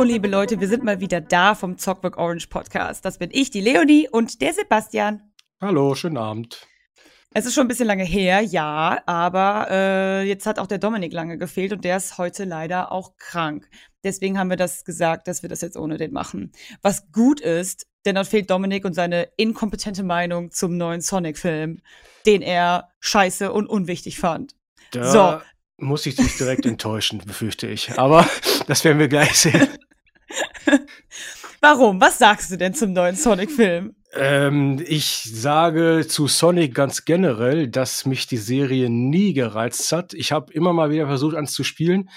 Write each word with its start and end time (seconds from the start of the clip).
Hallo, 0.00 0.12
liebe 0.12 0.28
Leute, 0.28 0.58
wir 0.58 0.66
sind 0.66 0.82
mal 0.82 0.98
wieder 1.00 1.20
da 1.20 1.54
vom 1.54 1.76
Zockwork 1.76 2.16
Orange 2.16 2.46
Podcast. 2.48 3.04
Das 3.04 3.18
bin 3.18 3.28
ich, 3.34 3.50
die 3.50 3.60
Leonie 3.60 4.08
und 4.08 4.40
der 4.40 4.54
Sebastian. 4.54 5.20
Hallo, 5.60 5.94
schönen 5.94 6.16
Abend. 6.16 6.66
Es 7.34 7.44
ist 7.44 7.52
schon 7.52 7.66
ein 7.66 7.68
bisschen 7.68 7.86
lange 7.86 8.04
her, 8.04 8.40
ja, 8.40 9.02
aber 9.04 9.66
äh, 9.70 10.22
jetzt 10.22 10.46
hat 10.46 10.58
auch 10.58 10.68
der 10.68 10.78
Dominik 10.78 11.12
lange 11.12 11.36
gefehlt 11.36 11.74
und 11.74 11.84
der 11.84 11.98
ist 11.98 12.16
heute 12.16 12.44
leider 12.44 12.92
auch 12.92 13.18
krank. 13.18 13.68
Deswegen 14.02 14.38
haben 14.38 14.48
wir 14.48 14.56
das 14.56 14.86
gesagt, 14.86 15.28
dass 15.28 15.42
wir 15.42 15.50
das 15.50 15.60
jetzt 15.60 15.76
ohne 15.76 15.98
den 15.98 16.14
machen. 16.14 16.52
Was 16.80 17.12
gut 17.12 17.42
ist, 17.42 17.86
denn 18.06 18.14
dann 18.14 18.24
fehlt 18.24 18.48
Dominik 18.48 18.86
und 18.86 18.94
seine 18.94 19.28
inkompetente 19.36 20.02
Meinung 20.02 20.50
zum 20.50 20.78
neuen 20.78 21.02
Sonic-Film, 21.02 21.82
den 22.24 22.40
er 22.40 22.88
scheiße 23.00 23.52
und 23.52 23.66
unwichtig 23.66 24.18
fand. 24.18 24.54
Da 24.92 25.10
so. 25.10 25.40
muss 25.76 26.06
ich 26.06 26.16
dich 26.16 26.38
direkt 26.38 26.64
enttäuschen, 26.64 27.18
befürchte 27.18 27.66
ich. 27.66 27.98
Aber 27.98 28.26
das 28.66 28.82
werden 28.82 28.98
wir 28.98 29.08
gleich 29.08 29.34
sehen. 29.34 29.68
Warum? 31.60 32.00
Was 32.00 32.18
sagst 32.18 32.50
du 32.50 32.56
denn 32.56 32.74
zum 32.74 32.92
neuen 32.92 33.16
Sonic-Film? 33.16 33.94
Ähm, 34.12 34.82
ich 34.86 35.22
sage 35.32 36.06
zu 36.08 36.26
Sonic 36.26 36.74
ganz 36.74 37.04
generell, 37.04 37.68
dass 37.68 38.06
mich 38.06 38.26
die 38.26 38.38
Serie 38.38 38.90
nie 38.90 39.34
gereizt 39.34 39.92
hat. 39.92 40.14
Ich 40.14 40.32
habe 40.32 40.52
immer 40.52 40.72
mal 40.72 40.90
wieder 40.90 41.06
versucht, 41.06 41.36
ans 41.36 41.52
zu 41.52 41.62
spielen 41.62 42.10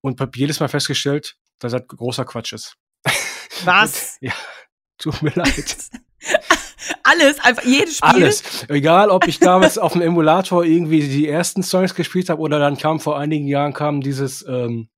und 0.00 0.20
habe 0.20 0.32
jedes 0.34 0.58
Mal 0.60 0.68
festgestellt, 0.68 1.36
dass 1.60 1.72
das 1.72 1.86
großer 1.86 2.24
Quatsch 2.24 2.52
ist. 2.52 2.76
Was? 3.64 4.16
ja, 4.20 4.32
tut 4.98 5.22
mir 5.22 5.32
leid. 5.34 5.76
Alles, 7.02 7.38
einfach 7.40 7.64
jedes 7.64 7.98
Spiel. 7.98 8.08
Alles. 8.08 8.42
Egal, 8.68 9.10
ob 9.10 9.26
ich 9.26 9.38
damals 9.38 9.78
auf 9.78 9.92
dem 9.92 10.02
Emulator 10.02 10.64
irgendwie 10.64 11.06
die 11.06 11.28
ersten 11.28 11.62
Songs 11.62 11.94
gespielt 11.94 12.28
habe 12.28 12.40
oder 12.40 12.58
dann 12.58 12.76
kam 12.76 13.00
vor 13.00 13.18
einigen 13.18 13.46
Jahren 13.46 13.72
kam 13.72 14.00
dieses, 14.00 14.44
ähm, 14.48 14.88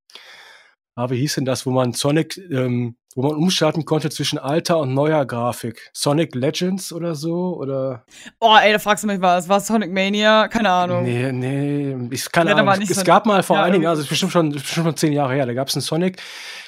ah, 0.95 1.11
wie 1.11 1.19
hieß 1.19 1.37
denn 1.37 1.45
das, 1.45 1.67
wo 1.67 1.71
man 1.71 1.93
Sonic 1.93 2.39
ähm, 2.51 2.97
wo 3.15 3.23
man 3.23 3.37
umschalten 3.37 3.85
konnte 3.85 4.11
zwischen 4.11 4.39
alter 4.39 4.79
und 4.79 4.95
neuer 4.95 5.27
Grafik. 5.27 5.91
Sonic 5.93 6.35
Legends 6.35 6.93
oder 6.93 7.15
so? 7.15 7.57
Oder? 7.57 8.05
Oh, 8.41 8.57
ey, 8.61 8.73
da 8.73 8.79
fragst 8.79 9.05
du 9.05 9.09
mich 9.09 9.21
was. 9.21 9.49
War 9.49 9.61
Sonic 9.61 9.93
Mania? 9.93 10.49
Keine 10.49 10.71
Ahnung. 10.71 11.05
Nee, 11.05 11.33
nee, 11.33 11.97
ich, 12.11 12.31
keine 12.33 12.51
ja, 12.51 12.57
Ahnung. 12.57 12.83
Es 12.83 13.05
gab 13.05 13.27
mal 13.27 13.43
vor 13.43 13.57
ja, 13.57 13.65
einigen, 13.65 13.87
also 13.87 14.07
bestimmt 14.07 14.33
schon, 14.33 14.53
bestimmt 14.53 14.87
schon 14.87 14.97
zehn 14.97 15.13
Jahre 15.13 15.35
her, 15.35 15.47
da 15.47 15.55
gab 15.55 15.69
es 15.69 15.75
einen 15.75 15.83
Sonic, 15.83 16.23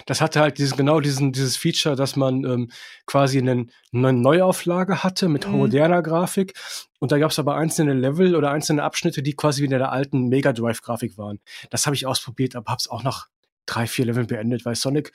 das 0.07 0.21
hatte 0.21 0.41
halt 0.41 0.59
diesen, 0.59 0.77
genau 0.77 1.01
diesen, 1.01 1.33
dieses 1.33 1.57
Feature, 1.57 1.97
dass 1.97 2.17
man 2.17 2.45
ähm, 2.45 2.71
quasi 3.07 3.39
einen, 3.39 3.71
eine 3.93 4.13
Neuauflage 4.13 5.03
hatte 5.03 5.29
mit 5.29 5.47
mhm. 5.47 5.57
moderner 5.57 6.03
Grafik. 6.03 6.55
Und 7.01 7.13
da 7.13 7.19
gab 7.19 7.31
es 7.31 7.39
aber 7.39 7.57
einzelne 7.57 7.93
Level 7.93 8.35
oder 8.35 8.51
einzelne 8.51 8.83
Abschnitte, 8.83 9.23
die 9.23 9.35
quasi 9.35 9.61
wie 9.61 9.67
in 9.67 9.71
der 9.71 9.93
alten 9.93 10.29
Mega 10.29 10.53
Drive-Grafik 10.53 11.19
waren. 11.19 11.41
Das 11.71 11.87
habe 11.87 11.97
ich 11.97 12.07
ausprobiert, 12.07 12.57
aber 12.57 12.71
habe 12.71 12.79
es 12.81 12.89
auch 12.89 13.03
nach 13.03 13.29
drei, 13.67 13.87
vier 13.87 14.07
Leveln 14.07 14.27
beendet, 14.27 14.65
weil 14.65 14.75
Sonic 14.75 15.13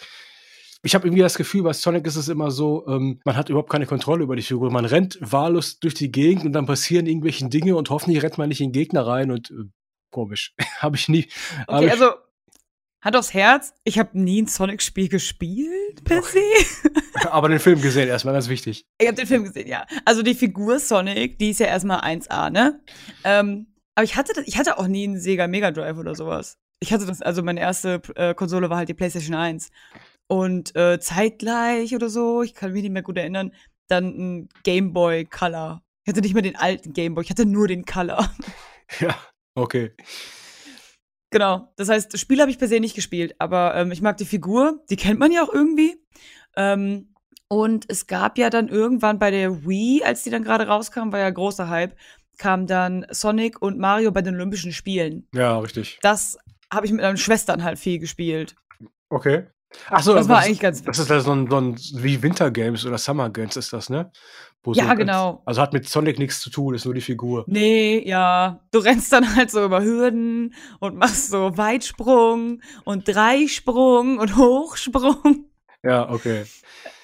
ich 0.82 0.96
habe 0.96 1.08
irgendwie 1.08 1.22
das 1.22 1.36
Gefühl, 1.36 1.64
bei 1.64 1.74
Sonic 1.74 2.08
ist 2.08 2.16
es 2.16 2.30
immer 2.30 2.52
so, 2.52 2.88
ähm, 2.88 3.20
man 3.26 3.36
hat 3.36 3.50
überhaupt 3.50 3.70
keine 3.70 3.86
Kontrolle 3.86 4.24
über 4.24 4.36
die 4.36 4.42
Figur. 4.42 4.72
Man 4.72 4.86
rennt 4.86 5.18
wahllos 5.20 5.80
durch 5.80 5.94
die 5.94 6.12
Gegend 6.12 6.46
und 6.46 6.54
dann 6.54 6.66
passieren 6.66 7.06
irgendwelche 7.06 7.48
Dinge 7.50 7.76
und 7.76 7.90
hoffentlich 7.90 8.24
rennt 8.24 8.38
man 8.38 8.50
nicht 8.50 8.62
in 8.62 8.68
den 8.68 8.74
Gegner 8.74 9.06
rein 9.06 9.30
und 9.32 9.52
äh, 9.52 9.66
komisch. 10.10 10.56
habe 10.80 10.96
ich 10.96 11.10
nie. 11.10 11.28
Okay, 11.68 11.88
ich, 11.88 11.92
also 11.92 12.12
Hand 13.02 13.16
aufs 13.16 13.34
Herz, 13.34 13.74
ich 13.84 14.00
habe 14.00 14.18
nie 14.20 14.42
ein 14.42 14.48
Sonic-Spiel 14.48 15.10
gespielt, 15.10 16.04
per 16.04 16.22
se. 16.22 16.40
Aber 17.30 17.50
den 17.50 17.60
Film 17.60 17.82
gesehen, 17.82 18.08
erstmal 18.08 18.34
ganz 18.34 18.50
wichtig. 18.50 18.86
Ich 19.00 19.08
habe 19.08 19.16
den 19.16 19.28
Film 19.28 19.44
gesehen, 19.44 19.68
ja. 19.68 19.86
Also 20.06 20.22
die 20.22 20.36
Figur 20.36 20.80
Sonic, 20.80 21.40
die 21.40 21.52
ist 21.52 21.60
ja 21.60 21.68
erstmal 21.68 22.02
1A, 22.02 22.50
ne? 22.50 22.82
Ähm, 23.24 23.68
aber 23.96 24.06
ich 24.06 24.16
hatte, 24.16 24.32
das, 24.34 24.48
ich 24.48 24.58
hatte 24.58 24.78
auch 24.78 24.88
nie 24.88 25.06
einen 25.06 25.20
Sega 25.20 25.48
Mega 25.48 25.72
Drive 25.72 25.98
oder 25.98 26.16
sowas. 26.16 26.58
Ich 26.82 26.94
hatte 26.94 27.06
das, 27.06 27.22
also 27.22 27.44
meine 27.44 27.60
erste 27.60 28.02
äh, 28.16 28.34
Konsole 28.34 28.70
war 28.70 28.78
halt 28.78 28.90
die 28.90 28.94
PlayStation 28.94 29.36
1. 29.36 29.70
Und 30.28 30.76
äh, 30.76 31.00
zeitgleich 31.00 31.96
oder 31.96 32.10
so, 32.10 32.44
ich 32.44 32.54
kann 32.54 32.72
mich 32.72 32.84
nicht 32.84 32.92
mehr 32.92 33.02
gut 33.02 33.18
erinnern, 33.18 33.52
dann 33.88 34.06
ein 34.06 34.50
Game 34.64 34.94
Boy 34.94 35.26
Color. 35.26 35.82
Ich 36.06 36.12
hatte 36.12 36.22
nicht 36.22 36.34
mehr 36.34 36.44
den 36.44 36.56
alten 36.56 36.94
Game 36.94 37.16
Boy, 37.16 37.24
ich 37.24 37.30
hatte 37.30 37.46
nur 37.46 37.68
den 37.68 37.86
Color. 37.86 38.30
Ja, 39.00 39.16
okay. 39.54 39.92
Genau, 41.30 41.72
das 41.76 41.90
heißt, 41.90 42.12
das 42.12 42.20
Spiel 42.20 42.42
habe 42.42 42.50
ich 42.50 42.58
per 42.58 42.68
se 42.68 42.80
nicht 42.80 42.96
gespielt, 42.96 43.36
aber 43.38 43.76
ähm, 43.76 43.92
ich 43.92 44.02
mag 44.02 44.18
die 44.18 44.26
Figur, 44.26 44.84
die 44.90 44.96
kennt 44.96 45.20
man 45.20 45.32
ja 45.32 45.44
auch 45.44 45.54
irgendwie. 45.54 46.04
Ähm, 46.56 47.14
und 47.50 47.86
es 47.88 48.08
gab 48.08 48.40
ja 48.40 48.50
dann 48.50 48.68
irgendwann 48.68 49.20
bei 49.20 49.30
der 49.30 49.64
Wii, 49.64 50.04
als 50.04 50.24
die 50.24 50.32
dann 50.32 50.44
gerade 50.44 50.66
rauskam, 50.66 51.12
war 51.12 51.20
ja 51.20 51.30
großer 51.30 51.70
Hype, 51.70 51.96
kam 52.40 52.66
dann 52.66 53.06
Sonic 53.12 53.62
und 53.62 53.78
Mario 53.78 54.12
bei 54.12 54.24
den 54.24 54.34
Olympischen 54.36 54.72
Spielen. 54.72 55.28
Ja, 55.36 55.60
richtig. 55.60 56.00
Das 56.02 56.40
habe 56.72 56.86
ich 56.86 56.92
mit 56.92 57.02
meinen 57.02 57.18
Schwestern 57.18 57.64
halt 57.64 57.80
viel 57.80 58.00
gespielt. 58.00 58.56
Okay. 59.10 59.48
Ach 59.90 60.02
so, 60.02 60.16
das 60.16 60.28
war 60.28 60.40
eigentlich 60.40 60.60
ganz. 60.60 60.84
Das 60.84 60.98
ist 60.98 61.10
ja 61.10 61.20
so 61.20 61.32
ein, 61.32 61.48
so 61.50 61.58
ein 61.58 61.76
wie 61.94 62.22
Winter 62.24 62.50
Games 62.50 62.86
oder 62.86 62.98
Summer 62.98 63.30
Games 63.30 63.56
ist 63.56 63.72
das, 63.72 63.90
ne? 63.90 64.12
Wo 64.64 64.74
ja, 64.74 64.90
so 64.90 64.96
genau. 64.96 65.42
Also 65.46 65.62
hat 65.62 65.74
mit 65.74 65.88
Sonic 65.88 66.18
nichts 66.20 66.40
zu 66.40 66.50
tun, 66.50 66.74
ist 66.74 66.86
nur 66.86 66.94
die 66.94 67.02
Figur. 67.02 67.46
Nee, 67.48 68.04
ja. 68.06 68.60
Du 68.72 68.80
rennst 68.80 69.14
dann 69.14 69.36
halt 69.36 69.52
so 69.52 69.64
über 69.64 69.84
Hürden 69.84 70.56
und 70.80 70.98
machst 70.98 71.30
so 71.30 71.56
Weitsprung 71.56 72.62
und 72.84 73.08
Dreisprung 73.08 74.18
und 74.18 74.36
Hochsprung. 74.38 75.46
Ja, 75.84 76.10
okay. 76.10 76.46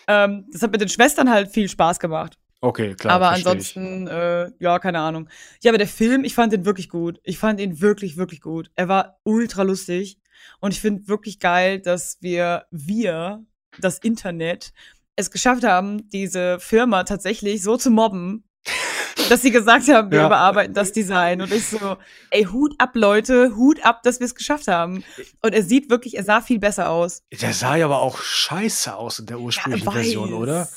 Ähm, 0.07 0.45
das 0.51 0.61
hat 0.63 0.71
mit 0.71 0.81
den 0.81 0.89
Schwestern 0.89 1.29
halt 1.29 1.49
viel 1.49 1.69
Spaß 1.69 1.99
gemacht. 1.99 2.37
Okay, 2.65 2.95
klar. 2.95 3.13
Aber 3.13 3.29
ansonsten, 3.29 4.07
äh, 4.07 4.49
ja, 4.57 4.79
keine 4.79 4.97
Ahnung. 4.97 5.29
Ja, 5.61 5.69
aber 5.69 5.77
der 5.77 5.87
Film, 5.87 6.23
ich 6.23 6.33
fand 6.33 6.51
den 6.51 6.65
wirklich 6.65 6.89
gut. 6.89 7.19
Ich 7.23 7.37
fand 7.37 7.59
ihn 7.59 7.79
wirklich, 7.79 8.17
wirklich 8.17 8.41
gut. 8.41 8.71
Er 8.75 8.87
war 8.87 9.19
ultra 9.23 9.61
lustig. 9.61 10.17
Und 10.61 10.73
ich 10.73 10.81
finde 10.81 11.07
wirklich 11.07 11.39
geil, 11.39 11.79
dass 11.79 12.17
wir, 12.21 12.65
wir, 12.71 13.45
das 13.77 13.99
Internet, 13.99 14.73
es 15.15 15.29
geschafft 15.29 15.63
haben, 15.63 16.09
diese 16.09 16.59
Firma 16.59 17.03
tatsächlich 17.03 17.61
so 17.61 17.77
zu 17.77 17.91
mobben, 17.91 18.49
dass 19.29 19.43
sie 19.43 19.51
gesagt 19.51 19.87
haben, 19.87 20.09
wir 20.09 20.21
ja. 20.21 20.25
überarbeiten 20.25 20.73
das 20.73 20.91
Design. 20.91 21.43
Und 21.43 21.53
ich 21.53 21.67
so, 21.67 21.97
ey, 22.31 22.45
Hut 22.45 22.73
ab, 22.79 22.95
Leute, 22.95 23.55
Hut 23.55 23.85
ab, 23.85 24.01
dass 24.01 24.19
wir 24.19 24.25
es 24.25 24.33
geschafft 24.33 24.67
haben. 24.67 25.03
Und 25.43 25.53
er 25.53 25.61
sieht 25.61 25.91
wirklich, 25.91 26.17
er 26.17 26.23
sah 26.23 26.41
viel 26.41 26.57
besser 26.57 26.89
aus. 26.89 27.21
Der 27.31 27.53
sah 27.53 27.75
ja 27.75 27.85
aber 27.85 28.01
auch 28.01 28.17
scheiße 28.17 28.95
aus 28.95 29.19
in 29.19 29.27
der 29.27 29.39
ursprünglichen 29.39 29.85
ja, 29.85 29.91
Version, 29.91 30.33
oder? 30.33 30.67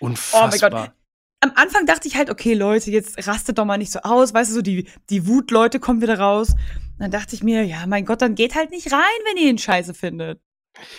Unfassbar. 0.00 0.70
Oh 0.72 0.74
mein 0.74 0.86
Gott 0.86 0.94
am 1.40 1.52
Anfang 1.54 1.86
dachte 1.86 2.06
ich 2.06 2.16
halt, 2.16 2.30
okay, 2.30 2.54
Leute, 2.54 2.90
jetzt 2.90 3.26
rastet 3.26 3.58
doch 3.58 3.64
mal 3.64 3.78
nicht 3.78 3.92
so 3.92 4.00
aus, 4.00 4.34
weißt 4.34 4.50
du, 4.50 4.54
so 4.56 4.62
die, 4.62 4.86
die 5.08 5.26
Wutleute 5.26 5.80
kommen 5.80 6.02
wieder 6.02 6.18
raus. 6.18 6.54
dann 6.98 7.10
dachte 7.10 7.34
ich 7.34 7.42
mir, 7.42 7.64
ja, 7.64 7.86
mein 7.86 8.04
Gott, 8.04 8.22
dann 8.22 8.34
geht 8.34 8.54
halt 8.54 8.70
nicht 8.70 8.92
rein, 8.92 9.00
wenn 9.24 9.42
ihr 9.42 9.50
ihn 9.50 9.58
scheiße 9.58 9.94
findet. 9.94 10.40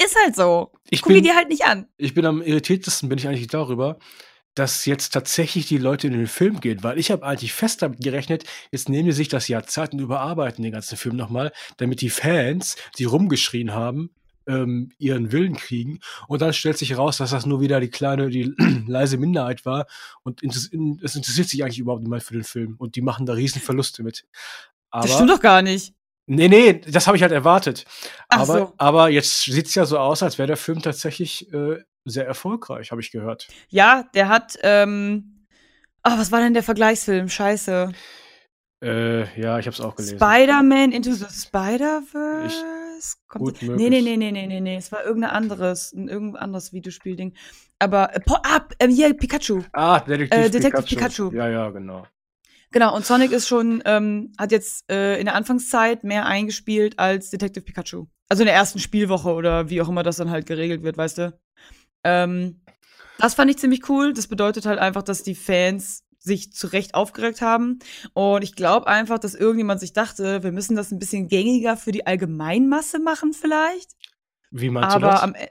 Ist 0.04 0.18
halt 0.24 0.36
so. 0.36 0.72
Ich 0.90 1.02
Guck 1.02 1.14
ihn 1.14 1.24
dir 1.24 1.36
halt 1.36 1.50
nicht 1.50 1.66
an. 1.66 1.88
Ich 1.98 2.14
bin 2.14 2.26
am 2.26 2.42
irritiertesten, 2.42 3.08
bin 3.08 3.18
ich 3.18 3.28
eigentlich 3.28 3.48
darüber, 3.48 4.00
dass 4.56 4.86
jetzt 4.86 5.12
tatsächlich 5.12 5.68
die 5.68 5.78
Leute 5.78 6.08
in 6.08 6.14
den 6.14 6.28
Film 6.28 6.60
gehen, 6.60 6.84
weil 6.84 7.00
ich 7.00 7.12
habe 7.12 7.26
eigentlich 7.26 7.54
fest 7.54 7.82
damit 7.82 8.02
gerechnet, 8.02 8.44
jetzt 8.72 8.90
nehmen 8.90 9.06
die 9.06 9.14
sich 9.14 9.30
das 9.30 9.48
Jahr 9.48 9.66
Zeit 9.66 9.94
und 9.94 10.00
überarbeiten 10.00 10.64
den 10.64 10.74
ganzen 10.74 10.98
Film 10.98 11.16
nochmal, 11.16 11.52
damit 11.78 12.02
die 12.02 12.10
Fans, 12.10 12.76
die 12.98 13.06
rumgeschrien 13.06 13.74
haben, 13.74 14.10
ähm, 14.48 14.92
ihren 14.98 15.32
Willen 15.32 15.56
kriegen. 15.56 16.00
Und 16.28 16.42
dann 16.42 16.54
stellt 16.54 16.78
sich 16.78 16.92
heraus, 16.92 17.18
dass 17.18 17.32
das 17.32 17.46
nur 17.46 17.62
wieder 17.62 17.80
die 17.80 17.90
kleine, 17.90 18.30
die 18.30 18.54
leise 18.88 19.18
Minderheit 19.18 19.66
war. 19.66 19.88
Und 20.24 20.44
es 20.44 20.68
interessiert 20.68 21.50
sich 21.50 21.64
eigentlich 21.64 21.80
überhaupt 21.80 22.02
nicht 22.02 22.10
mal 22.10 22.20
für 22.20 22.34
den 22.34 22.44
Film. 22.44 22.76
Und 22.78 22.96
die 22.96 23.02
machen 23.02 23.26
da 23.26 23.34
riesen 23.34 23.62
Verluste 23.62 24.04
mit. 24.04 24.26
Aber, 24.90 25.06
das 25.06 25.16
stimmt 25.16 25.30
doch 25.30 25.40
gar 25.40 25.62
nicht. 25.62 25.94
Nee, 26.28 26.48
nee, 26.48 26.74
das 26.74 27.08
habe 27.08 27.18
ich 27.18 27.24
halt 27.24 27.32
erwartet. 27.32 27.86
aber, 28.30 28.46
so. 28.46 28.74
aber 28.78 29.10
jetzt 29.10 29.44
sieht 29.44 29.68
es 29.68 29.76
ja 29.76 29.86
so 29.86 29.98
aus, 29.98 30.24
als 30.24 30.38
wäre 30.38 30.48
der 30.48 30.58
Film 30.58 30.82
tatsächlich 30.82 31.52
äh, 31.52 31.80
sehr 32.06 32.26
erfolgreich, 32.26 32.92
habe 32.92 33.02
ich 33.02 33.12
gehört. 33.12 33.48
Ja, 33.70 34.04
der 34.14 34.30
hat, 34.30 34.58
ähm, 34.62 35.46
ach, 36.04 36.18
was 36.18 36.32
war 36.32 36.40
denn 36.40 36.54
der 36.54 36.64
Vergleichsfilm? 36.64 37.28
Scheiße. 37.28 37.92
Äh, 38.84 39.40
ja, 39.40 39.60
ich 39.60 39.68
habe 39.68 39.76
es 39.76 39.82
auch 39.82 39.96
gelesen. 39.96 40.18
Spider-Man 40.18 40.92
Into 40.92 41.12
the 41.12 41.26
Spider-Verse? 41.26 42.64
Es 43.02 43.18
kommt. 43.28 43.46
Gut 43.46 43.62
nee, 43.62 43.90
nee, 43.90 44.02
nee, 44.02 44.18
nee, 44.18 44.32
nee, 44.32 44.48
nee, 44.48 44.60
nee. 44.60 44.78
Es 44.78 44.92
war 44.92 45.04
irgendein 45.04 45.32
anderes, 45.32 45.92
ein 45.94 46.08
irgendein 46.08 46.44
anderes 46.44 46.74
Videospielding. 46.74 47.36
Aber, 47.80 48.16
äh, 48.16 48.22
ah, 48.28 48.62
äh, 48.80 48.88
hier, 48.88 49.14
Pikachu. 49.14 49.62
Ah, 49.74 50.00
Detektiv, 50.00 50.40
äh, 50.40 50.50
Detective 50.50 50.84
Pikachu. 50.84 51.30
Pikachu. 51.30 51.36
Ja, 51.36 51.50
ja, 51.50 51.70
genau. 51.70 52.06
Genau, 52.72 52.96
und 52.96 53.06
Sonic 53.06 53.32
ist 53.32 53.48
schon, 53.48 53.82
ähm, 53.86 54.32
hat 54.38 54.52
jetzt 54.52 54.90
äh, 54.90 55.20
in 55.20 55.26
der 55.26 55.36
Anfangszeit 55.36 56.06
mehr 56.06 56.26
eingespielt 56.26 56.98
als 57.00 57.30
Detective 57.30 57.66
Pikachu. 57.66 58.06
Also 58.30 58.44
in 58.44 58.46
der 58.46 58.56
ersten 58.56 58.80
Spielwoche 58.80 59.34
oder 59.34 59.70
wie 59.70 59.82
auch 59.82 59.90
immer 59.90 60.04
das 60.04 60.16
dann 60.16 60.30
halt 60.30 60.46
geregelt 60.46 60.84
wird, 60.84 60.98
weißt 60.98 61.18
du? 61.18 61.40
Ähm, 62.06 62.62
das 63.18 63.34
fand 63.34 63.52
ich 63.52 63.58
ziemlich 63.58 63.90
cool. 63.90 64.14
Das 64.14 64.28
bedeutet 64.28 64.66
halt 64.66 64.80
einfach, 64.80 65.04
dass 65.04 65.22
die 65.22 65.36
Fans 65.36 66.06
sich 66.22 66.54
zu 66.54 66.68
Recht 66.68 66.94
aufgeregt 66.94 67.42
haben. 67.42 67.80
Und 68.14 68.44
ich 68.44 68.56
glaube 68.56 68.88
einfach, 68.88 69.20
dass 69.20 69.34
irgendjemand 69.34 69.80
sich 69.80 69.92
dachte, 69.94 70.44
wir 70.44 70.52
müssen 70.52 70.76
das 70.76 70.92
ein 70.92 71.00
bisschen 71.00 71.28
gängiger 71.28 71.78
für 71.78 71.92
die 71.92 72.06
Allgemeinmasse 72.06 73.00
machen, 73.00 73.34
vielleicht. 73.34 73.92
Wie 74.52 74.70
meinst 74.70 74.96
Aber 74.96 75.08
du 75.08 75.12
das? 75.12 75.24
Am, 75.24 75.36
e, 75.36 75.48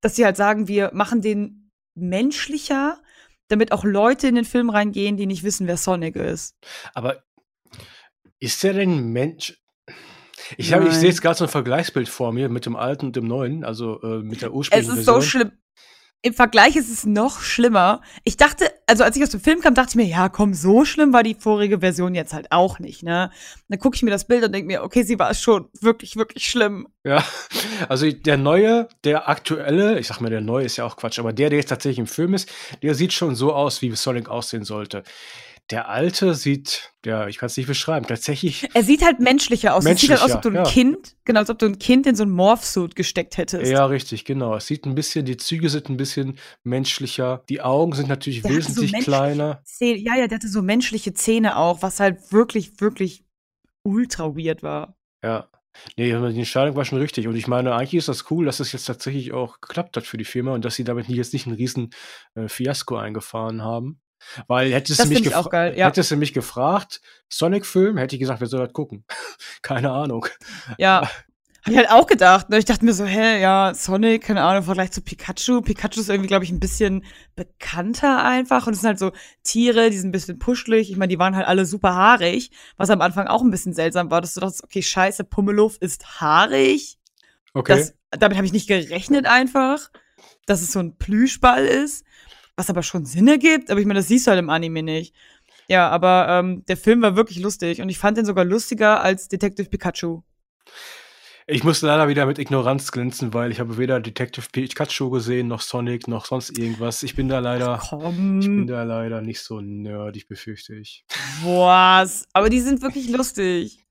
dass 0.00 0.16
sie 0.16 0.24
halt 0.24 0.36
sagen, 0.36 0.68
wir 0.68 0.90
machen 0.94 1.20
den 1.20 1.72
menschlicher, 1.94 3.02
damit 3.48 3.72
auch 3.72 3.84
Leute 3.84 4.28
in 4.28 4.36
den 4.36 4.44
Film 4.44 4.70
reingehen, 4.70 5.16
die 5.16 5.26
nicht 5.26 5.42
wissen, 5.42 5.66
wer 5.66 5.76
Sonic 5.76 6.16
ist. 6.16 6.56
Aber 6.94 7.24
ist 8.38 8.62
der 8.62 8.74
denn 8.74 9.08
Mensch? 9.12 9.60
Ich, 10.56 10.72
hab, 10.72 10.84
ich 10.84 10.92
sehe 10.92 11.08
jetzt 11.08 11.22
gerade 11.22 11.38
so 11.38 11.44
ein 11.44 11.50
Vergleichsbild 11.50 12.08
vor 12.08 12.32
mir 12.32 12.48
mit 12.48 12.66
dem 12.66 12.76
alten 12.76 13.06
und 13.06 13.16
dem 13.16 13.26
neuen, 13.26 13.64
also 13.64 14.00
äh, 14.02 14.22
mit 14.22 14.42
der 14.42 14.52
ursprünglichen 14.52 14.92
Es 14.92 14.98
ist 14.98 15.04
Version. 15.06 15.22
so 15.22 15.26
schlimm 15.26 15.52
im 16.24 16.32
Vergleich 16.32 16.74
ist 16.74 16.90
es 16.90 17.04
noch 17.04 17.42
schlimmer. 17.42 18.00
Ich 18.24 18.38
dachte, 18.38 18.72
also 18.86 19.04
als 19.04 19.14
ich 19.14 19.22
aus 19.22 19.28
dem 19.28 19.40
Film 19.40 19.60
kam, 19.60 19.74
dachte 19.74 19.90
ich 19.90 19.96
mir, 19.96 20.06
ja, 20.06 20.30
komm, 20.30 20.54
so 20.54 20.86
schlimm 20.86 21.12
war 21.12 21.22
die 21.22 21.36
vorige 21.38 21.80
Version 21.80 22.14
jetzt 22.14 22.32
halt 22.32 22.46
auch 22.50 22.78
nicht, 22.78 23.02
ne? 23.02 23.30
Dann 23.68 23.78
gucke 23.78 23.94
ich 23.96 24.02
mir 24.02 24.10
das 24.10 24.26
Bild 24.26 24.42
und 24.42 24.52
denke 24.52 24.66
mir, 24.66 24.82
okay, 24.82 25.02
sie 25.02 25.18
war 25.18 25.34
schon 25.34 25.68
wirklich, 25.82 26.16
wirklich 26.16 26.46
schlimm. 26.46 26.88
Ja, 27.04 27.22
also 27.90 28.10
der 28.10 28.38
neue, 28.38 28.88
der 29.04 29.28
aktuelle, 29.28 29.98
ich 29.98 30.06
sag 30.06 30.22
mal, 30.22 30.30
der 30.30 30.40
neue 30.40 30.64
ist 30.64 30.78
ja 30.78 30.86
auch 30.86 30.96
Quatsch, 30.96 31.18
aber 31.18 31.34
der, 31.34 31.50
der 31.50 31.58
jetzt 31.58 31.68
tatsächlich 31.68 31.98
im 31.98 32.06
Film 32.06 32.32
ist, 32.32 32.50
der 32.82 32.94
sieht 32.94 33.12
schon 33.12 33.34
so 33.34 33.52
aus, 33.52 33.82
wie 33.82 33.94
Sonic 33.94 34.30
aussehen 34.30 34.64
sollte. 34.64 35.04
Der 35.70 35.88
alte 35.88 36.34
sieht, 36.34 36.92
ja, 37.06 37.26
ich 37.26 37.38
kann 37.38 37.46
es 37.46 37.56
nicht 37.56 37.66
beschreiben, 37.66 38.06
tatsächlich. 38.06 38.68
Er 38.74 38.82
sieht 38.82 39.02
halt 39.02 39.18
menschlicher 39.18 39.74
aus. 39.74 39.82
Menschlicher, 39.82 40.14
es 40.14 40.20
sieht 40.20 40.30
halt 40.30 40.32
aus, 40.32 40.36
als 40.36 40.46
ob 40.46 40.52
du 40.52 40.58
ein 40.58 40.64
ja. 40.66 40.70
Kind, 40.70 41.16
genau, 41.24 41.40
als 41.40 41.48
ob 41.48 41.58
du 41.58 41.66
ein 41.66 41.78
Kind 41.78 42.06
in 42.06 42.16
so 42.16 42.24
ein 42.24 42.30
Morphsuit 42.30 42.94
gesteckt 42.94 43.38
hättest. 43.38 43.72
Ja, 43.72 43.86
richtig, 43.86 44.26
genau. 44.26 44.54
Es 44.56 44.66
sieht 44.66 44.84
ein 44.84 44.94
bisschen, 44.94 45.24
die 45.24 45.38
Züge 45.38 45.70
sind 45.70 45.88
ein 45.88 45.96
bisschen 45.96 46.38
menschlicher. 46.64 47.44
Die 47.48 47.62
Augen 47.62 47.94
sind 47.94 48.08
natürlich 48.08 48.42
der 48.42 48.50
wesentlich 48.50 48.90
so 48.92 48.98
kleiner. 48.98 49.62
Zähne, 49.64 49.98
ja, 50.00 50.16
ja, 50.16 50.26
der 50.26 50.36
hatte 50.36 50.48
so 50.48 50.60
menschliche 50.60 51.14
Zähne 51.14 51.56
auch, 51.56 51.80
was 51.80 51.98
halt 51.98 52.30
wirklich, 52.30 52.80
wirklich 52.80 53.24
ultra 53.84 54.36
weird 54.36 54.62
war. 54.62 54.98
Ja. 55.22 55.48
Nee, 55.96 56.12
die 56.12 56.38
Entscheidung 56.38 56.76
war 56.76 56.84
schon 56.84 56.98
richtig. 56.98 57.26
Und 57.26 57.36
ich 57.36 57.48
meine, 57.48 57.74
eigentlich 57.74 57.94
ist 57.94 58.08
das 58.08 58.30
cool, 58.30 58.44
dass 58.44 58.60
es 58.60 58.72
jetzt 58.72 58.84
tatsächlich 58.84 59.32
auch 59.32 59.60
geklappt 59.60 59.96
hat 59.96 60.04
für 60.04 60.18
die 60.18 60.24
Firma 60.24 60.52
und 60.54 60.64
dass 60.64 60.76
sie 60.76 60.84
damit 60.84 61.08
jetzt 61.08 61.32
nicht 61.32 61.46
einen 61.46 61.56
riesen 61.56 61.90
äh, 62.34 62.48
Fiasko 62.48 62.96
eingefahren 62.96 63.62
haben. 63.62 64.00
Weil 64.46 64.72
hättest 64.72 65.04
du, 65.04 65.08
mich 65.08 65.30
geil, 65.50 65.76
ja. 65.76 65.86
hättest 65.86 66.10
du 66.10 66.16
mich 66.16 66.32
gefragt, 66.32 67.00
Sonic-Film, 67.28 67.96
hätte 67.96 68.16
ich 68.16 68.20
gesagt, 68.20 68.40
wer 68.40 68.48
soll 68.48 68.64
das 68.64 68.72
gucken? 68.72 69.04
keine 69.62 69.90
Ahnung. 69.90 70.26
Ja. 70.78 71.08
Hab 71.64 71.72
ich 71.72 71.78
halt 71.78 71.90
auch 71.90 72.06
gedacht. 72.06 72.50
Ne? 72.50 72.58
Ich 72.58 72.66
dachte 72.66 72.84
mir 72.84 72.92
so, 72.92 73.06
hä, 73.06 73.40
ja, 73.40 73.72
Sonic, 73.74 74.24
keine 74.24 74.42
Ahnung, 74.42 74.58
im 74.58 74.64
Vergleich 74.64 74.92
zu 74.92 75.00
Pikachu. 75.00 75.62
Pikachu 75.62 76.00
ist 76.00 76.10
irgendwie, 76.10 76.28
glaube 76.28 76.44
ich, 76.44 76.50
ein 76.50 76.60
bisschen 76.60 77.06
bekannter 77.36 78.22
einfach. 78.22 78.66
Und 78.66 78.74
es 78.74 78.82
sind 78.82 78.88
halt 78.88 78.98
so 78.98 79.12
Tiere, 79.44 79.88
die 79.88 79.96
sind 79.96 80.10
ein 80.10 80.12
bisschen 80.12 80.38
puschelig. 80.38 80.90
Ich 80.90 80.98
meine, 80.98 81.08
die 81.08 81.18
waren 81.18 81.34
halt 81.34 81.46
alle 81.46 81.64
super 81.64 81.94
haarig, 81.94 82.50
was 82.76 82.90
am 82.90 83.00
Anfang 83.00 83.28
auch 83.28 83.40
ein 83.40 83.50
bisschen 83.50 83.72
seltsam 83.72 84.10
war, 84.10 84.20
dass 84.20 84.34
du 84.34 84.40
dachtest, 84.40 84.62
okay, 84.62 84.82
scheiße, 84.82 85.24
Pummeluff 85.24 85.78
ist 85.80 86.20
haarig. 86.20 86.98
Okay. 87.54 87.78
Das, 87.78 87.94
damit 88.10 88.36
habe 88.36 88.46
ich 88.46 88.52
nicht 88.52 88.68
gerechnet 88.68 89.24
einfach, 89.24 89.90
dass 90.44 90.60
es 90.60 90.70
so 90.70 90.80
ein 90.80 90.98
Plüschball 90.98 91.64
ist 91.64 92.04
was 92.56 92.70
aber 92.70 92.82
schon 92.82 93.04
Sinn 93.04 93.28
ergibt. 93.28 93.70
Aber 93.70 93.80
ich 93.80 93.86
meine, 93.86 94.00
das 94.00 94.08
siehst 94.08 94.26
du 94.26 94.30
halt 94.30 94.38
im 94.38 94.50
Anime 94.50 94.82
nicht. 94.82 95.14
Ja, 95.68 95.88
aber 95.88 96.26
ähm, 96.28 96.64
der 96.66 96.76
Film 96.76 97.02
war 97.02 97.16
wirklich 97.16 97.40
lustig 97.40 97.80
und 97.80 97.88
ich 97.88 97.98
fand 97.98 98.18
den 98.18 98.26
sogar 98.26 98.44
lustiger 98.44 99.00
als 99.00 99.28
Detective 99.28 99.68
Pikachu. 99.68 100.22
Ich 101.46 101.62
musste 101.62 101.86
leider 101.86 102.08
wieder 102.08 102.24
mit 102.24 102.38
Ignoranz 102.38 102.90
glänzen, 102.90 103.34
weil 103.34 103.50
ich 103.50 103.60
habe 103.60 103.76
weder 103.76 104.00
Detective 104.00 104.46
Pikachu 104.50 105.10
gesehen, 105.10 105.46
noch 105.48 105.60
Sonic, 105.60 106.08
noch 106.08 106.24
sonst 106.24 106.58
irgendwas. 106.58 107.02
Ich 107.02 107.16
bin 107.16 107.28
da 107.28 107.40
leider, 107.40 107.82
Komm. 107.86 108.40
ich 108.40 108.46
bin 108.46 108.66
da 108.66 108.82
leider 108.82 109.20
nicht 109.20 109.40
so 109.40 109.60
nerdig, 109.60 110.26
befürchte 110.26 110.74
ich. 110.74 111.04
Was? 111.42 112.26
Aber 112.32 112.48
die 112.48 112.60
sind 112.60 112.80
wirklich 112.80 113.10
lustig. 113.10 113.83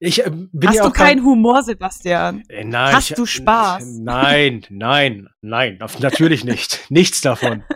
Ich 0.00 0.24
äh, 0.24 0.30
bin 0.30 0.68
Hast 0.68 0.76
ja 0.76 0.84
du 0.84 0.90
keinen 0.90 1.24
Humor, 1.24 1.62
Sebastian? 1.62 2.42
Äh, 2.48 2.64
nein. 2.64 2.94
Hast 2.94 3.10
ich, 3.10 3.16
du 3.16 3.26
Spaß? 3.26 3.98
Nein, 4.00 4.64
nein, 4.70 5.28
nein, 5.40 5.78
natürlich 6.00 6.44
nicht. 6.44 6.84
Nichts 6.90 7.20
davon. 7.20 7.64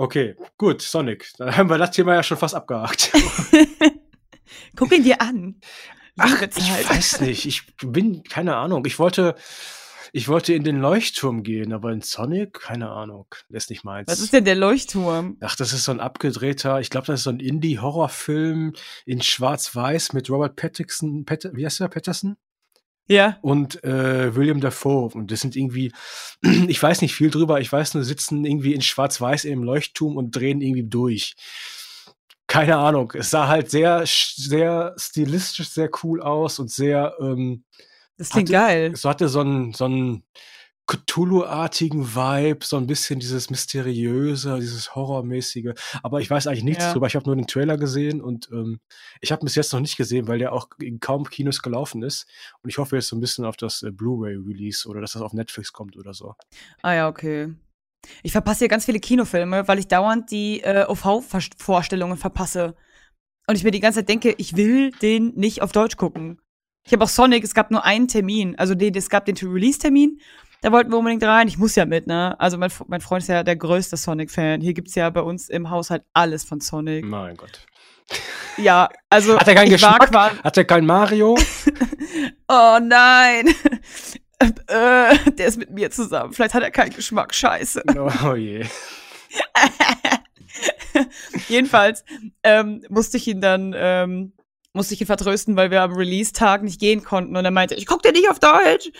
Okay, 0.00 0.34
gut, 0.56 0.80
Sonic. 0.80 1.30
Dann 1.36 1.54
haben 1.54 1.68
wir 1.68 1.76
das 1.76 1.90
Thema 1.90 2.14
ja 2.14 2.22
schon 2.22 2.38
fast 2.38 2.54
abgehakt. 2.54 3.12
Guck 4.74 4.92
ihn 4.92 5.04
dir 5.04 5.20
an. 5.20 5.60
Ach, 6.16 6.40
ich 6.40 6.88
weiß 6.88 7.20
nicht. 7.20 7.44
Ich 7.44 7.66
bin, 7.82 8.22
keine 8.22 8.56
Ahnung. 8.56 8.82
Ich 8.86 8.98
wollte, 8.98 9.34
ich 10.12 10.28
wollte 10.28 10.54
in 10.54 10.64
den 10.64 10.80
Leuchtturm 10.80 11.42
gehen, 11.42 11.72
aber 11.72 11.92
in 11.92 12.02
Sonic, 12.02 12.60
keine 12.60 12.90
Ahnung, 12.90 13.26
das 13.48 13.64
ist 13.64 13.70
nicht 13.70 13.84
meins. 13.84 14.10
Was 14.10 14.20
ist 14.20 14.32
denn 14.32 14.44
der 14.44 14.56
Leuchtturm? 14.56 15.36
Ach, 15.40 15.56
das 15.56 15.72
ist 15.72 15.84
so 15.84 15.92
ein 15.92 16.00
abgedrehter, 16.00 16.80
ich 16.80 16.90
glaube, 16.90 17.06
das 17.06 17.20
ist 17.20 17.24
so 17.24 17.30
ein 17.30 17.40
Indie-Horrorfilm 17.40 18.74
in 19.06 19.22
Schwarz-Weiß 19.22 20.12
mit 20.12 20.30
Robert 20.30 20.56
Pattinson, 20.56 21.24
Pat 21.24 21.48
wie 21.52 21.64
heißt 21.64 21.80
der, 21.80 21.88
Patterson? 21.88 22.36
Ja. 23.10 23.38
Und 23.42 23.82
äh, 23.82 24.36
William 24.36 24.60
Dafoe. 24.60 25.10
Und 25.14 25.32
das 25.32 25.40
sind 25.40 25.56
irgendwie, 25.56 25.92
ich 26.68 26.80
weiß 26.80 27.02
nicht 27.02 27.14
viel 27.14 27.30
drüber, 27.30 27.60
ich 27.60 27.72
weiß 27.72 27.94
nur, 27.94 28.04
sitzen 28.04 28.44
irgendwie 28.44 28.72
in 28.72 28.82
Schwarz-Weiß 28.82 29.46
im 29.46 29.64
Leuchtturm 29.64 30.16
und 30.16 30.30
drehen 30.30 30.60
irgendwie 30.60 30.88
durch. 30.88 31.34
Keine 32.46 32.76
Ahnung. 32.76 33.12
Es 33.16 33.30
sah 33.30 33.48
halt 33.48 33.70
sehr, 33.70 34.04
sehr 34.06 34.94
stilistisch, 34.96 35.70
sehr 35.70 35.90
cool 36.02 36.22
aus 36.22 36.60
und 36.60 36.70
sehr, 36.70 37.14
ähm, 37.20 37.64
das 38.20 38.28
klingt 38.28 38.50
hatte, 38.50 38.66
geil. 38.66 38.96
So 38.96 39.08
hatte 39.08 39.30
so 39.30 39.40
einen, 39.40 39.72
so 39.72 39.86
einen 39.86 40.24
Cthulhu-artigen 40.86 42.14
Vibe, 42.14 42.66
so 42.66 42.76
ein 42.76 42.86
bisschen 42.86 43.18
dieses 43.18 43.48
Mysteriöse, 43.48 44.58
dieses 44.60 44.94
Horrormäßige. 44.94 45.72
Aber 46.02 46.20
ich 46.20 46.28
weiß 46.28 46.46
eigentlich 46.46 46.64
nichts 46.64 46.84
ja. 46.84 46.92
drüber. 46.92 47.06
Ich 47.06 47.16
habe 47.16 47.24
nur 47.24 47.36
den 47.36 47.46
Trailer 47.46 47.78
gesehen 47.78 48.20
und 48.20 48.50
ähm, 48.52 48.80
ich 49.22 49.32
habe 49.32 49.42
bis 49.42 49.54
jetzt 49.54 49.72
noch 49.72 49.80
nicht 49.80 49.96
gesehen, 49.96 50.28
weil 50.28 50.38
der 50.38 50.52
auch 50.52 50.68
in 50.78 51.00
kaum 51.00 51.24
Kinos 51.24 51.62
gelaufen 51.62 52.02
ist. 52.02 52.26
Und 52.62 52.68
ich 52.68 52.76
hoffe 52.76 52.96
jetzt 52.96 53.08
so 53.08 53.16
ein 53.16 53.20
bisschen 53.20 53.46
auf 53.46 53.56
das 53.56 53.82
äh, 53.82 53.90
Blu-ray-Release 53.90 54.86
oder 54.86 55.00
dass 55.00 55.12
das 55.12 55.22
auf 55.22 55.32
Netflix 55.32 55.72
kommt 55.72 55.96
oder 55.96 56.12
so. 56.12 56.34
Ah 56.82 56.92
ja, 56.92 57.08
okay. 57.08 57.54
Ich 58.22 58.32
verpasse 58.32 58.60
hier 58.60 58.68
ganz 58.68 58.84
viele 58.84 59.00
Kinofilme, 59.00 59.66
weil 59.66 59.78
ich 59.78 59.88
dauernd 59.88 60.30
die 60.30 60.60
äh, 60.60 60.84
OV-Vorstellungen 60.86 62.18
verpasse. 62.18 62.74
Und 63.46 63.56
ich 63.56 63.64
mir 63.64 63.70
die 63.70 63.80
ganze 63.80 64.00
Zeit 64.00 64.08
denke, 64.10 64.34
ich 64.36 64.56
will 64.56 64.90
den 64.90 65.34
nicht 65.36 65.62
auf 65.62 65.72
Deutsch 65.72 65.96
gucken. 65.96 66.40
Ich 66.84 66.92
habe 66.92 67.04
auch 67.04 67.08
Sonic, 67.08 67.44
es 67.44 67.54
gab 67.54 67.70
nur 67.70 67.84
einen 67.84 68.08
Termin. 68.08 68.58
Also 68.58 68.74
den, 68.74 68.94
es 68.94 69.08
gab 69.08 69.24
den 69.26 69.36
Release-Termin. 69.36 70.20
Da 70.62 70.72
wollten 70.72 70.90
wir 70.90 70.98
unbedingt 70.98 71.22
rein. 71.22 71.48
Ich 71.48 71.56
muss 71.56 71.74
ja 71.74 71.86
mit, 71.86 72.06
ne? 72.06 72.38
Also 72.38 72.58
mein, 72.58 72.70
mein 72.88 73.00
Freund 73.00 73.22
ist 73.22 73.28
ja 73.28 73.42
der 73.42 73.56
größte 73.56 73.96
Sonic-Fan. 73.96 74.60
Hier 74.60 74.74
gibt's 74.74 74.94
ja 74.94 75.08
bei 75.08 75.22
uns 75.22 75.48
im 75.48 75.70
Haushalt 75.70 76.02
alles 76.12 76.44
von 76.44 76.60
Sonic. 76.60 77.04
Mein 77.04 77.36
Gott. 77.36 77.66
Ja, 78.56 78.88
also. 79.08 79.38
Hat 79.38 79.48
er 79.48 79.54
keinen 79.54 79.70
Geschmack? 79.70 80.12
Hat 80.12 80.56
er 80.56 80.64
kein 80.64 80.84
Mario? 80.84 81.38
oh 82.48 82.78
nein. 82.82 83.48
äh, 84.66 85.16
der 85.32 85.46
ist 85.46 85.56
mit 85.58 85.70
mir 85.70 85.90
zusammen. 85.90 86.32
Vielleicht 86.32 86.54
hat 86.54 86.62
er 86.62 86.70
keinen 86.70 86.90
Geschmack. 86.90 87.34
Scheiße. 87.34 87.82
Oh 87.96 88.34
je. 88.34 88.66
Jedenfalls 91.48 92.04
ähm, 92.42 92.82
musste 92.88 93.16
ich 93.16 93.28
ihn 93.28 93.40
dann 93.40 93.74
ähm, 93.76 94.32
musste 94.72 94.94
ich 94.94 95.00
ihn 95.00 95.06
vertrösten, 95.06 95.56
weil 95.56 95.70
wir 95.70 95.82
am 95.82 95.92
Release-Tag 95.92 96.62
nicht 96.62 96.80
gehen 96.80 97.02
konnten. 97.02 97.36
Und 97.36 97.44
er 97.44 97.50
meinte, 97.50 97.74
ich 97.74 97.86
guck 97.86 98.02
dir 98.02 98.12
nicht 98.12 98.30
auf 98.30 98.38
Deutsch. 98.38 98.90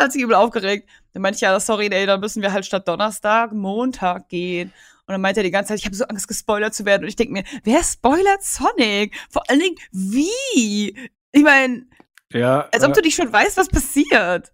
Hat 0.00 0.12
sich 0.12 0.22
übel 0.22 0.36
aufgeregt. 0.36 0.88
Dann 1.12 1.22
meinte 1.22 1.36
ich, 1.36 1.40
ja, 1.40 1.58
sorry, 1.58 1.88
ey, 1.90 2.06
dann 2.06 2.20
müssen 2.20 2.42
wir 2.42 2.52
halt 2.52 2.66
statt 2.66 2.86
Donnerstag 2.86 3.52
Montag 3.52 4.28
gehen. 4.28 4.72
Und 5.06 5.12
dann 5.12 5.20
meinte 5.20 5.40
er 5.40 5.44
die 5.44 5.50
ganze 5.50 5.68
Zeit, 5.68 5.78
ich 5.80 5.86
habe 5.86 5.96
so 5.96 6.04
Angst, 6.04 6.28
gespoilert 6.28 6.74
zu 6.74 6.84
werden. 6.84 7.02
Und 7.02 7.08
ich 7.08 7.16
denke 7.16 7.32
mir, 7.32 7.44
wer 7.64 7.82
spoilert 7.82 8.42
Sonic? 8.42 9.14
Vor 9.30 9.48
allen 9.48 9.60
Dingen, 9.60 9.76
wie? 9.92 10.96
Ich 11.32 11.42
meine, 11.42 11.86
ja, 12.32 12.68
als 12.72 12.84
ob 12.84 12.90
äh, 12.90 12.94
du 12.94 13.02
dich 13.02 13.14
schon 13.14 13.32
weißt, 13.32 13.56
was 13.56 13.68
passiert. 13.68 14.52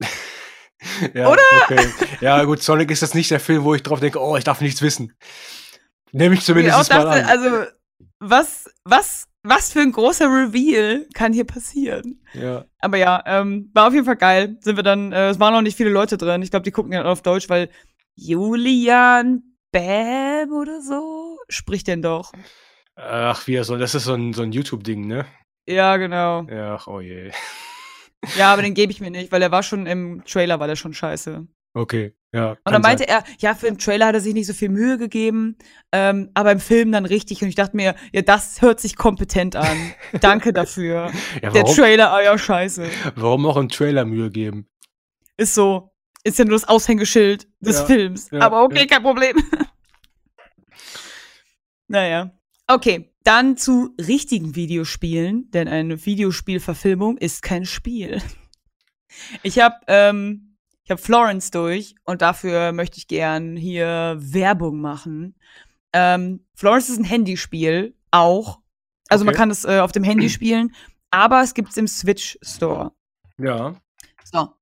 ja, 1.14 1.28
Oder? 1.28 1.42
Okay. 1.64 1.88
Ja, 2.20 2.42
gut, 2.44 2.62
Sonic 2.62 2.90
ist 2.90 3.02
jetzt 3.02 3.14
nicht 3.14 3.30
der 3.30 3.40
Film, 3.40 3.64
wo 3.64 3.74
ich 3.74 3.82
drauf 3.82 4.00
denke, 4.00 4.20
oh, 4.20 4.36
ich 4.36 4.44
darf 4.44 4.60
nichts 4.60 4.82
wissen. 4.82 5.14
Nehme 6.12 6.34
ich 6.34 6.42
zumindest 6.42 6.80
ich 6.80 6.88
dachte, 6.88 7.06
mal 7.06 7.20
an. 7.20 7.24
Also, 7.24 7.70
was, 8.18 8.70
was 8.84 9.26
was 9.48 9.72
für 9.72 9.80
ein 9.80 9.92
großer 9.92 10.26
Reveal 10.26 11.06
kann 11.14 11.32
hier 11.32 11.44
passieren? 11.44 12.20
Ja. 12.34 12.64
Aber 12.80 12.96
ja, 12.96 13.22
ähm, 13.26 13.70
war 13.72 13.88
auf 13.88 13.94
jeden 13.94 14.06
Fall 14.06 14.16
geil. 14.16 14.56
Sind 14.60 14.76
wir 14.76 14.82
dann, 14.82 15.12
äh, 15.12 15.30
es 15.30 15.40
waren 15.40 15.54
noch 15.54 15.62
nicht 15.62 15.76
viele 15.76 15.90
Leute 15.90 16.16
drin. 16.16 16.42
Ich 16.42 16.50
glaube, 16.50 16.64
die 16.64 16.70
gucken 16.70 16.92
ja 16.92 17.04
auf 17.04 17.22
Deutsch, 17.22 17.48
weil 17.48 17.70
Julian 18.14 19.42
Bam 19.72 20.52
oder 20.52 20.80
so 20.80 21.38
spricht 21.48 21.86
denn 21.86 22.02
doch. 22.02 22.32
Ach, 22.96 23.46
wie 23.46 23.54
er 23.54 23.64
so, 23.64 23.76
das 23.76 23.94
ist 23.94 24.04
so 24.04 24.14
ein, 24.14 24.32
so 24.32 24.42
ein 24.42 24.52
YouTube-Ding, 24.52 25.06
ne? 25.06 25.26
Ja, 25.66 25.96
genau. 25.96 26.44
Ja, 26.44 26.76
ach, 26.76 26.86
oh 26.86 27.00
je. 27.00 27.30
Ja, 28.36 28.52
aber 28.52 28.62
den 28.62 28.74
gebe 28.74 28.90
ich 28.90 29.00
mir 29.00 29.10
nicht, 29.10 29.30
weil 29.32 29.42
er 29.42 29.50
war 29.50 29.62
schon 29.62 29.86
im 29.86 30.24
Trailer, 30.24 30.58
war 30.58 30.66
der 30.66 30.76
schon 30.76 30.94
scheiße. 30.94 31.46
Okay, 31.74 32.14
ja. 32.36 32.50
Und 32.50 32.72
dann 32.72 32.82
meinte 32.82 33.06
sein. 33.08 33.22
er, 33.22 33.24
ja, 33.38 33.54
für 33.54 33.64
den 33.64 33.78
Trailer 33.78 34.08
hat 34.08 34.14
er 34.14 34.20
sich 34.20 34.34
nicht 34.34 34.46
so 34.46 34.52
viel 34.52 34.68
Mühe 34.68 34.98
gegeben, 34.98 35.56
ähm, 35.90 36.30
aber 36.34 36.52
im 36.52 36.60
Film 36.60 36.92
dann 36.92 37.06
richtig. 37.06 37.40
Und 37.40 37.48
ich 37.48 37.54
dachte 37.54 37.74
mir, 37.74 37.94
ja, 38.12 38.20
das 38.20 38.60
hört 38.60 38.78
sich 38.78 38.96
kompetent 38.96 39.56
an. 39.56 39.94
Danke 40.20 40.52
dafür. 40.52 41.10
ja, 41.42 41.50
Der 41.50 41.64
Trailer, 41.64 42.12
ah 42.12 42.22
ja, 42.22 42.36
scheiße. 42.36 42.86
Warum 43.14 43.46
auch 43.46 43.56
im 43.56 43.70
Trailer 43.70 44.04
Mühe 44.04 44.30
geben? 44.30 44.68
Ist 45.38 45.54
so. 45.54 45.94
Ist 46.24 46.38
ja 46.38 46.44
nur 46.44 46.58
das 46.58 46.68
Aushängeschild 46.68 47.48
des 47.60 47.78
ja, 47.78 47.84
Films. 47.86 48.30
Aber 48.32 48.64
okay, 48.64 48.86
kein 48.86 49.02
Problem. 49.02 49.36
naja. 51.88 52.32
Okay, 52.66 53.14
dann 53.22 53.56
zu 53.56 53.94
richtigen 53.98 54.56
Videospielen, 54.56 55.50
denn 55.52 55.68
eine 55.68 56.04
Videospielverfilmung 56.04 57.16
ist 57.16 57.42
kein 57.42 57.64
Spiel. 57.64 58.20
Ich 59.42 59.60
habe 59.60 59.76
ähm, 59.86 60.45
ich 60.86 60.90
habe 60.92 61.02
Florence 61.02 61.50
durch 61.50 61.96
und 62.04 62.22
dafür 62.22 62.70
möchte 62.70 62.98
ich 62.98 63.08
gern 63.08 63.56
hier 63.56 64.16
Werbung 64.20 64.80
machen. 64.80 65.34
Ähm, 65.92 66.46
Florence 66.54 66.88
ist 66.88 66.98
ein 66.98 67.04
Handyspiel, 67.04 67.96
auch 68.12 68.60
Also 69.08 69.22
okay. 69.22 69.26
man 69.26 69.34
kann 69.34 69.50
es 69.50 69.64
äh, 69.64 69.80
auf 69.80 69.90
dem 69.90 70.04
Handy 70.04 70.30
spielen, 70.30 70.76
aber 71.10 71.42
es 71.42 71.54
gibt 71.54 71.70
es 71.70 71.76
im 71.76 71.88
Switch 71.88 72.38
Store. 72.40 72.92
Ja. 73.36 73.74
So. 74.22 74.54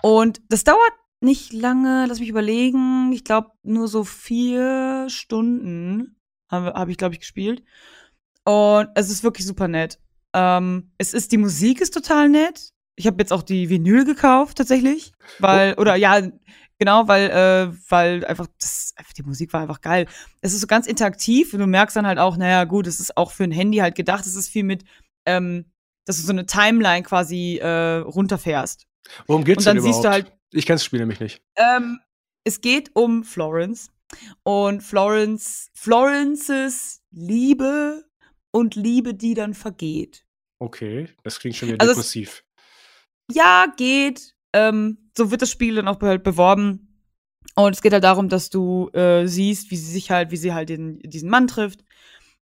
Und 0.00 0.42
das 0.48 0.62
dauert 0.62 0.92
nicht 1.20 1.52
lange, 1.52 2.06
lass 2.06 2.20
mich 2.20 2.28
überlegen. 2.28 3.10
Ich 3.12 3.24
glaube, 3.24 3.50
nur 3.64 3.88
so 3.88 4.04
vier 4.04 5.06
Stunden 5.08 6.20
habe 6.48 6.74
hab 6.74 6.88
ich, 6.88 6.98
glaube 6.98 7.14
ich, 7.14 7.20
gespielt. 7.20 7.64
Und 8.44 8.90
es 8.94 9.10
ist 9.10 9.24
wirklich 9.24 9.44
super 9.44 9.66
nett. 9.66 9.98
Ähm, 10.34 10.92
es 10.98 11.14
ist, 11.14 11.32
die 11.32 11.38
Musik 11.38 11.80
ist 11.80 11.94
total 11.94 12.28
nett. 12.28 12.73
Ich 12.96 13.06
habe 13.06 13.16
jetzt 13.18 13.32
auch 13.32 13.42
die 13.42 13.68
Vinyl 13.68 14.04
gekauft, 14.04 14.58
tatsächlich. 14.58 15.12
Weil, 15.38 15.74
oh. 15.76 15.80
oder 15.80 15.96
ja, 15.96 16.20
genau, 16.78 17.08
weil, 17.08 17.30
äh, 17.30 17.76
weil 17.88 18.24
einfach, 18.24 18.46
das, 18.58 18.94
die 19.16 19.22
Musik 19.22 19.52
war 19.52 19.62
einfach 19.62 19.80
geil. 19.80 20.06
Es 20.40 20.52
ist 20.52 20.60
so 20.60 20.66
ganz 20.66 20.86
interaktiv 20.86 21.52
und 21.52 21.60
du 21.60 21.66
merkst 21.66 21.96
dann 21.96 22.06
halt 22.06 22.18
auch, 22.18 22.36
naja, 22.36 22.64
gut, 22.64 22.86
es 22.86 23.00
ist 23.00 23.16
auch 23.16 23.32
für 23.32 23.44
ein 23.44 23.52
Handy 23.52 23.78
halt 23.78 23.94
gedacht. 23.94 24.26
Es 24.26 24.36
ist 24.36 24.48
viel 24.48 24.64
mit, 24.64 24.84
ähm, 25.26 25.66
dass 26.04 26.16
du 26.16 26.22
so 26.22 26.32
eine 26.32 26.46
Timeline 26.46 27.02
quasi 27.02 27.58
äh, 27.58 27.96
runterfährst. 27.96 28.86
Worum 29.26 29.44
geht's 29.44 29.58
und 29.58 29.66
dann 29.66 29.76
denn 29.76 29.84
siehst 29.84 30.00
überhaupt? 30.00 30.22
du 30.22 30.28
halt. 30.28 30.38
Ich 30.52 30.66
kenne 30.66 30.76
das 30.76 30.84
Spiel 30.84 31.00
nämlich 31.00 31.20
nicht. 31.20 31.42
Ähm, 31.56 32.00
es 32.44 32.60
geht 32.60 32.90
um 32.94 33.24
Florence 33.24 33.90
und 34.42 34.82
Florence, 34.82 35.70
Florences 35.74 37.02
Liebe 37.10 38.04
und 38.50 38.76
Liebe, 38.76 39.14
die 39.14 39.34
dann 39.34 39.54
vergeht. 39.54 40.24
Okay, 40.58 41.08
das 41.22 41.40
klingt 41.40 41.56
schon 41.56 41.68
wieder 41.68 41.80
also 41.80 41.94
depressiv. 41.94 42.44
Ja, 43.30 43.66
geht. 43.76 44.34
Ähm, 44.52 44.98
so 45.16 45.30
wird 45.30 45.42
das 45.42 45.50
Spiel 45.50 45.76
dann 45.76 45.88
auch 45.88 46.00
halt 46.00 46.22
beworben. 46.22 46.94
Und 47.54 47.74
es 47.74 47.82
geht 47.82 47.92
halt 47.92 48.04
darum, 48.04 48.28
dass 48.28 48.50
du 48.50 48.88
äh, 48.90 49.26
siehst, 49.26 49.70
wie 49.70 49.76
sie 49.76 49.92
sich 49.92 50.10
halt, 50.10 50.30
wie 50.30 50.36
sie 50.36 50.52
halt 50.52 50.68
den, 50.68 50.98
diesen 51.00 51.30
Mann 51.30 51.46
trifft 51.46 51.84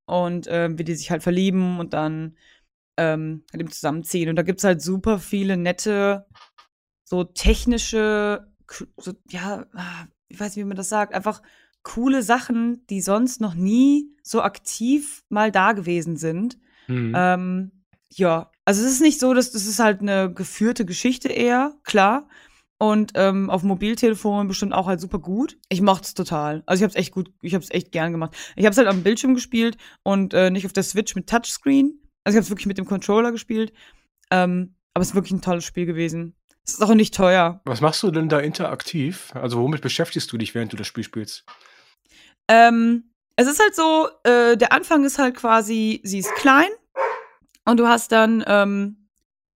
und 0.06 0.46
äh, 0.46 0.70
wie 0.72 0.84
die 0.84 0.94
sich 0.94 1.10
halt 1.10 1.22
verlieben 1.22 1.78
und 1.78 1.92
dann 1.92 2.36
ähm, 2.96 3.44
mit 3.52 3.60
ihm 3.60 3.70
zusammenziehen. 3.70 4.28
Und 4.28 4.36
da 4.36 4.42
gibt 4.42 4.60
es 4.60 4.64
halt 4.64 4.80
super 4.80 5.18
viele 5.18 5.56
nette, 5.56 6.26
so 7.04 7.24
technische, 7.24 8.46
so, 8.96 9.12
ja, 9.28 9.66
ah, 9.74 10.06
ich 10.28 10.40
weiß 10.40 10.56
nicht, 10.56 10.64
wie 10.64 10.68
man 10.68 10.76
das 10.76 10.88
sagt, 10.88 11.14
einfach 11.14 11.42
coole 11.82 12.22
Sachen, 12.22 12.86
die 12.86 13.00
sonst 13.00 13.40
noch 13.40 13.54
nie 13.54 14.16
so 14.22 14.40
aktiv 14.42 15.24
mal 15.28 15.50
da 15.50 15.72
gewesen 15.72 16.16
sind. 16.16 16.58
Mhm. 16.86 17.12
Ähm, 17.16 17.72
ja, 18.10 18.51
also 18.64 18.85
es 18.85 18.92
ist 18.92 19.00
nicht 19.00 19.21
so, 19.21 19.35
dass 19.35 19.50
das 19.52 19.66
ist 19.66 19.78
halt 19.78 20.00
eine 20.00 20.33
geführte 20.33 20.85
Geschichte 20.85 21.28
eher, 21.28 21.75
klar. 21.85 22.28
Und 22.78 23.12
ähm, 23.14 23.49
auf 23.49 23.62
Mobiltelefonen 23.62 24.49
bestimmt 24.49 24.73
auch 24.73 24.88
halt 24.88 25.00
super 25.00 25.21
gut. 25.21 25.57
Ich 25.69 25.81
mochte 25.81 26.02
es 26.04 26.14
total. 26.14 26.64
Also 26.66 26.81
ich 26.81 26.83
habe 26.83 26.90
es 26.90 26.97
echt 26.97 27.12
gut, 27.12 27.31
ich 27.40 27.54
habe 27.54 27.62
es 27.62 27.71
echt 27.71 27.92
gern 27.92 28.11
gemacht. 28.11 28.35
Ich 28.57 28.64
habe 28.64 28.73
es 28.73 28.78
halt 28.78 28.88
am 28.88 29.04
Bildschirm 29.04 29.35
gespielt 29.35 29.76
und 30.02 30.35
äh, 30.35 30.50
nicht 30.50 30.66
auf 30.66 30.73
der 30.73 30.83
Switch 30.83 31.14
mit 31.14 31.28
Touchscreen. 31.28 32.00
Also 32.25 32.37
ich 32.37 32.38
habe 32.38 32.45
es 32.45 32.50
wirklich 32.50 32.66
mit 32.66 32.78
dem 32.78 32.87
Controller 32.87 33.31
gespielt. 33.31 33.73
Ähm, 34.33 34.75
aber 34.95 35.02
es 35.02 35.11
ist 35.11 35.14
wirklich 35.14 35.33
ein 35.33 35.42
tolles 35.42 35.64
Spiel 35.64 35.87
gewesen. 35.87 36.35
Es 36.66 36.75
ist 36.75 36.83
auch 36.83 36.95
nicht 36.95 37.14
teuer. 37.14 37.61
Was 37.64 37.81
machst 37.81 38.02
du 38.02 38.11
denn 38.11 38.28
da 38.28 38.40
interaktiv? 38.40 39.31
Also 39.35 39.61
womit 39.61 39.81
beschäftigst 39.81 40.33
du 40.33 40.38
dich, 40.38 40.54
während 40.54 40.73
du 40.73 40.76
das 40.76 40.88
Spiel 40.88 41.04
spielst? 41.04 41.45
Ähm, 42.49 43.12
es 43.37 43.47
ist 43.47 43.61
halt 43.61 43.76
so, 43.76 44.09
äh, 44.25 44.57
der 44.57 44.73
Anfang 44.73 45.04
ist 45.04 45.19
halt 45.19 45.37
quasi, 45.37 46.00
sie 46.04 46.19
ist 46.19 46.35
klein 46.35 46.71
und 47.64 47.78
du 47.78 47.87
hast 47.87 48.12
dann, 48.12 48.45
ähm, 48.47 49.09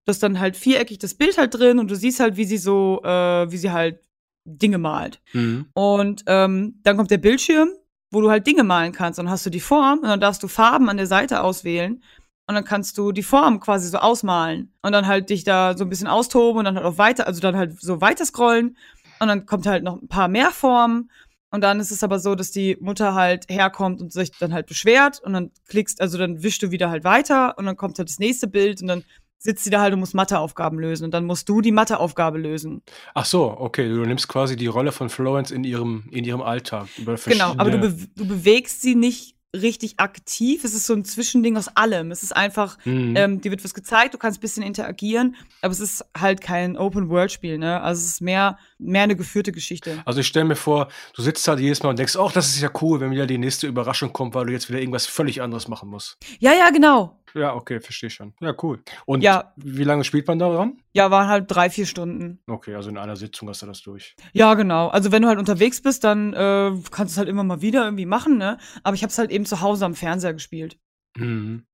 das 0.04 0.18
dann 0.18 0.38
halt 0.38 0.56
viereckig 0.56 0.98
das 0.98 1.14
Bild 1.14 1.36
halt 1.36 1.54
drin 1.54 1.78
und 1.78 1.90
du 1.90 1.96
siehst 1.96 2.20
halt, 2.20 2.36
wie 2.36 2.44
sie 2.44 2.58
so, 2.58 3.02
äh, 3.02 3.50
wie 3.50 3.56
sie 3.56 3.72
halt 3.72 4.00
Dinge 4.44 4.78
malt. 4.78 5.20
Mhm. 5.32 5.66
Und 5.74 6.22
ähm, 6.26 6.80
dann 6.82 6.96
kommt 6.96 7.10
der 7.10 7.18
Bildschirm, 7.18 7.70
wo 8.10 8.20
du 8.20 8.30
halt 8.30 8.46
Dinge 8.46 8.62
malen 8.62 8.92
kannst. 8.92 9.18
Und 9.18 9.26
dann 9.26 9.32
hast 9.32 9.44
du 9.44 9.50
die 9.50 9.60
Form 9.60 9.98
und 9.98 10.08
dann 10.08 10.20
darfst 10.20 10.42
du 10.42 10.48
Farben 10.48 10.88
an 10.88 10.96
der 10.96 11.06
Seite 11.08 11.42
auswählen. 11.42 12.02
Und 12.48 12.54
dann 12.54 12.64
kannst 12.64 12.96
du 12.96 13.10
die 13.10 13.24
Form 13.24 13.58
quasi 13.58 13.88
so 13.88 13.98
ausmalen. 13.98 14.72
Und 14.82 14.92
dann 14.92 15.08
halt 15.08 15.30
dich 15.30 15.42
da 15.42 15.76
so 15.76 15.84
ein 15.84 15.90
bisschen 15.90 16.06
austoben 16.06 16.60
und 16.60 16.64
dann 16.64 16.76
halt 16.76 16.86
auch 16.86 16.98
weiter, 16.98 17.26
also 17.26 17.40
dann 17.40 17.56
halt 17.56 17.80
so 17.80 18.00
weiter 18.00 18.24
scrollen. 18.24 18.76
Und 19.18 19.28
dann 19.28 19.46
kommt 19.46 19.66
halt 19.66 19.82
noch 19.82 20.00
ein 20.00 20.08
paar 20.08 20.28
mehr 20.28 20.52
Formen. 20.52 21.10
Und 21.56 21.62
dann 21.62 21.80
ist 21.80 21.90
es 21.90 22.02
aber 22.02 22.18
so, 22.18 22.34
dass 22.34 22.50
die 22.50 22.76
Mutter 22.80 23.14
halt 23.14 23.46
herkommt 23.48 24.02
und 24.02 24.12
sich 24.12 24.30
dann 24.30 24.52
halt 24.52 24.66
beschwert 24.66 25.20
und 25.20 25.32
dann 25.32 25.52
klickst, 25.66 26.02
also 26.02 26.18
dann 26.18 26.42
wischst 26.42 26.62
du 26.62 26.70
wieder 26.70 26.90
halt 26.90 27.02
weiter 27.02 27.56
und 27.56 27.64
dann 27.64 27.78
kommt 27.78 27.98
halt 27.98 28.10
das 28.10 28.18
nächste 28.18 28.46
Bild 28.46 28.82
und 28.82 28.88
dann 28.88 29.04
sitzt 29.38 29.64
sie 29.64 29.70
da 29.70 29.80
halt 29.80 29.94
und 29.94 30.00
muss 30.00 30.12
Matheaufgaben 30.12 30.78
lösen 30.78 31.04
und 31.04 31.14
dann 31.14 31.24
musst 31.24 31.48
du 31.48 31.62
die 31.62 31.72
Matheaufgabe 31.72 32.36
lösen. 32.36 32.82
Ach 33.14 33.24
so, 33.24 33.56
okay, 33.58 33.88
du 33.88 34.04
nimmst 34.04 34.28
quasi 34.28 34.54
die 34.54 34.66
Rolle 34.66 34.92
von 34.92 35.08
Florence 35.08 35.50
in 35.50 35.64
ihrem, 35.64 36.04
in 36.10 36.26
ihrem 36.26 36.42
Alltag. 36.42 36.88
genau, 37.24 37.54
aber 37.56 37.70
du, 37.70 37.78
be 37.78 37.96
du 38.14 38.28
bewegst 38.28 38.82
sie 38.82 38.94
nicht 38.94 39.35
richtig 39.54 39.98
aktiv. 39.98 40.64
Es 40.64 40.74
ist 40.74 40.86
so 40.86 40.94
ein 40.94 41.04
Zwischending 41.04 41.56
aus 41.56 41.68
allem. 41.68 42.10
Es 42.10 42.22
ist 42.22 42.34
einfach, 42.34 42.78
mhm. 42.84 43.14
ähm, 43.16 43.40
dir 43.40 43.50
wird 43.50 43.64
was 43.64 43.74
gezeigt, 43.74 44.14
du 44.14 44.18
kannst 44.18 44.38
ein 44.38 44.40
bisschen 44.40 44.62
interagieren, 44.62 45.36
aber 45.62 45.72
es 45.72 45.80
ist 45.80 46.04
halt 46.16 46.40
kein 46.40 46.76
Open-World-Spiel, 46.76 47.58
ne? 47.58 47.80
Also 47.80 48.00
es 48.00 48.06
ist 48.06 48.20
mehr, 48.20 48.58
mehr 48.78 49.02
eine 49.02 49.16
geführte 49.16 49.52
Geschichte. 49.52 50.02
Also 50.04 50.20
ich 50.20 50.26
stelle 50.26 50.44
mir 50.44 50.56
vor, 50.56 50.88
du 51.14 51.22
sitzt 51.22 51.46
halt 51.48 51.60
jedes 51.60 51.82
Mal 51.82 51.90
und 51.90 51.98
denkst, 51.98 52.16
ach, 52.16 52.32
das 52.32 52.48
ist 52.48 52.60
ja 52.60 52.70
cool, 52.80 53.00
wenn 53.00 53.10
wieder 53.10 53.26
die 53.26 53.38
nächste 53.38 53.66
Überraschung 53.66 54.12
kommt, 54.12 54.34
weil 54.34 54.46
du 54.46 54.52
jetzt 54.52 54.68
wieder 54.68 54.80
irgendwas 54.80 55.06
völlig 55.06 55.42
anderes 55.42 55.68
machen 55.68 55.88
musst. 55.88 56.16
Ja, 56.38 56.52
ja, 56.52 56.70
genau. 56.70 57.18
Ja, 57.36 57.54
okay, 57.54 57.80
verstehe 57.80 58.08
schon. 58.08 58.32
Ja, 58.40 58.54
cool. 58.62 58.82
Und 59.04 59.20
ja. 59.20 59.52
wie 59.56 59.84
lange 59.84 60.04
spielt 60.04 60.26
man 60.26 60.38
daran? 60.38 60.78
Ja, 60.94 61.10
waren 61.10 61.28
halt 61.28 61.44
drei, 61.48 61.68
vier 61.68 61.84
Stunden. 61.84 62.40
Okay, 62.46 62.74
also 62.74 62.88
in 62.88 62.96
einer 62.96 63.16
Sitzung 63.16 63.48
hast 63.50 63.60
du 63.60 63.66
das 63.66 63.82
durch. 63.82 64.16
Ja, 64.32 64.54
genau. 64.54 64.88
Also 64.88 65.12
wenn 65.12 65.20
du 65.20 65.28
halt 65.28 65.38
unterwegs 65.38 65.82
bist, 65.82 66.02
dann 66.04 66.32
äh, 66.32 66.72
kannst 66.90 67.12
du 67.12 67.14
es 67.14 67.18
halt 67.18 67.28
immer 67.28 67.44
mal 67.44 67.60
wieder 67.60 67.84
irgendwie 67.84 68.06
machen, 68.06 68.38
ne? 68.38 68.56
Aber 68.82 68.94
ich 68.94 69.02
habe 69.02 69.10
es 69.10 69.18
halt 69.18 69.30
eben 69.30 69.44
zu 69.44 69.60
Hause 69.60 69.84
am 69.84 69.94
Fernseher 69.94 70.32
gespielt. 70.32 70.78
Mhm. 71.18 71.66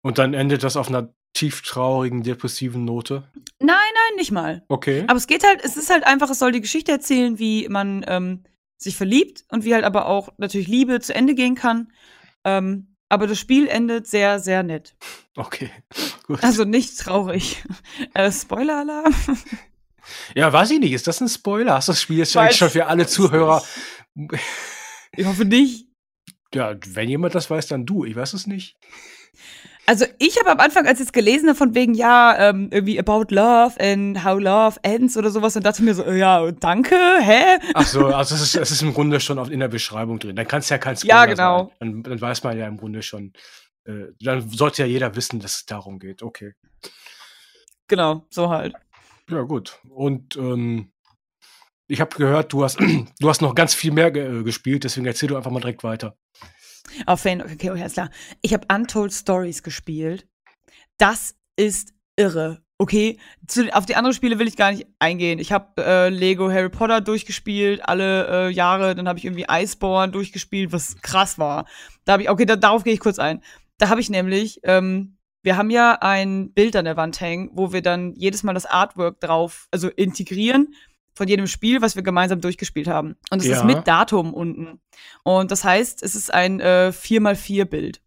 Und 0.00 0.16
dann 0.16 0.32
endet 0.32 0.64
das 0.64 0.78
auf 0.78 0.88
einer 0.88 1.12
tieftraurigen, 1.34 2.22
depressiven 2.22 2.86
Note? 2.86 3.24
Nein, 3.58 3.68
nein, 3.68 4.16
nicht 4.16 4.32
mal. 4.32 4.64
Okay. 4.68 5.04
Aber 5.08 5.16
es 5.16 5.26
geht 5.26 5.46
halt, 5.46 5.60
es 5.62 5.76
ist 5.76 5.90
halt 5.90 6.06
einfach, 6.06 6.30
es 6.30 6.38
soll 6.38 6.52
die 6.52 6.60
Geschichte 6.60 6.90
erzählen, 6.90 7.38
wie 7.38 7.68
man 7.68 8.04
ähm, 8.08 8.44
sich 8.78 8.96
verliebt 8.96 9.44
und 9.50 9.64
wie 9.64 9.74
halt 9.74 9.84
aber 9.84 10.06
auch 10.06 10.30
natürlich 10.38 10.68
Liebe 10.68 11.00
zu 11.00 11.14
Ende 11.14 11.34
gehen 11.34 11.54
kann. 11.54 11.92
Ähm, 12.44 12.91
aber 13.12 13.26
das 13.26 13.38
Spiel 13.38 13.68
endet 13.68 14.06
sehr, 14.06 14.40
sehr 14.40 14.62
nett. 14.62 14.94
Okay, 15.36 15.70
gut. 16.26 16.42
Also 16.42 16.64
nicht 16.64 16.98
traurig. 16.98 17.62
Äh, 18.14 18.32
Spoiler-Alarm? 18.32 19.14
Ja, 20.34 20.50
weiß 20.50 20.70
ich 20.70 20.80
nicht. 20.80 20.92
Ist 20.92 21.06
das 21.06 21.20
ein 21.20 21.28
Spoiler? 21.28 21.74
Hast 21.74 21.88
du 21.88 21.92
das 21.92 22.00
Spiel 22.00 22.16
jetzt 22.16 22.34
eigentlich 22.34 22.56
schon 22.56 22.70
für 22.70 22.86
alle 22.86 23.06
Zuhörer? 23.06 23.62
Ich 25.14 25.26
hoffe 25.26 25.44
nicht. 25.44 25.88
Ja, 26.54 26.74
wenn 26.86 27.10
jemand 27.10 27.34
das 27.34 27.50
weiß, 27.50 27.66
dann 27.66 27.84
du. 27.84 28.06
Ich 28.06 28.16
weiß 28.16 28.32
es 28.32 28.46
nicht. 28.46 28.78
Also 29.86 30.04
ich 30.18 30.38
habe 30.38 30.50
am 30.50 30.60
Anfang, 30.60 30.86
als 30.86 31.00
ich 31.00 31.06
es 31.06 31.12
gelesen 31.12 31.48
habe, 31.48 31.58
von 31.58 31.74
wegen, 31.74 31.94
ja, 31.94 32.36
ähm, 32.38 32.68
irgendwie 32.70 32.98
about 32.98 33.34
love 33.34 33.74
and 33.80 34.24
how 34.24 34.38
love 34.38 34.78
ends 34.82 35.16
oder 35.16 35.30
sowas, 35.30 35.56
und 35.56 35.64
dachte 35.64 35.82
mir 35.82 35.94
so, 35.94 36.04
ja, 36.04 36.52
danke, 36.52 36.96
hä? 37.20 37.58
Ach 37.74 37.86
so, 37.86 38.06
also 38.14 38.34
es 38.34 38.42
ist, 38.42 38.54
es 38.54 38.70
ist 38.70 38.82
im 38.82 38.94
Grunde 38.94 39.18
schon 39.18 39.38
in 39.50 39.60
der 39.60 39.68
Beschreibung 39.68 40.18
drin. 40.18 40.36
Dann 40.36 40.46
kann 40.46 40.60
es 40.60 40.68
ja 40.68 40.78
kein 40.78 40.96
Spoiler 40.96 41.14
Ja, 41.14 41.26
genau. 41.26 41.72
Sein. 41.80 41.92
Dann, 41.92 42.02
dann 42.04 42.20
weiß 42.20 42.44
man 42.44 42.56
ja 42.56 42.68
im 42.68 42.76
Grunde 42.76 43.02
schon, 43.02 43.32
äh, 43.84 44.06
dann 44.20 44.48
sollte 44.48 44.82
ja 44.82 44.88
jeder 44.88 45.16
wissen, 45.16 45.40
dass 45.40 45.56
es 45.56 45.66
darum 45.66 45.98
geht. 45.98 46.22
Okay. 46.22 46.52
Genau, 47.88 48.24
so 48.30 48.50
halt. 48.50 48.74
Ja, 49.28 49.42
gut. 49.42 49.80
Und 49.88 50.36
ähm, 50.36 50.92
ich 51.88 52.00
habe 52.00 52.16
gehört, 52.16 52.52
du 52.52 52.62
hast, 52.62 52.78
du 53.20 53.28
hast 53.28 53.42
noch 53.42 53.54
ganz 53.54 53.74
viel 53.74 53.92
mehr 53.92 54.10
ge 54.10 54.40
äh, 54.40 54.42
gespielt, 54.44 54.84
deswegen 54.84 55.06
erzähl 55.06 55.28
du 55.28 55.36
einfach 55.36 55.50
mal 55.50 55.60
direkt 55.60 55.82
weiter. 55.82 56.16
Auf 57.06 57.20
Fan, 57.20 57.42
okay, 57.42 57.70
okay, 57.70 57.80
alles 57.80 57.94
klar. 57.94 58.10
Ich 58.40 58.52
habe 58.52 58.66
Untold 58.72 59.12
Stories 59.12 59.62
gespielt. 59.62 60.26
Das 60.98 61.34
ist 61.56 61.92
irre. 62.16 62.62
Okay, 62.78 63.18
Zu, 63.46 63.72
auf 63.74 63.86
die 63.86 63.94
anderen 63.94 64.14
Spiele 64.14 64.40
will 64.40 64.48
ich 64.48 64.56
gar 64.56 64.72
nicht 64.72 64.88
eingehen. 64.98 65.38
Ich 65.38 65.52
habe 65.52 65.80
äh, 65.80 66.08
Lego 66.08 66.50
Harry 66.50 66.68
Potter 66.68 67.00
durchgespielt, 67.00 67.80
alle 67.88 68.48
äh, 68.48 68.50
Jahre. 68.50 68.96
Dann 68.96 69.06
habe 69.06 69.18
ich 69.20 69.24
irgendwie 69.24 69.46
Iceborne 69.48 70.10
durchgespielt, 70.10 70.72
was 70.72 71.00
krass 71.00 71.38
war. 71.38 71.66
Da 72.04 72.14
habe 72.14 72.24
ich, 72.24 72.30
okay, 72.30 72.44
da, 72.44 72.56
darauf 72.56 72.82
gehe 72.82 72.92
ich 72.92 73.00
kurz 73.00 73.20
ein. 73.20 73.40
Da 73.78 73.88
habe 73.88 74.00
ich 74.00 74.10
nämlich, 74.10 74.60
ähm, 74.64 75.16
wir 75.44 75.56
haben 75.56 75.70
ja 75.70 75.98
ein 76.00 76.52
Bild 76.52 76.74
an 76.74 76.84
der 76.84 76.96
Wand 76.96 77.20
hängen, 77.20 77.50
wo 77.52 77.72
wir 77.72 77.82
dann 77.82 78.14
jedes 78.16 78.42
Mal 78.42 78.54
das 78.54 78.66
Artwork 78.66 79.20
drauf, 79.20 79.68
also 79.70 79.88
integrieren 79.88 80.74
von 81.14 81.28
jedem 81.28 81.46
Spiel, 81.46 81.82
was 81.82 81.96
wir 81.96 82.02
gemeinsam 82.02 82.40
durchgespielt 82.40 82.88
haben. 82.88 83.16
Und 83.30 83.40
es 83.40 83.46
ja. 83.46 83.58
ist 83.58 83.64
mit 83.64 83.86
Datum 83.86 84.32
unten. 84.32 84.80
Und 85.24 85.50
das 85.50 85.64
heißt, 85.64 86.02
es 86.02 86.14
ist 86.14 86.32
ein 86.32 86.60
äh, 86.60 86.92
4x4-Bild. 86.94 88.00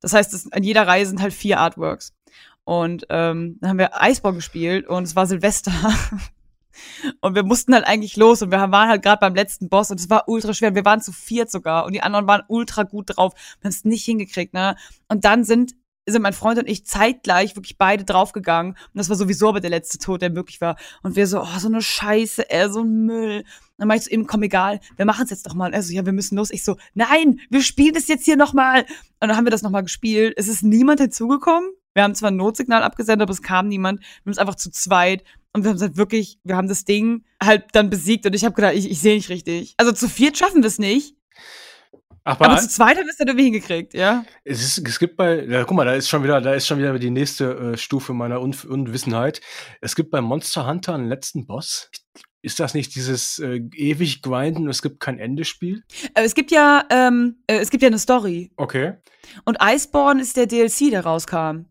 Das 0.00 0.12
heißt, 0.12 0.34
es, 0.34 0.50
an 0.52 0.62
jeder 0.62 0.86
Reihe 0.86 1.06
sind 1.06 1.20
halt 1.20 1.32
vier 1.32 1.58
Artworks. 1.58 2.14
Und 2.64 3.06
ähm, 3.10 3.58
dann 3.60 3.70
haben 3.70 3.78
wir 3.78 4.00
Eisborn 4.00 4.34
gespielt 4.34 4.86
und 4.86 5.04
es 5.04 5.16
war 5.16 5.26
Silvester. 5.26 5.72
und 7.20 7.34
wir 7.34 7.42
mussten 7.42 7.74
halt 7.74 7.86
eigentlich 7.86 8.16
los 8.16 8.42
und 8.42 8.50
wir 8.50 8.58
waren 8.58 8.88
halt 8.88 9.02
gerade 9.02 9.20
beim 9.20 9.34
letzten 9.34 9.68
Boss 9.68 9.90
und 9.90 10.00
es 10.00 10.10
war 10.10 10.28
ultra 10.28 10.54
schwer. 10.54 10.74
Wir 10.74 10.84
waren 10.84 11.00
zu 11.00 11.12
viert 11.12 11.50
sogar 11.50 11.84
und 11.84 11.94
die 11.94 12.02
anderen 12.02 12.26
waren 12.26 12.42
ultra 12.48 12.84
gut 12.84 13.16
drauf. 13.16 13.32
Wir 13.60 13.68
haben 13.68 13.74
es 13.74 13.84
nicht 13.84 14.04
hingekriegt, 14.04 14.54
ne? 14.54 14.76
Und 15.08 15.24
dann 15.24 15.44
sind 15.44 15.74
sind 16.10 16.22
mein 16.22 16.32
Freund 16.32 16.58
und 16.58 16.68
ich 16.68 16.86
zeitgleich 16.86 17.56
wirklich 17.56 17.78
beide 17.78 18.04
draufgegangen. 18.04 18.72
Und 18.72 18.94
das 18.94 19.08
war 19.08 19.16
sowieso 19.16 19.48
aber 19.48 19.60
der 19.60 19.70
letzte 19.70 19.98
Tod, 19.98 20.22
der 20.22 20.30
möglich 20.30 20.60
war. 20.60 20.76
Und 21.02 21.16
wir 21.16 21.26
so, 21.26 21.40
oh, 21.40 21.58
so 21.58 21.68
eine 21.68 21.82
Scheiße, 21.82 22.50
ey, 22.50 22.70
so 22.70 22.82
ein 22.82 23.06
Müll. 23.06 23.44
Dann 23.78 23.88
mach 23.88 23.96
ich 23.96 24.02
zu 24.02 24.10
ihm, 24.10 24.26
komm, 24.26 24.42
egal, 24.42 24.80
wir 24.96 25.06
machen 25.06 25.24
es 25.24 25.30
jetzt 25.30 25.46
doch 25.46 25.54
mal. 25.54 25.72
Also, 25.72 25.92
ja, 25.92 26.04
wir 26.04 26.12
müssen 26.12 26.36
los. 26.36 26.50
Ich 26.50 26.64
so, 26.64 26.76
nein, 26.94 27.40
wir 27.50 27.62
spielen 27.62 27.94
das 27.94 28.08
jetzt 28.08 28.24
hier 28.24 28.36
nochmal. 28.36 28.82
Und 29.20 29.28
dann 29.28 29.36
haben 29.36 29.46
wir 29.46 29.50
das 29.50 29.62
nochmal 29.62 29.82
gespielt. 29.82 30.34
Es 30.36 30.48
ist 30.48 30.62
niemand 30.62 31.00
hinzugekommen. 31.00 31.70
Wir 31.94 32.04
haben 32.04 32.14
zwar 32.14 32.30
ein 32.30 32.36
Notsignal 32.36 32.82
abgesendet, 32.82 33.22
aber 33.22 33.32
es 33.32 33.42
kam 33.42 33.68
niemand. 33.68 34.00
Wir 34.00 34.26
haben 34.26 34.32
es 34.32 34.38
einfach 34.38 34.54
zu 34.54 34.70
zweit 34.70 35.24
und 35.52 35.64
wir 35.64 35.70
haben 35.70 35.80
halt 35.80 35.96
wirklich, 35.96 36.38
wir 36.44 36.56
haben 36.56 36.68
das 36.68 36.84
Ding 36.84 37.24
halt 37.42 37.64
dann 37.72 37.90
besiegt 37.90 38.26
und 38.26 38.34
ich 38.34 38.44
habe 38.44 38.54
gedacht, 38.54 38.74
ich, 38.74 38.90
ich 38.90 39.00
sehe 39.00 39.16
nicht 39.16 39.28
richtig. 39.28 39.74
Also 39.76 39.92
zu 39.92 40.08
viert 40.08 40.38
schaffen 40.38 40.62
wir 40.62 40.68
es 40.68 40.78
nicht. 40.78 41.16
Ach, 42.30 42.40
aber 42.40 42.58
zu 42.58 42.68
zweit 42.68 42.96
haben 42.96 43.06
wir 43.06 43.10
es 43.10 43.16
dann 43.16 43.26
irgendwie 43.26 43.44
hingekriegt, 43.44 43.92
ja. 43.92 44.24
Es, 44.44 44.62
ist, 44.62 44.86
es 44.86 44.98
gibt 45.00 45.16
bei, 45.16 45.44
ja, 45.44 45.64
guck 45.64 45.76
mal, 45.76 45.84
da 45.84 45.94
ist 45.94 46.08
schon 46.08 46.22
wieder, 46.22 46.40
da 46.40 46.54
ist 46.54 46.66
schon 46.66 46.78
wieder 46.78 46.96
die 46.98 47.10
nächste 47.10 47.72
äh, 47.72 47.76
Stufe 47.76 48.14
meiner 48.14 48.40
Un 48.40 48.54
Unwissenheit. 48.68 49.40
Es 49.80 49.96
gibt 49.96 50.12
bei 50.12 50.20
Monster 50.20 50.66
Hunter 50.66 50.94
einen 50.94 51.08
letzten 51.08 51.46
Boss. 51.46 51.90
Ist 52.42 52.60
das 52.60 52.72
nicht 52.72 52.94
dieses 52.94 53.40
äh, 53.40 53.60
ewig 53.74 54.22
grinden, 54.22 54.68
es 54.68 54.80
gibt 54.80 55.00
kein 55.00 55.18
Endespiel? 55.18 55.82
Äh, 56.14 56.22
es 56.22 56.34
gibt 56.34 56.52
ja, 56.52 56.84
ähm, 56.88 57.42
äh, 57.48 57.56
es 57.58 57.70
gibt 57.70 57.82
ja 57.82 57.88
eine 57.88 57.98
Story. 57.98 58.52
Okay. 58.56 58.94
Und 59.44 59.58
Iceborne 59.60 60.22
ist 60.22 60.36
der 60.36 60.46
DLC, 60.46 60.90
der 60.90 61.04
rauskam. 61.04 61.66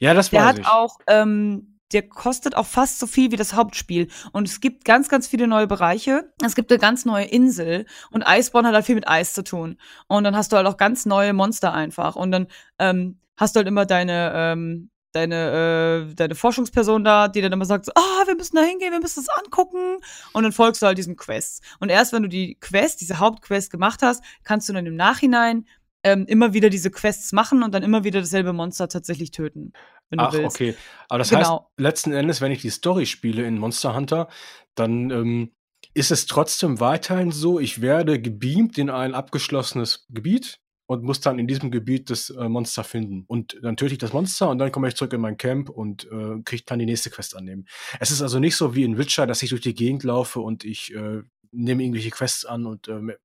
Ja, 0.00 0.14
das 0.14 0.32
war 0.32 0.40
Der 0.40 0.46
hat 0.46 0.66
auch, 0.66 0.96
ähm, 1.06 1.77
der 1.92 2.08
kostet 2.08 2.54
auch 2.56 2.66
fast 2.66 2.98
so 2.98 3.06
viel 3.06 3.30
wie 3.30 3.36
das 3.36 3.54
Hauptspiel. 3.54 4.08
Und 4.32 4.46
es 4.46 4.60
gibt 4.60 4.84
ganz, 4.84 5.08
ganz 5.08 5.26
viele 5.26 5.46
neue 5.46 5.66
Bereiche. 5.66 6.32
Es 6.44 6.54
gibt 6.54 6.70
eine 6.70 6.78
ganz 6.78 7.04
neue 7.04 7.24
Insel. 7.24 7.86
Und 8.10 8.24
Iceborne 8.26 8.68
hat 8.68 8.74
halt 8.74 8.86
viel 8.86 8.94
mit 8.94 9.08
Eis 9.08 9.32
zu 9.32 9.42
tun. 9.42 9.78
Und 10.06 10.24
dann 10.24 10.36
hast 10.36 10.52
du 10.52 10.56
halt 10.56 10.66
auch 10.66 10.76
ganz 10.76 11.06
neue 11.06 11.32
Monster 11.32 11.72
einfach. 11.72 12.16
Und 12.16 12.30
dann 12.30 12.46
ähm, 12.78 13.20
hast 13.36 13.56
du 13.56 13.58
halt 13.58 13.68
immer 13.68 13.86
deine, 13.86 14.32
ähm, 14.34 14.90
deine, 15.12 16.08
äh, 16.10 16.14
deine 16.14 16.34
Forschungsperson 16.34 17.04
da, 17.04 17.28
die 17.28 17.40
dann 17.40 17.52
immer 17.52 17.64
sagt, 17.64 17.86
so, 17.86 17.92
ah, 17.94 18.26
wir 18.26 18.36
müssen 18.36 18.56
da 18.56 18.62
hingehen, 18.62 18.92
wir 18.92 19.00
müssen 19.00 19.24
das 19.24 19.34
angucken. 19.38 19.98
Und 20.34 20.42
dann 20.42 20.52
folgst 20.52 20.82
du 20.82 20.86
halt 20.86 20.98
diesen 20.98 21.16
Quests. 21.16 21.60
Und 21.80 21.88
erst 21.88 22.12
wenn 22.12 22.22
du 22.22 22.28
die 22.28 22.56
Quest, 22.60 23.00
diese 23.00 23.18
Hauptquest 23.18 23.70
gemacht 23.70 24.02
hast, 24.02 24.22
kannst 24.44 24.68
du 24.68 24.74
dann 24.74 24.86
im 24.86 24.96
Nachhinein 24.96 25.64
ähm, 26.02 26.26
immer 26.26 26.52
wieder 26.52 26.70
diese 26.70 26.90
Quests 26.90 27.32
machen 27.32 27.62
und 27.62 27.74
dann 27.74 27.82
immer 27.82 28.04
wieder 28.04 28.20
dasselbe 28.20 28.52
Monster 28.52 28.88
tatsächlich 28.88 29.30
töten. 29.30 29.72
Ach, 30.16 30.32
willst. 30.32 30.54
okay. 30.54 30.74
Aber 31.08 31.18
das 31.18 31.30
genau. 31.30 31.60
heißt, 31.60 31.78
letzten 31.78 32.12
Endes, 32.12 32.40
wenn 32.40 32.52
ich 32.52 32.62
die 32.62 32.70
Story 32.70 33.06
spiele 33.06 33.44
in 33.44 33.58
Monster 33.58 33.94
Hunter, 33.94 34.28
dann 34.74 35.10
ähm, 35.10 35.52
ist 35.94 36.10
es 36.10 36.26
trotzdem 36.26 36.80
weiterhin 36.80 37.30
so, 37.30 37.58
ich 37.58 37.82
werde 37.82 38.20
gebeamt 38.20 38.78
in 38.78 38.90
ein 38.90 39.14
abgeschlossenes 39.14 40.06
Gebiet 40.08 40.60
und 40.86 41.02
muss 41.02 41.20
dann 41.20 41.38
in 41.38 41.46
diesem 41.46 41.70
Gebiet 41.70 42.08
das 42.08 42.30
äh, 42.30 42.48
Monster 42.48 42.84
finden. 42.84 43.24
Und 43.26 43.58
dann 43.62 43.76
töte 43.76 43.92
ich 43.92 43.98
das 43.98 44.12
Monster 44.12 44.48
und 44.48 44.58
dann 44.58 44.72
komme 44.72 44.88
ich 44.88 44.96
zurück 44.96 45.12
in 45.12 45.20
mein 45.20 45.36
Camp 45.36 45.68
und 45.68 46.04
äh, 46.10 46.40
kriege 46.44 46.62
dann 46.64 46.78
die 46.78 46.86
nächste 46.86 47.10
Quest 47.10 47.36
annehmen. 47.36 47.66
Es 48.00 48.10
ist 48.10 48.22
also 48.22 48.38
nicht 48.38 48.56
so 48.56 48.74
wie 48.74 48.84
in 48.84 48.96
Witcher, 48.96 49.26
dass 49.26 49.42
ich 49.42 49.50
durch 49.50 49.60
die 49.60 49.74
Gegend 49.74 50.04
laufe 50.04 50.40
und 50.40 50.64
ich 50.64 50.94
äh, 50.94 51.22
nehme 51.50 51.82
irgendwelche 51.82 52.10
Quests 52.10 52.44
an 52.44 52.64
und 52.64 52.88
äh, 52.88 53.16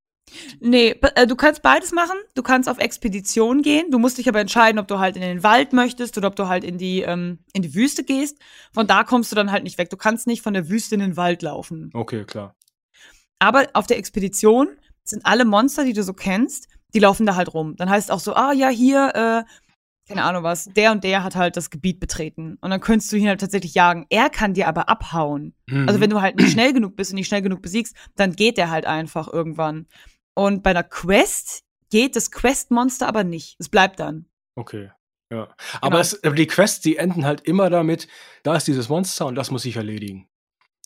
Nee, 0.60 0.96
äh, 1.16 1.28
du 1.28 1.36
kannst 1.36 1.62
beides 1.62 1.92
machen. 1.92 2.18
Du 2.36 2.44
kannst 2.44 2.70
auf 2.70 2.80
Expedition 2.80 3.62
gehen. 3.62 3.92
Du 3.92 4.00
musst 4.00 4.18
dich 4.18 4.28
aber 4.28 4.40
entscheiden, 4.40 4.80
ob 4.80 4.88
du 4.88 5.00
halt 5.00 5.16
in 5.16 5.22
den 5.22 5.44
Wald 5.44 5.74
möchtest 5.74 6.18
oder 6.18 6.28
ob 6.28 6.36
du 6.36 6.48
halt 6.48 6.64
in 6.64 6.78
die, 6.78 7.02
ähm, 7.02 7.40
in 7.54 7.62
die 7.62 7.76
Wüste 7.76 8.04
gehst. 8.04 8.38
Von 8.72 8.88
da 8.88 9.04
kommst 9.04 9.32
du 9.32 9.36
dann 9.36 9.52
halt 9.52 9.64
nicht 9.64 9.78
weg. 9.78 9.90
Du 9.90 9.98
kannst 9.98 10.28
nicht 10.28 10.42
von 10.42 10.54
der 10.54 10.70
Wüste 10.70 10.96
in 10.96 11.02
den 11.02 11.18
Wald 11.18 11.42
laufen. 11.42 11.90
Okay, 11.94 12.26
klar. 12.26 12.56
Aber 13.40 13.68
auf 13.74 13.88
der 13.88 13.98
Expedition 13.98 14.70
sind 15.04 15.26
alle 15.26 15.46
Monster, 15.46 15.84
die 15.84 15.94
du 15.94 16.04
so 16.04 16.14
kennst, 16.14 16.68
die 16.94 17.00
laufen 17.00 17.26
da 17.26 17.36
halt 17.36 17.54
rum. 17.54 17.76
Dann 17.76 17.90
heißt 17.90 18.10
es 18.10 18.12
auch 18.12 18.20
so, 18.20 18.34
ah 18.36 18.54
ja, 18.54 18.70
hier, 18.70 19.44
äh, 19.46 19.50
keine 20.08 20.24
Ahnung 20.24 20.44
was, 20.44 20.66
der 20.66 20.92
und 20.92 21.04
der 21.04 21.24
hat 21.24 21.36
halt 21.36 21.56
das 21.56 21.70
Gebiet 21.70 22.00
betreten. 22.00 22.58
Und 22.62 22.70
dann 22.70 22.82
könntest 22.82 23.12
du 23.12 23.16
ihn 23.16 23.28
halt 23.28 23.40
tatsächlich 23.40 23.74
jagen. 23.74 24.06
Er 24.10 24.30
kann 24.30 24.54
dir 24.54 24.68
aber 24.68 24.90
abhauen. 24.90 25.54
Mhm. 25.68 25.88
Also 25.88 26.02
wenn 26.02 26.10
du 26.10 26.22
halt 26.22 26.36
nicht 26.38 26.52
schnell 26.52 26.74
genug 26.74 26.96
bist 26.96 27.12
und 27.12 27.16
nicht 27.16 27.28
schnell 27.28 27.42
genug 27.42 27.62
besiegst, 27.62 27.96
dann 28.16 28.34
geht 28.34 28.58
er 28.58 28.70
halt 28.70 28.86
einfach 28.86 29.32
irgendwann. 29.32 29.88
Und 30.36 30.64
bei 30.64 30.72
einer 30.72 30.84
Quest 30.84 31.64
geht 31.90 32.16
das 32.16 32.32
Quest-Monster 32.32 33.08
aber 33.08 33.24
nicht. 33.24 33.56
Es 33.60 33.70
bleibt 33.70 34.00
dann. 34.00 34.26
Okay. 34.56 34.92
Ja. 35.32 35.48
Aber, 35.82 35.90
genau. 35.90 36.00
es, 36.00 36.22
die 36.36 36.48
Quests, 36.48 36.82
die 36.82 36.98
enden 36.98 37.26
halt 37.26 37.42
immer 37.42 37.70
damit, 37.70 38.08
da 38.44 38.56
ist 38.56 38.68
dieses 38.68 38.90
Monster 38.90 39.26
und 39.26 39.36
das 39.36 39.52
muss 39.52 39.66
ich 39.66 39.76
erledigen. 39.76 40.28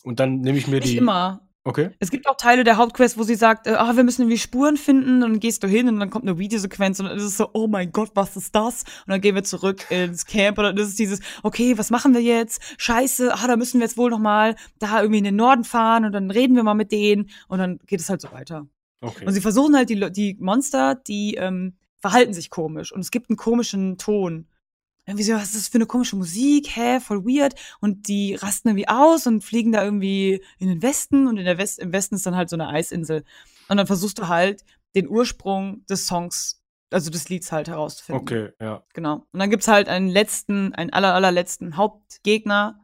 Und 0.04 0.20
dann 0.20 0.40
nehme 0.40 0.58
ich 0.58 0.68
mir 0.68 0.80
die. 0.80 0.90
Nicht 0.90 0.98
immer. 0.98 1.48
Okay. 1.64 1.90
Es 1.98 2.10
gibt 2.10 2.26
auch 2.26 2.36
Teile 2.36 2.64
der 2.64 2.78
Hauptquest, 2.78 3.18
wo 3.18 3.24
sie 3.24 3.34
sagt, 3.34 3.66
äh, 3.66 3.72
ah, 3.72 3.94
wir 3.94 4.02
müssen 4.02 4.22
irgendwie 4.22 4.38
Spuren 4.38 4.78
finden. 4.78 5.22
Und 5.22 5.32
dann 5.32 5.40
gehst 5.40 5.62
du 5.62 5.68
hin 5.68 5.86
und 5.88 6.00
dann 6.00 6.08
kommt 6.08 6.26
eine 6.26 6.38
Videosequenz 6.38 6.98
und 6.98 7.06
dann 7.06 7.18
ist 7.18 7.24
es 7.24 7.36
so, 7.36 7.50
oh 7.52 7.66
mein 7.66 7.92
Gott, 7.92 8.12
was 8.14 8.36
ist 8.36 8.54
das? 8.54 8.84
Und 9.06 9.08
dann 9.10 9.20
gehen 9.20 9.34
wir 9.34 9.44
zurück 9.44 9.84
ins 9.90 10.24
Camp 10.24 10.56
und 10.56 10.64
dann 10.64 10.76
ist 10.78 10.88
es 10.88 10.94
dieses, 10.94 11.20
okay, 11.42 11.76
was 11.76 11.90
machen 11.90 12.14
wir 12.14 12.22
jetzt? 12.22 12.62
Scheiße, 12.78 13.34
ah, 13.34 13.46
da 13.46 13.56
müssen 13.56 13.80
wir 13.80 13.86
jetzt 13.86 13.98
wohl 13.98 14.08
noch 14.08 14.18
mal 14.18 14.56
da 14.78 15.02
irgendwie 15.02 15.18
in 15.18 15.24
den 15.24 15.36
Norden 15.36 15.64
fahren 15.64 16.06
und 16.06 16.12
dann 16.12 16.30
reden 16.30 16.56
wir 16.56 16.62
mal 16.62 16.72
mit 16.72 16.90
denen 16.90 17.28
und 17.48 17.58
dann 17.58 17.80
geht 17.86 18.00
es 18.00 18.08
halt 18.08 18.22
so 18.22 18.32
weiter. 18.32 18.66
Okay. 19.00 19.26
Und 19.26 19.32
sie 19.32 19.40
versuchen 19.40 19.76
halt 19.76 19.90
die, 19.90 20.10
die 20.10 20.36
Monster, 20.40 20.94
die 20.94 21.34
ähm, 21.34 21.74
verhalten 22.00 22.32
sich 22.32 22.50
komisch 22.50 22.92
und 22.92 23.00
es 23.00 23.10
gibt 23.10 23.30
einen 23.30 23.36
komischen 23.36 23.98
Ton. 23.98 24.46
Irgendwie 25.06 25.24
so, 25.24 25.32
was 25.32 25.44
ist 25.44 25.56
das 25.56 25.68
für 25.68 25.78
eine 25.78 25.86
komische 25.86 26.16
Musik? 26.16 26.68
Hä, 26.76 27.00
voll 27.00 27.24
weird. 27.24 27.54
Und 27.80 28.08
die 28.08 28.34
rasten 28.34 28.68
irgendwie 28.68 28.88
aus 28.88 29.26
und 29.26 29.42
fliegen 29.42 29.72
da 29.72 29.82
irgendwie 29.82 30.44
in 30.58 30.68
den 30.68 30.82
Westen 30.82 31.26
und 31.26 31.38
in 31.38 31.46
der 31.46 31.56
West 31.56 31.78
im 31.78 31.92
Westen 31.92 32.16
ist 32.16 32.26
dann 32.26 32.36
halt 32.36 32.50
so 32.50 32.56
eine 32.56 32.68
Eisinsel. 32.68 33.24
Und 33.68 33.78
dann 33.78 33.86
versuchst 33.86 34.18
du 34.18 34.28
halt 34.28 34.64
den 34.94 35.08
Ursprung 35.08 35.86
des 35.86 36.06
Songs, 36.06 36.62
also 36.90 37.10
des 37.10 37.30
Lieds 37.30 37.52
halt 37.52 37.68
herauszufinden. 37.68 38.20
Okay, 38.20 38.52
ja. 38.60 38.84
Genau. 38.92 39.26
Und 39.32 39.38
dann 39.40 39.48
gibt's 39.48 39.68
halt 39.68 39.88
einen 39.88 40.08
letzten, 40.08 40.74
einen 40.74 40.92
aller, 40.92 41.14
allerletzten 41.14 41.78
Hauptgegner. 41.78 42.78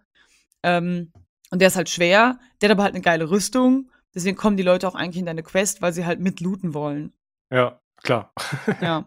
Ähm, 0.63 1.13
und 1.51 1.61
der 1.61 1.69
ist 1.69 1.77
halt 1.77 1.91
schwer, 1.91 2.39
der 2.61 2.71
hat 2.71 2.77
aber 2.77 2.85
halt 2.85 2.95
eine 2.95 3.03
geile 3.03 3.29
Rüstung 3.29 3.91
Deswegen 4.15 4.37
kommen 4.37 4.57
die 4.57 4.63
Leute 4.63 4.87
auch 4.87 4.95
eigentlich 4.95 5.19
in 5.19 5.27
deine 5.27 5.43
Quest, 5.43 5.83
weil 5.83 5.93
sie 5.93 6.07
halt 6.07 6.21
mitlooten 6.21 6.73
wollen. 6.75 7.13
Ja, 7.51 7.81
klar. 8.03 8.33
ja, 8.81 9.07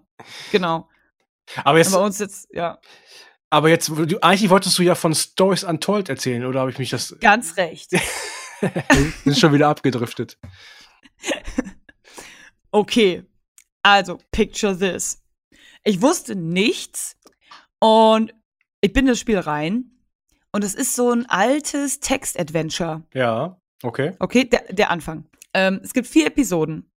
genau. 0.52 0.90
Aber 1.64 1.78
jetzt. 1.78 1.94
bei 1.94 2.00
uns 2.00 2.20
jetzt, 2.20 2.50
ja. 2.52 2.80
Aber 3.50 3.70
jetzt, 3.70 3.88
du, 3.88 4.20
eigentlich 4.22 4.50
wolltest 4.50 4.78
du 4.78 4.84
ja 4.84 4.96
von 4.96 5.16
Stories 5.16 5.64
Untold 5.64 6.10
erzählen, 6.10 6.46
oder 6.46 6.60
habe 6.60 6.72
ich 6.72 6.80
mich 6.80 6.90
das. 6.90 7.16
Ganz 7.22 7.56
recht. 7.58 7.92
sind 9.24 9.38
schon 9.38 9.54
wieder 9.54 9.70
abgedriftet. 9.70 10.38
Okay. 12.70 13.24
Also, 13.82 14.20
picture 14.32 14.78
this. 14.78 15.24
Ich 15.84 16.02
wusste 16.02 16.36
nichts 16.36 17.16
und 17.80 18.34
ich 18.82 18.92
bin 18.92 19.06
in 19.06 19.12
das 19.12 19.20
Spiel 19.20 19.40
rein 19.40 19.98
und 20.52 20.64
es 20.64 20.76
ist 20.76 20.94
so 20.94 21.12
ein 21.12 21.26
altes 21.28 22.02
Text-Adventure. 22.02 23.04
Ja. 23.14 23.60
Okay. 23.84 24.14
Okay, 24.20 24.46
der, 24.46 24.64
der 24.72 24.90
Anfang. 24.90 25.26
Ähm, 25.54 25.80
es 25.84 25.94
gibt 25.94 26.08
vier 26.08 26.28
Episoden. 26.28 26.90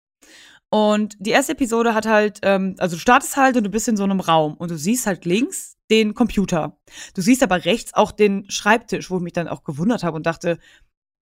Und 0.73 1.17
die 1.19 1.31
erste 1.31 1.51
Episode 1.51 1.93
hat 1.93 2.05
halt, 2.05 2.39
ähm, 2.43 2.75
also 2.77 2.95
du 2.95 2.99
startest 3.01 3.35
halt 3.35 3.57
und 3.57 3.65
du 3.65 3.69
bist 3.69 3.89
in 3.89 3.97
so 3.97 4.05
einem 4.05 4.21
Raum 4.21 4.53
und 4.55 4.71
du 4.71 4.77
siehst 4.77 5.05
halt 5.05 5.25
links 5.25 5.77
den 5.91 6.13
Computer. 6.13 6.79
Du 7.13 7.21
siehst 7.21 7.43
aber 7.43 7.65
rechts 7.65 7.93
auch 7.93 8.13
den 8.13 8.49
Schreibtisch, 8.49 9.11
wo 9.11 9.17
ich 9.17 9.23
mich 9.23 9.33
dann 9.33 9.49
auch 9.49 9.65
gewundert 9.65 10.03
habe 10.03 10.15
und 10.15 10.25
dachte, 10.25 10.59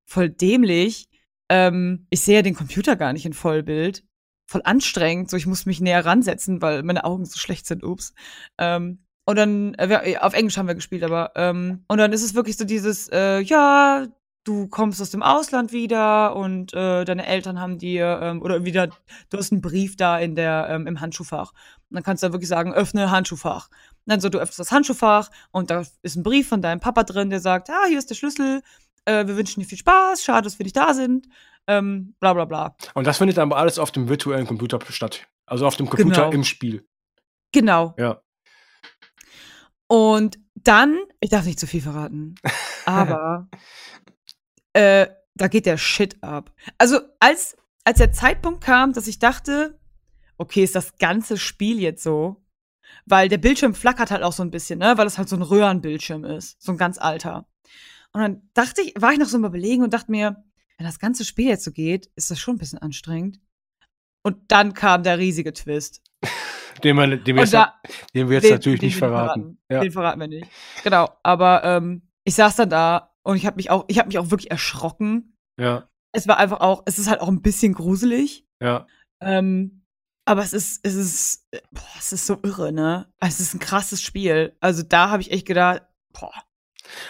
voll 0.05 0.29
dämlich. 0.29 1.09
Ähm, 1.49 2.05
ich 2.11 2.21
sehe 2.21 2.35
ja 2.35 2.41
den 2.43 2.53
Computer 2.53 2.95
gar 2.95 3.11
nicht 3.11 3.25
in 3.25 3.33
Vollbild. 3.33 4.03
Voll 4.47 4.61
anstrengend, 4.63 5.31
so 5.31 5.37
ich 5.37 5.47
muss 5.47 5.65
mich 5.65 5.81
näher 5.81 6.05
ransetzen, 6.05 6.61
weil 6.61 6.83
meine 6.83 7.03
Augen 7.03 7.25
so 7.25 7.39
schlecht 7.39 7.65
sind, 7.65 7.83
ups. 7.83 8.13
Ähm, 8.59 9.03
und 9.25 9.35
dann, 9.35 9.73
äh, 9.75 10.17
auf 10.19 10.33
Englisch 10.33 10.57
haben 10.57 10.67
wir 10.67 10.75
gespielt, 10.75 11.03
aber, 11.03 11.33
ähm, 11.35 11.85
und 11.87 11.97
dann 11.97 12.13
ist 12.13 12.23
es 12.23 12.35
wirklich 12.35 12.57
so 12.57 12.65
dieses, 12.65 13.09
äh, 13.09 13.39
ja, 13.41 14.07
du 14.49 14.67
kommst 14.67 14.99
aus 14.99 15.11
dem 15.11 15.21
Ausland 15.21 15.71
wieder 15.71 16.35
und 16.35 16.73
äh, 16.73 17.05
deine 17.05 17.27
Eltern 17.27 17.59
haben 17.59 17.77
dir 17.77 18.19
ähm, 18.21 18.41
oder 18.41 18.65
wieder 18.65 18.87
du 19.29 19.37
hast 19.37 19.51
einen 19.51 19.61
Brief 19.61 19.95
da 19.95 20.17
in 20.17 20.33
der 20.33 20.67
ähm, 20.71 20.87
im 20.87 20.99
Handschuhfach. 20.99 21.51
Und 21.51 21.95
dann 21.95 22.03
kannst 22.03 22.23
du 22.23 22.27
da 22.27 22.33
wirklich 22.33 22.49
sagen 22.49 22.73
öffne 22.73 23.11
Handschuhfach. 23.11 23.69
Und 23.69 24.07
dann 24.07 24.19
so 24.19 24.29
du 24.29 24.39
öffnest 24.39 24.57
das 24.57 24.71
Handschuhfach 24.71 25.29
und 25.51 25.69
da 25.69 25.83
ist 26.01 26.15
ein 26.15 26.23
Brief 26.23 26.49
von 26.49 26.63
deinem 26.63 26.79
Papa 26.79 27.03
drin 27.03 27.29
der 27.29 27.39
sagt 27.39 27.69
ah 27.69 27.85
hier 27.87 27.99
ist 27.99 28.09
der 28.09 28.15
Schlüssel 28.15 28.63
äh, 29.05 29.27
wir 29.27 29.37
wünschen 29.37 29.59
dir 29.59 29.67
viel 29.67 29.77
Spaß 29.77 30.23
schade 30.23 30.45
dass 30.45 30.57
wir 30.57 30.63
nicht 30.63 30.75
da 30.75 30.95
sind 30.95 31.27
ähm, 31.67 32.15
bla 32.19 32.33
bla 32.33 32.45
bla. 32.45 32.75
Und 32.95 33.05
das 33.05 33.19
findet 33.19 33.37
aber 33.37 33.57
alles 33.57 33.77
auf 33.77 33.91
dem 33.91 34.09
virtuellen 34.09 34.47
Computer 34.47 34.79
statt. 34.89 35.27
Also 35.45 35.67
auf 35.67 35.75
dem 35.75 35.87
Computer 35.87 36.23
genau. 36.23 36.31
im 36.31 36.43
Spiel. 36.43 36.87
Genau. 37.51 37.93
Ja. 37.99 38.21
Und 39.87 40.39
dann 40.55 40.97
ich 41.19 41.29
darf 41.29 41.45
nicht 41.45 41.59
zu 41.59 41.67
viel 41.67 41.81
verraten 41.81 42.35
aber 42.85 43.47
äh, 44.79 45.09
da 45.35 45.47
geht 45.49 45.65
der 45.65 45.77
Shit 45.77 46.23
ab. 46.23 46.53
Also, 46.77 46.99
als, 47.19 47.57
als 47.83 47.97
der 47.97 48.13
Zeitpunkt 48.13 48.63
kam, 48.63 48.93
dass 48.93 49.07
ich 49.07 49.19
dachte, 49.19 49.77
okay, 50.37 50.63
ist 50.63 50.75
das 50.75 50.97
ganze 50.97 51.37
Spiel 51.37 51.79
jetzt 51.79 52.01
so? 52.01 52.45
Weil 53.05 53.27
der 53.27 53.37
Bildschirm 53.37 53.75
flackert 53.75 54.09
halt 54.09 54.23
auch 54.23 54.31
so 54.31 54.41
ein 54.41 54.51
bisschen, 54.51 54.79
ne? 54.79 54.97
Weil 54.97 55.05
es 55.05 55.17
halt 55.17 55.27
so 55.27 55.35
ein 55.35 55.41
Röhrenbildschirm 55.41 56.23
ist. 56.23 56.61
So 56.61 56.71
ein 56.71 56.77
ganz 56.77 56.97
alter. 56.97 57.47
Und 58.13 58.21
dann 58.21 58.49
dachte 58.53 58.81
ich, 58.81 58.93
war 58.97 59.11
ich 59.11 59.19
noch 59.19 59.27
so 59.27 59.37
im 59.37 59.45
Überlegen 59.45 59.83
und 59.83 59.93
dachte 59.93 60.11
mir, 60.11 60.43
wenn 60.77 60.85
das 60.85 60.99
ganze 60.99 61.25
Spiel 61.25 61.47
jetzt 61.49 61.65
so 61.65 61.71
geht, 61.71 62.09
ist 62.15 62.31
das 62.31 62.39
schon 62.39 62.55
ein 62.55 62.59
bisschen 62.59 62.79
anstrengend. 62.79 63.39
Und 64.23 64.37
dann 64.47 64.73
kam 64.73 65.03
der 65.03 65.17
riesige 65.17 65.51
Twist. 65.53 66.01
den, 66.83 66.95
man, 66.95 67.23
den, 67.23 67.35
wir, 67.35 67.43
jetzt, 67.43 67.53
da, 67.53 67.79
den 68.13 68.29
wir 68.29 68.35
jetzt 68.35 68.45
den, 68.45 68.53
natürlich 68.53 68.79
den 68.79 68.87
nicht 68.87 68.97
verraten. 68.97 69.41
verraten. 69.41 69.57
Ja. 69.69 69.79
Den 69.81 69.91
verraten 69.91 70.19
wir 70.21 70.27
nicht. 70.27 70.47
Genau, 70.83 71.09
aber 71.21 71.63
ähm, 71.65 72.03
ich 72.23 72.35
saß 72.35 72.55
dann 72.55 72.69
da 72.69 73.08
und 73.23 73.37
ich 73.37 73.45
habe 73.45 73.57
mich 73.57 73.69
auch, 73.69 73.85
ich 73.87 73.99
habe 73.99 74.07
mich 74.07 74.17
auch 74.17 74.31
wirklich 74.31 74.51
erschrocken. 74.51 75.37
Ja. 75.59 75.89
Es 76.11 76.27
war 76.27 76.37
einfach 76.37 76.59
auch, 76.61 76.83
es 76.85 76.97
ist 76.97 77.09
halt 77.09 77.21
auch 77.21 77.27
ein 77.27 77.41
bisschen 77.41 77.73
gruselig. 77.73 78.45
Ja. 78.61 78.87
Ähm, 79.21 79.85
aber 80.25 80.43
es 80.43 80.53
ist, 80.53 80.79
es 80.83 80.93
ist, 80.93 81.47
boah, 81.71 81.83
es 81.97 82.11
ist 82.11 82.27
so 82.27 82.37
irre, 82.43 82.71
ne? 82.71 83.11
Es 83.19 83.39
ist 83.39 83.53
ein 83.53 83.59
krasses 83.59 84.01
Spiel. 84.01 84.55
Also 84.59 84.83
da 84.83 85.09
habe 85.09 85.21
ich 85.21 85.31
echt 85.31 85.47
gedacht, 85.47 85.81
boah. 86.13 86.33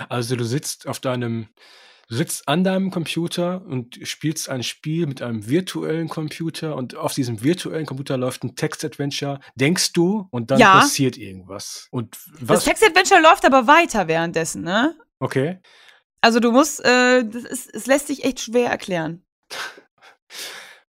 Also 0.07 0.35
du 0.35 0.45
sitzt 0.45 0.87
auf 0.87 0.99
deinem, 0.99 1.49
du 2.07 2.15
sitzt 2.15 2.47
an 2.47 2.63
deinem 2.63 2.91
Computer 2.91 3.65
und 3.65 3.99
spielst 4.03 4.49
ein 4.49 4.63
Spiel 4.63 5.05
mit 5.05 5.21
einem 5.21 5.47
virtuellen 5.47 6.09
Computer 6.09 6.75
und 6.75 6.95
auf 6.95 7.13
diesem 7.13 7.43
virtuellen 7.43 7.85
Computer 7.85 8.17
läuft 8.17 8.43
ein 8.43 8.55
Text-Adventure, 8.55 9.39
denkst 9.55 9.93
du, 9.93 10.27
und 10.31 10.51
dann 10.51 10.59
ja. 10.59 10.79
passiert 10.79 11.17
irgendwas. 11.17 11.87
Und 11.91 12.17
was? 12.39 12.59
Das 12.59 12.65
Text-Adventure 12.65 13.21
läuft 13.21 13.45
aber 13.45 13.67
weiter 13.67 14.07
währenddessen, 14.07 14.63
ne? 14.63 14.97
Okay. 15.19 15.59
Also 16.21 16.39
du 16.39 16.51
musst, 16.51 16.83
äh, 16.83 17.23
das 17.23 17.43
ist, 17.43 17.73
es 17.73 17.85
lässt 17.87 18.07
sich 18.07 18.23
echt 18.25 18.39
schwer 18.41 18.69
erklären. 18.69 19.23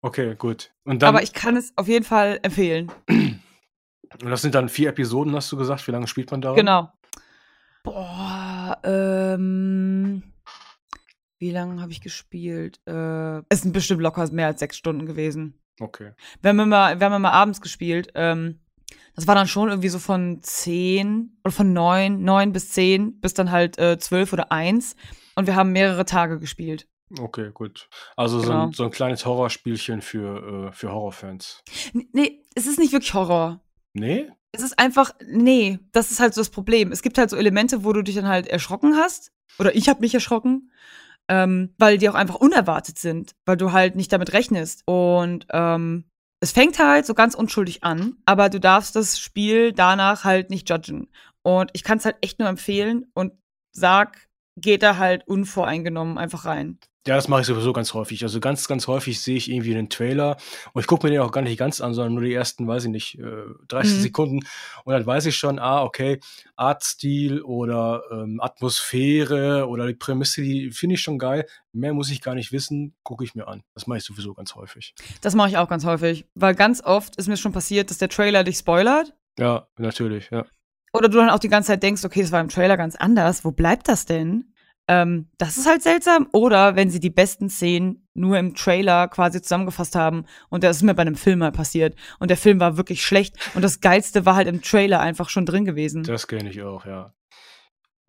Okay, 0.01 0.35
gut. 0.37 0.73
Dann, 0.85 1.03
Aber 1.03 1.23
ich 1.23 1.33
kann 1.33 1.57
es 1.57 1.73
auf 1.77 1.89
jeden 1.89 2.05
Fall 2.05 2.39
empfehlen. 2.43 2.91
Und 3.09 4.31
das 4.31 4.43
sind 4.43 4.55
dann 4.55 4.69
vier 4.69 4.91
Episoden, 4.91 5.35
hast 5.35 5.51
du 5.53 5.57
gesagt. 5.57 5.87
Wie 5.87 5.91
lange 5.91 6.07
spielt 6.07 6.31
man 6.31 6.41
da? 6.41 6.55
Genau. 6.55 6.93
Boah, 7.83 8.79
ähm. 8.85 10.23
Wie 11.39 11.51
lange 11.51 11.81
habe 11.81 11.93
ich 11.93 12.01
gespielt? 12.01 12.81
Äh, 12.87 13.39
es 13.49 13.63
sind 13.63 13.73
bestimmt 13.73 14.01
locker 14.01 14.29
mehr 14.33 14.49
als 14.49 14.61
sechs 14.61 14.77
Stunden 14.77 15.07
gewesen. 15.07 15.61
Okay. 15.79 16.13
Wir 16.43 16.49
haben 16.49 16.69
mal, 16.69 16.99
wir 16.99 17.11
haben 17.11 17.23
mal 17.23 17.31
abends 17.31 17.61
gespielt. 17.61 18.11
Ähm, 18.15 18.61
das 19.15 19.27
war 19.27 19.35
dann 19.35 19.49
schon 19.49 19.69
irgendwie 19.69 19.89
so 19.89 19.99
von 19.99 20.43
zehn 20.43 21.37
oder 21.45 21.53
von 21.53 21.73
neun, 21.73 22.23
neun 22.23 22.53
bis 22.53 22.71
zehn 22.71 23.21
bis 23.21 23.35
dann 23.35 23.51
halt 23.51 23.79
äh, 23.79 23.99
zwölf 23.99 24.33
oder 24.33 24.53
eins. 24.53 24.95
Und 25.35 25.47
wir 25.47 25.57
haben 25.57 25.73
mehrere 25.73 26.05
Tage 26.05 26.39
gespielt. 26.39 26.87
Okay, 27.19 27.51
gut. 27.53 27.89
Also 28.17 28.41
so, 28.41 28.53
ein, 28.53 28.59
genau. 28.61 28.73
so 28.73 28.85
ein 28.85 28.91
kleines 28.91 29.25
Horrorspielchen 29.25 30.03
für, 30.03 30.69
äh, 30.69 30.73
für 30.73 30.93
Horrorfans. 30.93 31.63
Nee, 32.13 32.43
es 32.55 32.67
ist 32.67 32.79
nicht 32.79 32.93
wirklich 32.93 33.15
Horror. 33.15 33.61
Nee? 33.95 34.31
Es 34.53 34.63
ist 34.63 34.79
einfach, 34.79 35.13
nee, 35.27 35.79
das 35.93 36.11
ist 36.11 36.21
halt 36.21 36.35
so 36.35 36.41
das 36.41 36.51
Problem. 36.51 36.93
Es 36.93 37.03
gibt 37.03 37.19
halt 37.19 37.31
so 37.31 37.37
Elemente, 37.37 37.85
wo 37.85 37.93
du 37.93 38.03
dich 38.03 38.15
dann 38.15 38.29
halt 38.29 38.47
erschrocken 38.47 38.97
hast. 38.97 39.33
Oder 39.59 39.75
ich 39.75 39.89
habe 39.89 40.01
mich 40.01 40.15
erschrocken. 40.15 40.71
Ähm, 41.31 41.75
weil 41.77 41.99
die 41.99 42.09
auch 42.09 42.15
einfach 42.15 42.37
unerwartet 42.37 42.99
sind, 42.99 43.35
weil 43.45 43.59
du 43.59 43.73
halt 43.73 43.97
nicht 43.97 44.13
damit 44.13 44.33
rechnest. 44.33 44.83
Und 44.87 45.47
ähm, 45.51 46.05
es 46.41 46.53
fängt 46.53 46.79
halt 46.79 47.07
so 47.07 47.15
ganz 47.15 47.35
unschuldig 47.35 47.83
an, 47.83 48.17
aber 48.25 48.49
du 48.49 48.61
darfst 48.61 48.95
das 48.97 49.19
Spiel 49.19 49.73
danach 49.73 50.25
halt 50.25 50.51
nicht 50.51 50.71
judgen. 50.71 51.11
Und 51.43 51.71
ich 51.73 51.83
kann 51.83 51.99
es 51.99 52.05
halt 52.05 52.17
echt 52.21 52.39
nur 52.39 52.49
empfehlen 52.49 53.11
und 53.15 53.33
sag, 53.73 54.29
geht 54.57 54.83
da 54.83 54.97
halt 54.97 55.27
unvoreingenommen 55.27 56.19
einfach 56.19 56.45
rein. 56.45 56.79
Ja, 57.07 57.15
das 57.15 57.29
mache 57.29 57.41
ich 57.41 57.47
sowieso 57.47 57.73
ganz 57.73 57.95
häufig. 57.95 58.23
Also 58.23 58.41
ganz, 58.41 58.69
ganz 58.69 58.87
häufig 58.87 59.21
sehe 59.21 59.37
ich 59.37 59.51
irgendwie 59.51 59.75
einen 59.75 59.89
Trailer 59.89 60.37
und 60.73 60.81
ich 60.83 60.87
gucke 60.87 61.07
mir 61.07 61.13
den 61.13 61.21
auch 61.21 61.31
gar 61.31 61.43
nicht 61.43 61.59
ganz 61.59 61.81
an, 61.81 61.95
sondern 61.95 62.15
nur 62.15 62.25
die 62.25 62.35
ersten, 62.35 62.67
weiß 62.67 62.85
ich 62.85 62.91
nicht, 62.91 63.19
30 63.69 63.93
äh, 63.93 63.97
mhm. 63.97 64.03
Sekunden 64.03 64.41
und 64.85 64.93
dann 64.93 65.07
weiß 65.07 65.27
ich 65.27 65.37
schon, 65.37 65.59
ah, 65.59 65.83
okay, 65.83 66.21
Artstil 66.57 67.41
oder 67.43 68.03
ähm, 68.11 68.41
Atmosphäre 68.43 69.69
oder 69.69 69.87
die 69.87 69.95
Prämisse, 69.95 70.43
die 70.43 70.71
finde 70.71 70.97
ich 70.97 71.01
schon 71.01 71.19
geil. 71.19 71.47
Mehr 71.73 71.95
muss 71.95 72.11
ich 72.11 72.21
gar 72.21 72.35
nicht 72.35 72.53
wissen, 72.53 72.95
gucke 73.05 73.25
ich 73.25 73.35
mir 73.35 73.47
an. 73.47 73.63
Das 73.75 73.87
mache 73.87 73.99
ich 73.99 74.05
sowieso 74.05 74.35
ganz 74.35 74.55
häufig. 74.55 74.95
Das 75.21 75.35
mache 75.35 75.49
ich 75.49 75.57
auch 75.57 75.69
ganz 75.69 75.85
häufig, 75.85 76.27
weil 76.35 76.55
ganz 76.55 76.83
oft 76.83 77.17
ist 77.17 77.29
mir 77.29 77.37
schon 77.37 77.53
passiert, 77.53 77.91
dass 77.91 77.99
der 77.99 78.09
Trailer 78.09 78.45
dich 78.45 78.59
spoilert. 78.59 79.15
Ja, 79.39 79.69
natürlich, 79.79 80.31
ja. 80.31 80.45
Oder 80.93 81.09
du 81.09 81.19
dann 81.19 81.31
auch 81.31 81.39
die 81.39 81.49
ganze 81.49 81.69
Zeit 81.69 81.83
denkst, 81.83 82.05
okay, 82.05 82.23
das 82.23 82.33
war 82.33 82.41
im 82.41 82.49
Trailer 82.49 82.77
ganz 82.77 82.97
anders. 82.97 83.45
Wo 83.45 83.53
bleibt 83.53 83.89
das 83.89 84.05
denn? 84.05 84.53
Ähm, 84.89 85.29
das 85.37 85.59
ist 85.59 85.67
halt 85.67 85.83
seltsam. 85.83 86.29
Oder 86.33 86.75
wenn 86.75 86.91
sie 86.91 86.99
die 86.99 87.11
besten 87.11 87.51
Szenen 87.51 88.09
nur 88.15 88.39
im 88.39 88.55
Trailer 88.55 89.09
quasi 89.09 89.41
zusammengefasst 89.43 89.95
haben. 89.95 90.25
Und 90.49 90.65
das 90.65 90.79
ist 90.79 90.83
mir 90.83 90.95
bei 90.95 91.03
einem 91.03 91.15
Film 91.15 91.41
mal 91.41 91.53
passiert. 91.53 91.95
Und 92.19 92.29
der 92.29 92.39
Film 92.39 92.59
war 92.59 92.77
wirklich 92.77 93.05
schlecht. 93.05 93.37
Und 93.55 93.63
das 93.63 93.81
Geilste 93.81 94.25
war 94.27 94.35
halt 94.35 94.49
im 94.49 94.63
Trailer 94.63 95.01
einfach 95.01 95.29
schon 95.29 95.47
drin 95.47 95.67
gewesen. 95.67 96.03
Das 96.03 96.27
kenne 96.27 96.51
ich 96.51 96.63
auch, 96.63 96.87
ja. 96.87 97.15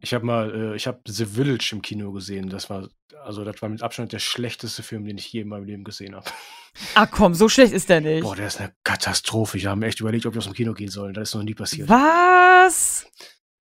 Ich 0.01 0.13
habe 0.13 0.25
mal, 0.25 0.55
äh, 0.55 0.75
ich 0.75 0.87
habe 0.87 1.01
The 1.05 1.25
Village 1.25 1.71
im 1.73 1.81
Kino 1.81 2.13
gesehen. 2.13 2.49
Das 2.49 2.69
war, 2.69 2.87
also 3.23 3.43
das 3.43 3.61
war 3.61 3.67
mit 3.67 3.83
Abstand 3.83 4.13
der 4.13 4.19
schlechteste 4.19 4.81
Film, 4.81 5.03
den 5.03 5.17
ich 5.17 5.31
je 5.31 5.41
in 5.41 5.49
meinem 5.49 5.65
Leben 5.65 5.83
gesehen 5.83 6.15
habe. 6.15 6.25
Ach 6.95 7.11
komm, 7.11 7.33
so 7.33 7.49
schlecht 7.49 7.73
ist 7.73 7.89
der 7.89 7.99
nicht. 7.99 8.23
Boah, 8.23 8.35
der 8.35 8.47
ist 8.47 8.61
eine 8.61 8.73
Katastrophe. 8.85 9.57
Ich 9.57 9.65
habe 9.65 9.79
mir 9.79 9.87
echt 9.87 9.99
überlegt, 9.99 10.25
ob 10.25 10.33
wir 10.33 10.39
aus 10.39 10.45
dem 10.45 10.53
Kino 10.53 10.73
gehen 10.73 10.89
sollen. 10.89 11.13
Das 11.13 11.29
ist 11.29 11.35
noch 11.35 11.43
nie 11.43 11.55
passiert. 11.55 11.89
Was? 11.89 13.05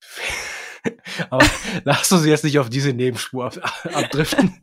Aber 1.31 1.47
lass 1.85 2.11
uns 2.13 2.27
jetzt 2.27 2.45
nicht 2.45 2.59
auf 2.59 2.71
diese 2.71 2.93
Nebenspur 2.93 3.47
ab 3.47 3.59
abdriften. 3.95 4.61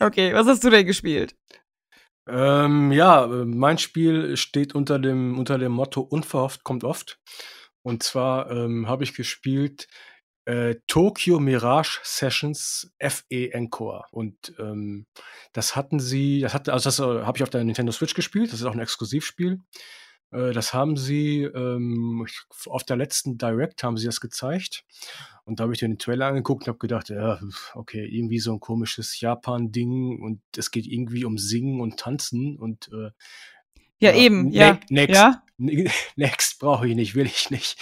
Okay, 0.00 0.34
was 0.34 0.46
hast 0.46 0.62
du 0.64 0.70
denn 0.70 0.86
gespielt? 0.86 1.34
Ähm, 2.28 2.92
ja, 2.92 3.26
mein 3.26 3.78
Spiel 3.78 4.36
steht 4.36 4.74
unter 4.74 4.98
dem, 4.98 5.38
unter 5.38 5.58
dem 5.58 5.72
Motto 5.72 6.00
Unverhofft 6.00 6.64
kommt 6.64 6.84
oft. 6.84 7.20
Und 7.82 8.02
zwar 8.02 8.50
ähm, 8.50 8.88
habe 8.88 9.04
ich 9.04 9.14
gespielt 9.14 9.88
äh, 10.46 10.76
Tokyo 10.86 11.40
Mirage 11.40 12.00
Sessions 12.02 12.92
FE 13.00 13.52
Encore. 13.52 14.04
Und 14.10 14.54
ähm, 14.58 15.06
das 15.52 15.76
hatten 15.76 16.00
sie, 16.00 16.40
das 16.40 16.54
hatte, 16.54 16.72
also 16.72 16.88
das 16.88 16.98
äh, 16.98 17.24
habe 17.24 17.38
ich 17.38 17.42
auf 17.42 17.50
der 17.50 17.64
Nintendo 17.64 17.92
Switch 17.92 18.14
gespielt, 18.14 18.52
das 18.52 18.60
ist 18.60 18.66
auch 18.66 18.74
ein 18.74 18.80
Exklusivspiel. 18.80 19.60
Äh, 20.34 20.52
das 20.52 20.74
haben 20.74 20.96
sie 20.96 21.42
ähm, 21.42 22.26
auf 22.66 22.84
der 22.84 22.96
letzten 22.96 23.38
Direct 23.38 23.82
haben 23.82 23.96
sie 23.96 24.06
das 24.06 24.20
gezeigt. 24.20 24.84
Und 25.44 25.60
da 25.60 25.64
habe 25.64 25.74
ich 25.74 25.78
den 25.78 25.98
Trailer 25.98 26.26
angeguckt 26.26 26.64
und 26.64 26.68
habe 26.68 26.78
gedacht, 26.78 27.10
ja, 27.10 27.38
okay, 27.74 28.04
irgendwie 28.04 28.38
so 28.38 28.52
ein 28.52 28.60
komisches 28.60 29.20
Japan-Ding 29.20 30.20
und 30.20 30.40
es 30.56 30.70
geht 30.70 30.86
irgendwie 30.86 31.24
um 31.24 31.38
Singen 31.38 31.80
und 31.80 31.98
Tanzen 31.98 32.56
und 32.56 32.88
äh, 32.92 33.10
ja, 34.00 34.10
ja, 34.10 34.16
eben, 34.16 34.48
ne 34.48 34.56
ja. 34.56 34.80
Next, 34.90 35.14
ja. 35.14 35.42
next 36.16 36.58
brauche 36.58 36.88
ich 36.88 36.94
nicht, 36.96 37.14
will 37.14 37.26
ich 37.26 37.50
nicht. 37.50 37.76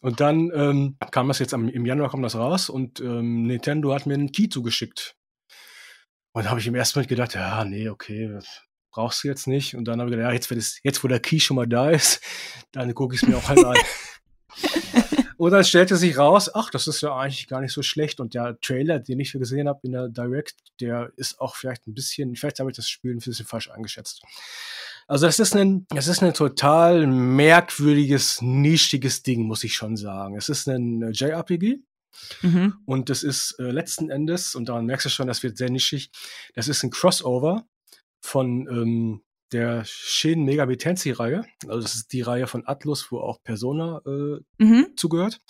Und 0.00 0.20
dann 0.20 0.50
ähm, 0.54 0.96
kam 1.10 1.28
das 1.28 1.38
jetzt 1.38 1.54
am, 1.54 1.68
im 1.68 1.86
Januar 1.86 2.08
kommt 2.08 2.24
das 2.24 2.36
raus 2.36 2.70
und 2.70 3.00
ähm, 3.00 3.46
Nintendo 3.46 3.92
hat 3.92 4.06
mir 4.06 4.14
einen 4.14 4.32
Key 4.32 4.48
zugeschickt. 4.48 5.16
Und 6.32 6.44
da 6.44 6.50
habe 6.50 6.60
ich 6.60 6.66
im 6.66 6.74
ersten 6.74 6.98
Moment 6.98 7.08
gedacht, 7.08 7.34
ja, 7.34 7.64
nee, 7.64 7.88
okay, 7.88 8.38
brauchst 8.94 9.24
du 9.24 9.28
jetzt 9.28 9.46
nicht. 9.46 9.74
Und 9.74 9.86
dann 9.86 10.00
habe 10.00 10.08
ich 10.08 10.16
gedacht, 10.16 10.30
ja, 10.30 10.34
jetzt, 10.34 10.50
das, 10.50 10.78
jetzt 10.82 11.02
wo 11.02 11.08
der 11.08 11.20
Key 11.20 11.40
schon 11.40 11.56
mal 11.56 11.66
da 11.66 11.90
ist, 11.90 12.20
dann 12.72 12.94
gucke 12.94 13.14
ich 13.14 13.22
es 13.22 13.28
mir 13.28 13.36
auch 13.36 13.48
halt 13.48 13.64
an. 13.64 13.76
Und 15.36 15.50
dann 15.50 15.64
stellte 15.64 15.96
sich 15.96 16.16
raus, 16.16 16.48
ach, 16.54 16.70
das 16.70 16.86
ist 16.86 17.00
ja 17.00 17.14
eigentlich 17.14 17.48
gar 17.48 17.60
nicht 17.60 17.72
so 17.72 17.82
schlecht. 17.82 18.20
Und 18.20 18.34
der 18.34 18.58
Trailer, 18.60 19.00
den 19.00 19.18
ich 19.18 19.32
gesehen 19.32 19.68
habe 19.68 19.80
in 19.82 19.92
der 19.92 20.08
Direct, 20.08 20.54
der 20.80 21.12
ist 21.16 21.40
auch 21.40 21.56
vielleicht 21.56 21.88
ein 21.88 21.94
bisschen, 21.94 22.36
vielleicht 22.36 22.60
habe 22.60 22.70
ich 22.70 22.76
das 22.76 22.88
Spiel 22.88 23.10
ein 23.10 23.18
bisschen 23.18 23.44
falsch 23.44 23.68
eingeschätzt. 23.68 24.22
Also 25.08 25.26
das 25.26 25.40
ist 25.40 25.56
ein, 25.56 25.86
es 25.94 26.06
ist 26.06 26.22
ein 26.22 26.32
total 26.32 27.06
merkwürdiges, 27.08 28.40
nischiges 28.42 29.22
Ding, 29.24 29.42
muss 29.42 29.64
ich 29.64 29.74
schon 29.74 29.96
sagen. 29.96 30.36
Es 30.36 30.48
ist 30.48 30.68
ein 30.68 31.12
JRPG. 31.12 31.80
Mhm. 32.42 32.74
Und 32.86 33.10
das 33.10 33.24
ist 33.24 33.56
äh, 33.58 33.64
letzten 33.64 34.08
Endes, 34.08 34.54
und 34.54 34.68
daran 34.68 34.86
merkst 34.86 35.06
du 35.06 35.10
schon, 35.10 35.26
das 35.26 35.42
wird 35.42 35.58
sehr 35.58 35.68
nischig, 35.68 36.10
das 36.54 36.68
ist 36.68 36.84
ein 36.84 36.90
Crossover 36.90 37.66
von 38.24 38.66
ähm, 38.68 39.20
der 39.52 39.84
Shin 39.84 40.44
Megami 40.44 40.78
Tensei-Reihe. 40.78 41.44
Also 41.68 41.82
das 41.82 41.94
ist 41.94 42.12
die 42.12 42.22
Reihe 42.22 42.46
von 42.46 42.66
Atlus, 42.66 43.12
wo 43.12 43.18
auch 43.18 43.42
Persona 43.42 44.00
äh, 44.06 44.64
mhm. 44.64 44.88
zugehört. 44.96 45.40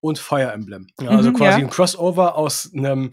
Und 0.00 0.18
Fire 0.18 0.52
Emblem. 0.52 0.86
Ja, 1.00 1.10
also 1.10 1.30
mhm, 1.30 1.34
quasi 1.34 1.58
ja. 1.58 1.66
ein 1.66 1.70
Crossover 1.70 2.36
aus 2.36 2.72
einem 2.72 3.10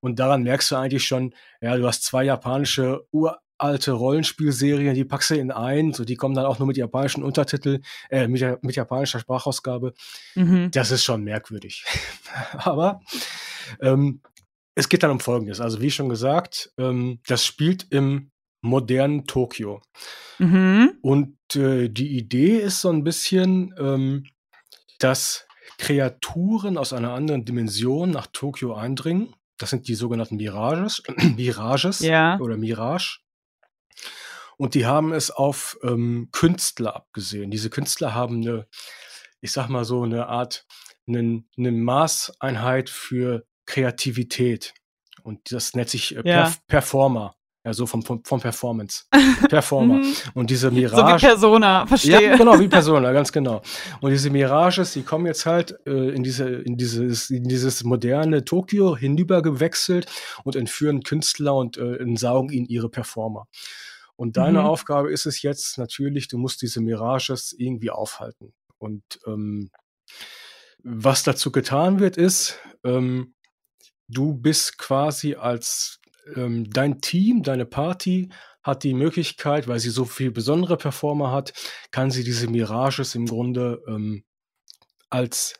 Und 0.00 0.18
daran 0.18 0.42
merkst 0.42 0.70
du 0.70 0.76
eigentlich 0.76 1.04
schon, 1.04 1.34
ja, 1.60 1.76
du 1.76 1.86
hast 1.86 2.04
zwei 2.04 2.24
japanische 2.24 3.06
uralte 3.10 3.92
Rollenspielserien, 3.92 4.94
die 4.94 5.04
packst 5.04 5.30
du 5.30 5.34
in 5.36 5.50
ein, 5.50 5.92
so 5.92 6.04
die 6.04 6.16
kommen 6.16 6.34
dann 6.34 6.46
auch 6.46 6.58
nur 6.58 6.68
mit 6.68 6.76
japanischen 6.76 7.22
Untertitel, 7.22 7.80
äh, 8.10 8.28
mit, 8.28 8.62
mit 8.62 8.76
japanischer 8.76 9.20
Sprachausgabe. 9.20 9.94
Mhm. 10.34 10.70
Das 10.70 10.90
ist 10.90 11.04
schon 11.04 11.24
merkwürdig. 11.24 11.84
Aber 12.52 13.00
Ähm, 13.80 14.20
es 14.74 14.88
geht 14.88 15.02
dann 15.02 15.10
um 15.10 15.20
Folgendes. 15.20 15.60
Also 15.60 15.80
wie 15.80 15.90
schon 15.90 16.08
gesagt, 16.08 16.72
ähm, 16.78 17.20
das 17.26 17.44
spielt 17.44 17.86
im 17.90 18.31
modernen 18.62 19.26
Tokio. 19.26 19.82
Mhm. 20.38 20.98
Und 21.02 21.36
äh, 21.54 21.88
die 21.88 22.16
Idee 22.16 22.56
ist 22.56 22.80
so 22.80 22.90
ein 22.90 23.04
bisschen, 23.04 23.74
ähm, 23.78 24.24
dass 24.98 25.46
Kreaturen 25.78 26.78
aus 26.78 26.92
einer 26.92 27.12
anderen 27.12 27.44
Dimension 27.44 28.10
nach 28.10 28.28
Tokio 28.28 28.74
eindringen. 28.74 29.34
Das 29.58 29.70
sind 29.70 29.88
die 29.88 29.94
sogenannten 29.94 30.36
Mirages, 30.36 31.02
Mirages 31.36 32.00
ja. 32.00 32.38
oder 32.38 32.56
Mirage. 32.56 33.18
Und 34.56 34.74
die 34.74 34.86
haben 34.86 35.12
es 35.12 35.30
auf 35.30 35.76
ähm, 35.82 36.28
Künstler 36.30 36.94
abgesehen. 36.94 37.50
Diese 37.50 37.68
Künstler 37.68 38.14
haben 38.14 38.42
eine, 38.42 38.68
ich 39.40 39.52
sag 39.52 39.68
mal 39.68 39.84
so, 39.84 40.02
eine 40.02 40.28
Art, 40.28 40.66
eine, 41.08 41.42
eine 41.58 41.72
Maßeinheit 41.72 42.88
für 42.88 43.44
Kreativität. 43.66 44.74
Und 45.22 45.50
das 45.52 45.74
nennt 45.74 45.88
sich 45.88 46.16
äh, 46.16 46.22
ja. 46.24 46.52
Performer. 46.68 47.34
Ja, 47.64 47.72
so 47.72 47.86
vom, 47.86 48.02
vom, 48.02 48.24
vom 48.24 48.40
Performance. 48.40 49.04
Performer. 49.48 49.98
Mhm. 49.98 50.14
und 50.34 50.50
diese 50.50 50.70
Mirage. 50.72 50.96
So 50.96 51.06
wie 51.06 51.30
Persona, 51.30 51.86
verstehe. 51.86 52.22
Ja, 52.22 52.36
genau, 52.36 52.58
wie 52.58 52.68
Persona, 52.68 53.12
ganz 53.12 53.30
genau. 53.30 53.62
Und 54.00 54.10
diese 54.10 54.30
Mirages, 54.30 54.92
die 54.94 55.02
kommen 55.02 55.26
jetzt 55.26 55.46
halt 55.46 55.78
äh, 55.86 56.10
in, 56.12 56.24
diese, 56.24 56.48
in, 56.48 56.76
dieses, 56.76 57.30
in 57.30 57.44
dieses 57.44 57.84
moderne 57.84 58.44
Tokio 58.44 58.96
hinübergewechselt 58.96 60.06
und 60.42 60.56
entführen 60.56 61.04
Künstler 61.04 61.54
und 61.54 61.76
äh, 61.76 61.96
entsaugen 61.98 62.50
ihnen 62.50 62.66
ihre 62.66 62.88
Performer. 62.88 63.46
Und 64.16 64.36
deine 64.36 64.60
mhm. 64.60 64.66
Aufgabe 64.66 65.12
ist 65.12 65.26
es 65.26 65.42
jetzt 65.42 65.78
natürlich, 65.78 66.26
du 66.28 66.38
musst 66.38 66.62
diese 66.62 66.80
Mirages 66.80 67.54
irgendwie 67.56 67.90
aufhalten. 67.90 68.52
Und 68.78 69.02
ähm, 69.26 69.70
was 70.82 71.22
dazu 71.22 71.52
getan 71.52 72.00
wird, 72.00 72.16
ist, 72.16 72.58
ähm, 72.84 73.34
du 74.08 74.34
bist 74.34 74.78
quasi 74.78 75.34
als 75.34 76.00
ähm, 76.36 76.70
dein 76.70 77.00
Team, 77.00 77.42
deine 77.42 77.66
Party 77.66 78.28
hat 78.62 78.84
die 78.84 78.94
Möglichkeit, 78.94 79.68
weil 79.68 79.80
sie 79.80 79.90
so 79.90 80.04
viel 80.04 80.30
besondere 80.30 80.76
Performer 80.76 81.32
hat, 81.32 81.52
kann 81.90 82.10
sie 82.10 82.24
diese 82.24 82.48
Mirages 82.48 83.14
im 83.14 83.26
Grunde 83.26 83.82
ähm, 83.88 84.24
als 85.10 85.54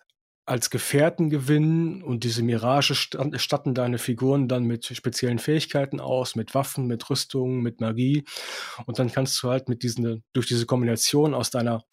als 0.45 0.71
Gefährten 0.71 1.31
gewinnen 1.31 2.03
und 2.03 2.25
diese 2.25 2.43
Mirage 2.43 2.95
statten 2.95 3.75
deine 3.75 3.99
Figuren 3.99 4.49
dann 4.49 4.65
mit 4.65 4.85
speziellen 4.87 5.39
Fähigkeiten 5.39 6.01
aus, 6.01 6.35
mit 6.35 6.53
Waffen, 6.55 6.89
mit 6.89 7.09
Rüstungen, 7.09 7.63
mit 7.63 7.81
Magie. 7.81 8.25
Und 8.87 8.99
dann 8.99 9.13
kannst 9.13 9.41
du 9.43 9.51
halt 9.51 9.69
mit 9.69 9.85
diesen, 9.85 10.25
durch 10.33 10.49
diese 10.49 10.67
Kombination 10.67 11.33
aus 11.33 11.51
deiner, 11.51 11.85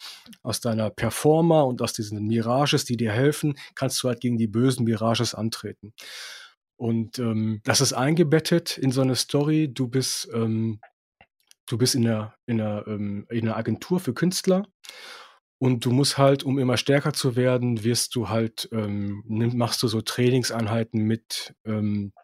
aus 0.42 0.60
deiner 0.60 0.90
Performer 0.90 1.64
und 1.66 1.80
aus 1.80 1.92
diesen 1.92 2.26
Mirages, 2.26 2.84
die 2.84 2.96
dir 2.96 3.12
helfen, 3.12 3.54
kannst 3.76 4.02
du 4.02 4.08
halt 4.08 4.20
gegen 4.20 4.36
die 4.36 4.48
bösen 4.48 4.84
Mirages 4.84 5.34
antreten. 5.34 5.94
Und 6.80 7.18
ähm, 7.18 7.60
das 7.64 7.82
ist 7.82 7.92
eingebettet 7.92 8.78
in 8.78 8.90
so 8.90 9.02
eine 9.02 9.14
Story. 9.14 9.68
Du 9.70 9.86
bist, 9.86 10.30
ähm, 10.32 10.80
du 11.66 11.76
bist 11.76 11.94
in 11.94 12.06
einer, 12.06 12.34
in, 12.46 12.58
einer, 12.58 12.86
ähm, 12.86 13.26
in 13.28 13.46
einer 13.46 13.58
Agentur 13.58 14.00
für 14.00 14.14
Künstler 14.14 14.66
und 15.58 15.84
du 15.84 15.90
musst 15.90 16.16
halt, 16.16 16.42
um 16.42 16.58
immer 16.58 16.78
stärker 16.78 17.12
zu 17.12 17.36
werden, 17.36 17.84
wirst 17.84 18.14
du 18.14 18.30
halt, 18.30 18.66
ähm, 18.72 19.22
machst 19.26 19.82
du 19.82 19.88
so 19.88 20.00
Trainingseinheiten 20.00 21.02
mit, 21.02 21.54
ähm, 21.66 22.14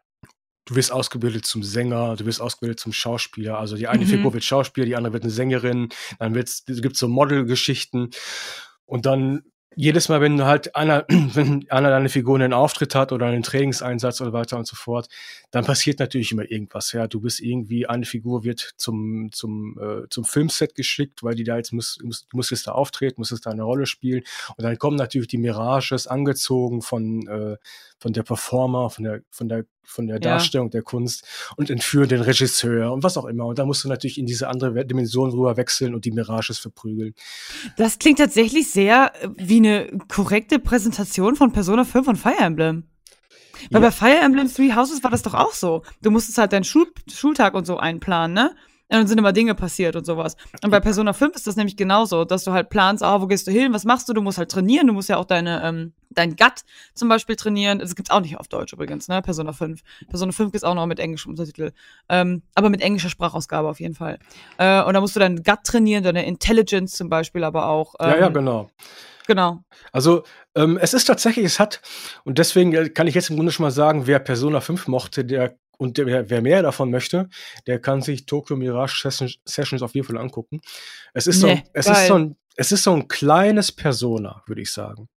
du 0.64 0.74
wirst 0.74 0.90
ausgebildet 0.90 1.44
zum 1.44 1.62
Sänger, 1.62 2.16
du 2.16 2.24
wirst 2.24 2.40
ausgebildet 2.40 2.80
zum 2.80 2.94
Schauspieler. 2.94 3.58
Also 3.58 3.76
die 3.76 3.88
eine 3.88 4.06
mhm. 4.06 4.08
Figur 4.08 4.32
wird 4.32 4.44
Schauspieler, 4.44 4.86
die 4.86 4.96
andere 4.96 5.12
wird 5.12 5.24
eine 5.24 5.32
Sängerin, 5.32 5.90
dann 6.18 6.34
wird's, 6.34 6.64
gibt 6.64 6.96
so 6.96 7.08
Modelgeschichten. 7.08 8.08
Und 8.86 9.04
dann 9.04 9.42
jedes 9.76 10.08
Mal, 10.08 10.20
wenn 10.22 10.42
halt 10.44 10.74
einer, 10.74 11.04
wenn 11.08 11.70
einer 11.70 11.90
deine 11.90 12.08
Figur 12.08 12.34
einen 12.36 12.52
Auftritt 12.52 12.94
hat 12.94 13.12
oder 13.12 13.26
einen 13.26 13.42
Trainingseinsatz 13.42 14.20
oder 14.20 14.32
weiter 14.32 14.56
und 14.56 14.66
so 14.66 14.74
fort, 14.74 15.08
dann 15.50 15.64
passiert 15.64 16.00
natürlich 16.00 16.32
immer 16.32 16.50
irgendwas. 16.50 16.92
Ja, 16.92 17.06
du 17.06 17.20
bist 17.20 17.40
irgendwie, 17.40 17.86
eine 17.86 18.04
Figur 18.04 18.44
wird 18.44 18.74
zum, 18.76 19.30
zum, 19.32 19.78
äh, 19.80 20.08
zum 20.10 20.24
Filmset 20.24 20.74
geschickt, 20.74 21.22
weil 21.22 21.34
die 21.34 21.44
da 21.44 21.56
jetzt 21.56 21.72
muss, 21.72 21.98
muss, 22.02 22.26
du 22.26 22.36
musst 22.36 22.50
jetzt 22.50 22.66
da 22.66 22.72
auftreten, 22.72 23.20
musst 23.20 23.30
jetzt 23.30 23.46
da 23.46 23.50
eine 23.50 23.62
Rolle 23.62 23.86
spielen. 23.86 24.22
Und 24.56 24.64
dann 24.64 24.76
kommen 24.78 24.96
natürlich 24.96 25.28
die 25.28 25.38
Mirages 25.38 26.06
angezogen 26.06 26.82
von, 26.82 27.26
äh, 27.28 27.56
von 27.98 28.12
der 28.12 28.22
Performer, 28.24 28.90
von 28.90 29.04
der, 29.04 29.22
von 29.30 29.48
der, 29.48 29.64
von 29.84 30.08
der 30.08 30.18
Darstellung 30.18 30.66
ja. 30.66 30.72
der 30.72 30.82
Kunst 30.82 31.24
und 31.56 31.70
entführen 31.70 32.08
den 32.08 32.20
Regisseur 32.20 32.92
und 32.92 33.04
was 33.04 33.16
auch 33.16 33.26
immer. 33.26 33.46
Und 33.46 33.58
da 33.58 33.64
musst 33.64 33.84
du 33.84 33.88
natürlich 33.88 34.18
in 34.18 34.26
diese 34.26 34.48
andere 34.48 34.84
Dimension 34.84 35.30
rüber 35.30 35.56
wechseln 35.56 35.94
und 35.94 36.04
die 36.04 36.10
Mirages 36.10 36.58
verprügeln. 36.58 37.14
Das 37.76 37.98
klingt 37.98 38.18
tatsächlich 38.18 38.70
sehr 38.70 39.12
äh, 39.22 39.28
wie 39.36 39.58
eine 39.58 39.96
korrekte 40.08 40.58
Präsentation 40.58 41.36
von 41.36 41.52
Persona 41.52 41.84
5 41.84 42.08
und 42.08 42.16
Fire 42.16 42.38
Emblem. 42.40 42.84
Weil 43.70 43.82
ja. 43.82 43.88
bei 43.88 43.90
Fire 43.90 44.20
Emblem 44.22 44.52
Three 44.52 44.74
Houses 44.74 45.02
war 45.02 45.10
das 45.10 45.22
doch 45.22 45.34
auch 45.34 45.52
so. 45.52 45.82
Du 46.02 46.10
musstest 46.10 46.38
halt 46.38 46.52
deinen 46.52 46.64
Schul 46.64 46.86
Schultag 47.12 47.54
und 47.54 47.66
so 47.66 47.76
einplanen, 47.76 48.34
ne? 48.34 48.54
Und 48.88 48.98
dann 48.98 49.06
sind 49.08 49.18
immer 49.18 49.32
Dinge 49.32 49.56
passiert 49.56 49.96
und 49.96 50.06
sowas. 50.06 50.36
Und 50.62 50.70
bei 50.70 50.78
Persona 50.78 51.12
5 51.12 51.34
ist 51.34 51.48
das 51.48 51.56
nämlich 51.56 51.76
genauso, 51.76 52.24
dass 52.24 52.44
du 52.44 52.52
halt 52.52 52.70
planst, 52.70 53.02
ah, 53.02 53.20
wo 53.20 53.26
gehst 53.26 53.48
du 53.48 53.50
hin, 53.50 53.72
was 53.72 53.84
machst 53.84 54.08
du? 54.08 54.12
Du 54.12 54.22
musst 54.22 54.38
halt 54.38 54.48
trainieren, 54.48 54.86
du 54.86 54.92
musst 54.92 55.08
ja 55.08 55.16
auch 55.16 55.24
deine, 55.24 55.60
ähm, 55.64 55.92
dein 56.10 56.36
Gut 56.36 56.62
zum 56.94 57.08
Beispiel 57.08 57.34
trainieren. 57.34 57.80
Das 57.80 57.96
gibt's 57.96 58.12
auch 58.12 58.20
nicht 58.20 58.38
auf 58.38 58.46
Deutsch 58.46 58.72
übrigens, 58.72 59.08
ne? 59.08 59.22
Persona 59.22 59.52
5. 59.52 59.80
Persona 60.08 60.30
5 60.30 60.52
gibt's 60.52 60.62
auch 60.62 60.76
noch 60.76 60.86
mit 60.86 61.00
englischem 61.00 61.30
Untertitel. 61.30 61.72
Ähm, 62.08 62.42
aber 62.54 62.70
mit 62.70 62.80
englischer 62.80 63.08
Sprachausgabe 63.08 63.68
auf 63.68 63.80
jeden 63.80 63.96
Fall. 63.96 64.20
Äh, 64.58 64.84
und 64.84 64.94
da 64.94 65.00
musst 65.00 65.16
du 65.16 65.20
deinen 65.20 65.42
Gut 65.42 65.64
trainieren, 65.64 66.04
deine 66.04 66.24
Intelligence 66.24 66.92
zum 66.92 67.08
Beispiel, 67.08 67.42
aber 67.42 67.66
auch. 67.66 67.96
Ähm, 67.98 68.10
ja, 68.10 68.16
ja, 68.18 68.26
ähm, 68.28 68.34
genau. 68.34 68.70
Genau. 69.26 69.62
Also 69.92 70.24
ähm, 70.54 70.78
es 70.80 70.94
ist 70.94 71.04
tatsächlich, 71.04 71.44
es 71.44 71.58
hat, 71.58 71.80
und 72.24 72.38
deswegen 72.38 72.72
äh, 72.72 72.88
kann 72.88 73.06
ich 73.06 73.14
jetzt 73.14 73.30
im 73.30 73.36
Grunde 73.36 73.52
schon 73.52 73.64
mal 73.64 73.70
sagen, 73.70 74.06
wer 74.06 74.18
Persona 74.18 74.60
5 74.60 74.86
mochte, 74.88 75.24
der 75.24 75.56
und 75.78 75.98
der, 75.98 76.30
wer 76.30 76.42
mehr 76.42 76.62
davon 76.62 76.90
möchte, 76.90 77.28
der 77.66 77.78
kann 77.78 78.00
sich 78.00 78.26
Tokyo 78.26 78.56
Mirage 78.56 79.10
Sessions 79.44 79.82
auf 79.82 79.94
jeden 79.94 80.06
Fall 80.06 80.16
angucken. 80.16 80.60
Es 81.12 81.26
ist, 81.26 81.42
nee, 81.42 81.56
so, 81.56 81.70
es 81.74 81.86
ist 81.86 82.06
so 82.06 82.14
ein, 82.14 82.36
es 82.56 82.72
ist 82.72 82.82
so 82.82 82.92
ein 82.94 83.08
kleines 83.08 83.72
Persona, 83.72 84.42
würde 84.46 84.62
ich 84.62 84.72
sagen. 84.72 85.08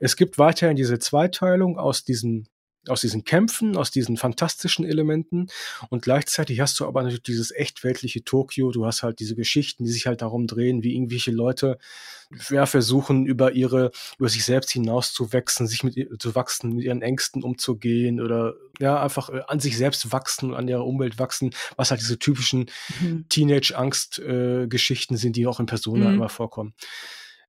Es 0.00 0.16
gibt 0.16 0.38
weiterhin 0.38 0.76
diese 0.76 0.98
Zweiteilung 0.98 1.78
aus 1.78 2.04
diesen 2.04 2.48
aus 2.88 3.00
diesen 3.00 3.24
Kämpfen, 3.24 3.76
aus 3.76 3.90
diesen 3.90 4.16
fantastischen 4.16 4.84
Elementen 4.84 5.48
und 5.90 6.02
gleichzeitig 6.02 6.60
hast 6.60 6.78
du 6.80 6.86
aber 6.86 7.02
natürlich 7.02 7.22
dieses 7.22 7.50
echt 7.50 7.84
weltliche 7.84 8.24
Tokio, 8.24 8.70
du 8.70 8.86
hast 8.86 9.02
halt 9.02 9.20
diese 9.20 9.34
Geschichten, 9.34 9.84
die 9.84 9.92
sich 9.92 10.06
halt 10.06 10.22
darum 10.22 10.46
drehen, 10.46 10.82
wie 10.82 10.94
irgendwelche 10.94 11.30
Leute 11.30 11.78
ja, 12.48 12.64
versuchen, 12.66 13.26
über 13.26 13.52
ihre, 13.52 13.90
über 14.18 14.28
sich 14.28 14.44
selbst 14.44 14.70
hinauszuwachsen, 14.70 15.66
sich 15.66 15.82
mit 15.82 16.22
zu 16.22 16.34
wachsen, 16.34 16.76
mit 16.76 16.84
ihren 16.84 17.02
Ängsten 17.02 17.42
umzugehen 17.42 18.20
oder 18.20 18.54
ja, 18.78 19.02
einfach 19.02 19.30
äh, 19.30 19.42
an 19.48 19.60
sich 19.60 19.76
selbst 19.76 20.12
wachsen, 20.12 20.54
an 20.54 20.68
ihrer 20.68 20.86
Umwelt 20.86 21.18
wachsen, 21.18 21.50
was 21.76 21.90
halt 21.90 22.00
diese 22.00 22.18
typischen 22.18 22.70
mhm. 23.00 23.26
Teenage-Angst-Geschichten 23.28 25.14
äh, 25.14 25.18
sind, 25.18 25.36
die 25.36 25.46
auch 25.46 25.60
in 25.60 25.66
Persona 25.66 26.08
mhm. 26.08 26.14
immer 26.14 26.28
vorkommen. 26.28 26.74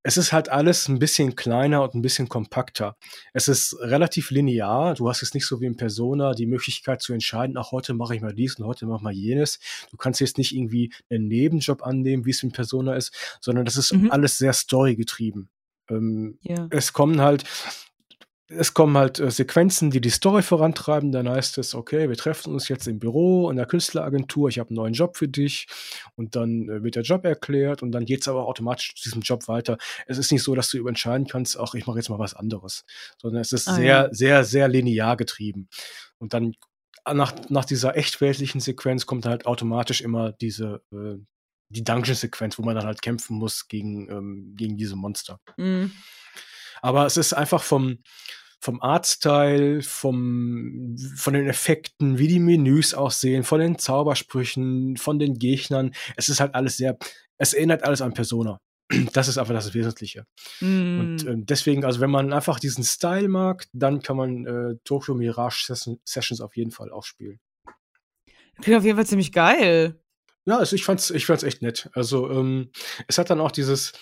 Es 0.03 0.17
ist 0.17 0.33
halt 0.33 0.49
alles 0.49 0.87
ein 0.87 0.99
bisschen 0.99 1.35
kleiner 1.35 1.83
und 1.83 1.93
ein 1.93 2.01
bisschen 2.01 2.27
kompakter. 2.27 2.97
Es 3.33 3.47
ist 3.47 3.77
relativ 3.79 4.31
linear. 4.31 4.95
Du 4.95 5.07
hast 5.09 5.21
jetzt 5.21 5.35
nicht 5.35 5.45
so 5.45 5.61
wie 5.61 5.65
in 5.65 5.77
Persona 5.77 6.33
die 6.33 6.47
Möglichkeit 6.47 7.01
zu 7.01 7.13
entscheiden, 7.13 7.57
ach, 7.57 7.71
heute 7.71 7.93
mache 7.93 8.15
ich 8.15 8.21
mal 8.21 8.33
dies 8.33 8.55
und 8.55 8.65
heute 8.65 8.85
mache 8.85 8.97
ich 8.97 9.03
mal 9.03 9.13
jenes. 9.13 9.59
Du 9.91 9.97
kannst 9.97 10.19
jetzt 10.19 10.37
nicht 10.37 10.55
irgendwie 10.55 10.91
einen 11.09 11.27
Nebenjob 11.27 11.83
annehmen, 11.83 12.25
wie 12.25 12.31
es 12.31 12.41
in 12.41 12.51
Persona 12.51 12.95
ist, 12.95 13.13
sondern 13.41 13.65
das 13.65 13.77
ist 13.77 13.93
mhm. 13.93 14.11
alles 14.11 14.37
sehr 14.37 14.53
storygetrieben. 14.53 15.49
Ähm, 15.89 16.39
ja. 16.41 16.67
Es 16.71 16.93
kommen 16.93 17.21
halt 17.21 17.43
es 18.57 18.73
kommen 18.73 18.97
halt 18.97 19.19
äh, 19.19 19.31
Sequenzen, 19.31 19.91
die 19.91 20.01
die 20.01 20.09
Story 20.09 20.41
vorantreiben. 20.41 21.11
Dann 21.11 21.29
heißt 21.29 21.57
es, 21.57 21.75
okay, 21.75 22.09
wir 22.09 22.17
treffen 22.17 22.53
uns 22.53 22.67
jetzt 22.67 22.87
im 22.87 22.99
Büro 22.99 23.49
in 23.49 23.57
der 23.57 23.65
Künstleragentur, 23.65 24.49
ich 24.49 24.59
habe 24.59 24.69
einen 24.69 24.75
neuen 24.75 24.93
Job 24.93 25.17
für 25.17 25.27
dich 25.27 25.67
und 26.15 26.35
dann 26.35 26.69
äh, 26.69 26.83
wird 26.83 26.95
der 26.95 27.03
Job 27.03 27.25
erklärt 27.25 27.81
und 27.81 27.91
dann 27.91 28.05
geht 28.05 28.21
es 28.21 28.27
aber 28.27 28.47
automatisch 28.47 28.95
zu 28.95 29.03
diesem 29.03 29.21
Job 29.21 29.47
weiter. 29.47 29.77
Es 30.07 30.17
ist 30.17 30.31
nicht 30.31 30.43
so, 30.43 30.55
dass 30.55 30.69
du 30.69 30.87
entscheiden 30.87 31.27
kannst, 31.27 31.59
ach, 31.59 31.73
ich 31.73 31.87
mache 31.87 31.97
jetzt 31.97 32.09
mal 32.09 32.19
was 32.19 32.33
anderes, 32.33 32.83
sondern 33.17 33.41
es 33.41 33.51
ist 33.51 33.67
ah, 33.67 33.75
sehr, 33.75 33.85
ja. 33.85 34.09
sehr, 34.11 34.43
sehr 34.43 34.67
linear 34.67 35.17
getrieben. 35.17 35.69
Und 36.17 36.33
dann 36.33 36.53
nach, 37.11 37.33
nach 37.49 37.65
dieser 37.65 37.97
echtweltlichen 37.97 38.61
Sequenz 38.61 39.05
kommt 39.05 39.25
halt 39.25 39.45
automatisch 39.45 40.01
immer 40.01 40.31
diese, 40.33 40.81
äh, 40.91 41.17
die 41.69 41.83
Dungeon-Sequenz, 41.83 42.57
wo 42.59 42.63
man 42.63 42.75
dann 42.75 42.85
halt 42.85 43.01
kämpfen 43.01 43.37
muss 43.37 43.67
gegen, 43.67 44.09
ähm, 44.09 44.53
gegen 44.55 44.77
diese 44.77 44.95
Monster. 44.95 45.39
Mhm. 45.57 45.91
Aber 46.81 47.05
es 47.05 47.17
ist 47.17 47.33
einfach 47.33 47.63
vom, 47.63 47.99
vom 48.59 48.81
Artstyle, 48.81 49.81
vom, 49.81 50.95
von 51.15 51.33
den 51.33 51.47
Effekten, 51.47 52.17
wie 52.17 52.27
die 52.27 52.39
Menüs 52.39 52.93
aussehen, 52.93 53.43
von 53.43 53.59
den 53.59 53.77
Zaubersprüchen, 53.77 54.97
von 54.97 55.19
den 55.19 55.39
Gegnern. 55.39 55.93
Es 56.15 56.29
ist 56.29 56.39
halt 56.39 56.53
alles 56.53 56.77
sehr, 56.77 56.97
es 57.37 57.53
erinnert 57.53 57.83
alles 57.83 58.01
an 58.01 58.13
Persona. 58.13 58.59
Das 59.13 59.27
ist 59.27 59.37
einfach 59.37 59.53
das 59.53 59.73
Wesentliche. 59.73 60.25
Mm. 60.59 60.99
Und 60.99 61.25
äh, 61.25 61.35
deswegen, 61.37 61.85
also 61.85 62.01
wenn 62.01 62.11
man 62.11 62.33
einfach 62.33 62.59
diesen 62.59 62.83
Style 62.83 63.29
mag, 63.29 63.65
dann 63.73 64.01
kann 64.01 64.17
man 64.17 64.45
äh, 64.45 64.75
Tokyo 64.83 65.15
Mirage 65.15 65.73
Sessions 66.03 66.41
auf 66.41 66.57
jeden 66.57 66.71
Fall 66.71 66.91
auch 66.91 67.05
spielen. 67.05 67.39
Klingt 68.61 68.77
auf 68.77 68.83
jeden 68.83 68.97
Fall 68.97 69.07
ziemlich 69.07 69.31
geil. 69.31 69.99
Ja, 70.45 70.57
also 70.57 70.75
ich 70.75 70.83
fand's, 70.83 71.09
ich 71.09 71.25
fand's 71.25 71.43
echt 71.43 71.61
nett. 71.61 71.89
Also 71.93 72.29
ähm, 72.29 72.71
es 73.07 73.17
hat 73.17 73.29
dann 73.29 73.39
auch 73.39 73.51
dieses, 73.51 73.93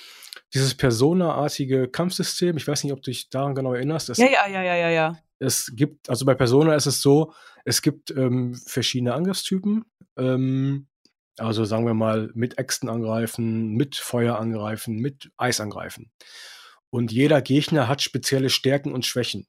dieses 0.53 0.75
Persona-artige 0.75 1.87
Kampfsystem. 1.87 2.57
Ich 2.57 2.67
weiß 2.67 2.83
nicht, 2.83 2.93
ob 2.93 3.01
du 3.01 3.11
dich 3.11 3.29
daran 3.29 3.55
genau 3.55 3.73
erinnerst. 3.73 4.09
ja, 4.09 4.25
ja, 4.25 4.47
ja, 4.47 4.63
ja, 4.63 4.75
ja, 4.75 4.89
ja. 4.89 5.17
es 5.39 5.71
gibt, 5.75 6.09
also 6.09 6.25
bei 6.25 6.35
Persona 6.35 6.75
ist 6.75 6.85
es 6.85 7.01
so, 7.01 7.33
es 7.65 7.81
gibt 7.81 8.11
ähm, 8.11 8.55
verschiedene 8.55 9.13
Angriffstypen. 9.13 9.85
Ähm, 10.17 10.87
also 11.37 11.65
sagen 11.65 11.85
wir 11.85 11.93
mal 11.93 12.31
mit 12.33 12.57
Äxten 12.57 12.89
angreifen, 12.89 13.71
mit 13.73 13.95
Feuer 13.95 14.37
angreifen, 14.37 14.97
mit 14.97 15.31
Eis 15.37 15.59
angreifen. 15.59 16.11
Und 16.89 17.11
jeder 17.11 17.41
Gegner 17.41 17.87
hat 17.87 18.01
spezielle 18.01 18.49
Stärken 18.49 18.93
und 18.93 19.05
Schwächen. 19.05 19.47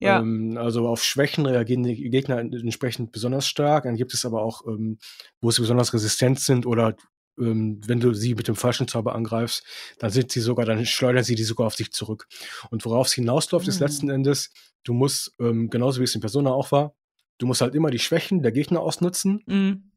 Ja. 0.00 0.20
Ähm, 0.20 0.56
also 0.58 0.88
auf 0.88 1.04
Schwächen 1.04 1.46
reagieren 1.46 1.82
die 1.82 2.10
Gegner 2.10 2.38
entsprechend 2.38 3.12
besonders 3.12 3.46
stark. 3.46 3.84
Dann 3.84 3.96
gibt 3.96 4.14
es 4.14 4.24
aber 4.24 4.42
auch, 4.42 4.66
ähm, 4.66 4.98
wo 5.40 5.50
sie 5.50 5.60
besonders 5.60 5.92
resistent 5.92 6.40
sind 6.40 6.66
oder 6.66 6.96
ähm, 7.40 7.80
wenn 7.86 8.00
du 8.00 8.14
sie 8.14 8.34
mit 8.34 8.48
dem 8.48 8.56
falschen 8.56 8.88
Zauber 8.88 9.14
angreifst, 9.14 9.64
dann 9.98 10.10
sind 10.10 10.32
sie 10.32 10.40
sogar, 10.40 10.66
dann 10.66 10.84
schleudern 10.86 11.24
sie 11.24 11.34
die 11.34 11.44
sogar 11.44 11.66
auf 11.66 11.76
dich 11.76 11.92
zurück. 11.92 12.26
Und 12.70 12.84
worauf 12.84 13.08
es 13.08 13.12
hinausläuft, 13.14 13.66
mhm. 13.66 13.70
ist 13.70 13.80
letzten 13.80 14.10
Endes, 14.10 14.50
du 14.84 14.94
musst, 14.94 15.34
ähm, 15.38 15.70
genauso 15.70 16.00
wie 16.00 16.04
es 16.04 16.14
in 16.14 16.20
Persona 16.20 16.50
auch 16.50 16.72
war, 16.72 16.94
du 17.38 17.46
musst 17.46 17.60
halt 17.60 17.74
immer 17.74 17.90
die 17.90 17.98
Schwächen 17.98 18.42
der 18.42 18.52
Gegner 18.52 18.80
ausnutzen. 18.80 19.42
Mhm 19.46 19.88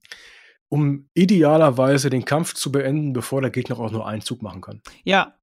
um 0.71 1.09
idealerweise 1.13 2.09
den 2.09 2.23
Kampf 2.23 2.53
zu 2.53 2.71
beenden, 2.71 3.11
bevor 3.11 3.41
der 3.41 3.51
Gegner 3.51 3.77
auch 3.77 3.91
nur 3.91 4.07
einen 4.07 4.21
Zug 4.21 4.41
machen 4.41 4.61
kann. 4.61 4.81
Ja. 5.03 5.35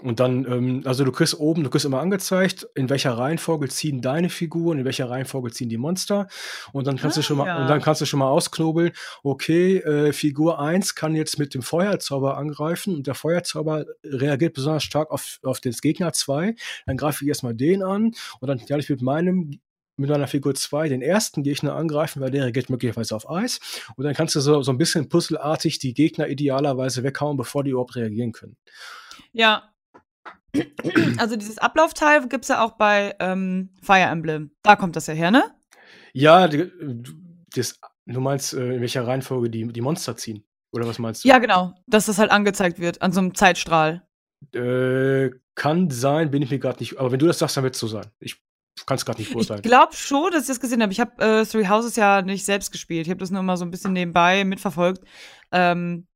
Und 0.00 0.18
dann, 0.18 0.44
ähm, 0.46 0.82
also 0.84 1.04
du 1.04 1.12
kriegst 1.12 1.38
oben, 1.38 1.62
du 1.62 1.70
kriegst 1.70 1.86
immer 1.86 2.00
angezeigt, 2.00 2.66
in 2.74 2.90
welcher 2.90 3.12
Reihenfolge 3.12 3.68
ziehen 3.68 4.00
deine 4.00 4.28
Figuren, 4.28 4.80
in 4.80 4.84
welcher 4.84 5.08
Reihenfolge 5.08 5.52
ziehen 5.52 5.68
die 5.68 5.76
Monster. 5.76 6.26
Und 6.72 6.88
dann 6.88 6.96
kannst 6.96 7.16
ah, 7.16 7.20
du 7.20 7.24
schon 7.24 7.38
mal, 7.38 7.46
ja. 7.46 7.62
und 7.62 7.68
dann 7.68 7.80
kannst 7.80 8.00
du 8.00 8.06
schon 8.06 8.18
mal 8.18 8.28
ausknobeln, 8.28 8.90
okay, 9.22 9.78
äh, 9.78 10.12
Figur 10.12 10.58
1 10.58 10.96
kann 10.96 11.14
jetzt 11.14 11.38
mit 11.38 11.54
dem 11.54 11.62
Feuerzauber 11.62 12.36
angreifen 12.36 12.96
und 12.96 13.06
der 13.06 13.14
Feuerzauber 13.14 13.86
reagiert 14.02 14.54
besonders 14.54 14.82
stark 14.82 15.12
auf, 15.12 15.38
auf 15.44 15.60
den 15.60 15.72
Gegner 15.72 16.12
2. 16.12 16.56
Dann 16.86 16.96
greife 16.96 17.24
ich 17.24 17.28
erstmal 17.28 17.54
den 17.54 17.84
an 17.84 18.14
und 18.40 18.48
dann 18.48 18.64
kann 18.66 18.80
ich 18.80 18.90
mit 18.90 19.00
meinem 19.00 19.60
mit 19.96 20.10
deiner 20.10 20.26
Figur 20.26 20.56
2 20.56 20.88
den 20.88 21.02
ersten 21.02 21.44
Gegner 21.44 21.76
angreifen, 21.76 22.20
weil 22.20 22.32
der 22.32 22.42
reagiert 22.42 22.68
möglicherweise 22.68 23.14
auf 23.14 23.30
Eis. 23.30 23.60
Und 23.94 24.02
dann 24.04 24.14
kannst 24.14 24.34
du 24.34 24.40
so, 24.40 24.60
so 24.60 24.72
ein 24.72 24.78
bisschen 24.78 25.08
puzzelartig 25.08 25.78
die 25.78 25.94
Gegner 25.94 26.26
idealerweise 26.26 27.04
weghauen, 27.04 27.36
bevor 27.36 27.62
die 27.62 27.70
überhaupt 27.70 27.94
reagieren 27.94 28.32
können. 28.32 28.56
Ja. 29.32 29.73
Also 31.18 31.36
dieses 31.36 31.58
Ablaufteil 31.58 32.28
gibt 32.28 32.44
es 32.44 32.48
ja 32.48 32.62
auch 32.62 32.72
bei 32.72 33.14
ähm, 33.20 33.70
Fire 33.82 34.00
Emblem. 34.00 34.50
Da 34.62 34.76
kommt 34.76 34.96
das 34.96 35.06
ja 35.06 35.14
her, 35.14 35.30
ne? 35.30 35.44
Ja, 36.12 36.48
das, 36.48 37.78
du 38.06 38.20
meinst, 38.20 38.54
äh, 38.54 38.74
in 38.74 38.80
welcher 38.80 39.06
Reihenfolge 39.06 39.50
die, 39.50 39.66
die 39.66 39.80
Monster 39.80 40.16
ziehen? 40.16 40.44
Oder 40.72 40.86
was 40.86 40.98
meinst 40.98 41.24
du? 41.24 41.28
Ja, 41.28 41.38
genau. 41.38 41.74
Dass 41.86 42.06
das 42.06 42.18
halt 42.18 42.30
angezeigt 42.30 42.78
wird 42.78 43.00
an 43.02 43.12
so 43.12 43.20
einem 43.20 43.34
Zeitstrahl. 43.34 44.06
Äh, 44.52 45.30
kann 45.54 45.90
sein, 45.90 46.30
bin 46.30 46.42
ich 46.42 46.50
mir 46.50 46.58
gerade 46.58 46.80
nicht. 46.80 46.98
Aber 46.98 47.12
wenn 47.12 47.18
du 47.18 47.26
das 47.26 47.38
sagst, 47.38 47.56
dann 47.56 47.64
wird 47.64 47.74
es 47.74 47.80
so 47.80 47.86
sein. 47.86 48.06
Ich 48.18 48.42
kann 48.86 48.96
es 48.96 49.04
gerade 49.04 49.20
nicht 49.20 49.32
beurteilen. 49.32 49.60
Ich 49.60 49.68
glaube 49.70 49.94
schon, 49.94 50.32
dass 50.32 50.42
ich 50.42 50.48
das 50.48 50.60
gesehen 50.60 50.82
habe. 50.82 50.92
Ich 50.92 51.00
habe 51.00 51.22
äh, 51.22 51.46
Three 51.46 51.68
Houses 51.68 51.96
ja 51.96 52.22
nicht 52.22 52.44
selbst 52.44 52.72
gespielt. 52.72 53.06
Ich 53.06 53.10
habe 53.10 53.20
das 53.20 53.30
nur 53.30 53.42
mal 53.42 53.56
so 53.56 53.64
ein 53.64 53.70
bisschen 53.70 53.92
nebenbei 53.92 54.44
mitverfolgt. 54.44 55.04
Ähm, 55.52 56.06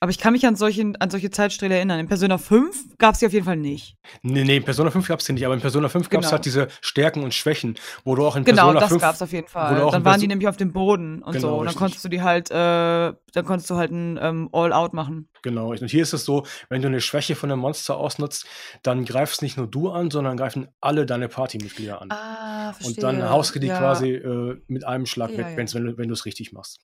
aber 0.00 0.10
ich 0.10 0.18
kann 0.18 0.32
mich 0.32 0.46
an 0.46 0.54
solche, 0.54 0.92
an 0.98 1.10
solche 1.10 1.30
Zeitsträhle 1.30 1.74
erinnern. 1.74 1.98
In 1.98 2.06
Persona 2.06 2.38
5 2.38 2.98
gab 2.98 3.14
es 3.14 3.20
die 3.20 3.26
auf 3.26 3.32
jeden 3.32 3.44
Fall 3.44 3.56
nicht. 3.56 3.96
Nee, 4.22 4.44
nee, 4.44 4.58
in 4.58 4.64
Persona 4.64 4.90
5 4.90 5.08
gab 5.08 5.18
es 5.18 5.26
die 5.26 5.32
nicht, 5.32 5.44
aber 5.44 5.54
in 5.54 5.60
Persona 5.60 5.88
5 5.88 6.08
gab 6.08 6.20
es 6.20 6.26
genau. 6.26 6.32
halt 6.32 6.44
diese 6.44 6.68
Stärken 6.80 7.24
und 7.24 7.34
Schwächen, 7.34 7.76
wo 8.04 8.14
du 8.14 8.24
auch 8.24 8.36
in 8.36 8.44
genau, 8.44 8.70
Persona 8.70 8.80
5. 8.80 8.90
Genau, 8.90 9.00
das 9.00 9.08
gab 9.08 9.14
es 9.16 9.22
auf 9.22 9.32
jeden 9.32 9.48
Fall. 9.48 9.90
Dann 9.90 10.04
waren 10.04 10.20
die 10.20 10.28
nämlich 10.28 10.46
auf 10.46 10.56
dem 10.56 10.72
Boden 10.72 11.22
und 11.22 11.32
genau, 11.32 11.48
so. 11.48 11.56
Und 11.58 11.66
dann 11.66 11.74
konntest 11.74 12.04
du 12.04 12.08
die 12.08 12.22
halt, 12.22 12.50
äh, 12.50 12.54
dann 12.54 13.44
konntest 13.44 13.68
du 13.70 13.74
halt 13.74 13.90
ein 13.90 14.18
ähm, 14.22 14.48
All-Out 14.52 14.94
machen. 14.94 15.28
Genau. 15.42 15.70
Und 15.70 15.90
hier 15.90 16.02
ist 16.02 16.12
es 16.12 16.24
so, 16.24 16.46
wenn 16.68 16.82
du 16.82 16.88
eine 16.88 17.00
Schwäche 17.00 17.34
von 17.34 17.50
einem 17.50 17.60
Monster 17.60 17.96
ausnutzt, 17.96 18.46
dann 18.82 19.04
greifst 19.04 19.42
nicht 19.42 19.56
nur 19.56 19.66
du 19.66 19.90
an, 19.90 20.10
sondern 20.10 20.36
greifen 20.36 20.68
alle 20.80 21.06
deine 21.06 21.28
Partymitglieder 21.28 22.00
an. 22.00 22.10
Ah, 22.10 22.72
verstehe. 22.72 22.94
Und 22.94 23.02
dann 23.02 23.30
haust 23.30 23.54
du 23.54 23.58
die 23.58 23.66
ja. 23.68 23.78
quasi 23.78 24.10
äh, 24.10 24.60
mit 24.68 24.84
einem 24.84 25.06
Schlag 25.06 25.30
ja, 25.32 25.38
weg, 25.38 25.46
ja. 25.58 25.96
wenn 25.96 26.08
du 26.08 26.14
es 26.14 26.24
richtig 26.24 26.52
machst. 26.52 26.80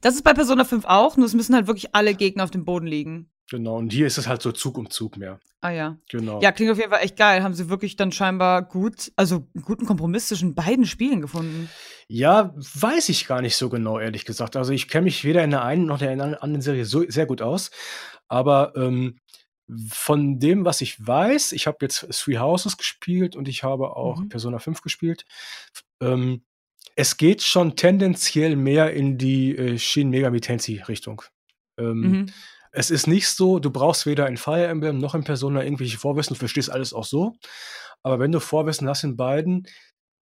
Das 0.00 0.14
ist 0.14 0.22
bei 0.22 0.34
Persona 0.34 0.64
5 0.64 0.84
auch, 0.84 1.16
nur 1.16 1.26
es 1.26 1.34
müssen 1.34 1.54
halt 1.54 1.66
wirklich 1.66 1.94
alle 1.94 2.14
Gegner 2.14 2.44
auf 2.44 2.50
dem 2.50 2.64
Boden 2.64 2.86
liegen. 2.86 3.30
Genau, 3.50 3.76
und 3.76 3.92
hier 3.92 4.06
ist 4.06 4.16
es 4.16 4.28
halt 4.28 4.40
so 4.40 4.50
Zug 4.52 4.78
um 4.78 4.88
Zug 4.88 5.16
mehr. 5.18 5.38
Ah 5.60 5.70
ja. 5.70 5.98
Genau. 6.10 6.40
Ja, 6.40 6.52
klingt 6.52 6.72
auf 6.72 6.78
jeden 6.78 6.90
Fall 6.90 7.02
echt 7.02 7.16
geil. 7.16 7.42
Haben 7.42 7.54
sie 7.54 7.68
wirklich 7.68 7.96
dann 7.96 8.10
scheinbar 8.10 8.62
gut, 8.62 9.12
also 9.16 9.46
einen 9.54 9.64
guten 9.64 9.84
Kompromiss 9.84 10.28
zwischen 10.28 10.54
beiden 10.54 10.86
Spielen 10.86 11.20
gefunden? 11.20 11.68
Ja, 12.08 12.54
weiß 12.56 13.10
ich 13.10 13.26
gar 13.26 13.42
nicht 13.42 13.56
so 13.56 13.68
genau, 13.68 13.98
ehrlich 13.98 14.24
gesagt. 14.24 14.56
Also 14.56 14.72
ich 14.72 14.88
kenne 14.88 15.04
mich 15.04 15.24
weder 15.24 15.44
in 15.44 15.50
der 15.50 15.64
einen 15.64 15.84
noch 15.84 16.00
in 16.00 16.18
der 16.18 16.42
anderen 16.42 16.62
Serie 16.62 16.84
so 16.84 17.04
sehr 17.08 17.26
gut 17.26 17.42
aus. 17.42 17.70
Aber 18.26 18.72
ähm, 18.74 19.18
von 19.88 20.38
dem, 20.38 20.64
was 20.64 20.80
ich 20.80 21.06
weiß, 21.06 21.52
ich 21.52 21.66
habe 21.66 21.78
jetzt 21.82 22.06
Three 22.10 22.38
Houses 22.38 22.76
gespielt 22.76 23.36
und 23.36 23.48
ich 23.48 23.62
habe 23.62 23.96
auch 23.96 24.18
mhm. 24.18 24.28
Persona 24.28 24.58
5 24.58 24.80
gespielt. 24.80 25.24
Ähm, 26.00 26.42
es 26.96 27.16
geht 27.16 27.42
schon 27.42 27.76
tendenziell 27.76 28.56
mehr 28.56 28.92
in 28.92 29.18
die 29.18 29.56
äh, 29.56 29.78
Shin 29.78 30.10
Megami 30.10 30.40
Tensei 30.40 30.82
Richtung. 30.82 31.22
Ähm, 31.78 32.00
mhm. 32.00 32.26
Es 32.72 32.90
ist 32.90 33.06
nicht 33.06 33.28
so, 33.28 33.58
du 33.58 33.70
brauchst 33.70 34.06
weder 34.06 34.26
in 34.28 34.36
Fire 34.36 34.66
Emblem 34.66 34.98
noch 34.98 35.14
in 35.14 35.24
Persona 35.24 35.62
irgendwelche 35.62 35.98
Vorwissen, 35.98 36.34
du 36.34 36.38
verstehst 36.38 36.70
alles 36.70 36.94
auch 36.94 37.04
so. 37.04 37.34
Aber 38.02 38.18
wenn 38.18 38.32
du 38.32 38.40
Vorwissen 38.40 38.88
hast 38.88 39.04
in 39.04 39.16
beiden, 39.16 39.68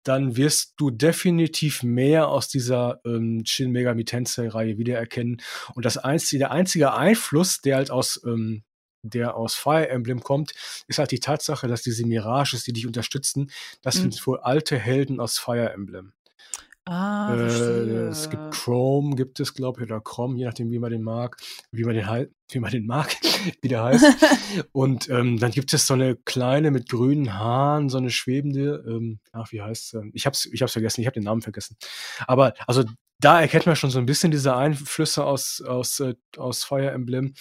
dann 0.03 0.35
wirst 0.37 0.73
du 0.77 0.89
definitiv 0.89 1.83
mehr 1.83 2.29
aus 2.29 2.47
dieser 2.47 2.99
ähm, 3.05 3.43
Shin 3.45 3.71
Megami 3.71 4.05
Tensei 4.05 4.47
Reihe 4.47 4.77
wiedererkennen. 4.77 5.41
Und 5.75 5.85
das 5.85 5.97
einzige, 5.97 6.39
der 6.39 6.51
einzige 6.51 6.93
Einfluss, 6.93 7.61
der 7.61 7.75
halt 7.77 7.91
aus 7.91 8.21
ähm, 8.25 8.63
der 9.01 9.35
aus 9.35 9.55
Fire 9.55 9.87
Emblem 9.89 10.21
kommt, 10.21 10.53
ist 10.87 10.99
halt 10.99 11.11
die 11.11 11.19
Tatsache, 11.19 11.67
dass 11.67 11.83
diese 11.83 12.05
Mirages, 12.05 12.63
die 12.63 12.73
dich 12.73 12.85
unterstützen, 12.85 13.51
das 13.81 13.95
mhm. 13.95 14.01
sind 14.01 14.27
wohl 14.27 14.39
alte 14.39 14.77
Helden 14.77 15.19
aus 15.19 15.37
Fire 15.37 15.71
Emblem. 15.71 16.13
Ah, 16.91 17.35
äh, 17.35 18.07
es 18.07 18.31
gibt 18.31 18.49
Chrome, 18.49 19.15
gibt 19.15 19.39
es, 19.39 19.53
glaube 19.53 19.79
ich, 19.79 19.91
oder 19.91 20.01
Chrome, 20.01 20.35
je 20.39 20.45
nachdem, 20.45 20.71
wie 20.71 20.79
man 20.79 20.89
den 20.89 21.03
mag, 21.03 21.37
wie 21.69 21.83
man 21.83 21.93
den, 21.93 22.27
wie 22.49 22.59
man 22.59 22.71
den 22.71 22.87
mag, 22.87 23.15
wie 23.61 23.67
der 23.67 23.83
heißt. 23.83 24.03
und 24.71 25.07
ähm, 25.09 25.37
dann 25.37 25.51
gibt 25.51 25.71
es 25.71 25.85
so 25.85 25.93
eine 25.93 26.15
kleine 26.15 26.71
mit 26.71 26.89
grünen 26.89 27.35
Haaren, 27.35 27.89
so 27.89 27.99
eine 27.99 28.09
schwebende, 28.09 28.83
ähm, 28.87 29.19
ach, 29.31 29.51
wie 29.51 29.61
heißt 29.61 29.89
sie? 29.89 30.09
Ich 30.13 30.25
hab's, 30.25 30.47
ich 30.47 30.63
hab's 30.63 30.71
vergessen, 30.71 31.01
ich 31.01 31.05
habe 31.05 31.13
den 31.13 31.25
Namen 31.25 31.43
vergessen. 31.43 31.77
Aber 32.25 32.55
also 32.65 32.83
da 33.19 33.39
erkennt 33.39 33.67
man 33.67 33.75
schon 33.75 33.91
so 33.91 33.99
ein 33.99 34.07
bisschen 34.07 34.31
diese 34.31 34.55
Einflüsse 34.55 35.23
aus, 35.23 35.61
aus, 35.61 35.99
äh, 35.99 36.15
aus 36.37 36.63
Fire 36.63 36.89
Emblem. 36.89 37.35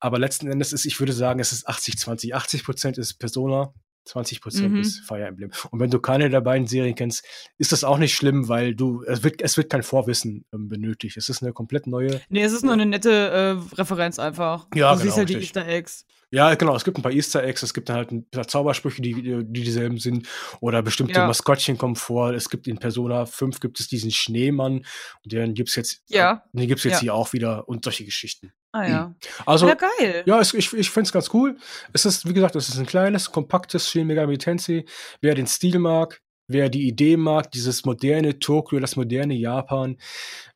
Aber 0.00 0.18
letzten 0.18 0.50
Endes 0.50 0.72
ist, 0.72 0.86
ich 0.86 0.98
würde 1.00 1.12
sagen, 1.12 1.38
es 1.38 1.52
ist 1.52 1.68
80-20. 1.68 2.32
80 2.32 2.64
Prozent 2.64 2.96
ist 2.96 3.18
Persona, 3.18 3.74
20 4.04 4.40
Prozent 4.40 4.72
mhm. 4.72 4.80
ist 4.80 5.00
Fire 5.00 5.24
Emblem. 5.24 5.50
Und 5.70 5.80
wenn 5.80 5.90
du 5.90 5.98
keine 5.98 6.28
der 6.28 6.40
beiden 6.40 6.66
Serien 6.66 6.94
kennst, 6.94 7.24
ist 7.58 7.72
das 7.72 7.84
auch 7.84 7.98
nicht 7.98 8.14
schlimm, 8.14 8.48
weil 8.48 8.74
du, 8.74 9.02
es 9.04 9.22
wird, 9.22 9.40
es 9.42 9.56
wird 9.56 9.70
kein 9.70 9.82
Vorwissen 9.82 10.44
ähm, 10.52 10.68
benötigt. 10.68 11.16
Es 11.16 11.28
ist 11.28 11.42
eine 11.42 11.52
komplett 11.52 11.86
neue. 11.86 12.20
Nee, 12.28 12.42
es 12.42 12.52
ist 12.52 12.64
nur 12.64 12.74
eine 12.74 12.86
nette 12.86 13.10
äh, 13.10 13.74
Referenz 13.76 14.18
einfach. 14.18 14.66
Ja, 14.74 14.92
du 14.92 14.98
genau, 14.98 15.02
siehst 15.02 15.16
halt 15.16 15.28
richtig. 15.28 15.52
die 15.52 15.58
Easter 15.58 15.68
Eggs. 15.68 16.06
Ja, 16.34 16.52
genau. 16.56 16.74
Es 16.74 16.82
gibt 16.82 16.98
ein 16.98 17.02
paar 17.02 17.12
Easter 17.12 17.44
Eggs, 17.44 17.62
es 17.62 17.72
gibt 17.72 17.88
dann 17.88 17.94
halt 17.94 18.10
ein 18.10 18.28
paar 18.28 18.48
Zaubersprüche, 18.48 19.00
die, 19.00 19.44
die 19.44 19.62
dieselben 19.62 19.98
sind. 19.98 20.26
Oder 20.60 20.82
bestimmte 20.82 21.14
ja. 21.14 21.28
Maskottchen 21.28 21.78
kommen 21.78 21.94
vor. 21.94 22.32
Es 22.32 22.50
gibt 22.50 22.66
in 22.66 22.76
Persona 22.76 23.24
5 23.24 23.60
gibt 23.60 23.78
es 23.78 23.86
diesen 23.86 24.10
Schneemann. 24.10 24.78
Und 25.22 25.32
den 25.32 25.54
gibt 25.54 25.68
es 25.68 25.76
jetzt, 25.76 26.02
ja. 26.08 26.42
den 26.52 26.66
gibt's 26.66 26.82
jetzt 26.82 26.94
ja. 26.94 27.00
hier 27.00 27.14
auch 27.14 27.32
wieder 27.34 27.68
und 27.68 27.84
solche 27.84 28.04
Geschichten. 28.04 28.52
Ah 28.72 28.88
ja. 28.88 29.14
Also, 29.46 29.68
ja, 29.68 29.76
geil. 29.76 30.24
Ja, 30.26 30.40
es, 30.40 30.52
ich, 30.54 30.72
ich 30.72 30.90
finde 30.90 31.06
es 31.06 31.12
ganz 31.12 31.32
cool. 31.32 31.56
Es 31.92 32.04
ist, 32.04 32.28
wie 32.28 32.34
gesagt, 32.34 32.56
es 32.56 32.68
ist 32.68 32.78
ein 32.78 32.86
kleines, 32.86 33.30
kompaktes 33.30 33.88
Shin 33.88 34.08
Megami 34.08 34.36
Tensei. 34.36 34.86
Wer 35.20 35.36
den 35.36 35.46
Stil 35.46 35.78
mag, 35.78 36.20
wer 36.48 36.68
die 36.68 36.88
Idee 36.88 37.16
mag, 37.16 37.52
dieses 37.52 37.84
moderne 37.84 38.40
Tokio, 38.40 38.80
das 38.80 38.96
moderne 38.96 39.34
Japan, 39.34 39.98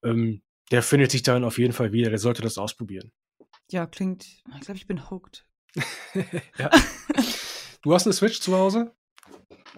ähm, 0.02 0.42
der 0.72 0.82
findet 0.82 1.12
sich 1.12 1.22
darin 1.22 1.44
auf 1.44 1.56
jeden 1.58 1.72
Fall 1.72 1.92
wieder. 1.92 2.10
Der 2.10 2.18
sollte 2.18 2.42
das 2.42 2.58
ausprobieren. 2.58 3.12
Ja, 3.70 3.86
klingt. 3.86 4.24
Ich 4.24 4.60
glaube, 4.62 4.78
ich 4.78 4.88
bin 4.88 5.08
hooked. 5.08 5.47
ja. 6.58 6.70
Du 7.82 7.94
hast 7.94 8.06
eine 8.06 8.12
Switch 8.12 8.40
zu 8.40 8.56
Hause? 8.56 8.92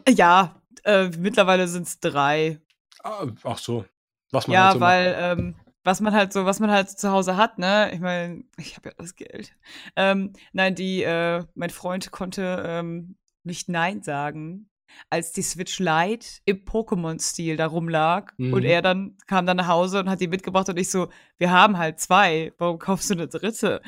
Ja, 0.09 0.61
äh, 0.85 1.09
mittlerweile 1.09 1.69
sind 1.69 1.87
es 1.87 2.01
drei. 2.01 2.61
Ah, 3.03 3.27
ach 3.45 3.59
so. 3.59 3.85
Was 4.31 4.47
man 4.47 4.55
ja, 4.55 4.65
halt 4.67 4.75
so 4.75 4.81
weil 4.81 5.17
ähm, 5.19 5.55
was 5.83 6.01
man 6.01 6.15
halt 6.15 6.33
so, 6.33 6.45
was 6.45 6.61
man 6.61 6.71
halt 6.71 6.91
zu 6.91 7.11
Hause 7.11 7.37
hat, 7.37 7.59
ne? 7.59 7.91
Ich 7.93 8.01
meine, 8.01 8.45
ich 8.59 8.77
habe 8.77 8.91
ja 8.91 8.95
das 8.99 9.15
Geld. 9.15 9.55
Ähm, 9.97 10.33
nein, 10.53 10.75
die, 10.75 11.03
äh, 11.03 11.45
mein 11.55 11.71
Freund 11.71 12.11
konnte 12.11 12.63
ähm, 12.67 13.17
nicht 13.45 13.69
Nein 13.69 14.03
sagen, 14.03 14.69
als 15.09 15.33
die 15.33 15.43
Switch 15.43 15.79
Lite 15.79 16.27
im 16.45 16.65
Pokémon-Stil 16.65 17.57
da 17.57 17.67
rumlag. 17.67 18.33
Mhm. 18.37 18.53
Und 18.53 18.65
er 18.65 18.83
dann 18.83 19.17
kam 19.27 19.47
dann 19.47 19.57
nach 19.57 19.69
Hause 19.69 20.01
und 20.01 20.11
hat 20.11 20.21
die 20.21 20.29
mitgebracht 20.29 20.69
und 20.69 20.79
ich 20.79 20.91
so, 20.91 21.09
wir 21.39 21.51
haben 21.51 21.79
halt 21.79 22.01
zwei, 22.01 22.53
warum 22.59 22.79
kaufst 22.79 23.11
du 23.11 23.15
eine 23.15 23.29
dritte? 23.29 23.81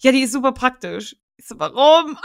Ja, 0.00 0.12
die 0.12 0.20
ist 0.20 0.32
super 0.32 0.52
praktisch. 0.52 1.16
Ich 1.38 1.46
so, 1.46 1.58
warum? 1.58 2.18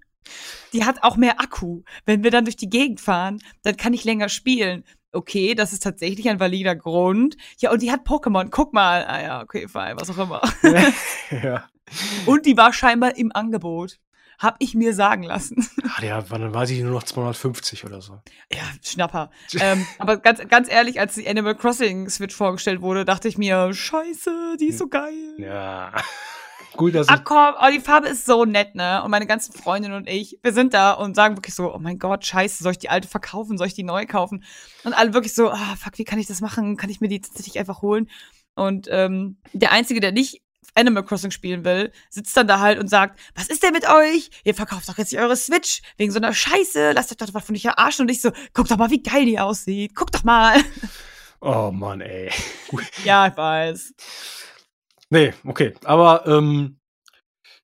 die 0.72 0.84
hat 0.84 1.02
auch 1.02 1.16
mehr 1.16 1.40
Akku. 1.40 1.82
Wenn 2.06 2.22
wir 2.22 2.30
dann 2.30 2.44
durch 2.44 2.56
die 2.56 2.70
Gegend 2.70 3.00
fahren, 3.00 3.42
dann 3.62 3.76
kann 3.76 3.92
ich 3.92 4.04
länger 4.04 4.28
spielen 4.28 4.84
okay, 5.12 5.54
das 5.54 5.72
ist 5.72 5.82
tatsächlich 5.82 6.28
ein 6.28 6.40
valider 6.40 6.74
Grund. 6.74 7.36
Ja, 7.58 7.70
und 7.70 7.82
die 7.82 7.92
hat 7.92 8.06
Pokémon, 8.06 8.48
guck 8.50 8.72
mal. 8.72 9.04
Ah 9.06 9.22
ja, 9.22 9.42
okay, 9.42 9.68
fein, 9.68 9.96
was 10.00 10.10
auch 10.10 10.18
immer. 10.18 10.40
ja. 11.30 11.64
Und 12.26 12.46
die 12.46 12.56
war 12.56 12.72
scheinbar 12.72 13.16
im 13.16 13.32
Angebot. 13.32 13.98
Hab 14.38 14.56
ich 14.60 14.74
mir 14.74 14.94
sagen 14.94 15.22
lassen. 15.22 15.68
Ah, 15.94 16.02
ja, 16.02 16.22
dann 16.22 16.54
weiß 16.54 16.70
ich 16.70 16.80
nur 16.80 16.92
noch 16.92 17.02
250 17.02 17.84
oder 17.84 18.00
so. 18.00 18.18
Ja, 18.50 18.62
Schnapper. 18.82 19.30
ähm, 19.60 19.86
aber 19.98 20.16
ganz, 20.16 20.40
ganz 20.48 20.70
ehrlich, 20.70 20.98
als 20.98 21.16
die 21.16 21.28
Animal 21.28 21.54
Crossing 21.54 22.08
Switch 22.08 22.34
vorgestellt 22.34 22.80
wurde, 22.80 23.04
dachte 23.04 23.28
ich 23.28 23.36
mir, 23.36 23.74
scheiße, 23.74 24.56
die 24.58 24.68
ist 24.68 24.78
so 24.78 24.88
geil. 24.88 25.34
Ja. 25.36 25.92
Gut, 26.76 26.94
dass 26.94 27.08
Ach 27.08 27.22
komm, 27.24 27.54
oh, 27.60 27.70
die 27.70 27.80
Farbe 27.80 28.08
ist 28.08 28.24
so 28.24 28.44
nett, 28.44 28.74
ne? 28.74 29.02
Und 29.02 29.10
meine 29.10 29.26
ganzen 29.26 29.52
Freundinnen 29.52 29.94
und 29.94 30.08
ich, 30.08 30.38
wir 30.42 30.52
sind 30.52 30.74
da 30.74 30.92
und 30.92 31.14
sagen 31.14 31.36
wirklich 31.36 31.54
so, 31.54 31.74
oh 31.74 31.78
mein 31.78 31.98
Gott, 31.98 32.24
scheiße, 32.24 32.62
soll 32.62 32.72
ich 32.72 32.78
die 32.78 32.88
alte 32.88 33.08
verkaufen, 33.08 33.58
soll 33.58 33.66
ich 33.66 33.74
die 33.74 33.82
neu 33.82 34.06
kaufen? 34.06 34.44
Und 34.84 34.94
alle 34.94 35.12
wirklich 35.14 35.34
so, 35.34 35.50
ah, 35.50 35.76
fuck, 35.76 35.98
wie 35.98 36.04
kann 36.04 36.18
ich 36.18 36.26
das 36.26 36.40
machen? 36.40 36.76
Kann 36.76 36.90
ich 36.90 37.00
mir 37.00 37.08
die 37.08 37.20
tatsächlich 37.20 37.58
einfach 37.58 37.82
holen? 37.82 38.08
Und 38.54 38.88
ähm, 38.90 39.38
der 39.52 39.72
Einzige, 39.72 40.00
der 40.00 40.12
nicht 40.12 40.42
Animal 40.74 41.04
Crossing 41.04 41.30
spielen 41.30 41.64
will, 41.64 41.92
sitzt 42.08 42.36
dann 42.36 42.48
da 42.48 42.60
halt 42.60 42.78
und 42.78 42.88
sagt, 42.88 43.20
was 43.34 43.48
ist 43.48 43.62
denn 43.62 43.72
mit 43.72 43.88
euch? 43.88 44.30
Ihr 44.44 44.54
verkauft 44.54 44.88
doch 44.88 44.98
jetzt 44.98 45.12
nicht 45.12 45.20
eure 45.20 45.36
Switch 45.36 45.82
wegen 45.98 46.12
so 46.12 46.18
einer 46.18 46.32
Scheiße. 46.32 46.92
Lasst 46.92 47.10
euch 47.10 47.18
doch 47.18 47.34
was 47.34 47.44
von 47.44 47.54
euch 47.54 47.62
verarschen. 47.62 48.04
Und 48.04 48.10
ich 48.10 48.22
so, 48.22 48.30
guck 48.54 48.68
doch 48.68 48.78
mal, 48.78 48.90
wie 48.90 49.02
geil 49.02 49.26
die 49.26 49.38
aussieht. 49.38 49.92
Guck 49.94 50.10
doch 50.12 50.24
mal. 50.24 50.58
Oh 51.44 51.72
Mann, 51.72 52.00
ey. 52.00 52.30
ja, 53.04 53.26
ich 53.26 53.36
weiß. 53.36 53.94
Nee, 55.12 55.34
okay. 55.44 55.74
Aber 55.84 56.26
ähm, 56.26 56.80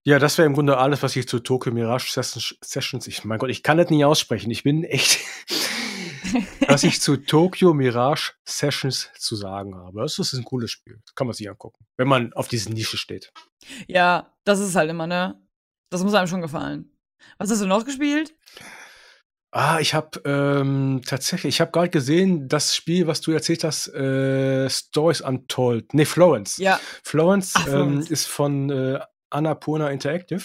ja, 0.05 0.19
das 0.19 0.37
wäre 0.37 0.45
im 0.45 0.53
Grunde 0.53 0.77
alles, 0.77 1.03
was 1.03 1.17
ich 1.17 1.27
zu 1.27 1.39
Tokyo 1.39 1.73
Mirage 1.73 2.13
Sessions, 2.13 3.07
ich 3.07 3.25
mein 3.25 3.39
Gott, 3.39 3.49
ich 3.49 3.63
kann 3.63 3.79
das 3.79 3.89
nie 3.89 4.05
aussprechen. 4.05 4.51
Ich 4.51 4.65
bin 4.65 4.85
echt, 4.85 5.21
was 6.69 6.85
ich 6.85 7.01
zu 7.01 7.17
Tokyo 7.17 7.73
Mirage 7.73 8.35
Sessions 8.47 9.09
zu 9.17 9.35
sagen 9.35 9.75
habe. 9.77 10.03
Das 10.03 10.19
ist 10.19 10.35
ein 10.35 10.45
cooles 10.45 10.71
Spiel. 10.71 11.01
Das 11.07 11.15
kann 11.15 11.27
man 11.27 11.33
sich 11.33 11.49
angucken, 11.49 11.87
wenn 11.97 12.07
man 12.07 12.35
auf 12.35 12.49
diese 12.49 12.71
Nische 12.71 12.99
steht. 12.99 13.33
Ja, 13.87 14.37
das 14.45 14.61
ist 14.61 14.77
halt 14.77 14.91
immer, 14.91 15.07
ne? 15.07 15.43
Das 15.89 16.05
muss 16.05 16.13
einem 16.13 16.29
schon 16.29 16.43
gefallen. 16.43 16.99
Was 17.39 17.51
hast 17.51 17.63
du 17.63 17.67
noch 17.67 17.87
gespielt? 17.87 18.35
Ah, 19.51 19.79
ich 19.81 19.95
habe 19.95 20.21
ähm, 20.27 21.01
tatsächlich, 21.07 21.55
ich 21.55 21.61
habe 21.61 21.71
gerade 21.71 21.89
gesehen, 21.89 22.49
das 22.49 22.77
Spiel, 22.77 23.07
was 23.07 23.23
du 23.23 23.33
erzählt 23.33 23.65
hast, 23.65 23.89
äh, 23.89 24.69
Stories 24.69 25.23
Untold. 25.23 25.95
Nee, 25.95 26.05
Florence. 26.05 26.59
Ja. 26.59 26.79
Florence, 27.03 27.55
Ach, 27.57 27.65
Florence. 27.65 28.07
Ähm, 28.07 28.13
ist 28.13 28.27
von 28.27 28.71
äh, 28.71 29.01
Annapurna 29.31 29.91
Interactive. 29.91 30.45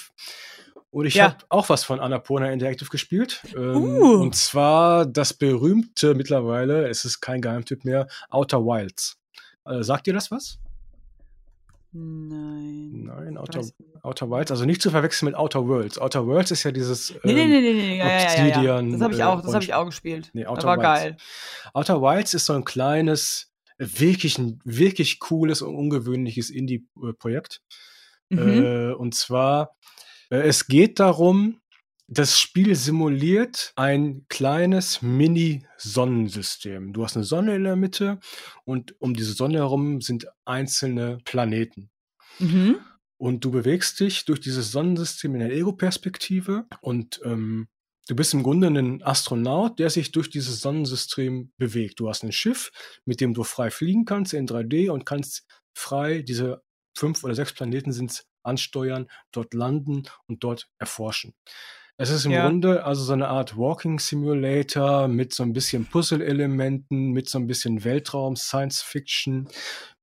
Und 0.89 1.07
ich 1.07 1.15
ja. 1.15 1.25
habe 1.25 1.37
auch 1.49 1.67
was 1.69 1.83
von 1.83 1.99
Annapurna 1.99 2.51
Interactive 2.51 2.89
gespielt. 2.89 3.41
Ähm, 3.55 3.75
uh. 3.75 4.21
Und 4.21 4.35
zwar 4.35 5.05
das 5.05 5.33
berühmte 5.33 6.13
mittlerweile, 6.13 6.87
es 6.87 7.03
ist 7.03 7.19
kein 7.19 7.41
Geheimtipp 7.41 7.83
mehr, 7.83 8.07
Outer 8.29 8.63
Wilds. 8.63 9.17
Äh, 9.65 9.83
sagt 9.83 10.07
dir 10.07 10.13
das 10.13 10.31
was? 10.31 10.59
Nein. 11.91 13.03
Nein, 13.05 13.37
Outer, 13.37 13.63
Outer 14.03 14.29
Wilds, 14.29 14.51
also 14.51 14.65
nicht 14.65 14.81
zu 14.81 14.91
verwechseln 14.91 15.27
mit 15.27 15.35
Outer 15.35 15.65
Worlds. 15.65 15.97
Outer 15.97 16.27
Worlds 16.27 16.51
ist 16.51 16.63
ja 16.63 16.71
dieses. 16.71 17.11
Ähm, 17.11 17.19
nee, 17.23 17.33
nee, 17.33 17.47
nee, 17.47 17.61
nee, 17.61 17.73
nee. 17.73 17.97
Ja, 17.97 18.05
ja, 18.47 18.61
ja, 18.61 18.81
Das 18.81 19.01
habe 19.01 19.13
ich 19.13 19.23
auch, 19.23 19.41
das 19.41 19.53
habe 19.53 19.63
ich 19.63 19.73
auch 19.73 19.85
gespielt. 19.85 20.29
Nee, 20.33 20.45
Outer 20.45 20.67
war 20.67 20.77
Wilds. 20.77 20.83
geil. 20.83 21.17
Outer 21.73 22.01
Wilds 22.01 22.33
ist 22.33 22.45
so 22.45 22.53
ein 22.53 22.65
kleines, 22.65 23.53
wirklich 23.77 24.37
ein 24.37 24.59
wirklich 24.65 25.19
cooles 25.19 25.61
und 25.61 25.73
ungewöhnliches 25.73 26.49
Indie-Projekt. 26.49 27.61
Mhm. 28.29 28.63
Äh, 28.63 28.91
und 28.91 29.15
zwar, 29.15 29.77
äh, 30.29 30.39
es 30.41 30.67
geht 30.67 30.99
darum, 30.99 31.61
das 32.07 32.37
Spiel 32.37 32.75
simuliert 32.75 33.71
ein 33.77 34.25
kleines 34.27 35.01
Mini-Sonnensystem. 35.01 36.91
Du 36.91 37.05
hast 37.05 37.15
eine 37.15 37.23
Sonne 37.23 37.55
in 37.55 37.63
der 37.63 37.77
Mitte 37.77 38.19
und 38.65 38.99
um 38.99 39.13
diese 39.13 39.31
Sonne 39.31 39.59
herum 39.59 40.01
sind 40.01 40.27
einzelne 40.43 41.19
Planeten. 41.23 41.89
Mhm. 42.39 42.79
Und 43.23 43.45
du 43.45 43.51
bewegst 43.51 44.01
dich 44.01 44.25
durch 44.25 44.41
dieses 44.41 44.73
Sonnensystem 44.73 45.33
in 45.35 45.39
der 45.39 45.53
Ego-Perspektive 45.53 46.65
und 46.81 47.21
ähm, 47.23 47.69
du 48.09 48.17
bist 48.17 48.33
im 48.33 48.43
Grunde 48.43 48.67
ein 48.67 49.01
Astronaut, 49.01 49.79
der 49.79 49.89
sich 49.89 50.11
durch 50.11 50.29
dieses 50.29 50.59
Sonnensystem 50.59 51.53
bewegt. 51.55 52.01
Du 52.01 52.09
hast 52.09 52.23
ein 52.23 52.33
Schiff, 52.33 52.73
mit 53.05 53.21
dem 53.21 53.33
du 53.33 53.45
frei 53.45 53.71
fliegen 53.71 54.03
kannst 54.03 54.33
in 54.33 54.45
3D 54.45 54.89
und 54.89 55.05
kannst 55.05 55.45
frei 55.73 56.21
diese 56.21 56.63
fünf 56.97 57.23
oder 57.23 57.33
sechs 57.33 57.53
Planeten 57.53 57.93
sind 57.93 58.25
ansteuern, 58.43 59.07
dort 59.31 59.53
landen 59.53 60.03
und 60.27 60.43
dort 60.43 60.67
erforschen. 60.77 61.33
Es 61.95 62.09
ist 62.09 62.25
im 62.25 62.31
ja. 62.31 62.45
Grunde 62.45 62.83
also 62.83 63.03
so 63.03 63.13
eine 63.13 63.27
Art 63.27 63.55
Walking 63.55 63.99
Simulator 63.99 65.07
mit 65.07 65.33
so 65.33 65.43
ein 65.43 65.53
bisschen 65.53 65.85
Puzzle-Elementen, 65.85 67.11
mit 67.11 67.29
so 67.29 67.37
ein 67.37 67.47
bisschen 67.47 67.83
Weltraum, 67.83 68.35
Science 68.35 68.81
Fiction, 68.81 69.47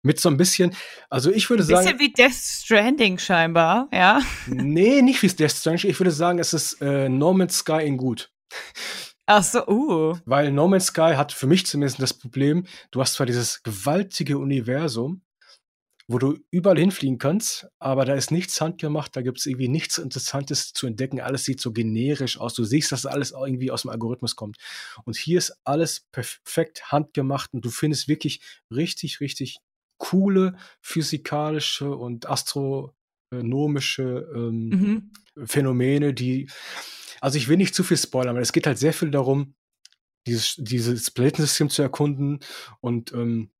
mit 0.02 0.20
so 0.20 0.28
ein 0.28 0.36
bisschen, 0.36 0.74
also 1.08 1.30
ich 1.30 1.48
würde 1.50 1.62
sagen. 1.62 1.84
Bisschen 1.84 1.98
wie 1.98 2.12
Death 2.12 2.32
Stranding 2.32 3.18
scheinbar, 3.18 3.88
ja? 3.92 4.22
Nee, 4.46 5.02
nicht 5.02 5.22
wie 5.22 5.28
Death 5.28 5.52
Stranding. 5.52 5.90
Ich 5.90 6.00
würde 6.00 6.10
sagen, 6.10 6.38
es 6.38 6.52
ist 6.52 6.80
äh, 6.80 7.08
No 7.08 7.32
Man's 7.32 7.58
Sky 7.58 7.82
in 7.84 7.96
gut. 7.96 8.30
Ach 9.26 9.44
so, 9.44 9.66
uh. 9.66 10.18
Weil 10.24 10.50
No 10.50 10.66
Man's 10.68 10.86
Sky 10.86 11.14
hat 11.16 11.32
für 11.32 11.46
mich 11.46 11.66
zumindest 11.66 12.00
das 12.00 12.14
Problem, 12.14 12.66
du 12.90 13.00
hast 13.00 13.14
zwar 13.14 13.26
dieses 13.26 13.62
gewaltige 13.62 14.38
Universum, 14.38 15.22
wo 16.08 16.18
du 16.18 16.36
überall 16.50 16.78
hinfliegen 16.78 17.18
kannst, 17.18 17.68
aber 17.78 18.04
da 18.04 18.14
ist 18.14 18.32
nichts 18.32 18.60
handgemacht, 18.60 19.14
da 19.14 19.22
gibt 19.22 19.38
es 19.38 19.46
irgendwie 19.46 19.68
nichts 19.68 19.98
Interessantes 19.98 20.72
zu 20.72 20.88
entdecken. 20.88 21.20
Alles 21.20 21.44
sieht 21.44 21.60
so 21.60 21.70
generisch 21.72 22.36
aus. 22.40 22.54
Du 22.54 22.64
siehst, 22.64 22.90
dass 22.90 23.06
alles 23.06 23.30
irgendwie 23.30 23.70
aus 23.70 23.82
dem 23.82 23.90
Algorithmus 23.90 24.34
kommt. 24.34 24.56
Und 25.04 25.16
hier 25.16 25.38
ist 25.38 25.56
alles 25.62 26.06
perfekt 26.10 26.90
handgemacht 26.90 27.52
und 27.52 27.64
du 27.64 27.70
findest 27.70 28.08
wirklich 28.08 28.40
richtig, 28.72 29.20
richtig 29.20 29.60
coole 30.00 30.56
physikalische 30.80 31.94
und 31.94 32.28
astronomische 32.28 34.28
ähm, 34.34 35.12
mhm. 35.36 35.46
Phänomene, 35.46 36.12
die, 36.12 36.50
also 37.20 37.38
ich 37.38 37.46
will 37.46 37.58
nicht 37.58 37.74
zu 37.74 37.84
viel 37.84 37.98
spoilern, 37.98 38.30
aber 38.30 38.40
es 38.40 38.52
geht 38.52 38.66
halt 38.66 38.78
sehr 38.78 38.94
viel 38.94 39.10
darum, 39.10 39.54
dieses, 40.26 40.56
dieses 40.56 41.10
Planetensystem 41.12 41.70
zu 41.70 41.82
erkunden 41.82 42.40
und 42.80 43.12
ähm, 43.12 43.50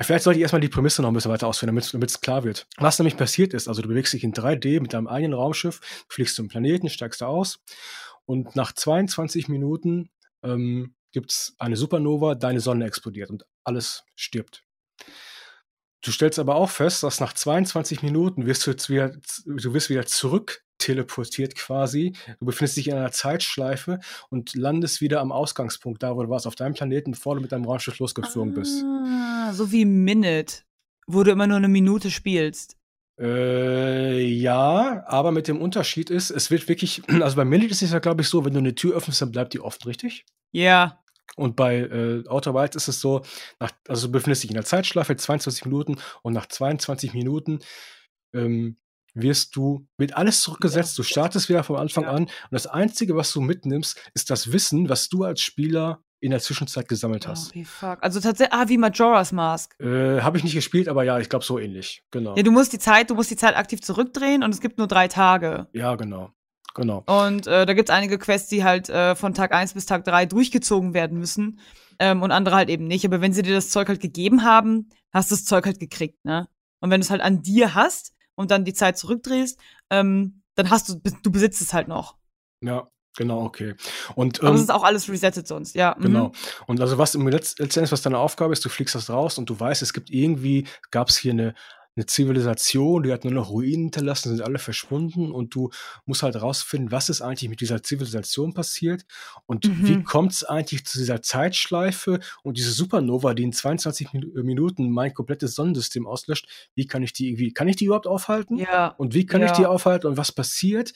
Vielleicht 0.00 0.24
sollte 0.24 0.38
ich 0.38 0.42
erstmal 0.42 0.62
die 0.62 0.70
Prämisse 0.70 1.02
noch 1.02 1.10
ein 1.10 1.14
bisschen 1.14 1.30
weiter 1.30 1.46
ausführen, 1.46 1.76
damit 1.76 2.10
es 2.10 2.20
klar 2.22 2.42
wird. 2.42 2.66
Was 2.78 2.98
nämlich 2.98 3.18
passiert 3.18 3.52
ist, 3.52 3.68
also 3.68 3.82
du 3.82 3.88
bewegst 3.88 4.14
dich 4.14 4.24
in 4.24 4.32
3D 4.32 4.80
mit 4.80 4.94
deinem 4.94 5.06
eigenen 5.06 5.34
Raumschiff, 5.34 6.06
fliegst 6.08 6.36
zum 6.36 6.48
Planeten, 6.48 6.88
steigst 6.88 7.20
da 7.20 7.26
aus 7.26 7.62
und 8.24 8.56
nach 8.56 8.72
22 8.72 9.48
Minuten 9.48 10.08
ähm, 10.42 10.94
gibt 11.12 11.32
es 11.32 11.54
eine 11.58 11.76
Supernova, 11.76 12.34
deine 12.34 12.60
Sonne 12.60 12.86
explodiert 12.86 13.28
und 13.28 13.44
alles 13.62 14.04
stirbt. 14.16 14.64
Du 16.04 16.12
stellst 16.12 16.38
aber 16.38 16.56
auch 16.56 16.68
fest, 16.68 17.02
dass 17.02 17.18
nach 17.18 17.32
22 17.32 18.02
Minuten 18.02 18.44
wirst 18.44 18.66
du 18.66 18.72
jetzt 18.72 18.90
wieder, 18.90 19.12
du 19.46 19.72
wirst 19.72 19.88
wieder 19.88 20.04
zurück 20.04 20.62
teleportiert 20.76 21.54
quasi. 21.54 22.12
Du 22.40 22.46
befindest 22.46 22.76
dich 22.76 22.88
in 22.88 22.94
einer 22.94 23.10
Zeitschleife 23.10 24.00
und 24.28 24.54
landest 24.54 25.00
wieder 25.00 25.20
am 25.20 25.32
Ausgangspunkt, 25.32 26.02
da 26.02 26.14
wo 26.14 26.22
du 26.22 26.28
warst, 26.28 26.46
auf 26.46 26.56
deinem 26.56 26.74
Planeten, 26.74 27.12
bevor 27.12 27.36
du 27.36 27.40
mit 27.40 27.52
deinem 27.52 27.64
Raumschiff 27.64 27.98
losgeflogen 27.98 28.52
ah, 28.52 28.58
bist. 28.58 28.84
So 29.56 29.72
wie 29.72 29.86
Minute, 29.86 30.56
wo 31.06 31.22
du 31.22 31.30
immer 31.30 31.46
nur 31.46 31.56
eine 31.56 31.68
Minute 31.68 32.10
spielst. 32.10 32.76
Äh, 33.18 34.20
ja, 34.26 35.04
aber 35.06 35.32
mit 35.32 35.48
dem 35.48 35.60
Unterschied 35.60 36.10
ist, 36.10 36.30
es 36.30 36.50
wird 36.50 36.68
wirklich, 36.68 37.02
also 37.22 37.36
bei 37.36 37.46
Minute 37.46 37.70
ist 37.70 37.82
es 37.82 37.92
ja, 37.92 37.98
glaube 37.98 38.20
ich, 38.20 38.28
so, 38.28 38.44
wenn 38.44 38.52
du 38.52 38.58
eine 38.58 38.74
Tür 38.74 38.94
öffnest, 38.94 39.22
dann 39.22 39.32
bleibt 39.32 39.54
die 39.54 39.60
offen, 39.60 39.84
richtig? 39.86 40.26
Ja. 40.52 41.00
Und 41.36 41.56
bei 41.56 41.78
äh, 41.78 42.24
Outer 42.28 42.54
Wilds 42.54 42.76
ist 42.76 42.88
es 42.88 43.00
so, 43.00 43.22
nach, 43.58 43.72
also 43.88 44.06
du 44.06 44.12
befindest 44.12 44.44
dich 44.44 44.50
in 44.50 44.56
der 44.56 44.64
Zeitschleife 44.64 45.16
22 45.16 45.64
Minuten 45.64 45.96
und 46.22 46.32
nach 46.32 46.46
22 46.46 47.12
Minuten 47.14 47.58
ähm, 48.32 48.76
wirst 49.14 49.56
du 49.56 49.86
mit 49.96 50.16
alles 50.16 50.42
zurückgesetzt. 50.42 50.98
Du 50.98 51.02
startest 51.02 51.48
wieder 51.48 51.64
vom 51.64 51.76
Anfang 51.76 52.04
ja. 52.04 52.10
an 52.10 52.22
und 52.24 52.30
das 52.50 52.66
Einzige, 52.66 53.16
was 53.16 53.32
du 53.32 53.40
mitnimmst, 53.40 54.00
ist 54.14 54.30
das 54.30 54.52
Wissen, 54.52 54.88
was 54.88 55.08
du 55.08 55.24
als 55.24 55.40
Spieler 55.40 56.02
in 56.20 56.30
der 56.30 56.40
Zwischenzeit 56.40 56.88
gesammelt 56.88 57.28
hast. 57.28 57.50
Oh, 57.50 57.54
wie 57.54 57.64
fuck. 57.64 57.98
Also 58.00 58.18
tatsächlich, 58.18 58.54
ah, 58.54 58.68
wie 58.68 58.78
Majora's 58.78 59.30
Mask. 59.30 59.78
Äh, 59.78 60.22
Habe 60.22 60.38
ich 60.38 60.44
nicht 60.44 60.54
gespielt, 60.54 60.88
aber 60.88 61.04
ja, 61.04 61.18
ich 61.18 61.28
glaube 61.28 61.44
so 61.44 61.58
ähnlich. 61.58 62.02
Genau. 62.10 62.34
Ja, 62.34 62.42
du 62.42 62.50
musst 62.50 62.72
die 62.72 62.78
Zeit, 62.78 63.10
du 63.10 63.14
musst 63.14 63.30
die 63.30 63.36
Zeit 63.36 63.56
aktiv 63.56 63.82
zurückdrehen 63.82 64.42
und 64.42 64.50
es 64.50 64.60
gibt 64.60 64.78
nur 64.78 64.86
drei 64.86 65.06
Tage. 65.06 65.68
Ja, 65.72 65.96
genau. 65.96 66.32
Genau. 66.74 67.04
Und 67.06 67.46
äh, 67.46 67.66
da 67.66 67.72
gibt 67.72 67.88
es 67.88 67.94
einige 67.94 68.18
Quests, 68.18 68.48
die 68.48 68.64
halt 68.64 68.88
äh, 68.88 69.14
von 69.14 69.32
Tag 69.32 69.54
1 69.54 69.74
bis 69.74 69.86
Tag 69.86 70.04
3 70.04 70.26
durchgezogen 70.26 70.92
werden 70.92 71.18
müssen. 71.18 71.60
Ähm, 72.00 72.22
und 72.22 72.32
andere 72.32 72.56
halt 72.56 72.68
eben 72.68 72.86
nicht. 72.86 73.04
Aber 73.04 73.20
wenn 73.20 73.32
sie 73.32 73.42
dir 73.42 73.54
das 73.54 73.70
Zeug 73.70 73.88
halt 73.88 74.00
gegeben 74.00 74.42
haben, 74.42 74.90
hast 75.12 75.30
du 75.30 75.36
das 75.36 75.44
Zeug 75.44 75.66
halt 75.66 75.78
gekriegt, 75.78 76.24
ne? 76.24 76.48
Und 76.80 76.90
wenn 76.90 77.00
du 77.00 77.04
es 77.04 77.10
halt 77.10 77.22
an 77.22 77.40
dir 77.40 77.74
hast, 77.74 78.14
und 78.34 78.50
dann 78.50 78.64
die 78.64 78.74
Zeit 78.74 78.98
zurückdrehst, 78.98 79.58
ähm, 79.90 80.42
dann 80.54 80.70
hast 80.70 80.88
du, 80.88 81.00
du 81.22 81.30
besitzt 81.30 81.60
es 81.60 81.72
halt 81.72 81.88
noch. 81.88 82.16
Ja, 82.60 82.88
Genau, 83.16 83.44
okay. 83.44 83.76
Und, 84.16 84.40
ähm, 84.40 84.48
Aber 84.48 84.56
es 84.56 84.62
ist 84.62 84.72
auch 84.72 84.82
alles 84.82 85.08
resettet 85.08 85.46
sonst, 85.46 85.76
ja. 85.76 85.94
Mhm. 85.96 86.02
Genau. 86.02 86.32
Und 86.66 86.80
also 86.80 86.98
was 86.98 87.14
im 87.14 87.28
letztendlich, 87.28 87.92
was 87.92 88.02
deine 88.02 88.18
Aufgabe 88.18 88.52
ist, 88.52 88.64
du 88.64 88.68
fliegst 88.68 88.96
das 88.96 89.08
raus 89.08 89.38
und 89.38 89.48
du 89.48 89.60
weißt, 89.60 89.82
es 89.82 89.92
gibt 89.92 90.10
irgendwie, 90.10 90.66
gab 90.90 91.10
es 91.10 91.16
hier 91.16 91.30
eine 91.30 91.54
eine 91.96 92.06
Zivilisation, 92.06 93.02
die 93.04 93.12
hat 93.12 93.24
nur 93.24 93.32
noch 93.32 93.50
Ruinen 93.50 93.84
hinterlassen, 93.84 94.30
sind 94.30 94.44
alle 94.44 94.58
verschwunden 94.58 95.30
und 95.30 95.54
du 95.54 95.70
musst 96.06 96.22
halt 96.22 96.40
rausfinden, 96.40 96.90
was 96.90 97.08
ist 97.08 97.20
eigentlich 97.20 97.48
mit 97.48 97.60
dieser 97.60 97.82
Zivilisation 97.82 98.52
passiert 98.52 99.04
und 99.46 99.68
mhm. 99.68 99.86
wie 99.86 100.02
kommt 100.02 100.32
es 100.32 100.44
eigentlich 100.44 100.84
zu 100.84 100.98
dieser 100.98 101.22
Zeitschleife 101.22 102.20
und 102.42 102.58
diese 102.58 102.72
Supernova, 102.72 103.34
die 103.34 103.44
in 103.44 103.52
22 103.52 104.12
Minuten 104.12 104.90
mein 104.90 105.14
komplettes 105.14 105.54
Sonnensystem 105.54 106.06
auslöscht, 106.06 106.48
wie 106.74 106.86
kann 106.86 107.02
ich 107.02 107.12
die 107.12 107.28
irgendwie, 107.28 107.52
kann 107.52 107.68
ich 107.68 107.76
die 107.76 107.86
überhaupt 107.86 108.06
aufhalten? 108.06 108.56
Ja. 108.56 108.88
Und 108.88 109.14
wie 109.14 109.26
kann 109.26 109.40
ja. 109.40 109.46
ich 109.46 109.52
die 109.52 109.66
aufhalten 109.66 110.08
und 110.08 110.16
was 110.16 110.32
passiert? 110.32 110.92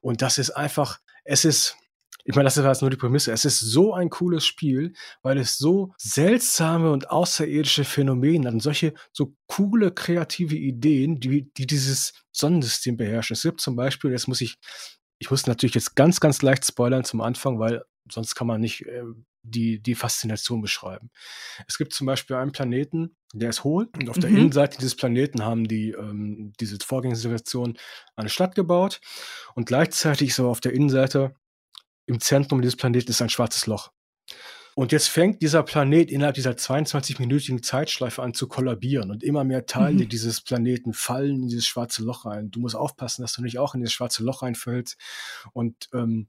Und 0.00 0.20
das 0.20 0.38
ist 0.38 0.50
einfach, 0.50 0.98
es 1.24 1.44
ist, 1.44 1.76
ich 2.24 2.34
meine, 2.34 2.44
das 2.44 2.56
ist 2.56 2.80
nur 2.80 2.90
die 2.90 2.96
Prämisse. 2.96 3.32
Es 3.32 3.44
ist 3.44 3.60
so 3.60 3.92
ein 3.92 4.08
cooles 4.08 4.46
Spiel, 4.46 4.94
weil 5.22 5.38
es 5.38 5.58
so 5.58 5.92
seltsame 5.98 6.90
und 6.90 7.10
außerirdische 7.10 7.84
Phänomene 7.84 8.46
hat 8.46 8.54
und 8.54 8.60
solche 8.60 8.94
so 9.12 9.36
coole 9.46 9.92
kreative 9.92 10.56
Ideen, 10.56 11.20
die, 11.20 11.52
die 11.52 11.66
dieses 11.66 12.14
Sonnensystem 12.32 12.96
beherrschen. 12.96 13.34
Es 13.34 13.42
gibt 13.42 13.60
zum 13.60 13.76
Beispiel, 13.76 14.10
jetzt 14.10 14.26
muss 14.26 14.40
ich, 14.40 14.56
ich 15.18 15.30
muss 15.30 15.46
natürlich 15.46 15.74
jetzt 15.74 15.96
ganz, 15.96 16.18
ganz 16.18 16.40
leicht 16.40 16.64
spoilern 16.66 17.04
zum 17.04 17.20
Anfang, 17.20 17.58
weil 17.58 17.84
sonst 18.10 18.34
kann 18.34 18.46
man 18.46 18.60
nicht 18.60 18.86
äh, 18.86 19.02
die, 19.42 19.80
die 19.80 19.94
Faszination 19.94 20.62
beschreiben. 20.62 21.10
Es 21.68 21.76
gibt 21.76 21.92
zum 21.92 22.06
Beispiel 22.06 22.36
einen 22.36 22.52
Planeten, 22.52 23.16
der 23.34 23.50
ist 23.50 23.64
hohl 23.64 23.90
und 23.94 24.08
auf 24.08 24.16
mhm. 24.16 24.20
der 24.22 24.30
Innenseite 24.30 24.78
dieses 24.78 24.96
Planeten 24.96 25.44
haben 25.44 25.68
die 25.68 25.90
ähm, 25.90 26.54
diese 26.58 26.78
Vorgängersituation 26.78 27.76
eine 28.16 28.30
Stadt 28.30 28.54
gebaut 28.54 29.00
und 29.54 29.66
gleichzeitig 29.66 30.34
so 30.34 30.48
auf 30.48 30.60
der 30.60 30.72
Innenseite 30.72 31.34
im 32.06 32.20
Zentrum 32.20 32.60
dieses 32.62 32.76
Planeten 32.76 33.10
ist 33.10 33.22
ein 33.22 33.30
schwarzes 33.30 33.66
Loch. 33.66 33.92
Und 34.76 34.90
jetzt 34.90 35.08
fängt 35.08 35.40
dieser 35.40 35.62
Planet 35.62 36.10
innerhalb 36.10 36.34
dieser 36.34 36.52
22-minütigen 36.52 37.62
Zeitschleife 37.62 38.22
an 38.22 38.34
zu 38.34 38.48
kollabieren 38.48 39.12
und 39.12 39.22
immer 39.22 39.44
mehr 39.44 39.66
Teile 39.66 40.04
mhm. 40.04 40.08
dieses 40.08 40.40
Planeten 40.40 40.92
fallen 40.92 41.42
in 41.42 41.48
dieses 41.48 41.66
schwarze 41.66 42.02
Loch 42.02 42.24
rein. 42.24 42.50
Du 42.50 42.58
musst 42.58 42.74
aufpassen, 42.74 43.22
dass 43.22 43.34
du 43.34 43.42
nicht 43.42 43.58
auch 43.58 43.74
in 43.74 43.80
dieses 43.80 43.92
schwarze 43.92 44.24
Loch 44.24 44.42
reinfällst. 44.42 44.96
Und 45.52 45.88
ähm, 45.92 46.28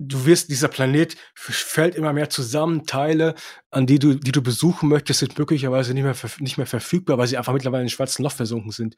du 0.00 0.24
wirst, 0.24 0.50
dieser 0.50 0.68
Planet 0.68 1.16
fällt 1.34 1.94
immer 1.94 2.12
mehr 2.12 2.30
zusammen, 2.30 2.86
Teile, 2.86 3.34
an 3.70 3.86
die 3.86 3.98
du, 3.98 4.14
die 4.14 4.32
du 4.32 4.42
besuchen 4.42 4.88
möchtest, 4.88 5.20
sind 5.20 5.38
möglicherweise 5.38 5.92
nicht 5.92 6.02
mehr, 6.02 6.16
nicht 6.38 6.56
mehr 6.56 6.66
verfügbar, 6.66 7.18
weil 7.18 7.26
sie 7.26 7.36
einfach 7.36 7.52
mittlerweile 7.52 7.82
in 7.82 7.86
den 7.86 7.90
schwarzen 7.90 8.22
Loch 8.22 8.32
versunken 8.32 8.70
sind. 8.70 8.96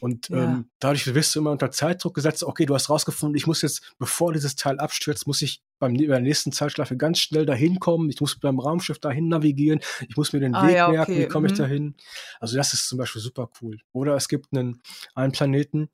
Und 0.00 0.28
ja. 0.30 0.42
ähm, 0.42 0.70
dadurch 0.80 1.14
wirst 1.14 1.34
du 1.34 1.38
immer 1.38 1.52
unter 1.52 1.70
Zeitdruck 1.70 2.14
gesetzt, 2.14 2.42
okay, 2.42 2.66
du 2.66 2.74
hast 2.74 2.90
rausgefunden, 2.90 3.36
ich 3.36 3.46
muss 3.46 3.62
jetzt, 3.62 3.94
bevor 3.98 4.32
dieses 4.32 4.56
Teil 4.56 4.80
abstürzt, 4.80 5.28
muss 5.28 5.42
ich 5.42 5.62
beim, 5.78 5.94
bei 5.94 6.06
der 6.06 6.20
nächsten 6.20 6.50
Zeitschleife 6.50 6.96
ganz 6.96 7.20
schnell 7.20 7.46
dahin 7.46 7.78
kommen, 7.78 8.10
ich 8.10 8.20
muss 8.20 8.38
beim 8.38 8.58
Raumschiff 8.58 8.98
dahin 8.98 9.28
navigieren, 9.28 9.80
ich 10.08 10.16
muss 10.16 10.32
mir 10.32 10.40
den 10.40 10.56
ah, 10.56 10.66
Weg 10.66 10.74
ja, 10.74 10.86
okay. 10.86 10.96
merken, 10.96 11.18
wie 11.18 11.28
komme 11.28 11.46
mhm. 11.46 11.52
ich 11.52 11.58
dahin. 11.58 11.94
Also 12.40 12.56
das 12.56 12.74
ist 12.74 12.88
zum 12.88 12.98
Beispiel 12.98 13.22
super 13.22 13.48
cool. 13.60 13.78
Oder 13.92 14.16
es 14.16 14.28
gibt 14.28 14.52
einen, 14.52 14.82
einen 15.14 15.32
Planeten, 15.32 15.88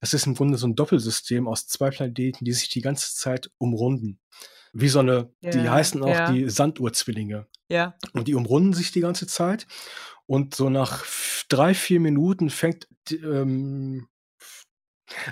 das 0.00 0.14
ist 0.14 0.26
im 0.26 0.34
Grunde 0.34 0.56
so 0.56 0.66
ein 0.66 0.74
Doppelsystem 0.74 1.46
aus 1.46 1.66
zwei 1.66 1.90
Planeten, 1.90 2.44
die 2.44 2.52
sich 2.52 2.68
die 2.68 2.80
ganze 2.80 3.14
Zeit 3.14 3.50
umrunden. 3.58 4.18
Wie 4.72 4.88
so 4.88 5.00
eine, 5.00 5.32
ja, 5.40 5.50
die 5.50 5.68
heißen 5.68 6.02
auch 6.02 6.08
ja. 6.08 6.32
die 6.32 6.48
Sanduhrzwillinge. 6.48 7.46
Ja. 7.68 7.94
Und 8.12 8.28
die 8.28 8.34
umrunden 8.34 8.72
sich 8.72 8.92
die 8.92 9.00
ganze 9.00 9.26
Zeit. 9.26 9.66
Und 10.26 10.54
so 10.54 10.70
nach 10.70 11.04
drei, 11.48 11.74
vier 11.74 12.00
Minuten 12.00 12.50
fängt, 12.50 12.88
ähm, 13.10 14.08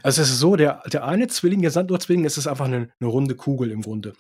also 0.03 0.23
es 0.23 0.31
ist 0.31 0.41
so, 0.41 0.57
der, 0.57 0.83
der 0.93 1.05
eine 1.05 1.29
Zwilling, 1.29 1.63
der 1.63 1.71
Sanduhrzwilling, 1.71 2.25
ist 2.25 2.47
einfach 2.47 2.65
eine, 2.65 2.91
eine 2.99 3.09
runde 3.09 3.37
Kugel 3.37 3.71
im 3.71 3.83
Grunde. 3.83 4.15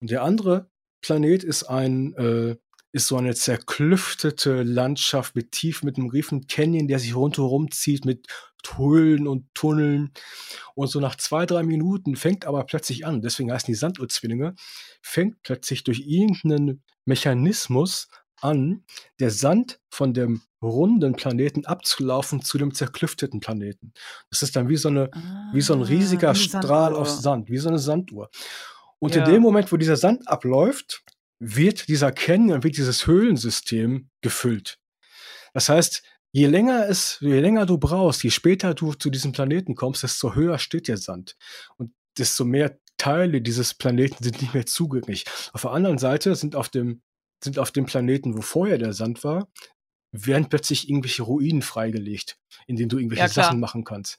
Und 0.00 0.10
der 0.10 0.22
andere 0.22 0.70
Planet 1.02 1.42
ist 1.42 1.64
ein, 1.64 2.14
äh, 2.14 2.56
ist 2.92 3.08
so 3.08 3.16
eine 3.16 3.34
zerklüftete 3.34 4.62
Landschaft 4.62 5.34
mit 5.34 5.52
tief, 5.52 5.82
mit 5.82 5.96
einem 5.96 6.08
riefen 6.08 6.46
Canyon, 6.46 6.88
der 6.88 6.98
sich 6.98 7.14
rundherum 7.14 7.70
zieht, 7.70 8.04
mit 8.04 8.26
Höhlen 8.76 9.26
und 9.26 9.46
Tunneln. 9.54 10.12
Und 10.74 10.88
so 10.88 11.00
nach 11.00 11.16
zwei, 11.16 11.46
drei 11.46 11.62
Minuten 11.62 12.16
fängt 12.16 12.46
aber 12.46 12.64
plötzlich 12.64 13.06
an, 13.06 13.22
deswegen 13.22 13.52
heißen 13.52 13.66
die 13.66 13.74
Sanduhrzwillinge, 13.74 14.54
fängt 15.02 15.42
plötzlich 15.42 15.84
durch 15.84 16.00
irgendeinen 16.06 16.82
Mechanismus 17.04 18.08
an, 18.40 18.84
der 19.18 19.30
Sand 19.30 19.80
von 19.88 20.12
dem 20.12 20.42
runden 20.62 21.14
Planeten 21.14 21.64
abzulaufen 21.64 22.42
zu 22.42 22.58
dem 22.58 22.74
zerklüfteten 22.74 23.40
Planeten. 23.40 23.92
Das 24.30 24.42
ist 24.42 24.56
dann 24.56 24.68
wie 24.68 24.76
so, 24.76 24.88
eine, 24.88 25.10
ah, 25.12 25.50
wie 25.52 25.60
so 25.60 25.74
ein 25.74 25.82
ah, 25.82 25.86
riesiger 25.86 26.34
Strahl 26.34 26.94
auf 26.94 27.08
Sand, 27.08 27.50
wie 27.50 27.58
so 27.58 27.68
eine 27.68 27.78
Sanduhr. 27.78 28.30
Und 28.98 29.14
ja. 29.14 29.24
in 29.24 29.32
dem 29.32 29.42
Moment, 29.42 29.72
wo 29.72 29.76
dieser 29.76 29.96
Sand 29.96 30.26
abläuft, 30.28 31.04
wird 31.38 31.88
dieser 31.88 32.12
Canyon, 32.12 32.62
wird 32.62 32.76
dieses 32.76 33.06
Höhlensystem 33.06 34.08
gefüllt. 34.22 34.78
Das 35.52 35.68
heißt, 35.68 36.02
je 36.36 36.48
länger 36.48 36.86
es, 36.86 37.16
je 37.20 37.40
länger 37.40 37.64
du 37.64 37.78
brauchst, 37.78 38.22
je 38.22 38.30
später 38.30 38.74
du 38.74 38.92
zu 38.92 39.08
diesem 39.08 39.32
Planeten 39.32 39.74
kommst, 39.74 40.02
desto 40.02 40.34
höher 40.34 40.58
steht 40.58 40.86
der 40.86 40.98
Sand. 40.98 41.34
Und 41.78 41.92
desto 42.18 42.44
mehr 42.44 42.78
Teile 42.98 43.40
dieses 43.40 43.72
Planeten 43.72 44.22
sind 44.22 44.42
nicht 44.42 44.52
mehr 44.52 44.66
zugänglich. 44.66 45.24
Auf 45.54 45.62
der 45.62 45.70
anderen 45.70 45.96
Seite 45.96 46.34
sind 46.34 46.54
auf 46.54 46.68
dem, 46.68 47.00
sind 47.42 47.58
auf 47.58 47.70
dem 47.70 47.86
Planeten, 47.86 48.36
wo 48.36 48.42
vorher 48.42 48.76
der 48.76 48.92
Sand 48.92 49.24
war, 49.24 49.48
werden 50.12 50.50
plötzlich 50.50 50.90
irgendwelche 50.90 51.22
Ruinen 51.22 51.62
freigelegt, 51.62 52.38
in 52.66 52.76
denen 52.76 52.90
du 52.90 52.98
irgendwelche 52.98 53.22
ja, 53.22 53.28
Sachen 53.28 53.58
machen 53.58 53.84
kannst. 53.84 54.18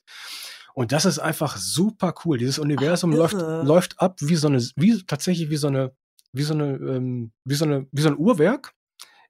Und 0.73 0.93
das 0.93 1.05
ist 1.05 1.19
einfach 1.19 1.55
super 1.57 2.15
cool. 2.25 2.39
Dieses 2.39 2.57
Universum 2.57 3.11
Ach, 3.13 3.17
läuft, 3.17 3.33
läuft 3.67 4.01
ab 4.01 4.17
wie 4.21 4.35
so 4.35 4.47
eine, 4.47 4.59
wie 4.75 5.03
tatsächlich 5.05 5.51
wie 5.51 5.57
so 5.57 5.67
eine 5.67 5.95
wie 6.33 6.43
so 6.43 6.53
eine, 6.53 6.73
ähm, 6.75 7.31
wie 7.45 7.55
so 7.55 7.65
eine, 7.65 7.87
wie 7.91 8.01
so 8.01 8.09
ein 8.09 8.17
Uhrwerk. 8.17 8.73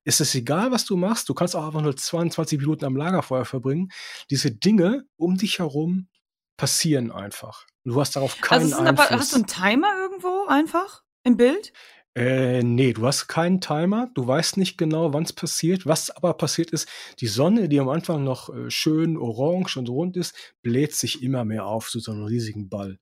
Ist 0.08 0.22
es 0.22 0.34
egal, 0.36 0.72
was 0.72 0.86
du 0.86 0.95
machst? 0.95 1.28
Du 1.28 1.34
kannst 1.34 1.53
auch 1.53 1.66
einfach 1.66 1.82
nur 1.82 1.93
22 1.93 2.60
Minuten 2.60 2.86
am 2.86 2.95
Lagerfeuer 2.95 3.43
verbringen. 3.43 3.91
Diese 4.30 4.51
Dinge 4.51 5.03
um 5.18 5.36
dich 5.36 5.60
herum 5.60 6.08
passieren 6.55 7.12
einfach. 7.12 7.66
Du 7.84 7.99
hast 7.99 8.16
darauf 8.16 8.39
keinen 8.39 8.72
also 8.72 8.78
Einfluss. 8.78 9.08
Aber, 9.08 9.20
hast 9.20 9.32
du 9.34 9.36
einen 9.36 9.47
Timer 9.47 9.89
irgendwo 9.99 10.45
einfach 10.47 11.03
im 11.24 11.36
Bild? 11.36 11.74
Äh, 12.16 12.64
nee, 12.64 12.93
du 12.93 13.05
hast 13.05 13.28
keinen 13.28 13.60
Timer, 13.60 14.10
du 14.14 14.26
weißt 14.26 14.55
nicht 14.55 14.78
genau, 14.78 15.12
wann 15.12 15.24
es 15.24 15.34
passiert. 15.34 15.86
Was 15.86 16.10
aber 16.10 16.36
passiert 16.36 16.72
ist, 16.72 16.88
die 17.20 17.28
Sonne, 17.28 17.68
die 17.68 17.82
am 17.82 17.89
Anfang 17.89 18.24
noch 18.24 18.47
äh, 18.47 18.72
schön 18.72 19.18
orange 19.18 19.76
und 19.76 19.89
rund 19.89 20.16
ist, 20.16 20.34
bläht 20.62 20.95
sich 20.95 21.22
immer 21.22 21.43
mehr 21.43 21.66
auf 21.66 21.89
zu 21.89 21.99
so 21.99 22.14
einem 22.14 22.24
riesigen 22.24 22.70
Ball. 22.70 22.97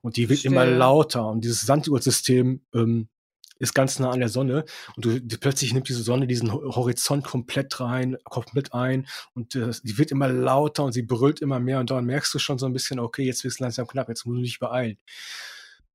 Und 0.00 0.16
die 0.16 0.30
wird 0.30 0.38
Still. 0.38 0.52
immer 0.52 0.64
lauter 0.64 1.28
und 1.28 1.44
dieses 1.44 1.66
Sanduhrsystem 1.66 2.64
ähm, 2.74 3.10
ist 3.58 3.74
ganz 3.74 3.98
nah 3.98 4.10
an 4.10 4.20
der 4.20 4.28
Sonne 4.28 4.64
und 4.96 5.04
du 5.04 5.20
die, 5.20 5.36
plötzlich 5.36 5.72
nimmt 5.72 5.88
diese 5.88 6.02
Sonne 6.02 6.26
diesen 6.26 6.52
Horizont 6.52 7.24
komplett 7.24 7.80
rein, 7.80 8.16
komplett 8.24 8.74
ein 8.74 9.06
und 9.34 9.54
äh, 9.54 9.70
die 9.82 9.98
wird 9.98 10.10
immer 10.10 10.28
lauter 10.28 10.84
und 10.84 10.92
sie 10.92 11.02
brüllt 11.02 11.40
immer 11.40 11.60
mehr 11.60 11.80
und 11.80 11.90
dann 11.90 12.04
merkst 12.04 12.32
du 12.34 12.38
schon 12.38 12.58
so 12.58 12.66
ein 12.66 12.72
bisschen, 12.72 12.98
okay, 12.98 13.24
jetzt 13.24 13.44
wird 13.44 13.54
es 13.54 13.60
langsam 13.60 13.86
knapp, 13.86 14.08
jetzt 14.08 14.26
musst 14.26 14.38
du 14.38 14.42
dich 14.42 14.58
beeilen. 14.58 14.98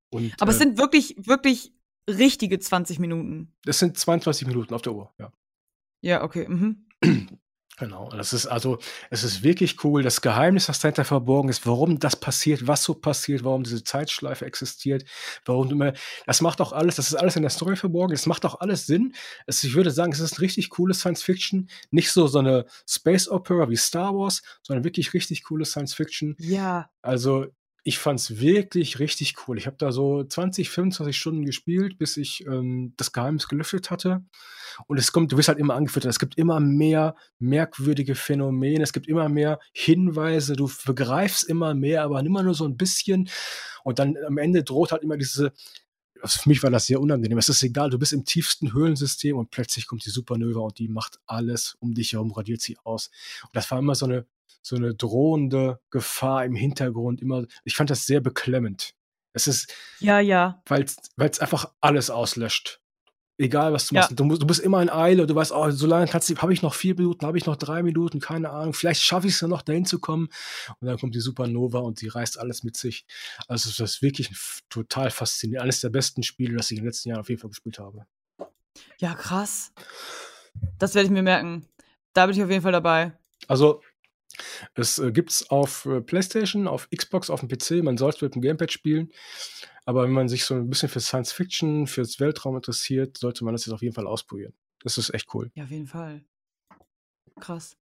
Und, 0.09 0.33
Aber 0.39 0.51
äh, 0.51 0.53
es 0.53 0.59
sind 0.59 0.77
wirklich, 0.77 1.15
wirklich 1.17 1.73
richtige 2.09 2.59
20 2.59 2.99
Minuten. 2.99 3.53
Das 3.63 3.79
sind 3.79 3.97
22 3.97 4.47
Minuten 4.47 4.73
auf 4.73 4.81
der 4.81 4.93
Uhr, 4.93 5.11
ja. 5.19 5.31
Ja, 6.01 6.23
okay. 6.23 6.47
Mhm. 6.47 6.87
Genau, 7.77 8.09
das 8.09 8.33
ist 8.33 8.45
also, 8.45 8.77
es 9.09 9.23
ist 9.23 9.43
wirklich 9.43 9.83
cool. 9.83 10.03
Das 10.03 10.21
Geheimnis, 10.21 10.67
das 10.67 10.79
dahinter 10.79 11.05
verborgen 11.05 11.49
ist, 11.49 11.65
warum 11.65 11.99
das 11.99 12.15
passiert, 12.15 12.67
was 12.67 12.83
so 12.83 12.93
passiert, 12.93 13.43
warum 13.43 13.63
diese 13.63 13.83
Zeitschleife 13.83 14.45
existiert, 14.45 15.05
warum 15.45 15.71
immer, 15.71 15.93
das 16.25 16.41
macht 16.41 16.61
auch 16.61 16.73
alles, 16.73 16.97
das 16.97 17.07
ist 17.07 17.15
alles 17.15 17.35
in 17.37 17.41
der 17.41 17.49
Story 17.49 17.75
verborgen, 17.75 18.13
es 18.13 18.25
macht 18.25 18.45
auch 18.45 18.59
alles 18.59 18.85
Sinn. 18.85 19.15
Es, 19.47 19.63
ich 19.63 19.73
würde 19.73 19.89
sagen, 19.89 20.11
es 20.11 20.19
ist 20.19 20.33
ein 20.33 20.41
richtig 20.41 20.69
cooles 20.69 20.99
Science 20.99 21.23
Fiction, 21.23 21.69
nicht 21.89 22.11
so 22.11 22.27
so 22.27 22.39
eine 22.39 22.65
Space 22.87 23.27
Opera 23.27 23.69
wie 23.69 23.77
Star 23.77 24.13
Wars, 24.13 24.43
sondern 24.61 24.83
wirklich 24.83 25.13
richtig 25.13 25.43
cooles 25.43 25.71
Science 25.71 25.93
Fiction. 25.93 26.35
Ja. 26.39 26.89
Also, 27.01 27.47
ich 27.83 27.97
fand's 27.97 28.39
wirklich 28.39 28.99
richtig 28.99 29.35
cool. 29.47 29.57
Ich 29.57 29.65
habe 29.65 29.77
da 29.77 29.91
so 29.91 30.23
20, 30.23 30.69
25 30.69 31.17
Stunden 31.17 31.45
gespielt, 31.45 31.97
bis 31.97 32.15
ich 32.17 32.45
ähm, 32.45 32.93
das 32.97 33.11
Geheimnis 33.11 33.47
gelüftet 33.47 33.89
hatte. 33.89 34.23
Und 34.87 34.97
es 34.99 35.11
kommt, 35.11 35.31
du 35.31 35.37
wirst 35.37 35.47
halt 35.47 35.57
immer 35.57 35.73
angeführt, 35.73 36.05
es 36.05 36.19
gibt 36.19 36.37
immer 36.37 36.59
mehr 36.59 37.15
merkwürdige 37.39 38.13
Phänomene, 38.13 38.83
es 38.83 38.93
gibt 38.93 39.07
immer 39.07 39.29
mehr 39.29 39.59
Hinweise, 39.73 40.55
du 40.55 40.69
begreifst 40.85 41.43
immer 41.43 41.73
mehr, 41.73 42.03
aber 42.03 42.19
immer 42.19 42.43
nur 42.43 42.53
so 42.53 42.65
ein 42.65 42.77
bisschen. 42.77 43.29
Und 43.83 43.97
dann 43.97 44.15
am 44.27 44.37
Ende 44.37 44.63
droht 44.63 44.91
halt 44.91 45.01
immer 45.01 45.17
diese, 45.17 45.51
für 46.25 46.49
mich 46.49 46.63
war 46.63 46.69
das 46.69 46.85
sehr 46.85 47.01
unangenehm. 47.01 47.37
Es 47.37 47.49
ist 47.49 47.63
egal, 47.63 47.89
du 47.89 47.99
bist 47.99 48.13
im 48.13 48.25
tiefsten 48.25 48.73
Höhlensystem 48.73 49.37
und 49.37 49.51
plötzlich 49.51 49.87
kommt 49.87 50.05
die 50.05 50.09
Supernova 50.09 50.61
und 50.61 50.79
die 50.79 50.87
macht 50.87 51.19
alles 51.25 51.75
um 51.79 51.93
dich 51.93 52.13
herum, 52.13 52.31
radiert 52.31 52.61
sie 52.61 52.77
aus. 52.83 53.09
Und 53.43 53.55
das 53.55 53.69
war 53.71 53.79
immer 53.79 53.95
so 53.95 54.05
eine 54.05 54.25
so 54.61 54.75
eine 54.75 54.93
drohende 54.93 55.79
Gefahr 55.89 56.45
im 56.45 56.55
Hintergrund 56.55 57.21
immer. 57.21 57.45
Ich 57.63 57.75
fand 57.75 57.89
das 57.89 58.05
sehr 58.05 58.21
beklemmend. 58.21 58.93
Es 59.33 59.47
ist. 59.47 59.73
Ja, 59.99 60.19
ja. 60.19 60.61
Weil 60.67 60.83
es 60.83 61.39
einfach 61.39 61.73
alles 61.79 62.09
auslöscht. 62.09 62.80
Egal, 63.41 63.73
was 63.73 63.87
du 63.87 63.95
ja. 63.95 64.01
machst. 64.01 64.19
Du, 64.19 64.23
du, 64.23 64.45
bist 64.45 64.59
immer 64.59 64.83
in 64.83 64.89
Eile. 64.91 65.25
Du 65.25 65.33
weißt, 65.33 65.51
oh, 65.51 65.71
so 65.71 65.87
lange 65.87 66.05
kannst 66.05 66.29
du, 66.29 66.35
habe 66.37 66.53
ich 66.53 66.61
noch 66.61 66.75
vier 66.75 66.93
Minuten, 66.93 67.25
habe 67.25 67.39
ich 67.39 67.47
noch 67.47 67.55
drei 67.55 67.81
Minuten, 67.81 68.19
keine 68.19 68.51
Ahnung. 68.51 68.73
Vielleicht 68.73 69.01
schaffe 69.01 69.25
ich 69.25 69.33
es 69.33 69.41
ja 69.41 69.47
noch, 69.47 69.63
dahin 69.63 69.83
zu 69.83 69.97
kommen. 69.97 70.29
Und 70.79 70.87
dann 70.87 70.99
kommt 70.99 71.15
die 71.15 71.19
Supernova 71.19 71.79
und 71.79 71.97
sie 71.97 72.07
reißt 72.07 72.37
alles 72.37 72.63
mit 72.63 72.77
sich. 72.77 73.03
Also, 73.47 73.69
das 73.69 73.93
ist 73.93 74.01
wirklich 74.03 74.29
total 74.69 75.09
faszinierend. 75.09 75.63
Eines 75.63 75.81
der 75.81 75.89
besten 75.89 76.21
Spiele, 76.21 76.55
das 76.55 76.69
ich 76.69 76.77
in 76.77 76.83
den 76.83 76.89
letzten 76.89 77.09
Jahren 77.09 77.21
auf 77.21 77.29
jeden 77.29 77.41
Fall 77.41 77.49
gespielt 77.49 77.79
habe. 77.79 78.05
Ja, 78.99 79.15
krass. 79.15 79.71
Das 80.77 80.93
werde 80.93 81.07
ich 81.07 81.11
mir 81.11 81.23
merken. 81.23 81.65
Da 82.13 82.27
bin 82.27 82.35
ich 82.35 82.43
auf 82.43 82.49
jeden 82.51 82.61
Fall 82.61 82.71
dabei. 82.71 83.13
Also, 83.47 83.81
Es 84.75 84.99
äh, 84.99 85.11
es 85.27 85.49
auf 85.49 85.85
äh, 85.85 86.01
PlayStation, 86.01 86.67
auf 86.67 86.89
Xbox, 86.89 87.29
auf 87.29 87.41
dem 87.41 87.49
PC. 87.49 87.83
Man 87.83 87.97
soll 87.97 88.09
es 88.09 88.21
mit 88.21 88.35
dem 88.35 88.41
Gamepad 88.41 88.71
spielen. 88.71 89.11
Aber 89.85 90.03
wenn 90.03 90.11
man 90.11 90.29
sich 90.29 90.45
so 90.45 90.53
ein 90.53 90.69
bisschen 90.69 90.89
für 90.89 90.99
Science 90.99 91.31
Fiction, 91.31 91.87
fürs 91.87 92.19
Weltraum 92.19 92.55
interessiert, 92.55 93.17
sollte 93.17 93.43
man 93.43 93.53
das 93.53 93.65
jetzt 93.65 93.73
auf 93.73 93.81
jeden 93.81 93.95
Fall 93.95 94.07
ausprobieren. 94.07 94.53
Das 94.83 94.97
ist 94.97 95.13
echt 95.13 95.33
cool. 95.33 95.51
Ja, 95.55 95.63
auf 95.63 95.71
jeden 95.71 95.87
Fall. 95.87 96.23
Krass. 97.39 97.77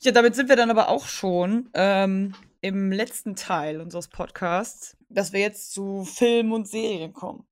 Ja, 0.00 0.12
damit 0.12 0.34
sind 0.34 0.48
wir 0.48 0.56
dann 0.56 0.70
aber 0.70 0.88
auch 0.88 1.06
schon 1.06 1.68
ähm, 1.74 2.34
im 2.60 2.92
letzten 2.92 3.36
Teil 3.36 3.80
unseres 3.80 4.08
Podcasts, 4.08 4.96
dass 5.08 5.32
wir 5.32 5.40
jetzt 5.40 5.72
zu 5.72 6.04
Filmen 6.04 6.52
und 6.52 6.66
Serien 6.66 7.12
kommen. 7.12 7.46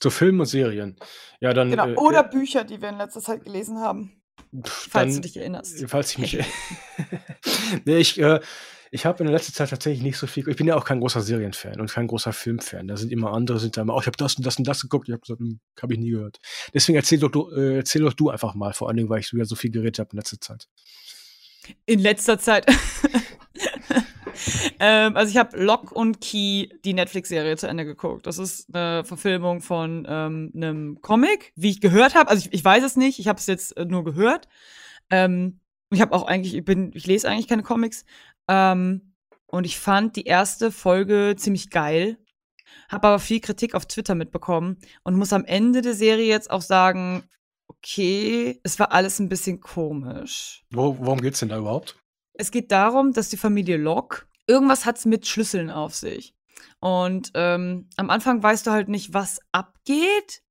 Zu 0.00 0.10
Filmen 0.10 0.40
und 0.40 0.46
Serien. 0.46 0.96
Ja, 1.40 1.52
dann. 1.52 1.70
Genau. 1.70 1.88
Äh, 1.88 1.96
Oder 1.96 2.24
äh, 2.24 2.28
Bücher, 2.30 2.64
die 2.64 2.80
wir 2.80 2.88
in 2.88 2.98
letzter 2.98 3.20
Zeit 3.20 3.44
gelesen 3.44 3.78
haben. 3.80 4.17
Pff, 4.64 4.88
falls 4.90 5.14
dann, 5.14 5.22
du 5.22 5.28
dich 5.28 5.36
erinnerst. 5.36 5.84
Falls 5.86 6.12
ich 6.12 6.18
mich. 6.18 6.38
nee, 7.84 7.98
ich, 7.98 8.18
äh, 8.20 8.40
ich 8.90 9.04
habe 9.04 9.18
in 9.18 9.26
der 9.26 9.34
letzten 9.34 9.52
Zeit 9.52 9.70
tatsächlich 9.70 10.02
nicht 10.02 10.16
so 10.16 10.26
viel. 10.26 10.48
Ich 10.48 10.56
bin 10.56 10.66
ja 10.66 10.76
auch 10.76 10.84
kein 10.84 11.00
großer 11.00 11.20
Serienfan 11.20 11.80
und 11.80 11.90
kein 11.90 12.06
großer 12.06 12.32
Filmfan. 12.32 12.88
Da 12.88 12.96
sind 12.96 13.12
immer 13.12 13.32
andere, 13.32 13.58
sind 13.58 13.76
da 13.76 13.82
immer, 13.82 13.94
oh, 13.94 14.00
ich 14.00 14.06
habe 14.06 14.16
das 14.16 14.36
und 14.36 14.46
das 14.46 14.56
und 14.56 14.66
das 14.66 14.80
geguckt. 14.80 15.08
Ich 15.08 15.12
habe 15.12 15.20
gesagt, 15.20 15.40
hm, 15.40 15.60
habe 15.80 15.94
ich 15.94 16.00
nie 16.00 16.10
gehört. 16.10 16.38
Deswegen 16.72 16.96
erzähl 16.96 17.18
doch, 17.18 17.30
du, 17.30 17.50
äh, 17.50 17.76
erzähl 17.76 18.02
doch 18.02 18.14
du 18.14 18.30
einfach 18.30 18.54
mal, 18.54 18.72
vor 18.72 18.88
allen 18.88 18.96
Dingen, 18.96 19.08
weil 19.08 19.20
ich 19.20 19.32
wieder 19.32 19.44
so 19.44 19.56
viel 19.56 19.70
geredet 19.70 19.98
habe 19.98 20.10
in 20.12 20.18
letzter 20.18 20.40
Zeit. 20.40 20.68
In 21.84 22.00
letzter 22.00 22.38
Zeit. 22.38 22.66
ähm, 24.80 25.16
also 25.16 25.30
ich 25.30 25.36
habe 25.36 25.56
Lock 25.62 25.92
und 25.92 26.20
Key, 26.20 26.68
die 26.84 26.94
Netflix-Serie, 26.94 27.56
zu 27.56 27.66
Ende 27.66 27.84
geguckt. 27.84 28.26
Das 28.26 28.38
ist 28.38 28.74
eine 28.74 29.04
Verfilmung 29.04 29.60
von 29.60 30.06
ähm, 30.08 30.52
einem 30.54 31.00
Comic, 31.00 31.52
wie 31.56 31.70
ich 31.70 31.80
gehört 31.80 32.14
habe. 32.14 32.30
Also 32.30 32.46
ich, 32.46 32.52
ich, 32.52 32.64
weiß 32.64 32.84
es 32.84 32.96
nicht, 32.96 33.18
ich 33.18 33.28
habe 33.28 33.38
es 33.38 33.46
jetzt 33.46 33.76
äh, 33.76 33.84
nur 33.84 34.04
gehört. 34.04 34.48
Ähm, 35.10 35.60
ich 35.90 36.00
habe 36.00 36.14
auch 36.14 36.26
eigentlich, 36.26 36.54
ich 36.54 36.64
bin, 36.64 36.92
ich 36.94 37.06
lese 37.06 37.28
eigentlich 37.28 37.48
keine 37.48 37.62
Comics. 37.62 38.04
Ähm, 38.48 39.14
und 39.46 39.64
ich 39.64 39.78
fand 39.78 40.16
die 40.16 40.24
erste 40.24 40.70
Folge 40.70 41.34
ziemlich 41.36 41.70
geil. 41.70 42.18
Habe 42.90 43.08
aber 43.08 43.18
viel 43.18 43.40
Kritik 43.40 43.74
auf 43.74 43.86
Twitter 43.86 44.14
mitbekommen 44.14 44.78
und 45.04 45.16
muss 45.16 45.32
am 45.32 45.44
Ende 45.44 45.82
der 45.82 45.94
Serie 45.94 46.26
jetzt 46.26 46.50
auch 46.50 46.60
sagen, 46.60 47.24
okay, 47.66 48.60
es 48.62 48.78
war 48.78 48.92
alles 48.92 49.18
ein 49.18 49.28
bisschen 49.28 49.60
komisch. 49.60 50.64
Wo, 50.70 50.98
worum 50.98 51.20
geht's 51.20 51.40
denn 51.40 51.48
da 51.48 51.58
überhaupt? 51.58 51.96
Es 52.34 52.50
geht 52.50 52.70
darum, 52.70 53.12
dass 53.12 53.30
die 53.30 53.36
Familie 53.36 53.76
Locke, 53.76 54.26
irgendwas 54.48 54.86
hat's 54.86 55.04
mit 55.04 55.26
Schlüsseln 55.26 55.70
auf 55.70 55.94
sich. 55.94 56.34
Und 56.80 57.30
ähm, 57.34 57.88
am 57.96 58.10
Anfang 58.10 58.42
weißt 58.42 58.66
du 58.66 58.70
halt 58.72 58.88
nicht, 58.88 59.14
was 59.14 59.40
abgeht. 59.52 60.42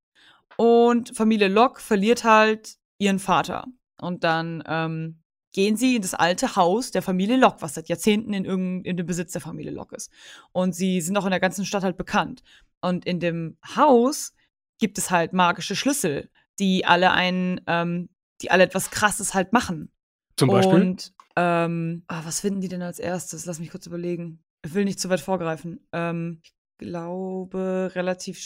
Und 0.55 1.15
Familie 1.15 1.49
Locke 1.49 1.81
verliert 1.81 2.23
halt 2.23 2.77
ihren 2.97 3.19
Vater. 3.19 3.65
Und 3.99 4.23
dann 4.23 4.63
ähm, 4.67 5.21
gehen 5.53 5.75
sie 5.75 5.95
in 5.95 6.01
das 6.01 6.13
alte 6.13 6.55
Haus 6.55 6.91
der 6.91 7.01
Familie 7.01 7.37
Locke, 7.37 7.61
was 7.61 7.73
seit 7.73 7.89
Jahrzehnten 7.89 8.33
in, 8.33 8.83
in 8.83 8.97
dem 8.97 9.05
Besitz 9.05 9.33
der 9.33 9.41
Familie 9.41 9.71
Locke 9.71 9.95
ist. 9.95 10.11
Und 10.51 10.73
sie 10.73 11.01
sind 11.01 11.17
auch 11.17 11.25
in 11.25 11.31
der 11.31 11.39
ganzen 11.39 11.65
Stadt 11.65 11.83
halt 11.83 11.97
bekannt. 11.97 12.43
Und 12.81 13.05
in 13.05 13.19
dem 13.19 13.57
Haus 13.75 14.33
gibt 14.79 14.97
es 14.97 15.09
halt 15.09 15.33
magische 15.33 15.75
Schlüssel, 15.75 16.29
die 16.59 16.85
alle 16.85 17.11
einen, 17.11 17.61
ähm, 17.67 18.09
die 18.41 18.51
alle 18.51 18.63
etwas 18.63 18.91
Krasses 18.91 19.33
halt 19.33 19.53
machen. 19.53 19.91
Zum 20.35 20.49
Beispiel? 20.49 20.81
Und 20.81 21.13
ähm, 21.37 22.03
ah, 22.07 22.21
was 22.25 22.39
finden 22.39 22.61
die 22.61 22.67
denn 22.67 22.81
als 22.81 22.97
erstes? 22.97 23.45
Lass 23.45 23.59
mich 23.59 23.69
kurz 23.69 23.85
überlegen. 23.85 24.39
Ich 24.65 24.73
will 24.73 24.85
nicht 24.85 24.99
zu 24.99 25.09
weit 25.09 25.19
vorgreifen. 25.19 25.79
Ähm, 25.93 26.39
ich 26.41 26.53
glaube, 26.79 27.91
relativ 27.93 28.39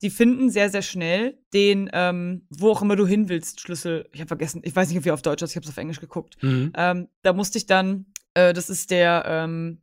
Die 0.00 0.10
finden 0.10 0.50
sehr, 0.50 0.70
sehr 0.70 0.82
schnell 0.82 1.38
den, 1.52 1.90
ähm, 1.92 2.46
wo 2.48 2.70
auch 2.70 2.82
immer 2.82 2.94
du 2.94 3.06
hin 3.06 3.28
willst, 3.28 3.60
Schlüssel. 3.60 4.08
Ich 4.12 4.20
habe 4.20 4.28
vergessen, 4.28 4.62
ich 4.64 4.74
weiß 4.74 4.88
nicht, 4.88 5.04
wie 5.04 5.10
auf 5.10 5.22
Deutsch 5.22 5.42
ist, 5.42 5.50
ich 5.50 5.56
habe 5.56 5.64
es 5.64 5.70
auf 5.70 5.76
Englisch 5.76 6.00
geguckt. 6.00 6.40
Mhm. 6.42 6.72
Ähm, 6.76 7.08
da 7.22 7.32
musste 7.32 7.58
ich 7.58 7.66
dann, 7.66 8.06
äh, 8.34 8.52
das 8.52 8.70
ist 8.70 8.92
der, 8.92 9.24
ähm, 9.26 9.80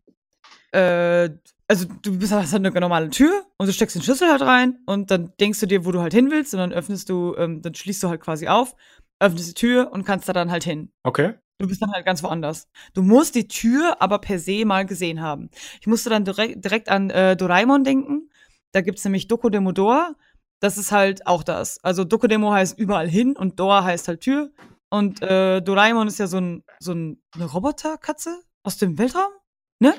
äh, 0.72 1.30
also 1.68 1.86
du 2.02 2.18
bist 2.18 2.32
hast 2.32 2.54
halt 2.54 2.66
eine 2.66 2.80
normale 2.80 3.10
Tür 3.10 3.46
und 3.58 3.68
du 3.68 3.74
steckst 3.74 3.96
den 3.98 4.02
Schlüssel 4.02 4.30
halt 4.30 4.42
rein 4.42 4.80
und 4.86 5.12
dann 5.12 5.34
denkst 5.40 5.60
du 5.60 5.66
dir, 5.66 5.84
wo 5.84 5.92
du 5.92 6.02
halt 6.02 6.14
hin 6.14 6.32
willst 6.32 6.54
und 6.54 6.60
dann 6.60 6.72
öffnest 6.72 7.10
du, 7.10 7.36
ähm, 7.38 7.62
dann 7.62 7.76
schließt 7.76 8.02
du 8.04 8.10
halt 8.10 8.22
quasi 8.22 8.48
auf, 8.48 8.76
öffnest 9.20 9.50
die 9.50 9.54
Tür 9.54 9.92
und 9.92 10.06
kannst 10.06 10.30
da 10.30 10.34
dann 10.34 10.52
halt 10.52 10.64
hin. 10.64 10.92
Okay. 11.04 11.36
Du 11.60 11.68
bist 11.68 11.82
dann 11.82 11.92
halt 11.92 12.06
ganz 12.06 12.22
woanders. 12.22 12.68
Du 12.94 13.02
musst 13.02 13.34
die 13.34 13.48
Tür 13.48 13.98
aber 14.00 14.20
per 14.20 14.38
se 14.38 14.64
mal 14.66 14.86
gesehen 14.86 15.22
haben. 15.22 15.50
Ich 15.82 15.88
musste 15.88 16.10
dann 16.10 16.24
direkt, 16.24 16.64
direkt 16.64 16.90
an 16.90 17.10
äh, 17.10 17.36
Doraemon 17.36 17.84
denken. 17.84 18.30
Da 18.74 18.82
gibt's 18.82 19.04
nämlich 19.04 19.28
Doko 19.28 19.50
Demo 19.50 19.72
Dor. 19.72 20.16
Das 20.60 20.78
ist 20.78 20.92
halt 20.92 21.26
auch 21.26 21.44
das. 21.44 21.84
Also 21.84 22.04
Doko 22.04 22.28
Demo 22.28 22.52
heißt 22.52 22.78
überall 22.78 23.08
hin 23.08 23.36
und 23.36 23.60
Dor 23.60 23.84
heißt 23.84 24.08
halt 24.08 24.22
Tür. 24.22 24.52
Und 24.90 25.22
äh, 25.22 25.62
Doraemon 25.62 26.08
ist 26.08 26.20
ja 26.20 26.28
so, 26.28 26.38
ein, 26.38 26.64
so 26.80 26.94
ein, 26.94 27.22
eine 27.34 27.46
Roboterkatze 27.46 28.40
aus 28.64 28.78
dem 28.78 28.98
Weltraum, 28.98 29.32
ne? 29.80 29.96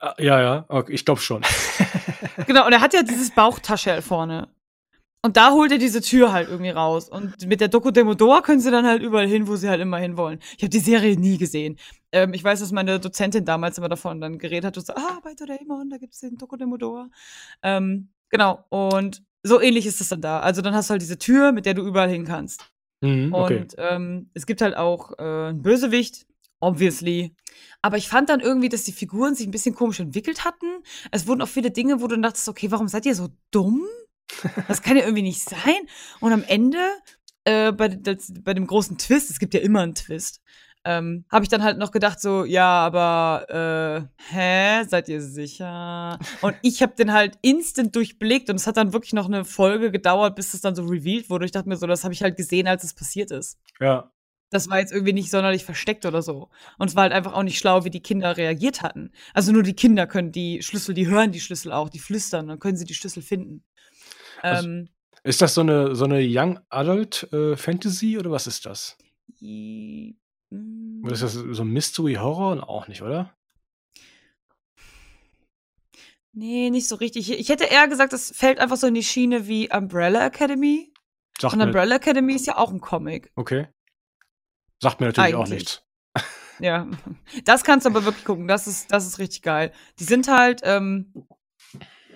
Äh, 0.00 0.24
ja, 0.24 0.40
ja, 0.40 0.64
okay, 0.68 0.92
ich 0.92 1.04
glaube 1.04 1.20
schon. 1.20 1.42
genau, 2.46 2.66
und 2.66 2.72
er 2.72 2.80
hat 2.80 2.94
ja 2.94 3.02
dieses 3.02 3.30
Bauchtasche 3.30 4.02
vorne. 4.02 4.48
Und 5.22 5.36
da 5.36 5.52
holt 5.52 5.70
er 5.70 5.78
diese 5.78 6.00
Tür 6.00 6.32
halt 6.32 6.48
irgendwie 6.48 6.70
raus. 6.70 7.08
Und 7.08 7.46
mit 7.46 7.60
der 7.60 7.68
Doku 7.68 7.90
Demodor 7.90 8.42
können 8.42 8.60
sie 8.60 8.70
dann 8.70 8.86
halt 8.86 9.02
überall 9.02 9.26
hin, 9.26 9.46
wo 9.46 9.56
sie 9.56 9.68
halt 9.68 9.80
immer 9.80 9.98
hin 9.98 10.16
wollen. 10.16 10.38
Ich 10.56 10.62
habe 10.62 10.70
die 10.70 10.78
Serie 10.78 11.18
nie 11.18 11.36
gesehen. 11.36 11.78
Ähm, 12.10 12.32
ich 12.32 12.42
weiß, 12.42 12.60
dass 12.60 12.72
meine 12.72 12.98
Dozentin 12.98 13.44
damals 13.44 13.76
immer 13.76 13.90
davon 13.90 14.20
dann 14.20 14.38
geredet 14.38 14.64
hat 14.64 14.78
und 14.78 14.86
so, 14.86 14.94
ah, 14.94 15.20
bei 15.22 15.34
Doraemon, 15.34 15.90
da 15.90 15.98
gibt's 15.98 16.20
den 16.20 16.38
Doku 16.38 16.56
Demodor. 16.56 17.10
Ähm, 17.62 18.08
genau. 18.30 18.64
Und 18.70 19.22
so 19.42 19.60
ähnlich 19.60 19.86
ist 19.86 20.00
es 20.00 20.08
dann 20.08 20.22
da. 20.22 20.40
Also 20.40 20.62
dann 20.62 20.74
hast 20.74 20.88
du 20.88 20.92
halt 20.92 21.02
diese 21.02 21.18
Tür, 21.18 21.52
mit 21.52 21.66
der 21.66 21.74
du 21.74 21.82
überall 21.82 22.08
hin 22.08 22.24
kannst. 22.24 22.64
Mhm, 23.02 23.34
okay. 23.34 23.58
Und 23.60 23.74
ähm, 23.78 24.30
es 24.34 24.46
gibt 24.46 24.62
halt 24.62 24.76
auch 24.76 25.18
äh, 25.18 25.48
einen 25.48 25.62
Bösewicht, 25.62 26.26
obviously. 26.60 27.34
Aber 27.82 27.96
ich 27.96 28.08
fand 28.08 28.28
dann 28.28 28.40
irgendwie, 28.40 28.68
dass 28.68 28.84
die 28.84 28.92
Figuren 28.92 29.34
sich 29.34 29.46
ein 29.46 29.50
bisschen 29.50 29.74
komisch 29.74 30.00
entwickelt 30.00 30.44
hatten. 30.44 30.66
Es 31.10 31.26
wurden 31.26 31.42
auch 31.42 31.48
viele 31.48 31.70
Dinge, 31.70 32.00
wo 32.00 32.06
du 32.06 32.18
dachtest, 32.18 32.48
okay, 32.48 32.70
warum 32.70 32.88
seid 32.88 33.06
ihr 33.06 33.14
so 33.14 33.28
dumm? 33.50 33.86
Das 34.68 34.82
kann 34.82 34.96
ja 34.96 35.04
irgendwie 35.04 35.22
nicht 35.22 35.42
sein. 35.42 35.80
Und 36.20 36.32
am 36.32 36.44
Ende, 36.44 36.78
äh, 37.44 37.72
bei, 37.72 37.88
das, 37.88 38.32
bei 38.42 38.54
dem 38.54 38.66
großen 38.66 38.98
Twist, 38.98 39.30
es 39.30 39.38
gibt 39.38 39.54
ja 39.54 39.60
immer 39.60 39.80
einen 39.80 39.94
Twist, 39.94 40.40
ähm, 40.84 41.24
habe 41.30 41.44
ich 41.44 41.50
dann 41.50 41.62
halt 41.62 41.76
noch 41.78 41.90
gedacht, 41.90 42.20
so, 42.20 42.44
ja, 42.44 42.66
aber, 42.66 44.08
äh, 44.18 44.32
hä, 44.32 44.84
seid 44.88 45.08
ihr 45.08 45.20
sicher? 45.20 46.18
Und 46.40 46.56
ich 46.62 46.82
habe 46.82 46.94
den 46.94 47.12
halt 47.12 47.38
instant 47.42 47.94
durchblickt 47.94 48.48
und 48.48 48.56
es 48.56 48.66
hat 48.66 48.78
dann 48.78 48.94
wirklich 48.94 49.12
noch 49.12 49.26
eine 49.26 49.44
Folge 49.44 49.90
gedauert, 49.90 50.36
bis 50.36 50.54
es 50.54 50.62
dann 50.62 50.74
so 50.74 50.84
revealed 50.84 51.28
wurde. 51.28 51.44
Ich 51.44 51.50
dachte 51.50 51.68
mir 51.68 51.76
so, 51.76 51.86
das 51.86 52.04
habe 52.04 52.14
ich 52.14 52.22
halt 52.22 52.36
gesehen, 52.36 52.66
als 52.66 52.84
es 52.84 52.94
passiert 52.94 53.30
ist. 53.30 53.58
Ja. 53.78 54.10
Das 54.52 54.68
war 54.68 54.80
jetzt 54.80 54.92
irgendwie 54.92 55.12
nicht 55.12 55.30
sonderlich 55.30 55.64
versteckt 55.64 56.06
oder 56.06 56.22
so. 56.22 56.48
Und 56.78 56.88
es 56.88 56.96
war 56.96 57.02
halt 57.02 57.12
einfach 57.12 57.34
auch 57.34 57.42
nicht 57.42 57.58
schlau, 57.58 57.84
wie 57.84 57.90
die 57.90 58.02
Kinder 58.02 58.36
reagiert 58.36 58.82
hatten. 58.82 59.12
Also 59.32 59.52
nur 59.52 59.62
die 59.62 59.74
Kinder 59.74 60.06
können 60.06 60.32
die 60.32 60.62
Schlüssel, 60.62 60.94
die 60.94 61.06
hören 61.06 61.30
die 61.30 61.40
Schlüssel 61.40 61.72
auch, 61.72 61.88
die 61.88 62.00
flüstern, 62.00 62.48
dann 62.48 62.58
können 62.58 62.76
sie 62.76 62.86
die 62.86 62.94
Schlüssel 62.94 63.22
finden. 63.22 63.62
Also, 64.42 64.68
ähm, 64.68 64.88
ist 65.22 65.42
das 65.42 65.54
so 65.54 65.60
eine, 65.60 65.94
so 65.94 66.04
eine 66.04 66.20
Young 66.22 66.60
Adult 66.70 67.30
äh, 67.32 67.56
Fantasy 67.56 68.18
oder 68.18 68.30
was 68.30 68.46
ist 68.46 68.66
das? 68.66 68.96
I, 69.40 70.16
mm, 70.50 71.06
ist 71.08 71.22
das 71.22 71.34
so 71.34 71.64
Mystery 71.64 72.14
Horror? 72.14 72.68
Auch 72.68 72.88
nicht, 72.88 73.02
oder? 73.02 73.34
Nee, 76.32 76.70
nicht 76.70 76.88
so 76.88 76.96
richtig. 76.96 77.30
Ich 77.30 77.48
hätte 77.48 77.64
eher 77.64 77.88
gesagt, 77.88 78.12
das 78.12 78.30
fällt 78.34 78.60
einfach 78.60 78.76
so 78.76 78.86
in 78.86 78.94
die 78.94 79.02
Schiene 79.02 79.48
wie 79.48 79.70
Umbrella 79.72 80.26
Academy. 80.26 80.92
Sagt 81.38 81.54
Und 81.54 81.60
Umbrella 81.60 81.96
Academy 81.96 82.34
ist 82.34 82.46
ja 82.46 82.56
auch 82.56 82.70
ein 82.70 82.80
Comic. 82.80 83.32
Okay. 83.34 83.68
Sagt 84.80 85.00
mir 85.00 85.06
natürlich 85.06 85.34
Eigentlich. 85.34 85.36
auch 85.36 85.48
nichts. 85.48 85.82
Ja, 86.60 86.86
das 87.44 87.64
kannst 87.64 87.86
du 87.86 87.90
aber 87.90 88.04
wirklich 88.04 88.24
gucken. 88.24 88.46
Das 88.46 88.66
ist, 88.66 88.92
das 88.92 89.06
ist 89.06 89.18
richtig 89.18 89.42
geil. 89.42 89.72
Die 89.98 90.04
sind 90.04 90.28
halt, 90.28 90.60
ähm, 90.62 91.12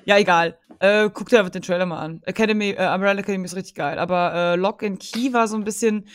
ja, 0.05 0.19
egal. 0.19 0.59
Äh, 0.81 1.11
guck 1.13 1.29
dir 1.29 1.39
einfach 1.39 1.51
den 1.51 1.63
Trailer 1.63 1.87
mal 1.87 2.01
an. 2.01 2.21
Academy, 2.25 2.71
äh, 2.71 2.93
Umbrella 2.93 3.21
Academy 3.21 3.45
ist 3.45 3.57
richtig 3.57 3.75
geil. 3.75 3.99
Aber 3.99 4.35
äh, 4.35 4.57
Lock 4.57 4.83
and 4.83 5.01
Key 5.01 5.33
war 5.33 5.49
so 5.49 5.57
ein 5.57 5.65
bisschen, 5.65 6.07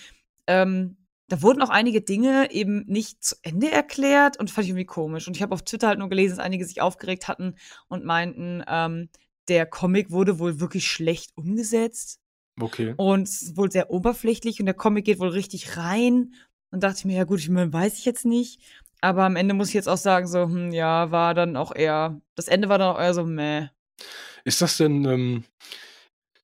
ähm, 0.47 0.97
da 1.27 1.41
wurden 1.41 1.61
auch 1.61 1.69
einige 1.69 2.01
Dinge 2.01 2.51
eben 2.51 2.85
nicht 2.87 3.23
zu 3.23 3.35
Ende 3.41 3.71
erklärt 3.71 4.39
und 4.39 4.49
fand 4.49 4.65
ich 4.65 4.71
irgendwie 4.71 4.85
komisch. 4.85 5.27
Und 5.27 5.35
ich 5.35 5.41
habe 5.41 5.53
auf 5.53 5.63
Twitter 5.63 5.87
halt 5.87 5.99
nur 5.99 6.09
gelesen, 6.09 6.37
dass 6.37 6.45
einige 6.45 6.65
sich 6.65 6.81
aufgeregt 6.81 7.27
hatten 7.27 7.55
und 7.87 8.05
meinten, 8.05 8.63
ähm, 8.67 9.09
der 9.47 9.65
Comic 9.65 10.11
wurde 10.11 10.39
wohl 10.39 10.59
wirklich 10.59 10.87
schlecht 10.87 11.31
umgesetzt. 11.35 12.19
Okay. 12.59 12.93
Und 12.97 13.29
wohl 13.55 13.71
sehr 13.71 13.89
oberflächlich 13.89 14.59
und 14.59 14.65
der 14.65 14.75
Comic 14.75 15.05
geht 15.05 15.19
wohl 15.19 15.29
richtig 15.29 15.77
rein. 15.77 16.33
Und 16.71 16.83
dachte 16.83 16.99
ich 16.99 17.05
mir, 17.05 17.17
ja 17.17 17.23
gut, 17.23 17.39
ich 17.39 17.49
meine, 17.49 17.73
weiß 17.73 17.97
ich 17.97 18.05
jetzt 18.05 18.25
nicht. 18.25 18.61
Aber 19.01 19.23
am 19.23 19.35
Ende 19.35 19.53
muss 19.53 19.69
ich 19.69 19.73
jetzt 19.73 19.89
auch 19.89 19.97
sagen, 19.97 20.27
so, 20.27 20.43
hm, 20.43 20.71
ja, 20.71 21.09
war 21.09 21.33
dann 21.33 21.55
auch 21.55 21.73
eher, 21.73 22.21
das 22.35 22.47
Ende 22.47 22.69
war 22.69 22.77
dann 22.77 22.95
auch 22.95 22.99
eher 22.99 23.13
so, 23.13 23.23
meh. 23.23 23.69
Ist 24.43 24.61
das 24.61 24.77
denn, 24.77 25.05
ähm, 25.05 25.43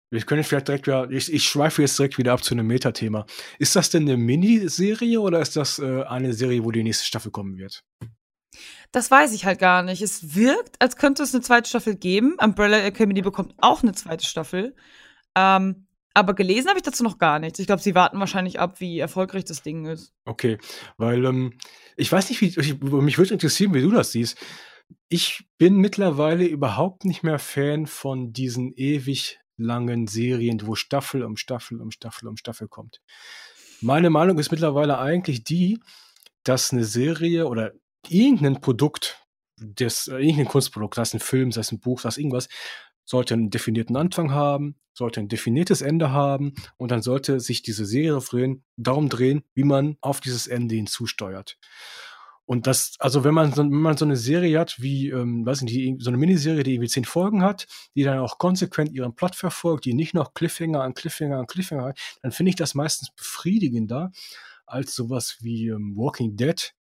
wir 0.09 0.21
können 0.21 0.43
vielleicht 0.43 0.67
direkt 0.67 0.87
wieder, 0.87 1.09
ich, 1.09 1.33
ich 1.33 1.45
schweife 1.45 1.81
jetzt 1.81 1.97
direkt 1.97 2.17
wieder 2.17 2.33
ab 2.33 2.43
zu 2.43 2.53
einem 2.53 2.67
Metathema. 2.67 3.25
Ist 3.59 3.75
das 3.75 3.89
denn 3.89 4.03
eine 4.03 4.17
Miniserie 4.17 5.19
oder 5.19 5.39
ist 5.39 5.55
das 5.55 5.79
äh, 5.79 6.03
eine 6.03 6.33
Serie, 6.33 6.63
wo 6.63 6.71
die 6.71 6.83
nächste 6.83 7.05
Staffel 7.05 7.31
kommen 7.31 7.57
wird? 7.57 7.83
Das 8.91 9.11
weiß 9.11 9.33
ich 9.33 9.45
halt 9.45 9.59
gar 9.59 9.83
nicht. 9.83 10.01
Es 10.01 10.35
wirkt, 10.35 10.81
als 10.81 10.95
könnte 10.95 11.23
es 11.23 11.33
eine 11.33 11.43
zweite 11.43 11.67
Staffel 11.67 11.95
geben. 11.95 12.37
Umbrella 12.39 12.79
Academy 12.79 13.21
bekommt 13.21 13.53
auch 13.57 13.83
eine 13.83 13.93
zweite 13.93 14.25
Staffel. 14.25 14.75
Ähm, 15.35 15.87
Aber 16.13 16.33
gelesen 16.33 16.69
habe 16.69 16.79
ich 16.79 16.83
dazu 16.83 17.03
noch 17.03 17.17
gar 17.17 17.39
nichts. 17.39 17.59
Ich 17.59 17.67
glaube, 17.67 17.81
sie 17.81 17.93
warten 17.93 18.19
wahrscheinlich 18.19 18.57
ab, 18.57 18.79
wie 18.79 18.99
erfolgreich 18.99 19.43
das 19.43 19.63
Ding 19.63 19.85
ist. 19.85 20.13
Okay, 20.23 20.57
weil 20.95 21.25
ähm, 21.25 21.57
ich 21.97 22.09
weiß 22.09 22.29
nicht, 22.29 22.39
wie 22.39 22.57
ich, 22.57 22.81
mich 22.81 23.17
würde 23.17 23.33
interessieren, 23.33 23.73
wie 23.73 23.81
du 23.81 23.91
das 23.91 24.13
siehst. 24.13 24.37
Ich 25.09 25.45
bin 25.57 25.77
mittlerweile 25.77 26.45
überhaupt 26.45 27.05
nicht 27.05 27.23
mehr 27.23 27.39
Fan 27.39 27.85
von 27.85 28.33
diesen 28.33 28.73
ewig 28.73 29.39
langen 29.57 30.07
Serien, 30.07 30.65
wo 30.65 30.75
Staffel 30.75 31.23
um 31.23 31.37
Staffel 31.37 31.81
um 31.81 31.91
Staffel 31.91 32.27
um 32.27 32.37
Staffel 32.37 32.67
kommt. 32.67 33.01
Meine 33.81 34.09
Meinung 34.09 34.39
ist 34.39 34.51
mittlerweile 34.51 34.99
eigentlich 34.99 35.43
die, 35.43 35.79
dass 36.43 36.71
eine 36.71 36.85
Serie 36.85 37.47
oder 37.47 37.73
irgendein 38.09 38.61
Produkt, 38.61 39.25
das, 39.57 40.07
äh, 40.07 40.17
irgendein 40.17 40.47
Kunstprodukt, 40.47 40.95
sei 40.95 41.01
es 41.01 41.13
ein 41.13 41.19
Film, 41.19 41.51
sei 41.51 41.61
es 41.61 41.71
ein 41.71 41.79
Buch, 41.79 42.01
sei 42.01 42.09
es 42.09 42.17
irgendwas, 42.17 42.49
sollte 43.05 43.33
einen 43.35 43.49
definierten 43.49 43.95
Anfang 43.95 44.31
haben, 44.31 44.75
sollte 44.93 45.19
ein 45.19 45.27
definiertes 45.27 45.81
Ende 45.81 46.11
haben 46.11 46.53
und 46.77 46.91
dann 46.91 47.01
sollte 47.01 47.39
sich 47.39 47.61
diese 47.61 47.85
Serie 47.85 48.19
darum 48.77 49.09
drehen, 49.09 49.43
wie 49.53 49.63
man 49.63 49.97
auf 50.01 50.21
dieses 50.21 50.47
Ende 50.47 50.75
hinzusteuert. 50.75 51.57
Und 52.45 52.67
das, 52.67 52.95
also 52.99 53.23
wenn 53.23 53.33
man 53.33 53.53
so, 53.53 53.63
wenn 53.63 53.71
man 53.71 53.97
so 53.97 54.05
eine 54.05 54.15
Serie 54.15 54.59
hat, 54.59 54.79
wie, 54.79 55.09
ähm, 55.09 55.45
weiß 55.45 55.63
nicht, 55.63 56.01
so 56.01 56.09
eine 56.09 56.17
Miniserie, 56.17 56.63
die 56.63 56.73
irgendwie 56.75 56.89
zehn 56.89 57.05
Folgen 57.05 57.41
hat, 57.41 57.65
die 57.95 58.03
dann 58.03 58.19
auch 58.19 58.37
konsequent 58.37 58.91
ihren 58.91 59.15
Plot 59.15 59.35
verfolgt, 59.35 59.85
die 59.85 59.93
nicht 59.93 60.13
noch 60.13 60.33
Cliffhanger 60.33 60.81
an 60.81 60.93
Cliffhanger 60.93 61.39
an 61.39 61.47
Cliffhanger 61.47 61.85
hat, 61.85 61.99
dann 62.21 62.31
finde 62.31 62.51
ich 62.51 62.55
das 62.55 62.75
meistens 62.75 63.09
befriedigender 63.15 64.11
als 64.67 64.95
sowas 64.95 65.37
wie 65.41 65.69
ähm, 65.69 65.93
Walking 65.95 66.35
Dead, 66.37 66.73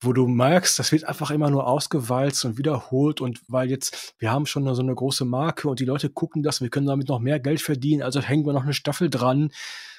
wo 0.00 0.12
du 0.12 0.28
merkst, 0.28 0.78
das 0.78 0.92
wird 0.92 1.04
einfach 1.04 1.30
immer 1.30 1.50
nur 1.50 1.66
ausgewalzt 1.66 2.44
und 2.44 2.58
wiederholt 2.58 3.20
und 3.20 3.40
weil 3.48 3.70
jetzt, 3.70 4.14
wir 4.18 4.30
haben 4.30 4.46
schon 4.46 4.72
so 4.74 4.82
eine 4.82 4.94
große 4.94 5.24
Marke 5.24 5.68
und 5.68 5.80
die 5.80 5.84
Leute 5.84 6.10
gucken 6.10 6.42
das, 6.42 6.60
wir 6.60 6.70
können 6.70 6.86
damit 6.86 7.08
noch 7.08 7.18
mehr 7.18 7.40
Geld 7.40 7.60
verdienen, 7.60 8.02
also 8.02 8.20
hängen 8.20 8.46
wir 8.46 8.52
noch 8.52 8.64
eine 8.64 8.74
Staffel 8.74 9.10
dran 9.10 9.50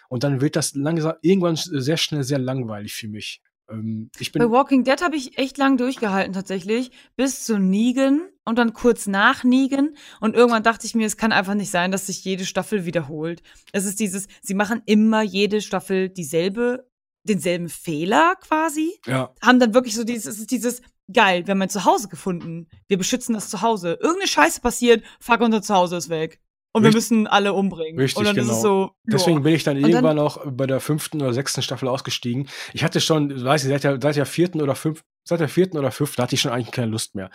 und 0.08 0.24
dann 0.24 0.40
wird 0.40 0.56
das 0.56 0.76
langsam 0.76 1.16
irgendwann 1.22 1.56
sehr 1.56 1.98
schnell 1.98 2.24
sehr 2.24 2.40
langweilig 2.40 2.94
für 2.94 3.08
mich. 3.08 3.42
Ähm, 3.70 4.10
Bei 4.34 4.50
Walking 4.50 4.84
Dead 4.84 5.02
habe 5.02 5.16
ich 5.16 5.38
echt 5.38 5.58
lang 5.58 5.78
durchgehalten 5.78 6.34
tatsächlich, 6.34 6.92
bis 7.16 7.44
zu 7.46 7.58
Negan 7.60 8.22
und 8.46 8.58
dann 8.58 8.74
kurz 8.74 9.08
nach 9.08 9.44
Negan 9.44 9.96
und 10.22 10.36
irgendwann 10.36 10.64
dachte 10.64 10.86
ich 10.86 10.96
mir, 10.96 11.06
es 11.06 11.18
kann 11.18 11.32
einfach 11.32 11.54
nicht 11.54 11.72
sein, 11.72 11.92
dass 11.92 12.08
sich 12.08 12.24
jede 12.24 12.46
Staffel 12.46 12.86
wiederholt. 12.86 13.44
Es 13.74 13.86
ist 13.86 14.00
dieses, 14.00 14.28
sie 14.42 14.54
machen 14.54 14.82
immer 14.86 15.22
jede 15.22 15.62
Staffel 15.62 16.10
dieselbe 16.10 16.90
denselben 17.24 17.68
Fehler 17.68 18.36
quasi. 18.40 18.94
Ja. 19.06 19.34
Haben 19.42 19.60
dann 19.60 19.74
wirklich 19.74 19.96
so 19.96 20.06
dieses, 20.06 20.26
es 20.26 20.40
ist 20.40 20.52
dieses, 20.52 20.82
geil, 21.12 21.46
wir 21.46 21.52
haben 21.52 21.62
ein 21.62 21.70
Zuhause 21.70 22.08
gefunden. 22.08 22.68
Wir 22.88 22.98
beschützen 22.98 23.34
das 23.34 23.50
Zuhause. 23.50 23.98
Irgendeine 24.02 24.28
Scheiße 24.28 24.62
passiert, 24.62 25.04
fuck, 25.20 25.42
unser 25.42 25.62
Zuhause 25.62 25.98
ist 25.98 26.10
weg. 26.10 26.40
Und 26.74 26.86
Richtig, 26.86 26.94
wir 26.94 27.18
müssen 27.18 27.28
alle 27.28 27.54
umbringen. 27.54 28.00
Richtig, 28.00 28.20
und 28.20 28.26
dann 28.26 28.36
genau. 28.36 28.48
ist 28.50 28.58
es 28.58 28.62
so. 28.62 28.92
Deswegen 29.06 29.42
bin 29.44 29.54
ich 29.54 29.64
dann 29.64 29.78
und 29.78 29.84
irgendwann 29.90 30.18
dann, 30.18 30.26
auch 30.26 30.40
bei 30.46 30.68
der 30.68 30.80
fünften 30.80 31.22
oder 31.22 31.34
sechsten 31.34 31.62
Staffel 31.62 31.88
ausgestiegen. 31.88 32.48
Ich 32.74 32.84
hatte 32.84 33.02
schon, 33.02 33.44
weiß 33.44 33.64
ich, 33.64 33.70
seit 33.70 33.84
der, 33.84 34.00
seit 34.02 34.16
der 34.16 34.26
vierten 34.26 34.62
oder 34.62 34.76
fünften, 34.76 35.08
seit 35.28 35.40
der 35.40 35.50
vierten 35.50 35.78
oder 35.78 35.92
fünften 35.92 36.22
hatte 36.22 36.36
ich 36.36 36.42
schon 36.42 36.52
eigentlich 36.52 36.72
keine 36.72 36.92
Lust 36.92 37.16
mehr. 37.16 37.30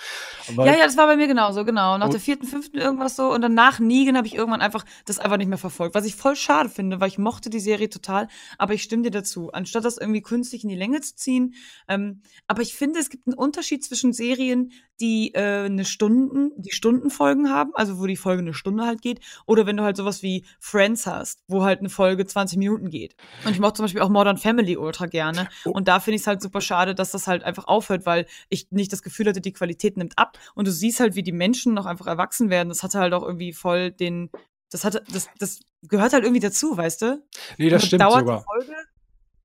Weil 0.54 0.66
ja, 0.66 0.78
ja, 0.78 0.86
das 0.86 0.96
war 0.96 1.06
bei 1.06 1.16
mir 1.16 1.26
genauso, 1.26 1.64
genau. 1.64 1.98
Nach 1.98 2.08
der 2.08 2.20
vierten, 2.20 2.46
fünften 2.46 2.78
irgendwas 2.78 3.16
so 3.16 3.32
und 3.32 3.42
dann 3.42 3.54
nach 3.54 3.78
Negan 3.78 4.16
habe 4.16 4.26
ich 4.26 4.34
irgendwann 4.34 4.60
einfach 4.60 4.84
das 5.04 5.18
einfach 5.18 5.36
nicht 5.36 5.48
mehr 5.48 5.58
verfolgt, 5.58 5.94
was 5.94 6.04
ich 6.04 6.16
voll 6.16 6.36
schade 6.36 6.68
finde, 6.68 7.00
weil 7.00 7.08
ich 7.08 7.18
mochte 7.18 7.50
die 7.50 7.60
Serie 7.60 7.88
total, 7.90 8.28
aber 8.58 8.74
ich 8.74 8.82
stimme 8.82 9.02
dir 9.02 9.10
dazu, 9.10 9.50
anstatt 9.52 9.84
das 9.84 9.98
irgendwie 9.98 10.22
künstlich 10.22 10.62
in 10.62 10.70
die 10.70 10.76
Länge 10.76 11.00
zu 11.00 11.14
ziehen. 11.14 11.54
Ähm, 11.88 12.22
aber 12.46 12.62
ich 12.62 12.74
finde, 12.74 13.00
es 13.00 13.10
gibt 13.10 13.26
einen 13.26 13.36
Unterschied 13.36 13.84
zwischen 13.84 14.12
Serien, 14.12 14.72
die 15.00 15.34
äh, 15.34 15.64
eine 15.64 15.84
Stunden, 15.84 16.52
die 16.56 16.70
Stundenfolgen 16.70 17.50
haben, 17.50 17.72
also 17.74 17.98
wo 17.98 18.06
die 18.06 18.16
Folge 18.16 18.42
eine 18.42 18.54
Stunde 18.54 18.86
halt 18.86 19.02
geht, 19.02 19.20
oder 19.46 19.66
wenn 19.66 19.76
du 19.76 19.82
halt 19.82 19.96
sowas 19.96 20.22
wie 20.22 20.44
Friends 20.60 21.06
hast, 21.06 21.42
wo 21.48 21.64
halt 21.64 21.80
eine 21.80 21.90
Folge 21.90 22.24
20 22.24 22.56
Minuten 22.58 22.88
geht. 22.88 23.16
Und 23.44 23.52
ich 23.52 23.58
mochte 23.58 23.78
zum 23.78 23.84
Beispiel 23.84 24.02
auch 24.02 24.08
Modern 24.08 24.38
Family 24.38 24.76
ultra 24.76 25.06
gerne. 25.06 25.48
Oh. 25.64 25.70
Und 25.70 25.88
da 25.88 25.98
finde 25.98 26.16
ich 26.16 26.22
es 26.22 26.26
halt 26.26 26.40
super 26.40 26.60
schade, 26.60 26.94
dass 26.94 27.10
das 27.10 27.26
halt 27.26 27.42
einfach 27.42 27.66
aufhört, 27.82 28.06
weil 28.06 28.26
ich 28.48 28.70
nicht 28.70 28.92
das 28.92 29.02
Gefühl 29.02 29.26
hatte, 29.26 29.40
die 29.40 29.52
Qualität 29.52 29.96
nimmt 29.96 30.18
ab. 30.18 30.38
Und 30.54 30.66
du 30.66 30.72
siehst 30.72 31.00
halt, 31.00 31.16
wie 31.16 31.22
die 31.22 31.32
Menschen 31.32 31.74
noch 31.74 31.86
einfach 31.86 32.06
erwachsen 32.06 32.50
werden. 32.50 32.68
Das 32.68 32.82
hatte 32.82 32.98
halt 32.98 33.12
auch 33.12 33.22
irgendwie 33.22 33.52
voll 33.52 33.90
den, 33.90 34.30
das 34.70 34.84
hatte, 34.84 35.02
das, 35.12 35.28
das 35.38 35.60
gehört 35.82 36.12
halt 36.12 36.24
irgendwie 36.24 36.40
dazu, 36.40 36.76
weißt 36.76 37.02
du? 37.02 37.22
Nee, 37.58 37.68
das 37.68 37.86
stimmt 37.86 38.02
sogar. 38.02 38.44
Folge, 38.44 38.74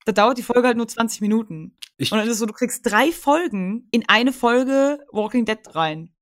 da 0.06 0.12
dauert 0.12 0.38
die 0.38 0.44
Folge 0.44 0.68
halt 0.68 0.78
nur 0.78 0.88
20 0.88 1.22
Minuten. 1.22 1.76
Ich 1.98 2.12
und 2.12 2.20
dann 2.20 2.28
ist 2.28 2.34
es 2.34 2.40
so, 2.40 2.46
du 2.46 2.54
kriegst 2.54 2.86
drei 2.86 3.12
Folgen 3.12 3.88
in 3.92 4.08
eine 4.08 4.32
Folge 4.32 5.00
Walking 5.12 5.46
Dead 5.46 5.60
rein. 5.74 6.14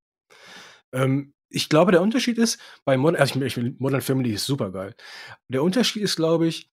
Ähm, 0.94 1.34
ich 1.50 1.70
glaube, 1.70 1.92
der 1.92 2.02
Unterschied 2.02 2.38
ist, 2.38 2.60
bei 2.86 2.98
Modern, 2.98 3.22
also 3.22 3.42
ich, 3.42 3.58
ich, 3.58 3.80
Modern 3.80 4.02
Family 4.02 4.32
ist 4.32 4.46
super 4.46 4.72
geil. 4.72 4.96
Der 5.50 5.64
Unterschied 5.64 6.04
ist, 6.04 6.16
glaube 6.16 6.48
ich, 6.48 6.72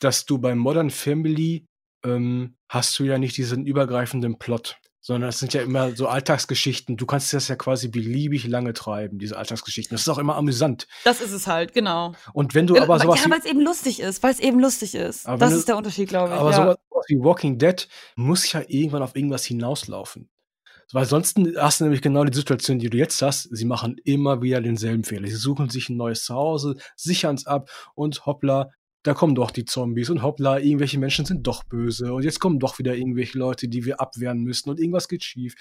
dass 0.00 0.26
du 0.26 0.38
bei 0.38 0.54
Modern 0.54 0.90
Family 0.90 1.66
ähm, 2.04 2.56
hast 2.68 2.98
du 2.98 3.04
ja 3.04 3.18
nicht 3.18 3.36
diesen 3.36 3.66
übergreifenden 3.66 4.38
Plot 4.38 4.78
sondern 5.08 5.30
es 5.30 5.38
sind 5.38 5.54
ja 5.54 5.62
immer 5.62 5.96
so 5.96 6.06
Alltagsgeschichten. 6.06 6.98
Du 6.98 7.06
kannst 7.06 7.32
das 7.32 7.48
ja 7.48 7.56
quasi 7.56 7.88
beliebig 7.88 8.46
lange 8.46 8.74
treiben, 8.74 9.18
diese 9.18 9.38
Alltagsgeschichten. 9.38 9.94
Das 9.94 10.02
ist 10.02 10.08
auch 10.10 10.18
immer 10.18 10.36
amüsant. 10.36 10.86
Das 11.04 11.22
ist 11.22 11.32
es 11.32 11.46
halt, 11.46 11.72
genau. 11.72 12.12
Und 12.34 12.54
wenn 12.54 12.66
du 12.66 12.76
aber 12.76 12.98
sowas. 13.00 13.24
Ja, 13.24 13.30
weil 13.30 13.38
es 13.38 13.46
eben 13.46 13.62
lustig 13.62 14.00
ist, 14.00 14.22
weil 14.22 14.32
es 14.32 14.38
eben 14.38 14.60
lustig 14.60 14.94
ist. 14.94 15.26
Das 15.26 15.54
ist 15.54 15.66
der 15.66 15.78
Unterschied, 15.78 16.10
glaube 16.10 16.34
ich. 16.34 16.38
Aber 16.38 16.50
ja. 16.50 16.56
sowas 16.56 16.76
wie 17.06 17.18
Walking 17.20 17.56
Dead 17.56 17.88
muss 18.16 18.52
ja 18.52 18.62
irgendwann 18.68 19.02
auf 19.02 19.16
irgendwas 19.16 19.46
hinauslaufen. 19.46 20.28
Weil 20.92 21.06
sonst 21.06 21.38
hast 21.56 21.80
du 21.80 21.84
nämlich 21.84 22.02
genau 22.02 22.24
die 22.24 22.36
Situation, 22.36 22.78
die 22.78 22.90
du 22.90 22.98
jetzt 22.98 23.20
hast. 23.22 23.44
Sie 23.54 23.64
machen 23.64 23.96
immer 24.04 24.42
wieder 24.42 24.60
denselben 24.60 25.04
Fehler. 25.04 25.28
Sie 25.28 25.36
suchen 25.36 25.70
sich 25.70 25.88
ein 25.88 25.96
neues 25.96 26.24
Zuhause, 26.24 26.76
sichern 26.96 27.34
es 27.34 27.46
ab 27.46 27.70
und 27.94 28.26
hoppla, 28.26 28.70
da 29.08 29.14
kommen 29.14 29.34
doch 29.34 29.50
die 29.50 29.64
Zombies 29.64 30.10
und 30.10 30.22
hoppla, 30.22 30.58
irgendwelche 30.58 30.98
Menschen 30.98 31.24
sind 31.24 31.46
doch 31.46 31.64
böse 31.64 32.12
und 32.12 32.24
jetzt 32.24 32.40
kommen 32.40 32.58
doch 32.58 32.78
wieder 32.78 32.94
irgendwelche 32.94 33.38
Leute, 33.38 33.66
die 33.66 33.86
wir 33.86 34.02
abwehren 34.02 34.42
müssen 34.42 34.68
und 34.68 34.78
irgendwas 34.78 35.08
geht 35.08 35.24
schief. 35.24 35.54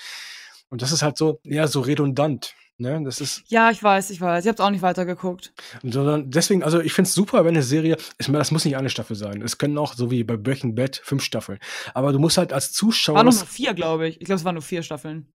Und 0.70 0.82
das 0.82 0.92
ist 0.92 1.02
halt 1.02 1.18
so, 1.18 1.40
ja, 1.46 1.66
so 1.66 1.80
redundant. 1.80 2.56
Ne? 2.80 3.02
Das 3.04 3.22
ist 3.22 3.44
ja, 3.48 3.72
ich 3.72 3.82
weiß, 3.82 4.12
ich 4.12 4.22
weiß. 4.22 4.46
Ich 4.46 4.50
habe 4.50 4.64
auch 4.64 4.70
nicht 4.70 4.84
weitergeguckt. 4.84 5.52
Sondern 5.82 6.30
deswegen, 6.30 6.62
also 6.62 6.80
ich 6.80 6.94
finde 6.94 7.08
es 7.08 7.16
super, 7.16 7.44
wenn 7.44 7.56
eine 7.56 7.64
Serie, 7.64 7.98
ich 8.20 8.28
meine, 8.28 8.38
das 8.38 8.52
muss 8.52 8.66
nicht 8.66 8.78
eine 8.78 8.92
Staffel 8.92 9.16
sein. 9.16 9.42
Es 9.42 9.58
können 9.58 9.80
auch, 9.80 9.94
so 9.96 10.12
wie 10.12 10.24
bei 10.24 10.38
Breaking 10.38 10.76
Bad, 10.76 11.02
fünf 11.04 11.24
Staffeln. 11.24 11.58
Aber 11.96 12.14
du 12.14 12.20
musst 12.20 12.38
halt 12.38 12.54
als 12.54 12.74
Zuschauer. 12.74 13.16
War 13.16 13.24
nur 13.24 13.34
vier, 13.34 13.74
glaube 13.74 14.08
ich. 14.08 14.22
Ich 14.22 14.26
glaube, 14.26 14.38
es 14.38 14.46
waren 14.46 14.54
nur 14.54 14.62
vier 14.62 14.84
Staffeln. 14.84 15.28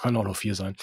Kann 0.00 0.16
auch 0.16 0.24
noch 0.24 0.36
vier 0.36 0.54
sein. 0.54 0.76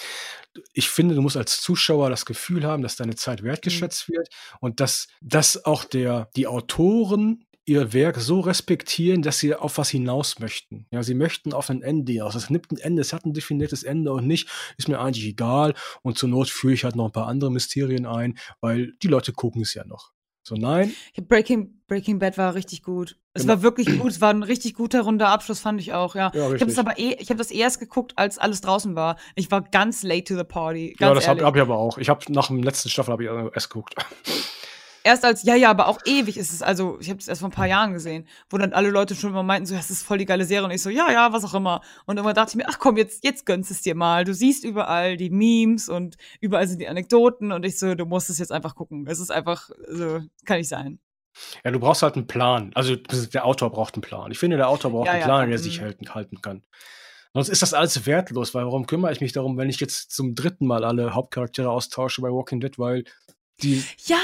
Ich 0.72 0.88
finde, 0.88 1.16
du 1.16 1.22
musst 1.22 1.36
als 1.36 1.60
Zuschauer 1.60 2.08
das 2.08 2.24
Gefühl 2.24 2.64
haben, 2.64 2.84
dass 2.84 2.94
deine 2.94 3.16
Zeit 3.16 3.42
wertgeschätzt 3.42 4.08
mhm. 4.08 4.14
wird 4.14 4.28
und 4.60 4.78
dass, 4.78 5.08
dass 5.20 5.64
auch 5.64 5.84
der, 5.84 6.30
die 6.36 6.46
Autoren 6.46 7.45
ihr 7.66 7.92
Werk 7.92 8.18
so 8.18 8.40
respektieren, 8.40 9.22
dass 9.22 9.40
sie 9.40 9.54
auf 9.54 9.76
was 9.76 9.90
hinaus 9.90 10.38
möchten. 10.38 10.86
Ja, 10.90 11.02
sie 11.02 11.14
möchten 11.14 11.52
auf 11.52 11.68
ein 11.68 11.82
Ende 11.82 12.12
hinaus. 12.12 12.36
Es 12.36 12.48
nimmt 12.48 12.70
ein 12.70 12.78
Ende, 12.78 13.02
es 13.02 13.12
hat 13.12 13.26
ein 13.26 13.34
definiertes 13.34 13.82
Ende 13.82 14.12
und 14.12 14.26
nicht, 14.26 14.48
ist 14.78 14.88
mir 14.88 15.00
eigentlich 15.00 15.26
egal. 15.26 15.74
Und 16.02 16.16
zur 16.16 16.28
Not 16.28 16.48
führe 16.48 16.72
ich 16.72 16.84
halt 16.84 16.96
noch 16.96 17.06
ein 17.06 17.12
paar 17.12 17.26
andere 17.26 17.50
Mysterien 17.50 18.06
ein, 18.06 18.38
weil 18.60 18.92
die 19.02 19.08
Leute 19.08 19.32
gucken 19.32 19.62
es 19.62 19.74
ja 19.74 19.84
noch. 19.84 20.12
So, 20.44 20.54
nein. 20.54 20.94
Breaking, 21.22 21.82
Breaking 21.88 22.20
Bad 22.20 22.38
war 22.38 22.54
richtig 22.54 22.84
gut. 22.84 23.18
Es 23.34 23.42
genau. 23.42 23.54
war 23.54 23.62
wirklich 23.62 23.98
gut. 23.98 24.12
Es 24.12 24.20
war 24.20 24.32
ein 24.32 24.44
richtig 24.44 24.74
guter 24.74 25.00
runder 25.00 25.28
Abschluss, 25.28 25.58
fand 25.58 25.80
ich 25.80 25.92
auch, 25.92 26.14
ja. 26.14 26.30
ja 26.32 26.52
ich 26.52 26.60
habe 26.60 26.70
es 26.70 26.78
aber 26.78 27.00
eh, 27.00 27.16
ich 27.18 27.30
habe 27.30 27.38
das 27.38 27.50
erst 27.50 27.80
geguckt, 27.80 28.12
als 28.14 28.38
alles 28.38 28.60
draußen 28.60 28.94
war. 28.94 29.16
Ich 29.34 29.50
war 29.50 29.62
ganz 29.62 30.04
late 30.04 30.22
to 30.22 30.36
the 30.36 30.44
party. 30.44 30.94
ja, 31.00 31.12
das 31.12 31.26
habe 31.26 31.44
hab 31.44 31.56
ich 31.56 31.62
aber 31.62 31.76
auch. 31.76 31.98
Ich 31.98 32.08
habe 32.08 32.32
nach 32.32 32.46
dem 32.46 32.62
letzten 32.62 32.90
Staffel 32.90 33.10
habe 33.10 33.24
ich 33.24 33.54
erst 33.54 33.70
geguckt 33.70 33.96
erst 35.06 35.24
als, 35.24 35.44
ja, 35.44 35.54
ja, 35.54 35.70
aber 35.70 35.88
auch 35.88 36.00
ewig 36.04 36.36
ist 36.36 36.52
es, 36.52 36.62
also 36.62 36.98
ich 37.00 37.08
habe 37.08 37.20
es 37.20 37.28
erst 37.28 37.40
vor 37.40 37.48
ein 37.48 37.52
paar 37.52 37.66
Jahren 37.66 37.92
gesehen, 37.92 38.26
wo 38.50 38.58
dann 38.58 38.72
alle 38.72 38.90
Leute 38.90 39.14
schon 39.14 39.30
immer 39.30 39.42
meinten, 39.42 39.66
so, 39.66 39.74
das 39.74 39.90
ist 39.90 40.02
voll 40.02 40.18
die 40.18 40.26
geile 40.26 40.44
Serie 40.44 40.64
und 40.64 40.72
ich 40.72 40.82
so, 40.82 40.90
ja, 40.90 41.10
ja, 41.10 41.32
was 41.32 41.44
auch 41.44 41.54
immer. 41.54 41.80
Und 42.04 42.18
immer 42.18 42.34
dachte 42.34 42.50
ich 42.50 42.56
mir, 42.56 42.68
ach 42.68 42.78
komm, 42.78 42.96
jetzt, 42.96 43.24
jetzt 43.24 43.46
gönnst 43.46 43.70
es 43.70 43.82
dir 43.82 43.94
mal. 43.94 44.24
Du 44.24 44.34
siehst 44.34 44.64
überall 44.64 45.16
die 45.16 45.30
Memes 45.30 45.88
und 45.88 46.16
überall 46.40 46.66
sind 46.66 46.80
die 46.80 46.88
Anekdoten 46.88 47.52
und 47.52 47.64
ich 47.64 47.78
so, 47.78 47.94
du 47.94 48.04
musst 48.04 48.28
es 48.28 48.38
jetzt 48.38 48.52
einfach 48.52 48.74
gucken. 48.74 49.06
Es 49.06 49.20
ist 49.20 49.30
einfach, 49.30 49.70
so, 49.88 50.20
kann 50.44 50.58
nicht 50.58 50.68
sein. 50.68 50.98
Ja, 51.64 51.70
du 51.70 51.78
brauchst 51.78 52.02
halt 52.02 52.16
einen 52.16 52.26
Plan. 52.26 52.72
Also 52.74 52.96
der 52.96 53.44
Autor 53.44 53.70
braucht 53.70 53.94
einen 53.94 54.02
Plan. 54.02 54.32
Ich 54.32 54.38
finde, 54.38 54.56
der 54.56 54.68
Autor 54.68 54.90
braucht 54.90 55.06
ja, 55.06 55.12
einen 55.12 55.24
Plan, 55.24 55.42
ja, 55.42 55.50
der 55.50 55.58
sich 55.58 55.80
mhm. 55.80 55.84
halten, 55.84 56.14
halten 56.14 56.40
kann. 56.40 56.62
Sonst 57.32 57.50
ist 57.50 57.62
das 57.62 57.74
alles 57.74 58.06
wertlos, 58.06 58.54
weil 58.54 58.64
warum 58.64 58.86
kümmere 58.86 59.12
ich 59.12 59.20
mich 59.20 59.32
darum, 59.32 59.58
wenn 59.58 59.68
ich 59.68 59.78
jetzt 59.78 60.10
zum 60.10 60.34
dritten 60.34 60.66
Mal 60.66 60.84
alle 60.84 61.14
Hauptcharaktere 61.14 61.70
austausche 61.70 62.22
bei 62.22 62.30
Walking 62.30 62.60
Dead, 62.60 62.78
weil 62.78 63.04
die. 63.62 63.84
Ja, 64.06 64.16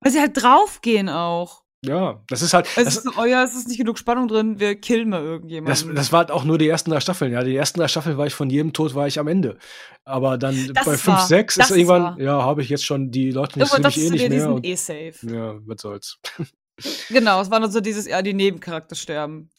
weil 0.00 0.12
sie 0.12 0.20
halt 0.20 0.40
draufgehen 0.40 1.08
auch. 1.08 1.62
Ja, 1.82 2.22
das 2.28 2.42
ist 2.42 2.52
halt. 2.52 2.68
Es 2.76 2.96
ist 2.96 3.04
so, 3.04 3.12
oh 3.16 3.24
ja, 3.24 3.42
es 3.42 3.54
ist 3.54 3.68
nicht 3.68 3.78
genug 3.78 3.98
Spannung 3.98 4.28
drin, 4.28 4.60
wir 4.60 4.78
killen 4.78 5.08
mal 5.08 5.22
irgendjemanden. 5.22 5.88
Das, 5.88 5.94
das 5.94 6.12
war 6.12 6.18
halt 6.18 6.30
auch 6.30 6.44
nur 6.44 6.58
die 6.58 6.68
ersten 6.68 6.90
drei 6.90 7.00
Staffeln. 7.00 7.32
Ja, 7.32 7.42
die 7.42 7.56
ersten 7.56 7.80
drei 7.80 7.88
Staffeln 7.88 8.18
war 8.18 8.26
ich 8.26 8.34
von 8.34 8.50
jedem 8.50 8.74
Tod 8.74 8.94
war 8.94 9.06
ich 9.06 9.18
am 9.18 9.28
Ende. 9.28 9.56
Aber 10.04 10.36
dann 10.36 10.74
das 10.74 10.84
bei 10.84 10.98
5, 10.98 11.20
6 11.20 11.56
ist 11.56 11.70
irgendwann, 11.70 12.02
war. 12.02 12.20
ja, 12.20 12.42
habe 12.42 12.60
ich 12.60 12.68
jetzt 12.68 12.84
schon 12.84 13.10
die 13.10 13.30
Leute 13.30 13.58
nicht, 13.58 13.72
ja, 13.72 13.78
eh 13.78 14.10
nicht 14.10 14.28
mehr. 14.28 14.52
Und, 14.52 14.66
eh 14.66 14.74
safe. 14.74 15.14
Ja, 15.22 15.58
was 15.64 15.80
soll's. 15.80 16.18
genau, 17.08 17.40
es 17.40 17.50
war 17.50 17.60
dann 17.60 17.72
so 17.72 17.80
dieses, 17.80 18.06
ja, 18.06 18.20
die 18.20 18.34
Nebencharakter 18.34 18.94
sterben. 18.94 19.50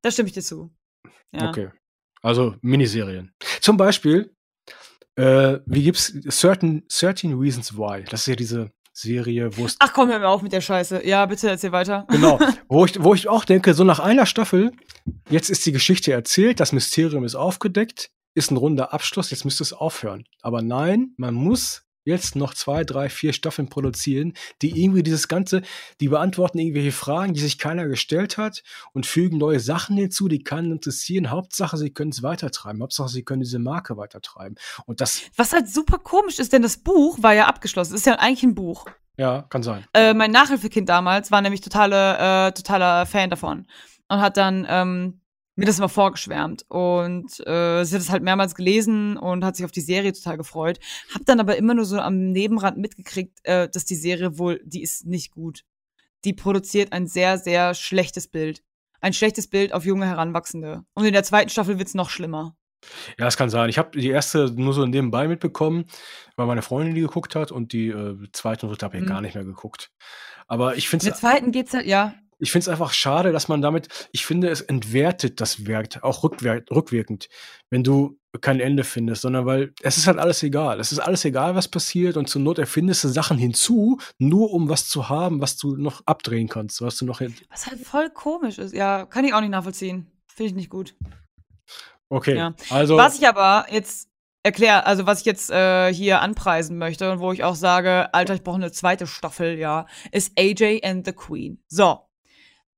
Da 0.00 0.10
stimme 0.10 0.28
ich 0.28 0.32
dir 0.32 0.42
zu. 0.42 0.70
Ja. 1.32 1.50
Okay. 1.50 1.70
Also 2.22 2.54
Miniserien. 2.62 3.34
Zum 3.60 3.76
Beispiel 3.76 4.34
Äh, 5.16 5.58
wie 5.66 5.84
gibt's 5.84 6.12
Certain, 6.30 6.84
13 6.88 7.38
Reasons 7.38 7.76
Why? 7.76 8.04
Das 8.08 8.20
ist 8.20 8.26
ja 8.26 8.36
diese 8.36 8.70
Serie, 8.92 9.56
wo 9.56 9.64
es. 9.66 9.76
Ach 9.78 9.92
komm, 9.92 10.10
hör 10.10 10.18
mir 10.18 10.28
auf 10.28 10.42
mit 10.42 10.52
der 10.52 10.60
Scheiße. 10.60 11.06
Ja, 11.06 11.24
bitte 11.26 11.48
erzähl 11.48 11.72
weiter. 11.72 12.06
Genau. 12.10 12.38
Wo 12.68 12.84
ich, 12.84 13.02
wo 13.02 13.14
ich 13.14 13.28
auch 13.28 13.44
denke, 13.44 13.74
so 13.74 13.84
nach 13.84 14.00
einer 14.00 14.26
Staffel, 14.26 14.72
jetzt 15.28 15.50
ist 15.50 15.64
die 15.66 15.72
Geschichte 15.72 16.12
erzählt, 16.12 16.58
das 16.60 16.72
Mysterium 16.72 17.24
ist 17.24 17.34
aufgedeckt, 17.34 18.10
ist 18.34 18.50
ein 18.50 18.56
runder 18.56 18.94
Abschluss, 18.94 19.30
jetzt 19.30 19.44
müsste 19.44 19.62
es 19.62 19.72
aufhören. 19.74 20.24
Aber 20.40 20.62
nein, 20.62 21.12
man 21.18 21.34
muss 21.34 21.84
jetzt 22.04 22.36
noch 22.36 22.54
zwei, 22.54 22.84
drei, 22.84 23.08
vier 23.08 23.32
Staffeln 23.32 23.68
produzieren, 23.68 24.34
die 24.60 24.82
irgendwie 24.82 25.02
dieses 25.02 25.28
Ganze, 25.28 25.62
die 26.00 26.08
beantworten 26.08 26.58
irgendwelche 26.58 26.92
Fragen, 26.92 27.34
die 27.34 27.40
sich 27.40 27.58
keiner 27.58 27.86
gestellt 27.86 28.38
hat 28.38 28.62
und 28.92 29.06
fügen 29.06 29.38
neue 29.38 29.60
Sachen 29.60 29.96
hinzu, 29.96 30.28
die 30.28 30.42
keinen 30.42 30.72
interessieren. 30.72 31.30
Hauptsache, 31.30 31.76
sie 31.76 31.90
können 31.90 32.10
es 32.10 32.22
weitertreiben. 32.22 32.82
Hauptsache, 32.82 33.08
sie 33.08 33.22
können 33.22 33.42
diese 33.42 33.58
Marke 33.58 33.96
weitertreiben. 33.96 34.56
Und 34.86 35.00
das. 35.00 35.22
Was 35.36 35.52
halt 35.52 35.68
super 35.68 35.98
komisch 35.98 36.38
ist, 36.38 36.52
denn 36.52 36.62
das 36.62 36.76
Buch 36.76 37.18
war 37.22 37.34
ja 37.34 37.46
abgeschlossen. 37.46 37.92
Das 37.92 38.00
ist 38.00 38.06
ja 38.06 38.14
eigentlich 38.14 38.42
ein 38.42 38.54
Buch. 38.54 38.86
Ja, 39.16 39.42
kann 39.42 39.62
sein. 39.62 39.84
Äh, 39.92 40.14
mein 40.14 40.30
Nachhilfekind 40.30 40.88
damals 40.88 41.30
war 41.30 41.42
nämlich 41.42 41.60
totale, 41.60 42.48
äh, 42.48 42.52
totaler 42.52 43.06
Fan 43.06 43.30
davon 43.30 43.66
und 44.08 44.20
hat 44.20 44.36
dann 44.36 44.66
ähm, 44.68 45.21
mir 45.62 45.66
das 45.66 45.78
immer 45.78 45.88
vorgeschwärmt. 45.88 46.64
Und 46.68 47.38
äh, 47.46 47.84
sie 47.84 47.94
hat 47.94 48.02
es 48.02 48.10
halt 48.10 48.24
mehrmals 48.24 48.56
gelesen 48.56 49.16
und 49.16 49.44
hat 49.44 49.54
sich 49.54 49.64
auf 49.64 49.70
die 49.70 49.80
Serie 49.80 50.12
total 50.12 50.36
gefreut. 50.36 50.80
Hab 51.14 51.24
dann 51.24 51.38
aber 51.38 51.56
immer 51.56 51.74
nur 51.74 51.84
so 51.84 51.98
am 51.98 52.32
Nebenrand 52.32 52.78
mitgekriegt, 52.78 53.38
äh, 53.44 53.68
dass 53.68 53.84
die 53.84 53.94
Serie 53.94 54.38
wohl, 54.38 54.60
die 54.64 54.82
ist 54.82 55.06
nicht 55.06 55.30
gut. 55.30 55.62
Die 56.24 56.32
produziert 56.32 56.92
ein 56.92 57.06
sehr, 57.06 57.38
sehr 57.38 57.74
schlechtes 57.74 58.26
Bild. 58.26 58.62
Ein 59.00 59.12
schlechtes 59.12 59.48
Bild 59.48 59.72
auf 59.72 59.84
junge 59.84 60.06
Heranwachsende. 60.06 60.82
Und 60.94 61.04
in 61.04 61.12
der 61.12 61.22
zweiten 61.22 61.48
Staffel 61.48 61.78
wird's 61.78 61.94
noch 61.94 62.10
schlimmer. 62.10 62.56
Ja, 63.16 63.24
das 63.24 63.36
kann 63.36 63.48
sein. 63.48 63.70
Ich 63.70 63.78
habe 63.78 63.96
die 63.96 64.10
erste 64.10 64.52
nur 64.52 64.74
so 64.74 64.84
nebenbei 64.84 65.28
mitbekommen, 65.28 65.84
weil 66.34 66.46
meine 66.46 66.62
Freundin 66.62 66.96
die 66.96 67.02
geguckt 67.02 67.36
hat 67.36 67.52
und 67.52 67.72
die 67.72 67.88
äh, 67.88 68.16
zweite 68.32 68.66
und 68.66 68.72
dritte 68.72 68.86
habe 68.86 68.96
ich 68.96 69.04
mhm. 69.04 69.08
gar 69.08 69.20
nicht 69.20 69.36
mehr 69.36 69.44
geguckt. 69.44 69.92
Aber 70.48 70.76
ich 70.76 70.88
finde 70.88 71.04
es. 71.04 71.06
In 71.06 71.12
der 71.12 71.20
zweiten 71.20 71.52
geht's 71.52 71.72
halt, 71.72 71.86
ja 71.86 72.14
ich 72.42 72.50
finde 72.50 72.64
es 72.64 72.68
einfach 72.68 72.92
schade, 72.92 73.30
dass 73.30 73.46
man 73.46 73.62
damit, 73.62 73.88
ich 74.10 74.26
finde, 74.26 74.48
es 74.50 74.60
entwertet 74.60 75.40
das 75.40 75.66
Werk, 75.66 76.02
auch 76.02 76.24
rückwir 76.24 76.64
rückwirkend, 76.72 77.28
wenn 77.70 77.84
du 77.84 78.18
kein 78.40 78.58
Ende 78.58 78.82
findest, 78.82 79.22
sondern 79.22 79.46
weil 79.46 79.72
es 79.80 79.96
ist 79.96 80.08
halt 80.08 80.18
alles 80.18 80.42
egal. 80.42 80.80
Es 80.80 80.90
ist 80.90 80.98
alles 80.98 81.24
egal, 81.24 81.54
was 81.54 81.68
passiert 81.68 82.16
und 82.16 82.28
zur 82.28 82.42
Not 82.42 82.58
erfindest 82.58 83.04
du 83.04 83.08
Sachen 83.08 83.38
hinzu, 83.38 83.98
nur 84.18 84.52
um 84.52 84.68
was 84.68 84.88
zu 84.88 85.08
haben, 85.08 85.40
was 85.40 85.56
du 85.56 85.76
noch 85.76 86.02
abdrehen 86.04 86.48
kannst, 86.48 86.82
was 86.82 86.96
du 86.96 87.04
noch. 87.04 87.20
Was 87.20 87.66
halt 87.68 87.80
voll 87.80 88.10
komisch 88.10 88.58
ist. 88.58 88.74
Ja, 88.74 89.06
kann 89.06 89.24
ich 89.24 89.34
auch 89.34 89.40
nicht 89.40 89.50
nachvollziehen. 89.50 90.10
Finde 90.26 90.48
ich 90.48 90.54
nicht 90.54 90.70
gut. 90.70 90.96
Okay, 92.08 92.36
ja. 92.36 92.54
also. 92.70 92.96
Was 92.96 93.18
ich 93.18 93.28
aber 93.28 93.66
jetzt 93.70 94.08
erkläre, 94.42 94.84
also 94.84 95.06
was 95.06 95.20
ich 95.20 95.26
jetzt 95.26 95.50
äh, 95.50 95.94
hier 95.94 96.20
anpreisen 96.20 96.76
möchte 96.76 97.12
und 97.12 97.20
wo 97.20 97.30
ich 97.30 97.44
auch 97.44 97.54
sage, 97.54 98.12
Alter, 98.12 98.34
ich 98.34 98.42
brauche 98.42 98.56
eine 98.56 98.72
zweite 98.72 99.06
Staffel, 99.06 99.58
ja, 99.58 99.86
ist 100.10 100.32
AJ 100.36 100.80
and 100.82 101.06
the 101.06 101.12
Queen. 101.12 101.62
So, 101.68 102.00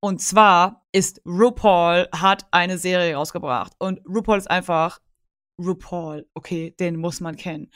und 0.04 0.20
zwar 0.20 0.84
ist 0.92 1.22
RuPaul 1.24 2.08
hat 2.12 2.44
eine 2.50 2.76
Serie 2.76 3.14
rausgebracht. 3.14 3.72
Und 3.78 4.02
RuPaul 4.06 4.36
ist 4.36 4.50
einfach 4.50 5.00
RuPaul. 5.58 6.26
Okay, 6.34 6.74
den 6.78 6.96
muss 6.96 7.20
man 7.20 7.36
kennen. 7.36 7.70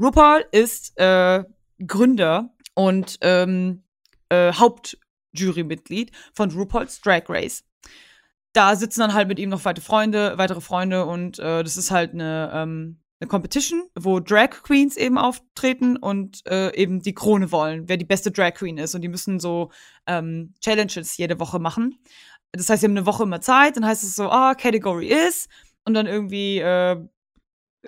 RuPaul 0.00 0.44
ist 0.52 0.96
äh, 0.96 1.42
Gründer 1.84 2.54
und 2.76 3.18
ähm, 3.20 3.82
äh, 4.28 4.52
Hauptjurymitglied 4.52 6.12
von 6.34 6.52
RuPaul's 6.52 7.00
Drag 7.00 7.24
Race. 7.28 7.64
Da 8.52 8.76
sitzen 8.76 9.00
dann 9.00 9.14
halt 9.14 9.26
mit 9.26 9.40
ihm 9.40 9.48
noch 9.48 9.64
weitere 9.64 9.84
Freunde, 9.84 10.38
weitere 10.38 10.60
Freunde 10.60 11.04
und 11.04 11.40
äh, 11.40 11.64
das 11.64 11.76
ist 11.76 11.90
halt 11.90 12.12
eine 12.12 12.52
ähm, 12.54 13.01
eine 13.22 13.28
Competition, 13.28 13.88
wo 13.94 14.18
Drag 14.18 14.50
Queens 14.50 14.96
eben 14.96 15.16
auftreten 15.16 15.96
und 15.96 16.44
äh, 16.46 16.74
eben 16.74 17.00
die 17.00 17.14
Krone 17.14 17.52
wollen, 17.52 17.88
wer 17.88 17.96
die 17.96 18.04
beste 18.04 18.32
Drag 18.32 18.54
Queen 18.54 18.78
ist. 18.78 18.94
Und 18.94 19.02
die 19.02 19.08
müssen 19.08 19.38
so 19.38 19.70
ähm, 20.06 20.54
Challenges 20.60 21.16
jede 21.16 21.38
Woche 21.38 21.60
machen. 21.60 21.98
Das 22.50 22.68
heißt, 22.68 22.80
sie 22.80 22.86
haben 22.86 22.96
eine 22.96 23.06
Woche 23.06 23.22
immer 23.22 23.40
Zeit, 23.40 23.76
dann 23.76 23.86
heißt 23.86 24.02
es 24.02 24.16
so, 24.16 24.28
ah, 24.28 24.54
Category 24.54 25.06
is 25.06 25.48
und 25.84 25.94
dann 25.94 26.06
irgendwie, 26.06 26.58
äh, 26.58 26.96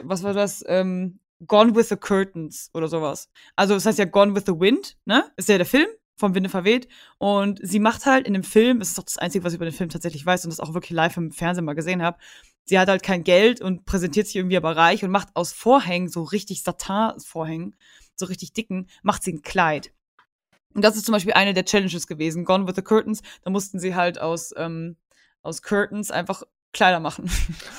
was 0.01 0.23
war 0.23 0.33
das? 0.33 0.65
Ähm, 0.69 1.19
Gone 1.47 1.75
with 1.75 1.89
the 1.89 1.97
Curtains 1.97 2.71
oder 2.73 2.89
sowas. 2.89 3.29
Also 3.57 3.75
das 3.75 3.85
heißt 3.85 3.99
ja 3.99 4.05
Gone 4.07 4.35
with 4.35 4.45
the 4.47 4.59
Wind, 4.59 4.97
ne? 5.05 5.25
Ist 5.37 5.49
ja 5.49 5.59
der 5.59 5.67
Film 5.67 5.89
vom 6.17 6.35
Winde 6.35 6.49
verweht. 6.49 6.87
Und 7.19 7.59
sie 7.61 7.81
macht 7.81 8.07
halt 8.07 8.27
in 8.27 8.35
dem 8.35 8.45
Film, 8.45 8.79
das 8.79 8.91
ist 8.91 8.99
doch 8.99 9.05
das 9.05 9.19
Einzige, 9.19 9.45
was 9.45 9.53
ich 9.53 9.57
über 9.57 9.67
den 9.67 9.75
Film 9.75 9.91
tatsächlich 9.91 10.25
weiß 10.25 10.45
und 10.45 10.53
das 10.53 10.61
auch 10.61 10.75
wirklich 10.75 10.93
live 10.93 11.17
im 11.17 11.33
Fernsehen 11.33 11.65
mal 11.65 11.75
gesehen 11.75 12.03
habe, 12.03 12.19
sie 12.65 12.79
hat 12.79 12.89
halt 12.89 13.03
kein 13.03 13.25
Geld 13.25 13.61
und 13.61 13.85
präsentiert 13.85 14.27
sich 14.27 14.37
irgendwie 14.37 14.57
aber 14.57 14.77
reich 14.77 15.05
und 15.05 15.11
macht 15.11 15.29
aus 15.35 15.53
Vorhängen, 15.53 16.09
so 16.09 16.23
richtig 16.23 16.63
Satin-Vorhängen, 16.63 17.77
so 18.17 18.27
richtig 18.27 18.53
dicken, 18.53 18.89
macht 19.03 19.23
sie 19.23 19.33
ein 19.33 19.43
Kleid. 19.43 19.93
Und 20.75 20.83
das 20.83 20.97
ist 20.97 21.07
zum 21.07 21.13
Beispiel 21.13 21.35
eine 21.35 21.55
der 21.55 21.65
Challenges 21.65 22.07
gewesen. 22.07 22.45
Gone 22.45 22.67
with 22.67 22.75
the 22.75 22.83
Curtains. 22.83 23.23
Da 23.43 23.51
mussten 23.51 23.79
sie 23.79 23.95
halt 23.95 24.21
aus, 24.21 24.53
ähm, 24.57 24.97
aus 25.43 25.63
Curtains 25.63 26.11
einfach 26.11 26.43
Kleider 26.75 27.01
machen. 27.01 27.31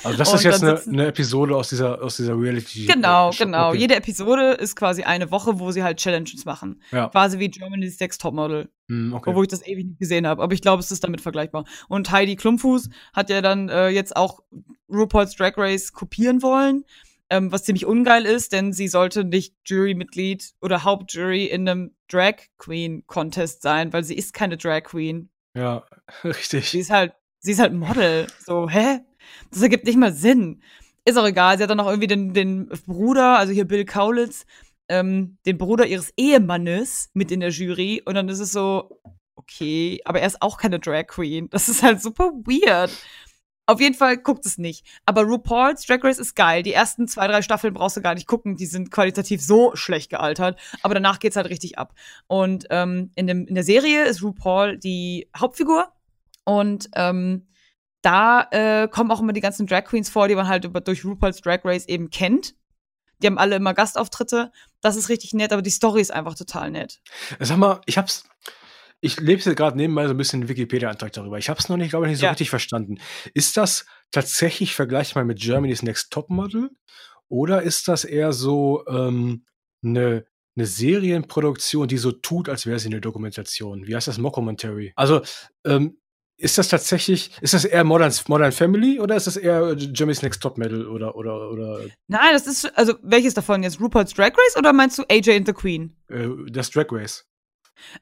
Also 0.02 0.18
das 0.18 0.32
ist 0.34 0.42
jetzt 0.42 0.64
eine, 0.64 0.80
eine, 0.80 1.06
Episode 1.06 1.54
aus 1.54 1.68
dieser, 1.68 2.02
aus 2.02 2.16
dieser 2.16 2.36
Reality. 2.36 2.86
Genau, 2.86 3.30
genau. 3.30 3.68
Okay. 3.68 3.78
Jede 3.78 3.94
Episode 3.94 4.52
ist 4.52 4.74
quasi 4.74 5.04
eine 5.04 5.30
Woche, 5.30 5.60
wo 5.60 5.70
sie 5.70 5.84
halt 5.84 5.98
Challenges 5.98 6.44
machen. 6.44 6.82
Ja. 6.90 7.08
Quasi 7.08 7.38
wie 7.38 7.48
Germany's 7.48 8.00
Next 8.00 8.20
Topmodel. 8.20 8.68
Mm, 8.88 9.12
okay. 9.12 9.30
Obwohl 9.30 9.44
ich 9.44 9.50
das 9.50 9.66
ewig 9.66 9.86
nicht 9.86 10.00
gesehen 10.00 10.26
habe. 10.26 10.42
Aber 10.42 10.54
ich 10.54 10.62
glaube, 10.62 10.80
es 10.80 10.90
ist 10.90 11.04
damit 11.04 11.20
vergleichbar. 11.20 11.64
Und 11.88 12.10
Heidi 12.10 12.34
Klumpfuß 12.34 12.88
hat 13.12 13.30
ja 13.30 13.40
dann 13.40 13.68
äh, 13.68 13.88
jetzt 13.88 14.16
auch 14.16 14.40
RuPaul's 14.88 15.36
Drag 15.36 15.52
Race 15.56 15.92
kopieren 15.92 16.42
wollen. 16.42 16.84
Ähm, 17.28 17.50
was 17.50 17.64
ziemlich 17.64 17.86
ungeil 17.86 18.24
ist, 18.24 18.52
denn 18.52 18.72
sie 18.72 18.86
sollte 18.86 19.24
nicht 19.24 19.54
Jurymitglied 19.64 20.52
oder 20.60 20.84
Hauptjury 20.84 21.46
in 21.46 21.68
einem 21.68 21.94
Drag 22.08 22.36
Queen 22.56 23.04
Contest 23.06 23.62
sein, 23.62 23.92
weil 23.92 24.04
sie 24.04 24.14
ist 24.14 24.32
keine 24.32 24.56
Drag 24.56 24.84
Queen. 24.84 25.28
Ja, 25.54 25.84
richtig. 26.24 26.70
Sie 26.70 26.78
ist 26.78 26.90
halt 26.90 27.14
Sie 27.46 27.52
ist 27.52 27.60
halt 27.60 27.74
Model. 27.74 28.26
So, 28.44 28.68
hä? 28.68 29.02
Das 29.52 29.62
ergibt 29.62 29.84
nicht 29.86 29.96
mal 29.96 30.12
Sinn. 30.12 30.62
Ist 31.04 31.16
auch 31.16 31.24
egal. 31.24 31.56
Sie 31.56 31.62
hat 31.62 31.70
dann 31.70 31.76
noch 31.76 31.86
irgendwie 31.86 32.08
den, 32.08 32.34
den 32.34 32.68
Bruder, 32.88 33.38
also 33.38 33.52
hier 33.52 33.68
Bill 33.68 33.84
Kaulitz, 33.84 34.46
ähm, 34.88 35.38
den 35.46 35.56
Bruder 35.56 35.86
ihres 35.86 36.12
Ehemannes 36.16 37.10
mit 37.14 37.30
in 37.30 37.38
der 37.38 37.50
Jury. 37.50 38.02
Und 38.04 38.16
dann 38.16 38.28
ist 38.28 38.40
es 38.40 38.50
so, 38.50 39.00
okay, 39.36 40.00
aber 40.04 40.18
er 40.20 40.26
ist 40.26 40.42
auch 40.42 40.58
keine 40.58 40.80
Drag 40.80 41.06
Queen. 41.06 41.48
Das 41.50 41.68
ist 41.68 41.84
halt 41.84 42.02
super 42.02 42.32
weird. 42.32 42.90
Auf 43.66 43.80
jeden 43.80 43.94
Fall 43.94 44.16
guckt 44.16 44.44
es 44.44 44.58
nicht. 44.58 44.84
Aber 45.04 45.22
RuPaul's 45.22 45.86
Drag 45.86 46.02
Race 46.02 46.18
ist 46.18 46.34
geil. 46.34 46.64
Die 46.64 46.72
ersten 46.72 47.06
zwei, 47.06 47.28
drei 47.28 47.42
Staffeln 47.42 47.74
brauchst 47.74 47.96
du 47.96 48.00
gar 48.00 48.14
nicht 48.14 48.26
gucken. 48.26 48.56
Die 48.56 48.66
sind 48.66 48.90
qualitativ 48.90 49.40
so 49.40 49.76
schlecht 49.76 50.10
gealtert. 50.10 50.58
Aber 50.82 50.94
danach 50.94 51.20
geht's 51.20 51.36
halt 51.36 51.48
richtig 51.48 51.78
ab. 51.78 51.94
Und 52.26 52.66
ähm, 52.70 53.12
in, 53.14 53.28
dem, 53.28 53.46
in 53.46 53.54
der 53.54 53.62
Serie 53.62 54.04
ist 54.06 54.20
RuPaul 54.20 54.78
die 54.78 55.28
Hauptfigur. 55.36 55.92
Und 56.46 56.88
ähm, 56.94 57.48
da 58.02 58.48
äh, 58.52 58.88
kommen 58.88 59.10
auch 59.10 59.20
immer 59.20 59.32
die 59.32 59.40
ganzen 59.40 59.66
Drag 59.66 59.84
Queens 59.84 60.08
vor, 60.08 60.28
die 60.28 60.36
man 60.36 60.48
halt 60.48 60.64
über, 60.64 60.80
durch 60.80 61.04
RuPaul's 61.04 61.40
Drag 61.40 61.64
Race 61.64 61.86
eben 61.86 62.08
kennt. 62.10 62.54
Die 63.20 63.26
haben 63.26 63.38
alle 63.38 63.56
immer 63.56 63.74
Gastauftritte. 63.74 64.52
Das 64.80 64.96
ist 64.96 65.08
richtig 65.08 65.34
nett, 65.34 65.52
aber 65.52 65.62
die 65.62 65.70
Story 65.70 66.00
ist 66.00 66.12
einfach 66.12 66.34
total 66.34 66.70
nett. 66.70 67.00
Sag 67.40 67.58
mal, 67.58 67.80
ich 67.86 67.98
hab's. 67.98 68.24
Ich 69.00 69.20
lebe 69.20 69.42
jetzt 69.42 69.56
gerade 69.56 69.76
nebenbei 69.76 70.06
so 70.06 70.14
ein 70.14 70.16
bisschen 70.16 70.48
Wikipedia-Antrag 70.48 71.12
darüber. 71.12 71.36
Ich 71.36 71.48
habe 71.50 71.58
es 71.60 71.68
noch 71.68 71.76
nicht, 71.76 71.90
glaube 71.90 72.06
ich, 72.06 72.10
nicht 72.10 72.20
so 72.20 72.26
ja. 72.26 72.30
richtig 72.30 72.48
verstanden. 72.48 72.98
Ist 73.34 73.56
das 73.56 73.86
tatsächlich 74.10 74.74
vergleichbar 74.74 75.24
mit 75.24 75.38
Germany's 75.38 75.82
Next 75.82 76.10
Top 76.12 76.30
Model? 76.30 76.70
Oder 77.28 77.62
ist 77.62 77.88
das 77.88 78.04
eher 78.04 78.32
so 78.32 78.86
ähm, 78.86 79.44
eine 79.84 80.26
eine 80.56 80.66
Serienproduktion, 80.66 81.86
die 81.86 81.98
so 81.98 82.12
tut, 82.12 82.48
als 82.48 82.66
wäre 82.66 82.78
sie 82.78 82.88
eine 82.88 83.00
Dokumentation. 83.00 83.86
Wie 83.86 83.94
heißt 83.94 84.08
das? 84.08 84.18
Mockumentary. 84.18 84.92
Also, 84.96 85.20
ähm, 85.64 85.98
ist 86.38 86.58
das 86.58 86.68
tatsächlich, 86.68 87.30
ist 87.40 87.54
das 87.54 87.64
eher 87.64 87.84
Modern, 87.84 88.12
Modern 88.28 88.52
Family 88.52 89.00
oder 89.00 89.16
ist 89.16 89.26
das 89.26 89.36
eher 89.36 89.72
Jimmy's 89.72 90.22
Next 90.22 90.42
Top 90.42 90.58
Metal 90.58 90.86
oder, 90.86 91.16
oder, 91.16 91.50
oder? 91.50 91.80
Nein, 92.08 92.32
das 92.32 92.46
ist, 92.46 92.76
also 92.76 92.94
welches 93.02 93.34
davon 93.34 93.62
jetzt? 93.62 93.80
RuPaul's 93.80 94.12
Drag 94.12 94.32
Race 94.32 94.56
oder 94.56 94.72
meinst 94.72 94.98
du 94.98 95.04
AJ 95.10 95.36
and 95.36 95.46
the 95.46 95.52
Queen? 95.52 95.96
Äh, 96.08 96.28
das 96.50 96.70
Drag 96.70 96.86
Race. 96.90 97.24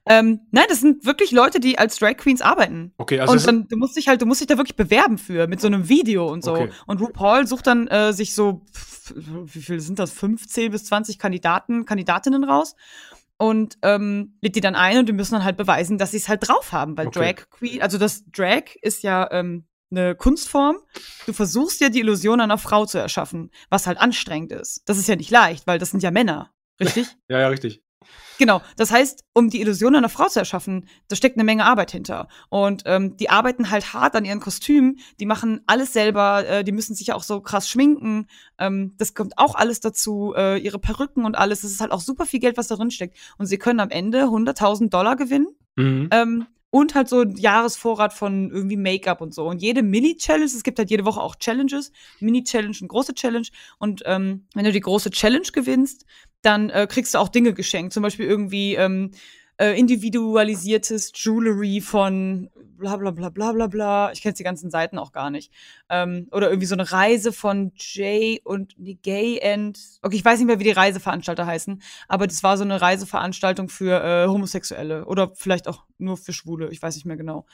Ähm, 0.06 0.40
nein, 0.50 0.66
das 0.68 0.80
sind 0.80 1.04
wirklich 1.04 1.32
Leute, 1.32 1.58
die 1.60 1.78
als 1.78 1.98
Drag 1.98 2.16
Queens 2.16 2.42
arbeiten. 2.42 2.92
Okay, 2.98 3.18
also 3.20 3.32
und 3.32 3.46
dann 3.46 3.68
du 3.68 3.76
musst 3.76 3.96
dich 3.96 4.08
halt, 4.08 4.22
du 4.22 4.26
musst 4.26 4.40
dich 4.40 4.46
da 4.46 4.56
wirklich 4.56 4.76
bewerben 4.76 5.18
für 5.18 5.46
mit 5.46 5.60
so 5.60 5.66
einem 5.66 5.88
Video 5.88 6.30
und 6.30 6.44
so. 6.44 6.52
Okay. 6.52 6.70
Und 6.86 7.00
RuPaul 7.00 7.46
sucht 7.46 7.66
dann 7.66 7.88
äh, 7.88 8.12
sich 8.12 8.34
so, 8.34 8.62
wie 9.14 9.60
viel 9.60 9.80
sind 9.80 9.98
das? 9.98 10.12
15 10.12 10.70
bis 10.70 10.84
20 10.84 11.18
Kandidaten, 11.18 11.84
Kandidatinnen 11.84 12.44
raus 12.44 12.76
und 13.36 13.78
ähm, 13.82 14.38
lädt 14.40 14.56
die 14.56 14.60
dann 14.60 14.74
ein 14.74 14.98
und 14.98 15.08
die 15.08 15.12
müssen 15.12 15.34
dann 15.34 15.44
halt 15.44 15.56
beweisen, 15.56 15.98
dass 15.98 16.12
sie 16.12 16.18
es 16.18 16.28
halt 16.28 16.46
drauf 16.46 16.72
haben, 16.72 16.96
weil 16.96 17.08
okay. 17.08 17.34
Drag 17.34 17.50
Queen, 17.50 17.82
also 17.82 17.98
das 17.98 18.24
Drag 18.30 18.62
ist 18.80 19.02
ja 19.02 19.28
ähm, 19.30 19.66
eine 19.90 20.14
Kunstform. 20.14 20.76
Du 21.26 21.32
versuchst 21.32 21.80
ja 21.80 21.88
die 21.88 22.00
Illusion 22.00 22.40
einer 22.40 22.58
Frau 22.58 22.86
zu 22.86 22.98
erschaffen, 22.98 23.50
was 23.70 23.86
halt 23.86 23.98
anstrengend 23.98 24.52
ist. 24.52 24.82
Das 24.86 24.98
ist 24.98 25.08
ja 25.08 25.16
nicht 25.16 25.30
leicht, 25.30 25.66
weil 25.66 25.78
das 25.78 25.90
sind 25.90 26.02
ja 26.02 26.10
Männer, 26.10 26.52
richtig? 26.80 27.08
ja, 27.28 27.40
ja, 27.40 27.48
richtig. 27.48 27.82
Genau, 28.38 28.62
das 28.76 28.90
heißt, 28.90 29.24
um 29.32 29.50
die 29.50 29.60
Illusion 29.60 29.94
einer 29.94 30.08
Frau 30.08 30.28
zu 30.28 30.38
erschaffen, 30.38 30.88
da 31.08 31.16
steckt 31.16 31.36
eine 31.36 31.44
Menge 31.44 31.64
Arbeit 31.64 31.90
hinter. 31.90 32.28
Und 32.48 32.82
ähm, 32.86 33.16
die 33.16 33.30
arbeiten 33.30 33.70
halt 33.70 33.92
hart 33.92 34.16
an 34.16 34.24
ihren 34.24 34.40
Kostümen, 34.40 34.98
die 35.20 35.26
machen 35.26 35.60
alles 35.66 35.92
selber, 35.92 36.46
äh, 36.46 36.64
die 36.64 36.72
müssen 36.72 36.94
sich 36.94 37.08
ja 37.08 37.14
auch 37.14 37.22
so 37.22 37.40
krass 37.40 37.68
schminken. 37.68 38.26
Ähm, 38.58 38.94
das 38.98 39.14
kommt 39.14 39.38
auch 39.38 39.54
alles 39.54 39.80
dazu, 39.80 40.34
äh, 40.36 40.58
ihre 40.58 40.78
Perücken 40.78 41.24
und 41.24 41.36
alles. 41.36 41.62
Das 41.62 41.70
ist 41.70 41.80
halt 41.80 41.92
auch 41.92 42.00
super 42.00 42.26
viel 42.26 42.40
Geld, 42.40 42.56
was 42.56 42.68
da 42.68 42.76
drin 42.76 42.90
steckt. 42.90 43.16
Und 43.38 43.46
sie 43.46 43.58
können 43.58 43.80
am 43.80 43.90
Ende 43.90 44.24
100.000 44.24 44.90
Dollar 44.90 45.16
gewinnen. 45.16 45.48
Mhm. 45.76 46.08
Ähm, 46.10 46.46
und 46.74 46.96
halt 46.96 47.08
so 47.08 47.20
ein 47.20 47.36
Jahresvorrat 47.36 48.12
von 48.12 48.50
irgendwie 48.50 48.76
Make-up 48.76 49.20
und 49.20 49.32
so. 49.32 49.46
Und 49.46 49.62
jede 49.62 49.84
Mini-Challenge, 49.84 50.44
es 50.44 50.64
gibt 50.64 50.80
halt 50.80 50.90
jede 50.90 51.04
Woche 51.04 51.20
auch 51.20 51.36
Challenges, 51.36 51.92
Mini-Challenge 52.18 52.76
und 52.80 52.88
große 52.88 53.14
Challenge. 53.14 53.46
Und 53.78 54.02
ähm, 54.06 54.48
wenn 54.54 54.64
du 54.64 54.72
die 54.72 54.80
große 54.80 55.12
Challenge 55.12 55.46
gewinnst, 55.52 56.04
dann 56.44 56.70
äh, 56.70 56.86
kriegst 56.88 57.14
du 57.14 57.18
auch 57.18 57.28
Dinge 57.28 57.52
geschenkt. 57.54 57.92
Zum 57.92 58.02
Beispiel 58.02 58.26
irgendwie 58.26 58.74
ähm, 58.74 59.10
äh, 59.56 59.78
individualisiertes 59.78 61.12
Jewelry 61.14 61.80
von 61.80 62.50
bla 62.76 62.96
bla 62.96 63.10
bla 63.10 63.28
bla 63.28 63.52
bla 63.52 63.66
bla. 63.66 64.12
Ich 64.12 64.22
kenne 64.22 64.34
die 64.34 64.42
ganzen 64.42 64.70
Seiten 64.70 64.98
auch 64.98 65.12
gar 65.12 65.30
nicht. 65.30 65.52
Ähm, 65.88 66.28
oder 66.32 66.48
irgendwie 66.48 66.66
so 66.66 66.74
eine 66.74 66.90
Reise 66.90 67.32
von 67.32 67.72
Jay 67.76 68.40
und 68.44 68.74
nee, 68.78 68.98
Gay 69.00 69.40
and. 69.42 69.78
Okay, 70.02 70.16
ich 70.16 70.24
weiß 70.24 70.38
nicht 70.38 70.46
mehr, 70.46 70.58
wie 70.58 70.64
die 70.64 70.70
Reiseveranstalter 70.70 71.46
heißen, 71.46 71.80
aber 72.08 72.26
das 72.26 72.42
war 72.42 72.56
so 72.56 72.64
eine 72.64 72.80
Reiseveranstaltung 72.80 73.68
für 73.68 74.02
äh, 74.02 74.26
Homosexuelle 74.26 75.06
oder 75.06 75.32
vielleicht 75.34 75.68
auch 75.68 75.84
nur 75.98 76.16
für 76.16 76.32
Schwule. 76.32 76.70
Ich 76.70 76.82
weiß 76.82 76.96
nicht 76.96 77.06
mehr 77.06 77.16
genau. 77.16 77.46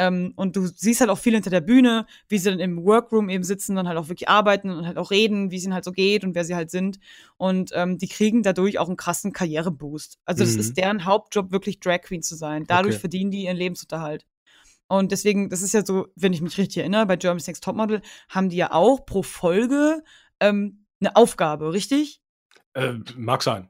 Ähm, 0.00 0.32
und 0.34 0.56
du 0.56 0.66
siehst 0.66 1.02
halt 1.02 1.10
auch 1.10 1.18
viel 1.18 1.34
hinter 1.34 1.50
der 1.50 1.60
Bühne, 1.60 2.06
wie 2.26 2.38
sie 2.38 2.48
dann 2.48 2.58
im 2.58 2.82
Workroom 2.86 3.28
eben 3.28 3.44
sitzen 3.44 3.76
und 3.76 3.86
halt 3.86 3.98
auch 3.98 4.08
wirklich 4.08 4.30
arbeiten 4.30 4.70
und 4.70 4.86
halt 4.86 4.96
auch 4.96 5.10
reden, 5.10 5.50
wie 5.50 5.56
es 5.56 5.64
ihnen 5.64 5.74
halt 5.74 5.84
so 5.84 5.92
geht 5.92 6.24
und 6.24 6.34
wer 6.34 6.46
sie 6.46 6.54
halt 6.54 6.70
sind. 6.70 6.98
Und 7.36 7.72
ähm, 7.74 7.98
die 7.98 8.08
kriegen 8.08 8.42
dadurch 8.42 8.78
auch 8.78 8.86
einen 8.86 8.96
krassen 8.96 9.34
Karriereboost. 9.34 10.18
Also 10.24 10.42
das 10.42 10.54
mhm. 10.54 10.60
ist 10.60 10.78
deren 10.78 11.04
Hauptjob, 11.04 11.52
wirklich 11.52 11.80
Drag 11.80 12.00
Queen 12.00 12.22
zu 12.22 12.34
sein. 12.34 12.64
Dadurch 12.66 12.94
okay. 12.94 13.00
verdienen 13.00 13.30
die 13.30 13.44
ihren 13.44 13.58
Lebensunterhalt. 13.58 14.24
Und 14.88 15.12
deswegen, 15.12 15.50
das 15.50 15.60
ist 15.60 15.74
ja 15.74 15.84
so, 15.84 16.08
wenn 16.16 16.32
ich 16.32 16.40
mich 16.40 16.56
richtig 16.56 16.78
erinnere, 16.78 17.04
bei 17.04 17.16
Germany's 17.16 17.46
Next 17.46 17.62
Topmodel 17.62 18.00
haben 18.30 18.48
die 18.48 18.56
ja 18.56 18.72
auch 18.72 19.04
pro 19.04 19.22
Folge 19.22 20.02
ähm, 20.40 20.86
eine 21.00 21.14
Aufgabe, 21.14 21.74
richtig? 21.74 22.22
Äh, 22.72 22.94
mag 23.16 23.42
sein 23.42 23.68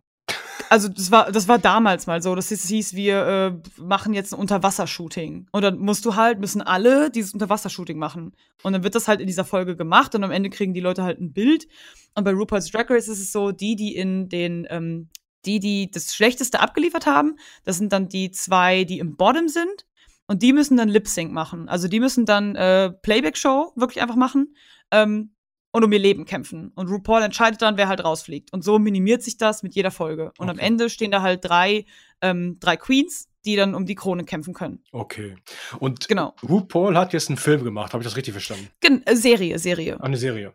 also 0.68 0.88
das 0.88 1.10
war, 1.10 1.32
das 1.32 1.48
war 1.48 1.58
damals 1.58 2.06
mal 2.06 2.22
so. 2.22 2.34
Das 2.34 2.48
hieß, 2.48 2.94
wir 2.94 3.26
äh, 3.26 3.80
machen 3.80 4.12
jetzt 4.12 4.32
ein 4.32 4.40
Unterwassershooting. 4.40 5.48
Und 5.52 5.62
dann 5.62 5.78
musst 5.78 6.04
du 6.04 6.16
halt, 6.16 6.40
müssen 6.40 6.62
alle 6.62 7.10
dieses 7.10 7.32
Unterwassershooting 7.32 7.98
machen. 7.98 8.36
Und 8.62 8.72
dann 8.72 8.82
wird 8.82 8.94
das 8.94 9.08
halt 9.08 9.20
in 9.20 9.26
dieser 9.26 9.44
Folge 9.44 9.76
gemacht 9.76 10.14
und 10.14 10.24
am 10.24 10.30
Ende 10.30 10.50
kriegen 10.50 10.74
die 10.74 10.80
Leute 10.80 11.02
halt 11.02 11.20
ein 11.20 11.32
Bild. 11.32 11.66
Und 12.14 12.24
bei 12.24 12.32
RuPaul's 12.32 12.70
Drag 12.70 12.90
Race 12.90 13.08
ist 13.08 13.20
es 13.20 13.32
so, 13.32 13.52
die, 13.52 13.76
die 13.76 13.94
in 13.96 14.28
den, 14.28 14.66
ähm, 14.70 15.08
die, 15.46 15.60
die 15.60 15.90
das 15.90 16.14
Schlechteste 16.14 16.60
abgeliefert 16.60 17.06
haben, 17.06 17.36
das 17.64 17.78
sind 17.78 17.92
dann 17.92 18.08
die 18.08 18.30
zwei, 18.30 18.84
die 18.84 18.98
im 18.98 19.16
Bottom 19.16 19.48
sind. 19.48 19.86
Und 20.26 20.42
die 20.42 20.52
müssen 20.52 20.76
dann 20.76 20.88
Lip 20.88 21.08
Sync 21.08 21.32
machen. 21.32 21.68
Also 21.68 21.88
die 21.88 21.98
müssen 21.98 22.24
dann 22.24 22.54
äh, 22.54 22.90
Playback-Show 22.90 23.72
wirklich 23.74 24.00
einfach 24.00 24.16
machen. 24.16 24.54
Ähm, 24.92 25.32
und 25.72 25.84
um 25.84 25.92
ihr 25.92 25.98
Leben 25.98 26.24
kämpfen. 26.24 26.72
Und 26.74 26.88
RuPaul 26.88 27.22
entscheidet 27.22 27.62
dann, 27.62 27.76
wer 27.76 27.88
halt 27.88 28.04
rausfliegt. 28.04 28.52
Und 28.52 28.64
so 28.64 28.78
minimiert 28.78 29.22
sich 29.22 29.36
das 29.36 29.62
mit 29.62 29.74
jeder 29.74 29.90
Folge. 29.90 30.32
Und 30.38 30.48
okay. 30.48 30.50
am 30.50 30.58
Ende 30.58 30.90
stehen 30.90 31.10
da 31.10 31.22
halt 31.22 31.44
drei, 31.44 31.84
ähm, 32.20 32.58
drei 32.60 32.76
Queens, 32.76 33.28
die 33.44 33.56
dann 33.56 33.74
um 33.74 33.86
die 33.86 33.94
Krone 33.94 34.24
kämpfen 34.24 34.54
können. 34.54 34.82
Okay. 34.92 35.36
Und 35.78 36.08
genau. 36.08 36.34
RuPaul 36.46 36.96
hat 36.96 37.12
jetzt 37.12 37.28
einen 37.28 37.38
Film 37.38 37.64
gemacht, 37.64 37.92
habe 37.92 38.02
ich 38.02 38.06
das 38.06 38.16
richtig 38.16 38.32
verstanden? 38.32 38.68
Gen 38.80 39.06
äh, 39.06 39.16
Serie, 39.16 39.58
Serie. 39.58 40.00
Eine 40.02 40.16
Serie. 40.16 40.54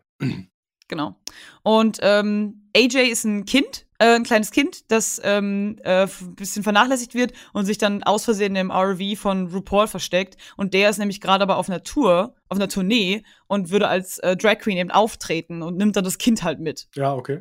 Genau. 0.88 1.16
Und 1.64 1.98
ähm, 2.02 2.70
AJ 2.76 3.10
ist 3.10 3.24
ein 3.24 3.44
Kind, 3.44 3.85
äh, 3.98 4.14
ein 4.14 4.24
kleines 4.24 4.50
Kind, 4.50 4.90
das 4.90 5.20
ähm, 5.24 5.78
äh, 5.82 6.06
ein 6.06 6.34
bisschen 6.34 6.62
vernachlässigt 6.62 7.14
wird 7.14 7.32
und 7.52 7.66
sich 7.66 7.78
dann 7.78 8.02
aus 8.02 8.24
Versehen 8.24 8.56
im 8.56 8.70
RV 8.70 9.18
von 9.18 9.48
RuPaul 9.48 9.86
versteckt. 9.86 10.36
Und 10.56 10.74
der 10.74 10.90
ist 10.90 10.98
nämlich 10.98 11.20
gerade 11.20 11.42
aber 11.42 11.56
auf 11.56 11.68
einer 11.68 11.82
Tour, 11.82 12.34
auf 12.48 12.58
einer 12.58 12.68
Tournee 12.68 13.22
und 13.46 13.70
würde 13.70 13.88
als 13.88 14.18
äh, 14.18 14.36
Drag 14.36 14.58
Queen 14.58 14.76
eben 14.76 14.90
auftreten 14.90 15.62
und 15.62 15.76
nimmt 15.76 15.96
dann 15.96 16.04
das 16.04 16.18
Kind 16.18 16.42
halt 16.42 16.60
mit. 16.60 16.88
Ja, 16.94 17.14
okay. 17.14 17.40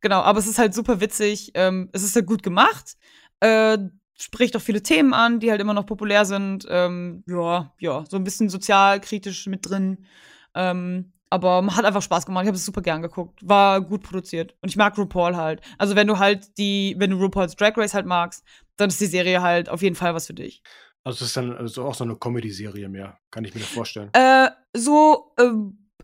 Genau, 0.00 0.20
aber 0.20 0.38
es 0.38 0.46
ist 0.46 0.58
halt 0.58 0.74
super 0.74 1.00
witzig. 1.00 1.52
Ähm, 1.54 1.88
es 1.92 2.02
ist 2.02 2.16
halt 2.16 2.26
gut 2.26 2.42
gemacht. 2.42 2.96
Äh, 3.40 3.78
spricht 4.18 4.56
auch 4.56 4.60
viele 4.60 4.82
Themen 4.82 5.14
an, 5.14 5.40
die 5.40 5.50
halt 5.50 5.60
immer 5.60 5.74
noch 5.74 5.86
populär 5.86 6.24
sind. 6.24 6.66
Ähm, 6.68 7.22
ja, 7.26 7.74
ja, 7.78 8.04
so 8.08 8.16
ein 8.16 8.24
bisschen 8.24 8.48
sozialkritisch 8.48 9.46
mit 9.46 9.68
drin. 9.68 10.06
Ähm, 10.54 11.12
aber 11.30 11.66
hat 11.74 11.84
einfach 11.84 12.02
Spaß 12.02 12.26
gemacht. 12.26 12.44
Ich 12.44 12.48
habe 12.48 12.56
es 12.56 12.64
super 12.64 12.82
gern 12.82 13.02
geguckt. 13.02 13.40
War 13.42 13.80
gut 13.80 14.02
produziert. 14.02 14.54
Und 14.60 14.68
ich 14.68 14.76
mag 14.76 14.96
RuPaul 14.96 15.36
halt. 15.36 15.60
Also 15.78 15.96
wenn 15.96 16.06
du 16.06 16.18
halt 16.18 16.56
die, 16.58 16.94
wenn 16.98 17.10
du 17.10 17.16
RuPaul's 17.18 17.56
Drag 17.56 17.76
Race 17.76 17.94
halt 17.94 18.06
magst, 18.06 18.44
dann 18.76 18.88
ist 18.88 19.00
die 19.00 19.06
Serie 19.06 19.42
halt 19.42 19.68
auf 19.68 19.82
jeden 19.82 19.96
Fall 19.96 20.14
was 20.14 20.26
für 20.26 20.34
dich. 20.34 20.62
Also 21.04 21.24
es 21.24 21.28
ist 21.28 21.36
dann 21.36 21.56
also 21.56 21.84
auch 21.84 21.94
so 21.94 22.04
eine 22.04 22.16
Comedy-Serie 22.16 22.88
mehr, 22.88 23.18
kann 23.30 23.44
ich 23.44 23.54
mir 23.54 23.60
das 23.60 23.70
vorstellen. 23.70 24.10
Äh, 24.12 24.50
so 24.76 25.32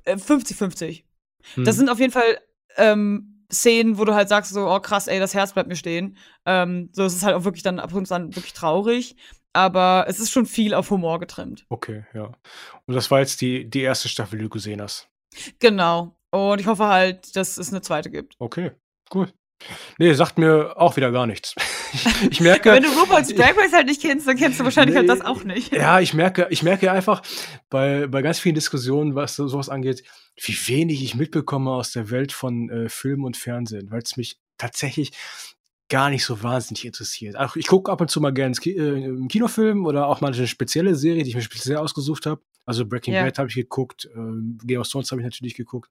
50-50. 0.06 0.84
Äh, 0.84 1.02
hm. 1.54 1.64
Das 1.64 1.76
sind 1.76 1.88
auf 1.88 1.98
jeden 1.98 2.12
Fall 2.12 2.38
ähm, 2.76 3.44
Szenen, 3.52 3.98
wo 3.98 4.04
du 4.04 4.14
halt 4.14 4.28
sagst, 4.28 4.52
so, 4.52 4.68
oh 4.68 4.80
krass, 4.80 5.08
ey, 5.08 5.18
das 5.18 5.34
Herz 5.34 5.52
bleibt 5.52 5.68
mir 5.68 5.76
stehen. 5.76 6.16
Ähm, 6.46 6.88
so, 6.92 7.04
es 7.04 7.14
ist 7.14 7.24
halt 7.24 7.34
auch 7.34 7.44
wirklich 7.44 7.64
dann 7.64 7.80
ab 7.80 7.92
und 7.92 8.06
zu 8.06 8.14
dann 8.14 8.34
wirklich 8.34 8.54
traurig 8.54 9.16
aber 9.52 10.06
es 10.08 10.18
ist 10.18 10.30
schon 10.30 10.46
viel 10.46 10.74
auf 10.74 10.90
Humor 10.90 11.20
getrimmt. 11.20 11.66
Okay, 11.68 12.04
ja. 12.14 12.32
Und 12.86 12.94
das 12.94 13.10
war 13.10 13.20
jetzt 13.20 13.40
die, 13.40 13.68
die 13.68 13.82
erste 13.82 14.08
Staffel, 14.08 14.38
die 14.38 14.44
du 14.44 14.50
gesehen 14.50 14.80
hast. 14.80 15.08
Genau. 15.58 16.16
Und 16.30 16.60
ich 16.60 16.66
hoffe 16.66 16.86
halt, 16.86 17.36
dass 17.36 17.58
es 17.58 17.70
eine 17.70 17.82
zweite 17.82 18.10
gibt. 18.10 18.36
Okay, 18.38 18.72
cool. 19.14 19.28
Nee, 19.98 20.12
sagt 20.14 20.38
mir 20.38 20.74
auch 20.76 20.96
wieder 20.96 21.12
gar 21.12 21.26
nichts. 21.26 21.54
Ich, 21.92 22.06
ich 22.30 22.40
merke. 22.40 22.72
Wenn 22.72 22.82
du 22.82 22.88
RuPaul's 22.88 23.28
Drag 23.28 23.56
Race 23.56 23.72
halt 23.72 23.86
nicht 23.86 24.00
kennst, 24.00 24.26
dann 24.26 24.36
kennst 24.36 24.58
du 24.58 24.64
wahrscheinlich 24.64 24.94
nee, 24.94 25.00
halt 25.00 25.08
das 25.08 25.20
auch 25.24 25.44
nicht. 25.44 25.72
Ja, 25.72 26.00
ich 26.00 26.14
merke, 26.14 26.48
ich 26.50 26.62
merke 26.62 26.90
einfach 26.90 27.22
bei, 27.70 28.06
bei 28.06 28.22
ganz 28.22 28.38
vielen 28.38 28.54
Diskussionen, 28.54 29.14
was 29.14 29.36
sowas 29.36 29.68
angeht, 29.68 30.02
wie 30.40 30.54
wenig 30.66 31.02
ich 31.02 31.14
mitbekomme 31.14 31.70
aus 31.70 31.92
der 31.92 32.10
Welt 32.10 32.32
von 32.32 32.70
äh, 32.70 32.88
Film 32.88 33.24
und 33.24 33.36
Fernsehen, 33.36 33.90
weil 33.90 34.02
es 34.02 34.16
mich 34.16 34.38
tatsächlich 34.58 35.12
gar 35.88 36.08
nicht 36.08 36.24
so 36.24 36.42
wahnsinnig 36.42 36.86
interessiert. 36.86 37.36
Auch 37.36 37.54
ich 37.56 37.66
gucke 37.66 37.92
ab 37.92 38.00
und 38.00 38.10
zu 38.10 38.20
mal 38.20 38.32
gerne 38.32 38.56
äh, 38.64 39.28
Kinofilm 39.28 39.84
oder 39.84 40.06
auch 40.06 40.22
mal 40.22 40.32
eine 40.32 40.46
spezielle 40.46 40.94
Serie, 40.94 41.22
die 41.22 41.30
ich 41.30 41.36
mir 41.36 41.42
speziell 41.42 41.76
ausgesucht 41.76 42.24
habe. 42.24 42.40
Also 42.64 42.86
Breaking 42.86 43.14
yeah. 43.14 43.24
Bad 43.24 43.38
habe 43.38 43.48
ich 43.48 43.54
geguckt, 43.54 44.08
ähm, 44.14 44.58
Game 44.64 44.80
of 44.80 44.88
Thrones 44.88 45.10
habe 45.10 45.20
ich 45.20 45.26
natürlich 45.26 45.54
geguckt. 45.54 45.90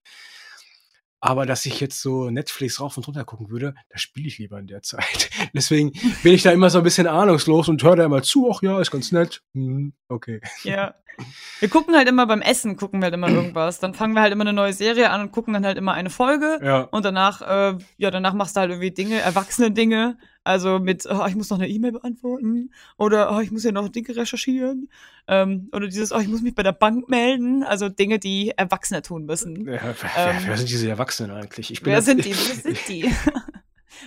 Aber 1.24 1.46
dass 1.46 1.68
ich 1.68 1.80
jetzt 1.80 2.02
so 2.02 2.32
Netflix 2.32 2.80
rauf 2.80 2.98
und 2.98 3.06
runter 3.06 3.24
gucken 3.24 3.52
würde, 3.52 3.76
da 3.90 4.00
spiele 4.00 4.28
ich 4.28 4.40
lieber 4.40 4.58
in 4.58 4.66
der 4.66 4.82
Zeit. 4.82 5.30
Deswegen 5.54 5.92
bin 6.24 6.34
ich 6.34 6.42
da 6.42 6.52
immer 6.52 6.72
so 6.72 6.80
ein 6.80 6.84
bisschen 6.84 7.06
ahnungslos 7.06 7.70
und 7.70 7.84
höre 7.84 7.96
da 7.96 8.06
immer 8.06 8.24
zu, 8.24 8.52
ach 8.52 8.64
ja, 8.64 8.82
ist 8.82 8.90
ganz 8.90 9.12
nett. 9.12 9.44
Hm, 9.54 9.94
okay. 10.08 10.42
Ja. 10.64 10.96
Wir 11.60 11.70
gucken 11.70 11.96
halt 11.96 12.08
immer 12.08 12.26
beim 12.26 12.42
Essen, 12.42 12.78
gucken 12.78 13.02
wir 13.02 13.06
halt 13.06 13.14
immer 13.14 13.30
irgendwas. 13.30 13.80
Dann 13.80 13.94
fangen 13.94 14.16
wir 14.16 14.22
halt 14.22 14.32
immer 14.32 14.42
eine 14.42 14.54
neue 14.54 14.74
Serie 14.74 15.12
an 15.12 15.22
und 15.22 15.32
gucken 15.32 15.54
dann 15.54 15.66
halt 15.66 15.78
immer 15.78 15.94
eine 15.94 16.10
Folge. 16.10 16.58
Ja. 16.64 16.84
Und 16.84 17.06
danach, 17.06 17.42
äh, 17.42 17.78
ja, 17.98 18.10
danach 18.10 18.34
machst 18.34 18.56
du 18.56 18.62
halt 18.62 18.72
irgendwie 18.72 18.92
Dinge, 18.92 19.20
erwachsene 19.20 19.72
Dinge. 19.72 20.18
Also 20.44 20.80
mit, 20.80 21.06
oh, 21.06 21.26
ich 21.28 21.36
muss 21.36 21.50
noch 21.50 21.60
eine 21.60 21.68
E-Mail 21.68 21.92
beantworten. 21.92 22.72
Oder, 22.98 23.36
oh, 23.36 23.40
ich 23.42 23.52
muss 23.52 23.64
ja 23.64 23.72
noch 23.72 23.90
Dinge 23.90 24.16
recherchieren. 24.16 24.90
Ähm, 25.28 25.70
oder 25.72 25.88
dieses, 25.88 26.12
oh, 26.12 26.20
ich 26.20 26.28
muss 26.28 26.42
mich 26.42 26.56
bei 26.56 26.64
der 26.64 26.72
Bank 26.72 27.10
melden. 27.10 27.64
Also 27.64 27.90
Dinge, 27.90 28.18
die 28.18 28.52
Erwachsene 28.56 29.02
tun 29.04 29.26
müssen. 29.26 29.68
Ja, 29.68 29.82
wer, 29.82 29.96
ähm, 30.18 30.38
wer, 30.46 30.58
sind 30.58 30.70
diese 30.70 30.90
Erwachsenen 30.90 31.32
eigentlich? 31.32 31.80
wer 31.84 32.02
sind 32.02 32.26
die? 32.26 32.32
Wer 32.32 32.56
sind 32.56 32.80
die? 32.88 33.12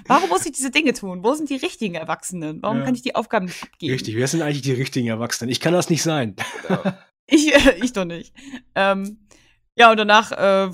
Warum 0.07 0.29
muss 0.29 0.45
ich 0.45 0.53
diese 0.53 0.71
Dinge 0.71 0.93
tun? 0.93 1.23
Wo 1.23 1.35
sind 1.35 1.51
die 1.51 1.57
richtigen 1.57 1.95
Erwachsenen? 1.95 2.61
Warum 2.63 2.79
ja. 2.79 2.85
kann 2.85 2.95
ich 2.95 3.03
die 3.03 3.15
Aufgaben 3.15 3.47
nicht 3.47 3.63
abgeben? 3.63 3.93
Richtig, 3.93 4.17
wer 4.17 4.27
sind 4.27 4.43
eigentlich 4.43 4.63
die 4.63 4.73
richtigen 4.73 5.09
Erwachsenen? 5.09 5.51
Ich 5.51 5.61
kann 5.61 5.73
das 5.73 5.91
nicht 5.91 6.03
sein. 6.03 6.35
ich, 7.27 7.55
äh, 7.55 7.79
ich 7.83 7.93
doch 7.93 8.05
nicht. 8.05 8.35
Ähm, 8.75 9.29
ja, 9.77 9.91
und 9.91 9.97
danach, 9.97 10.33
äh, 10.33 10.71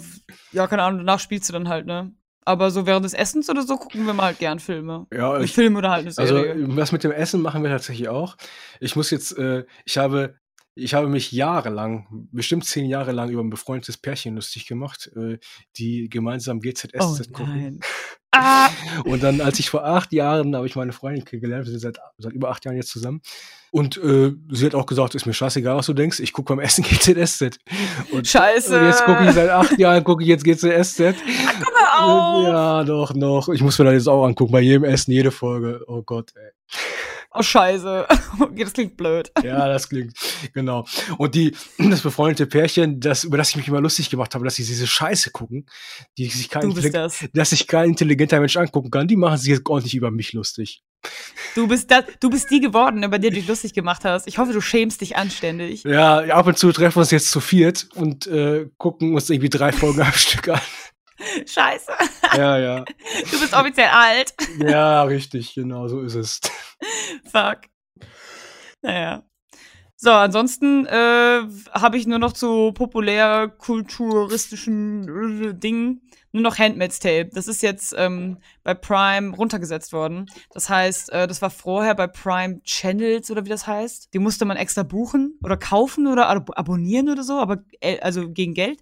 ja, 0.53 0.67
keine 0.67 0.83
Ahnung, 0.83 1.01
danach 1.01 1.21
spielst 1.21 1.49
du 1.49 1.53
dann 1.53 1.69
halt, 1.69 1.87
ne? 1.87 2.13
Aber 2.51 2.73
so 2.73 2.85
während 2.85 3.05
des 3.05 3.15
Essens 3.15 3.49
oder 3.49 3.63
so 3.63 3.77
gucken 3.77 4.07
wir 4.07 4.13
mal 4.13 4.25
halt 4.25 4.41
gern 4.41 4.59
Filme. 4.59 5.07
Ja, 5.13 5.39
ich, 5.39 5.53
Filme 5.53 5.79
oder 5.79 5.91
halt 5.91 6.01
eine 6.01 6.19
also, 6.19 6.35
Serie. 6.35 6.53
Also, 6.53 6.77
was 6.77 6.91
mit 6.91 7.05
dem 7.05 7.13
Essen 7.13 7.43
machen 7.43 7.63
wir 7.63 7.71
tatsächlich 7.71 8.09
auch. 8.09 8.37
Ich 8.81 8.97
muss 8.97 9.11
jetzt, 9.13 9.39
äh, 9.39 9.65
ich 9.85 9.99
habe 9.99 10.35
ich 10.75 10.95
habe 10.95 11.09
mich 11.09 11.31
jahrelang, 11.31 12.07
bestimmt 12.33 12.65
zehn 12.65 12.87
Jahre 12.87 13.13
lang 13.13 13.31
über 13.31 13.43
ein 13.43 13.51
befreundetes 13.51 13.99
Pärchen 13.99 14.35
lustig 14.35 14.67
gemacht, 14.67 15.11
äh, 15.15 15.39
die 15.77 16.09
gemeinsam 16.09 16.61
GZSZ 16.61 16.95
oh, 16.99 17.33
gucken. 17.33 17.81
Ah. 18.33 18.71
Und 19.05 19.23
dann, 19.23 19.41
als 19.41 19.59
ich 19.59 19.71
vor 19.71 19.85
acht 19.85 20.13
Jahren, 20.13 20.55
habe 20.55 20.67
ich 20.67 20.77
meine 20.77 20.93
Freundin 20.93 21.25
kennengelernt, 21.25 21.67
wir 21.67 21.71
sind 21.73 21.81
seit, 21.81 21.99
seit 22.19 22.33
über 22.33 22.51
acht 22.51 22.65
Jahren 22.65 22.77
jetzt 22.77 22.91
zusammen. 22.91 23.23
Und 23.73 23.97
äh, 23.99 24.33
sie 24.51 24.67
hat 24.67 24.75
auch 24.75 24.87
gesagt, 24.87 25.15
ist 25.15 25.27
mir 25.27 25.35
scheißegal, 25.35 25.77
was 25.77 25.87
du 25.87 25.93
denkst, 25.93 26.19
ich 26.21 26.33
gucke 26.33 26.55
beim 26.55 26.61
Essen 26.61 26.83
GZSZ. 26.89 27.59
Und, 28.13 28.27
Scheiße. 28.27 28.79
Und 28.79 28.87
jetzt 28.87 29.05
gucke 29.05 29.25
ich 29.25 29.33
seit 29.33 29.51
acht 29.51 29.79
Jahren, 29.79 30.03
gucke 30.03 30.23
ich 30.23 30.29
jetzt 30.29 30.45
GZSZ. 30.45 31.15
Ach, 31.47 31.61
mal 31.61 32.05
auf. 32.05 32.47
Ja, 32.47 32.85
doch, 32.85 33.15
noch. 33.15 33.49
Ich 33.49 33.63
muss 33.63 33.79
mir 33.79 33.85
das 33.87 33.95
jetzt 33.95 34.09
auch 34.09 34.25
angucken, 34.25 34.53
bei 34.53 34.61
jedem 34.61 34.85
Essen, 34.85 35.13
jede 35.13 35.31
Folge. 35.31 35.85
Oh 35.87 36.03
Gott, 36.03 36.33
ey. 36.37 36.51
Oh, 37.33 37.43
scheiße. 37.43 38.07
Das 38.57 38.73
klingt 38.73 38.97
blöd. 38.97 39.31
Ja, 39.43 39.69
das 39.69 39.89
klingt, 39.89 40.15
genau. 40.55 40.87
Und 41.19 41.35
die, 41.35 41.55
das 41.79 42.01
befreundete 42.01 42.47
Pärchen, 42.47 43.01
das, 43.01 43.25
über 43.25 43.37
das 43.37 43.51
ich 43.51 43.57
mich 43.57 43.69
immer 43.69 43.81
lustig 43.81 44.11
gemacht 44.11 44.35
habe, 44.35 44.45
dass 44.45 44.57
sie 44.57 44.65
diese 44.65 44.87
Scheiße 44.87 45.31
gucken, 45.31 45.67
die 46.17 46.27
sich 46.27 46.49
kein, 46.49 46.73
das. 46.93 47.25
dass 47.33 47.51
sich 47.51 47.67
kein 47.67 47.91
intelligenter 47.91 48.41
Mensch 48.41 48.57
angucken 48.57 48.91
kann, 48.91 49.09
die 49.09 49.17
machen 49.17 49.39
sich 49.39 49.51
jetzt 49.51 49.69
ordentlich 49.69 49.95
über 49.95 50.11
mich 50.11 50.33
lustig. 50.33 50.83
Du 51.55 51.67
bist, 51.67 51.91
da, 51.91 52.03
du 52.21 52.31
bist 52.31 52.51
die 52.51 52.61
geworden, 52.61 53.03
über 53.03 53.19
die 53.19 53.31
du 53.31 53.37
dich 53.37 53.49
lustig 53.49 53.73
gemacht 53.73 54.05
hast. 54.05 54.27
Ich 54.27 54.39
hoffe, 54.39 54.53
du 54.53 54.61
schämst 54.61 55.01
dich 55.01 55.17
anständig. 55.17 55.85
Ja, 55.85 56.19
ab 56.19 56.47
und 56.47 56.59
zu 56.59 56.73
treffen 56.73 56.97
wir 56.97 57.01
uns 57.01 57.11
jetzt 57.11 57.31
zu 57.31 57.41
viert 57.41 57.89
und 57.95 58.27
äh, 58.27 58.69
gucken 58.77 59.15
uns 59.15 59.31
irgendwie 59.31 59.51
drei 59.51 59.73
Folgen 59.73 60.03
am 60.03 60.13
Stück 60.15 60.49
an. 60.49 60.61
Scheiße. 61.47 61.93
Ja, 62.37 62.59
ja. 62.59 62.85
Du 63.31 63.41
bist 63.41 63.55
offiziell 63.55 63.89
alt. 63.89 64.35
Ja, 64.59 65.05
richtig, 65.05 65.55
genau, 65.55 65.89
so 65.89 66.01
ist 66.01 66.15
es. 66.15 66.41
Fuck. 67.31 67.61
Naja. 68.83 69.23
So, 69.97 70.11
ansonsten 70.13 70.87
äh, 70.87 71.43
habe 71.73 71.99
ich 71.99 72.07
nur 72.07 72.19
noch 72.19 72.33
zu 72.33 72.73
populärkulturistischen 72.73 75.51
äh, 75.51 75.55
Dingen 75.55 76.01
nur 76.33 76.43
noch 76.43 76.59
Handmaid's 76.59 77.01
Tale. 77.01 77.27
Das 77.27 77.49
ist 77.49 77.63
jetzt 77.63 77.95
ähm, 77.97 78.39
bei 78.63 78.75
Prime 78.75 79.37
runtergesetzt 79.37 79.93
worden. 79.93 80.27
Das 80.53 80.69
heißt, 80.69 81.13
äh, 81.13 81.27
das 81.27 81.43
war 81.43 81.51
vorher 81.51 81.95
bei 81.95 82.07
Prime 82.07 82.63
Channels 82.63 83.31
oder 83.31 83.45
wie 83.45 83.49
das 83.49 83.67
heißt. 83.67 84.15
Die 84.15 84.19
musste 84.19 84.45
man 84.45 84.57
extra 84.57 84.83
buchen 84.83 85.39
oder 85.43 85.57
kaufen 85.57 86.07
oder 86.07 86.29
ab 86.29 86.51
abonnieren 86.55 87.09
oder 87.09 87.23
so, 87.23 87.39
aber 87.39 87.65
äh, 87.81 87.99
also 88.01 88.31
gegen 88.31 88.55
Geld. 88.55 88.79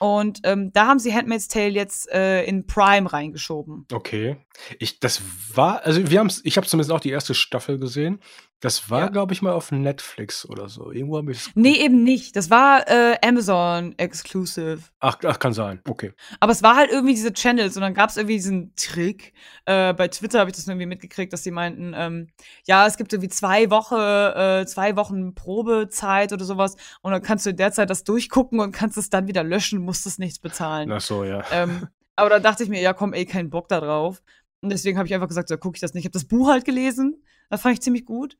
Und 0.00 0.40
ähm, 0.44 0.72
da 0.72 0.86
haben 0.86 0.98
sie 0.98 1.14
Handmaid's 1.14 1.46
Tale 1.46 1.68
jetzt 1.68 2.10
äh, 2.10 2.42
in 2.44 2.66
Prime 2.66 3.12
reingeschoben. 3.12 3.86
Okay. 3.92 4.38
Ich, 4.78 4.98
das 4.98 5.20
war, 5.54 5.84
also 5.84 6.10
wir 6.10 6.18
haben 6.18 6.32
ich 6.42 6.56
habe 6.56 6.66
zumindest 6.66 6.90
auch 6.90 7.00
die 7.00 7.10
erste 7.10 7.34
Staffel 7.34 7.78
gesehen. 7.78 8.18
Das 8.60 8.90
war, 8.90 9.00
ja. 9.00 9.08
glaube 9.08 9.32
ich, 9.32 9.40
mal 9.40 9.52
auf 9.52 9.72
Netflix 9.72 10.46
oder 10.46 10.68
so. 10.68 10.92
Irgendwo 10.92 11.16
habe 11.16 11.32
ich 11.32 11.54
Nee, 11.54 11.76
eben 11.82 12.04
nicht. 12.04 12.36
Das 12.36 12.50
war 12.50 12.86
äh, 12.88 13.16
Amazon 13.22 13.94
Exclusive. 13.96 14.80
Ach, 15.00 15.16
ach, 15.24 15.38
kann 15.38 15.54
sein. 15.54 15.80
Okay. 15.88 16.12
Aber 16.40 16.52
es 16.52 16.62
war 16.62 16.76
halt 16.76 16.90
irgendwie 16.90 17.14
diese 17.14 17.32
Channels 17.32 17.76
und 17.76 17.82
dann 17.82 17.94
gab 17.94 18.10
es 18.10 18.18
irgendwie 18.18 18.36
diesen 18.36 18.74
Trick. 18.76 19.32
Äh, 19.64 19.94
bei 19.94 20.08
Twitter 20.08 20.40
habe 20.40 20.50
ich 20.50 20.56
das 20.56 20.68
irgendwie 20.68 20.84
mitgekriegt, 20.84 21.32
dass 21.32 21.42
die 21.42 21.50
meinten, 21.50 21.94
ähm, 21.96 22.28
ja, 22.66 22.86
es 22.86 22.98
gibt 22.98 23.14
irgendwie 23.14 23.30
zwei 23.30 23.70
Wochen, 23.70 23.94
äh, 23.94 24.66
zwei 24.66 24.94
Wochen 24.96 25.34
Probezeit 25.34 26.34
oder 26.34 26.44
sowas 26.44 26.76
und 27.00 27.12
dann 27.12 27.22
kannst 27.22 27.46
du 27.46 27.50
in 27.50 27.56
der 27.56 27.72
Zeit 27.72 27.88
das 27.88 28.04
durchgucken 28.04 28.60
und 28.60 28.72
kannst 28.72 28.98
es 28.98 29.08
dann 29.08 29.26
wieder 29.26 29.42
löschen, 29.42 29.80
musst 29.80 30.04
es 30.06 30.18
nichts 30.18 30.38
bezahlen. 30.38 30.92
Ach 30.92 31.00
so, 31.00 31.24
ja. 31.24 31.42
Ähm, 31.50 31.88
aber 32.14 32.28
da 32.28 32.40
dachte 32.40 32.62
ich 32.62 32.68
mir, 32.68 32.82
ja, 32.82 32.92
komm, 32.92 33.14
ey, 33.14 33.24
kein 33.24 33.48
Bock 33.48 33.68
da 33.68 33.80
drauf. 33.80 34.22
Und 34.60 34.70
deswegen 34.70 34.98
habe 34.98 35.06
ich 35.06 35.14
einfach 35.14 35.28
gesagt, 35.28 35.48
so 35.48 35.56
gucke 35.56 35.76
ich 35.76 35.80
das 35.80 35.94
nicht. 35.94 36.02
Ich 36.02 36.06
habe 36.06 36.12
das 36.12 36.26
Buch 36.26 36.48
halt 36.48 36.66
gelesen. 36.66 37.24
Das 37.48 37.62
fand 37.62 37.74
ich 37.74 37.80
ziemlich 37.80 38.04
gut. 38.04 38.36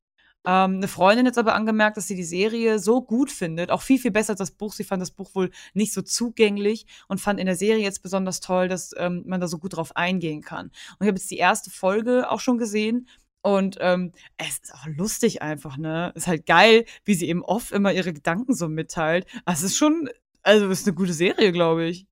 Ähm, 0.47 0.76
eine 0.76 0.88
Freundin 0.88 1.26
hat 1.26 1.36
aber 1.36 1.55
angemerkt, 1.55 1.97
dass 1.97 2.07
sie 2.07 2.16
die 2.16 2.24
Serie 2.24 2.78
so 2.78 3.03
gut 3.03 3.30
findet, 3.30 3.70
auch 3.70 3.82
viel, 3.82 3.99
viel 3.99 4.11
besser 4.11 4.30
als 4.30 4.38
das 4.38 4.51
Buch. 4.53 4.72
Sie 4.72 4.84
fand 4.84 5.03
das 5.03 5.11
Buch 5.11 5.34
wohl 5.34 5.51
nicht 5.74 5.93
so 5.93 6.03
zugänglich 6.03 6.86
und 7.09 7.20
fand 7.20 7.38
in 7.38 7.47
der 7.47 7.57
Serie 7.57 7.82
jetzt 7.82 8.03
besonders 8.03 8.41
toll, 8.41 8.68
dass 8.68 8.95
ähm, 8.97 9.22
man 9.26 9.41
da 9.41 9.49
so 9.49 9.59
gut 9.59 9.76
drauf 9.76 9.97
eingehen 9.97 10.41
kann. 10.41 10.66
Und 10.66 11.01
ich 11.01 11.09
habe 11.09 11.18
jetzt 11.18 11.30
die 11.30 11.36
erste 11.36 11.70
Folge 11.70 12.30
auch 12.30 12.41
schon 12.41 12.59
gesehen 12.59 13.07
und 13.43 13.76
ähm, 13.80 14.12
es 14.36 14.59
ist 14.59 14.74
auch 14.74 14.86
lustig 14.86 15.43
einfach, 15.43 15.76
ne? 15.78 16.12
Ist 16.14 16.26
halt 16.26 16.47
geil, 16.47 16.84
wie 17.05 17.14
sie 17.14 17.28
eben 17.28 17.43
oft 17.43 17.72
immer 17.72 17.93
ihre 17.93 18.12
Gedanken 18.12 18.55
so 18.55 18.68
mitteilt. 18.68 19.26
Also 19.45 19.64
es 19.64 19.72
ist 19.72 19.78
schon, 19.78 20.11
also 20.43 20.68
ist 20.68 20.86
eine 20.86 20.95
gute 20.95 21.14
Serie, 21.14 21.53
glaube 21.53 21.84
ich. 21.86 22.07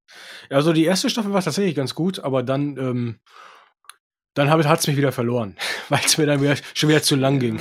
Also 0.48 0.72
die 0.72 0.84
erste 0.84 1.10
Staffel 1.10 1.32
war 1.32 1.42
tatsächlich 1.42 1.74
ganz 1.74 1.94
gut, 1.94 2.20
aber 2.20 2.42
dann, 2.42 2.76
ähm, 2.78 3.18
dann 4.38 4.50
hat 4.50 4.80
es 4.80 4.86
mich 4.86 4.96
wieder 4.96 5.12
verloren, 5.12 5.56
weil 5.88 6.00
es 6.04 6.18
mir 6.18 6.26
dann 6.26 6.40
wieder, 6.40 6.56
schon 6.74 6.88
wieder 6.88 7.02
zu 7.02 7.16
lang 7.16 7.38
ging. 7.38 7.60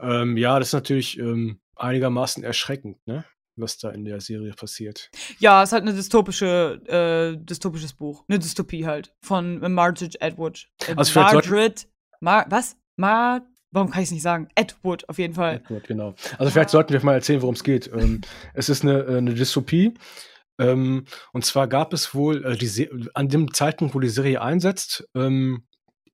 Ähm, 0.00 0.36
ja, 0.36 0.58
das 0.58 0.68
ist 0.68 0.74
natürlich 0.74 1.18
ähm, 1.18 1.60
einigermaßen 1.76 2.42
erschreckend, 2.44 2.98
ne? 3.06 3.24
was 3.56 3.76
da 3.78 3.90
in 3.90 4.04
der 4.04 4.20
Serie 4.20 4.52
passiert. 4.52 5.10
Ja, 5.38 5.62
es 5.62 5.68
ist 5.68 5.72
halt 5.74 5.82
eine 5.82 5.92
dystopische, 5.92 6.80
äh, 6.86 7.44
dystopisches 7.44 7.92
Buch. 7.92 8.24
Eine 8.28 8.38
Dystopie 8.38 8.86
halt. 8.86 9.14
Von 9.20 9.58
Margaret 9.72 10.20
Atwood. 10.22 10.68
Äh, 10.86 10.94
also 10.96 11.20
Margaret. 11.20 11.86
Mar 12.20 12.46
was? 12.48 12.76
Mar 12.96 13.42
Warum 13.74 13.90
kann 13.90 14.02
ich 14.02 14.08
es 14.08 14.12
nicht 14.12 14.22
sagen? 14.22 14.48
Edward, 14.54 15.08
auf 15.08 15.18
jeden 15.18 15.32
Fall. 15.32 15.56
Edward, 15.56 15.88
genau. 15.88 16.14
Also 16.36 16.52
vielleicht 16.52 16.68
sollten 16.68 16.92
wir 16.92 17.02
mal 17.02 17.14
erzählen, 17.14 17.40
worum 17.40 17.54
es 17.54 17.64
geht. 17.64 17.90
ähm, 17.92 18.20
es 18.54 18.68
ist 18.68 18.82
eine, 18.82 19.00
äh, 19.00 19.16
eine 19.16 19.32
Dystopie. 19.32 19.94
Ähm, 20.58 21.06
und 21.32 21.44
zwar 21.46 21.66
gab 21.68 21.94
es 21.94 22.14
wohl 22.14 22.44
äh, 22.44 22.88
an 23.14 23.28
dem 23.28 23.54
Zeitpunkt, 23.54 23.94
wo 23.94 24.00
die 24.00 24.10
Serie 24.10 24.42
einsetzt, 24.42 25.08
ähm, 25.14 25.66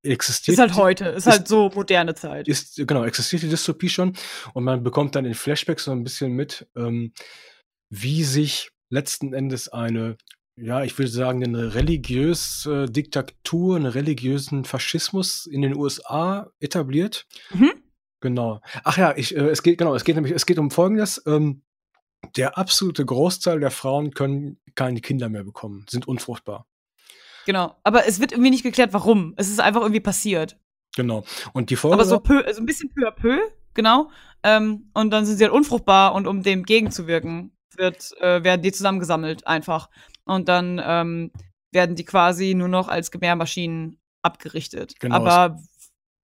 existiert. 0.03 0.55
Ist 0.55 0.61
halt 0.61 0.75
heute, 0.77 1.07
ist, 1.07 1.27
ist, 1.27 1.33
halt 1.33 1.49
so 1.49 1.71
moderne 1.75 2.15
Zeit. 2.15 2.49
Ist, 2.49 2.77
genau, 2.77 3.05
existiert 3.05 3.43
die 3.43 3.49
Dystopie 3.49 3.89
schon 3.89 4.15
und 4.55 4.65
man 4.65 4.83
bekommt 4.83 5.15
dann 5.15 5.25
in 5.25 5.35
Flashbacks 5.35 5.85
so 5.85 5.93
ein 5.93 6.05
bisschen 6.05 6.33
mit, 6.33 6.67
ähm, 6.77 7.13
wie 7.91 8.25
sich 8.25 8.71
letzten 8.91 9.33
Endes 9.33 9.69
eine, 9.69 10.17
ja, 10.57 10.83
ich 10.83 10.99
würde 10.99 11.11
sagen, 11.11 11.45
eine 11.45 11.75
religiöse 11.75 12.85
äh, 12.85 12.91
Diktatur, 12.91 13.77
einen 13.77 13.87
religiösen 13.87 14.65
Faschismus 14.65 15.47
in 15.47 15.63
den 15.63 15.77
USA 15.77 16.51
etabliert. 16.61 17.27
Mhm. 17.51 17.73
Genau. 18.21 18.61
Ach 18.83 18.97
ja, 18.99 19.17
ich, 19.17 19.37
äh, 19.37 19.49
es 19.49 19.63
geht, 19.63 19.79
genau, 19.79 19.95
es 19.95 20.05
geht 20.05 20.17
nämlich, 20.17 20.35
es 20.35 20.47
geht 20.47 20.59
um 20.59 20.71
Folgendes. 20.71 21.23
Ähm, 21.27 21.63
der 22.37 22.59
absolute 22.59 23.05
Großteil 23.05 23.61
der 23.61 23.71
Frauen 23.71 24.13
können 24.13 24.59
keine 24.75 25.01
Kinder 25.01 25.29
mehr 25.29 25.45
bekommen, 25.45 25.87
sind 25.89 26.09
unfruchtbar. 26.09 26.67
Genau. 27.49 27.75
Aber 27.83 28.07
es 28.07 28.21
wird 28.21 28.33
irgendwie 28.33 28.51
nicht 28.51 28.63
geklärt, 28.63 28.93
warum. 28.93 29.33
Es 29.39 29.49
ist 29.49 29.59
einfach 29.59 29.81
irgendwie 29.81 30.01
passiert. 30.01 30.59
Genau. 30.95 31.25
Und 31.55 31.71
die 31.71 31.77
Folge. 31.77 31.95
Aber 31.95 32.05
so, 32.05 32.21
peu, 32.21 32.45
so 32.53 32.61
ein 32.61 32.67
bisschen 32.67 32.91
peu 32.91 33.09
à 33.09 33.11
peu, 33.11 33.39
genau. 33.73 34.11
Ähm, 34.43 34.91
und 34.93 35.11
dann 35.11 35.25
sind 35.25 35.39
sie 35.39 35.45
halt 35.45 35.55
unfruchtbar 35.55 36.15
und 36.15 36.27
um 36.27 36.43
dem 36.43 36.65
gegenzuwirken, 36.65 37.57
wird, 37.75 38.13
äh, 38.21 38.45
werden 38.45 38.61
die 38.61 38.71
zusammengesammelt 38.71 39.47
einfach. 39.47 39.89
Und 40.27 40.51
dann 40.51 40.79
ähm, 40.85 41.33
werden 41.73 41.97
die 41.97 42.05
quasi 42.05 42.53
nur 42.53 42.69
noch 42.69 42.89
als 42.89 43.11
Gebärmaschinen 43.11 43.99
abgerichtet. 44.21 45.01
Genau. 45.01 45.17
Aber 45.17 45.59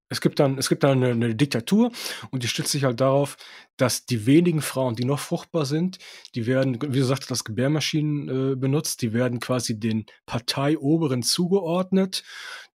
es 0.09 0.21
gibt 0.21 0.39
dann, 0.39 0.59
es 0.59 0.69
gibt 0.69 0.85
dann 0.85 1.03
eine, 1.03 1.13
eine, 1.13 1.35
Diktatur 1.35 1.91
und 2.31 2.43
die 2.43 2.49
stützt 2.49 2.71
sich 2.71 2.85
halt 2.85 3.01
darauf, 3.01 3.37
dass 3.77 4.07
die 4.07 4.27
wenigen 4.27 4.61
Frauen, 4.61 4.97
die 4.97 5.05
noch 5.05 5.19
fruchtbar 5.19 5.67
sind, 5.67 5.99
die 6.35 6.47
werden, 6.47 6.81
wie 6.81 6.99
du 6.99 7.05
sagst, 7.05 7.31
das 7.31 7.45
Gebärmaschinen 7.45 8.29
äh, 8.29 8.57
benutzt, 8.57 9.03
die 9.03 9.13
werden 9.13 9.41
quasi 9.41 9.79
den 9.79 10.07
Parteioberen 10.27 11.23
zugeordnet, 11.23 12.23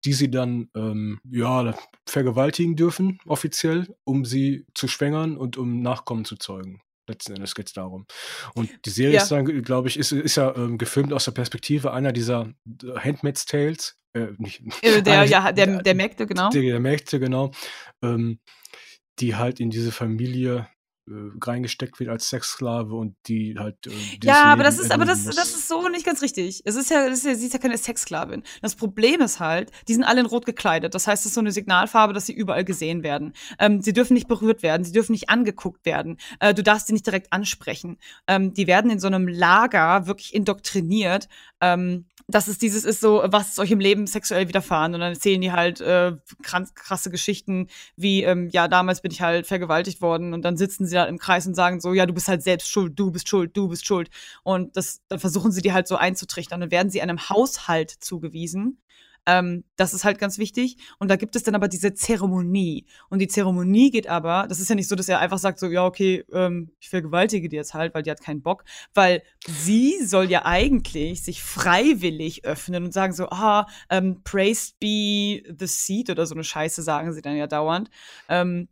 die 0.05 0.13
sie 0.13 0.32
dann 0.32 0.69
ähm, 0.75 1.19
ja 1.30 1.75
vergewaltigen 2.05 2.75
dürfen, 2.75 3.19
offiziell, 3.25 3.95
um 4.03 4.25
sie 4.25 4.65
zu 4.73 4.88
schwängern 4.88 5.38
und 5.38 5.57
um 5.57 5.82
Nachkommen 5.82 6.25
zu 6.25 6.36
zeugen. 6.36 6.82
Letzten 7.10 7.34
Endes 7.34 7.55
geht 7.55 7.68
es 7.68 7.74
darum. 7.74 8.05
Und 8.53 8.70
die 8.86 8.89
Serie 8.89 9.16
ja. 9.16 9.22
ist 9.22 9.32
dann, 9.32 9.45
glaube 9.64 9.88
ich, 9.88 9.97
ist, 9.97 10.12
ist 10.12 10.36
ja 10.36 10.55
ähm, 10.55 10.78
gefilmt 10.78 11.12
aus 11.12 11.26
der 11.26 11.32
Perspektive 11.32 11.91
einer 11.91 12.12
dieser 12.12 12.53
äh, 12.84 12.99
Handmaid's 12.99 13.45
Tales, 13.45 13.97
äh, 14.14 14.28
nicht, 14.38 14.62
äh, 14.82 15.01
der, 15.03 15.24
ja, 15.26 15.51
der, 15.51 15.82
der 15.82 15.95
Mägde, 15.95 16.28
genau. 16.28 16.49
Der, 16.49 16.62
der 16.62 16.80
Mägde, 16.80 17.20
genau. 17.20 17.51
Ähm, 18.03 18.39
die 19.20 19.36
halt 19.36 19.60
in 19.60 19.70
diese 19.70 19.91
Familie 19.91 20.68
reingesteckt 21.41 21.99
wird 21.99 22.10
als 22.10 22.30
Sexsklave 22.30 22.95
und 22.95 23.16
die 23.28 23.55
halt. 23.57 23.88
Äh, 23.88 23.91
ja, 24.24 24.43
aber 24.43 24.64
das 24.64 24.80
ist, 24.80 24.91
aber 24.91 25.05
das, 25.05 25.26
das 25.26 25.49
ist 25.49 25.68
so 25.68 25.88
nicht 25.89 26.05
ganz 26.05 26.22
richtig. 26.22 26.62
Es 26.66 26.76
ist 26.76 26.89
ja, 26.89 27.07
das 27.07 27.20
ist 27.20 27.26
ja, 27.26 27.36
sie 27.36 27.45
ist 27.45 27.53
ja 27.53 27.60
keine 27.60 27.78
Sexsklavin. 27.78 28.43
Das 28.62 28.76
Problem 28.76 29.22
ist 29.22 29.39
halt, 29.39 29.72
die 29.88 29.93
sind 29.93 30.03
alle 30.03 30.22
in 30.22 30.26
Rot 30.26 30.45
gekleidet. 30.45 30.93
Das 30.95 31.07
heißt, 31.07 31.24
es 31.24 31.28
ist 31.28 31.36
so 31.36 31.41
eine 31.41 31.51
Signalfarbe, 31.51 32.14
dass 32.14 32.26
sie 32.26 32.34
überall 32.34 32.64
gesehen 32.64 33.03
werden. 33.03 33.34
Ähm, 33.60 33.82
sie 33.82 33.93
dürfen 33.93 34.14
nicht 34.14 34.28
berührt 34.28 34.64
werden, 34.64 34.84
sie 34.84 34.91
dürfen 34.91 35.14
nicht 35.14 35.30
angeguckt 35.30 35.86
werden. 35.86 36.18
Äh, 36.39 36.53
du 36.53 36.64
darfst 36.64 36.88
sie 36.88 36.93
nicht 36.93 37.05
direkt 37.05 37.32
ansprechen. 37.32 37.97
Ähm, 38.28 38.53
die 38.53 38.68
werden 38.68 38.91
in 38.91 38.99
so 38.99 39.07
einem 39.07 39.28
Lager 39.28 40.07
wirklich 40.07 40.34
indoktriniert. 40.34 41.28
Ähm, 41.62 42.05
dass 42.30 42.47
es 42.47 42.59
dieses 42.59 42.86
ist 42.86 43.01
so, 43.01 43.23
was 43.25 43.49
ist 43.49 43.59
euch 43.59 43.71
im 43.71 43.80
Leben 43.80 44.05
sexuell 44.05 44.47
widerfahren? 44.47 44.93
Und 44.93 45.01
dann 45.01 45.13
erzählen 45.13 45.41
die 45.41 45.51
halt 45.51 45.82
äh, 45.82 46.13
krasse 46.43 47.09
Geschichten, 47.09 47.67
wie, 47.95 48.23
ähm, 48.23 48.49
ja, 48.51 48.67
damals 48.67 49.01
bin 49.01 49.11
ich 49.11 49.21
halt 49.21 49.47
vergewaltigt 49.47 50.01
worden 50.01 50.34
und 50.34 50.43
dann 50.43 50.55
sitzen 50.55 50.86
sie 50.86 50.93
da 50.93 51.05
im 51.05 51.17
Kreis 51.17 51.47
und 51.47 51.55
sagen 51.55 51.82
so, 51.82 51.93
ja, 51.93 52.05
du 52.05 52.13
bist 52.13 52.27
halt 52.27 52.43
selbst 52.43 52.69
schuld, 52.69 52.97
du 52.99 53.11
bist 53.11 53.27
schuld, 53.27 53.57
du 53.57 53.67
bist 53.67 53.88
schuld. 53.88 54.09
Und 54.43 54.77
das, 54.77 55.01
dann 55.07 55.19
versuchen 55.19 55.51
sie 55.51 55.61
die 55.61 55.73
halt 55.73 55.88
so 55.88 55.95
einzutrichtern. 55.95 56.59
Dann 56.61 56.71
werden 56.71 56.91
sie 56.91 57.01
einem 57.01 57.30
Haushalt 57.30 57.89
zugewiesen, 57.89 58.77
ähm, 59.26 59.63
das 59.76 59.93
ist 59.93 60.03
halt 60.03 60.20
ganz 60.20 60.38
wichtig. 60.38 60.78
Und 60.99 61.09
da 61.09 61.15
gibt 61.15 61.36
es 61.36 61.43
dann 61.43 61.55
aber 61.55 61.67
diese 61.67 61.93
Zeremonie. 61.93 62.86
Und 63.09 63.20
die 63.20 63.28
Zeremonie 63.28 63.91
geht 63.91 64.07
aber, 64.07 64.46
das 64.47 64.59
ist 64.59 64.70
ja 64.70 64.75
nicht 64.75 64.87
so, 64.87 64.96
dass 64.96 65.09
er 65.09 65.20
einfach 65.20 65.37
sagt, 65.37 65.59
so, 65.59 65.67
ja, 65.67 65.86
okay, 65.86 66.24
ähm, 66.32 66.71
ich 66.79 66.89
vergewaltige 66.89 67.50
die 67.50 67.55
jetzt 67.55 67.74
halt, 67.74 67.93
weil 67.93 68.04
die 68.04 68.12
hat 68.12 68.21
keinen 68.21 68.41
Bock. 68.41 68.63
Weil 68.93 69.24
sie 69.47 70.04
soll 70.04 70.29
ja 70.29 70.46
eigentlich 70.46 71.24
sich 71.24 71.43
freiwillig 71.43 72.46
öffnen 72.46 72.86
und 72.86 72.93
sagen 72.93 73.13
so, 73.13 73.29
ah, 73.29 73.67
ähm, 73.89 74.21
praised 74.24 74.79
be 74.79 75.43
the 75.58 75.67
seed 75.67 76.09
oder 76.09 76.25
so 76.25 76.36
eine 76.36 76.43
Scheiße 76.43 76.82
sagen 76.82 77.13
sie 77.13 77.21
dann 77.21 77.36
ja 77.36 77.47
dauernd. 77.47 77.89
Ähm, 78.28 78.67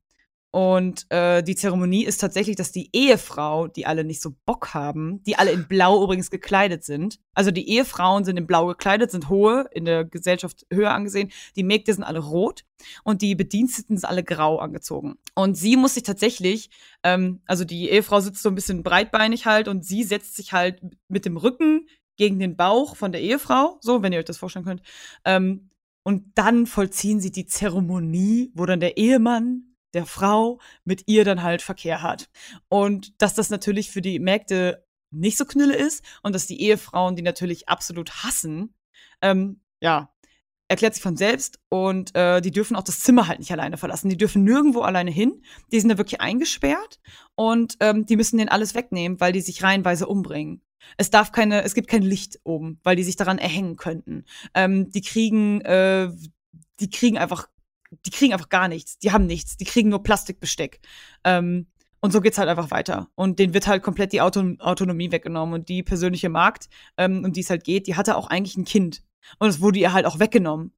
Und 0.52 1.06
äh, 1.10 1.44
die 1.44 1.56
Zeremonie 1.56 2.06
ist 2.06 2.19
tatsächlich, 2.19 2.56
dass 2.56 2.72
die 2.72 2.90
Ehefrau, 2.94 3.68
die 3.68 3.86
alle 3.86 4.06
nicht 4.06 4.22
so 4.22 4.34
Bock 4.45 4.74
haben, 4.74 5.22
die 5.24 5.36
alle 5.36 5.52
in 5.52 5.68
Blau 5.68 6.02
übrigens 6.02 6.32
gekleidet 6.32 6.86
sind. 6.86 7.19
Also 7.34 7.52
die 7.52 7.69
Ehefrauen 7.69 8.24
sind 8.24 8.38
in 8.38 8.48
Blau 8.48 8.65
gekleidet, 8.68 9.11
sind 9.11 9.30
hohe, 9.30 9.68
in 9.72 9.84
der 9.84 10.06
Gesellschaft 10.06 10.65
höher 10.72 10.94
angesehen. 10.94 11.32
Die 11.57 11.64
Mägde 11.64 11.94
sind 11.94 12.03
alle 12.03 12.19
rot 12.19 12.64
und 13.03 13.22
die 13.22 13.36
Bediensteten 13.36 13.98
sind 13.98 14.10
alle 14.10 14.24
grau 14.24 14.57
angezogen. 14.57 15.18
Und 15.36 15.56
sie 15.56 15.76
muss 15.76 15.95
sich 15.95 16.03
tatsächlich, 16.03 16.69
ähm, 17.03 17.41
also 17.45 17.65
die 17.65 17.90
Ehefrau 17.90 18.22
sitzt 18.22 18.41
so 18.41 18.49
ein 18.49 18.56
bisschen 18.56 18.84
breitbeinig 18.84 19.45
halt 19.45 19.68
und 19.68 19.86
sie 19.86 20.03
setzt 20.03 20.38
sich 20.38 20.53
halt 20.53 20.82
mit 21.10 21.26
dem 21.26 21.36
Rücken 21.36 21.88
gegen 22.15 22.40
den 22.40 22.56
Bauch 22.56 22.95
von 22.95 23.11
der 23.11 23.22
Ehefrau, 23.22 23.78
so, 23.82 24.02
wenn 24.02 24.14
ihr 24.14 24.19
euch 24.19 24.26
das 24.26 24.38
vorstellen 24.38 24.65
könnt. 24.65 24.82
Ähm, 25.26 25.69
und 26.03 26.32
dann 26.36 26.68
vollziehen 26.68 27.19
sie 27.19 27.32
die 27.32 27.48
Zeremonie, 27.48 28.52
wo 28.56 28.65
dann 28.65 28.80
der 28.80 28.95
Ehemann 28.95 29.77
der 29.93 30.05
Frau 30.05 30.59
mit 30.84 31.03
ihr 31.07 31.26
dann 31.26 31.43
halt 31.43 31.61
Verkehr 31.61 32.01
hat. 32.01 32.30
Und 32.69 33.22
dass 33.22 33.34
das 33.34 33.49
natürlich 33.49 33.91
für 33.91 34.01
die 34.01 34.19
Mägde 34.19 34.85
nicht 35.11 35.38
so 35.38 35.45
knülle 35.45 35.76
ist 35.76 36.03
und 36.23 36.34
dass 36.35 36.47
die 36.47 36.61
Ehefrauen 36.61 37.15
die 37.15 37.22
natürlich 37.22 37.69
absolut 37.69 38.23
hassen, 38.23 38.73
ähm, 39.22 39.61
ja, 39.80 40.11
erklärt 40.68 40.93
sich 40.93 41.03
von 41.03 41.15
selbst 41.15 41.59
und 41.69 42.14
äh, 42.15 42.41
die 42.41 42.51
dürfen 42.51 42.76
auch 42.76 42.84
das 42.84 42.99
Zimmer 42.99 43.27
halt 43.27 43.39
nicht 43.39 43.51
alleine 43.51 43.77
verlassen. 43.77 44.09
Die 44.09 44.18
dürfen 44.18 44.43
nirgendwo 44.43 44.81
alleine 44.81 45.11
hin. 45.11 45.41
Die 45.72 45.80
sind 45.80 45.89
da 45.89 45.97
wirklich 45.97 46.19
eingesperrt 46.19 46.99
und 47.35 47.77
ähm, 47.80 48.05
die 48.05 48.18
müssen 48.18 48.38
denen 48.38 48.49
alles 48.49 48.76
wegnehmen, 48.76 49.19
weil 49.19 49.31
die 49.31 49.41
sich 49.41 49.64
reihenweise 49.64 50.07
umbringen. 50.07 50.61
Es 50.97 51.09
darf 51.09 51.31
keine, 51.31 51.64
es 51.64 51.73
gibt 51.73 51.88
kein 51.88 52.03
Licht 52.03 52.39
oben, 52.43 52.80
weil 52.84 52.95
die 52.95 53.03
sich 53.03 53.15
daran 53.15 53.39
erhängen 53.39 53.77
könnten. 53.77 54.26
Ähm, 54.53 54.91
die 54.91 55.01
kriegen, 55.01 55.61
äh, 55.61 56.11
die 56.80 56.89
kriegen 56.89 57.18
einfach 57.18 57.47
die 58.05 58.09
kriegen 58.09 58.34
einfach 58.34 58.49
gar 58.49 58.68
nichts. 58.68 58.97
Die 58.99 59.11
haben 59.11 59.26
nichts. 59.26 59.57
Die 59.57 59.65
kriegen 59.65 59.89
nur 59.89 60.03
Plastikbesteck. 60.03 60.80
Ähm, 61.23 61.68
und 61.99 62.11
so 62.11 62.22
geht's 62.22 62.38
halt 62.38 62.49
einfach 62.49 62.72
weiter. 62.72 63.09
Und 63.15 63.39
denen 63.39 63.53
wird 63.53 63.68
halt 63.68 63.84
komplett 63.84 64.14
die 64.14 64.22
Auto 64.22 64.55
Autonomie 64.59 65.11
weggenommen. 65.11 65.55
Und 65.55 65.69
die 65.69 65.84
persönliche 65.84 66.30
Magd, 66.30 66.69
ähm, 66.97 67.23
um 67.26 67.34
die 67.34 67.41
es 67.41 67.49
halt 67.49 67.64
geht, 67.64 67.88
die 67.88 67.95
hatte 67.95 68.18
auch 68.18 68.27
eigentlich 68.27 68.57
ein 68.57 68.65
Kind. 68.65 69.03
Und 69.39 69.49
es 69.49 69.61
wurde 69.61 69.80
ihr 69.80 69.93
halt 69.93 70.05
auch 70.05 70.19
weggenommen. 70.19 70.72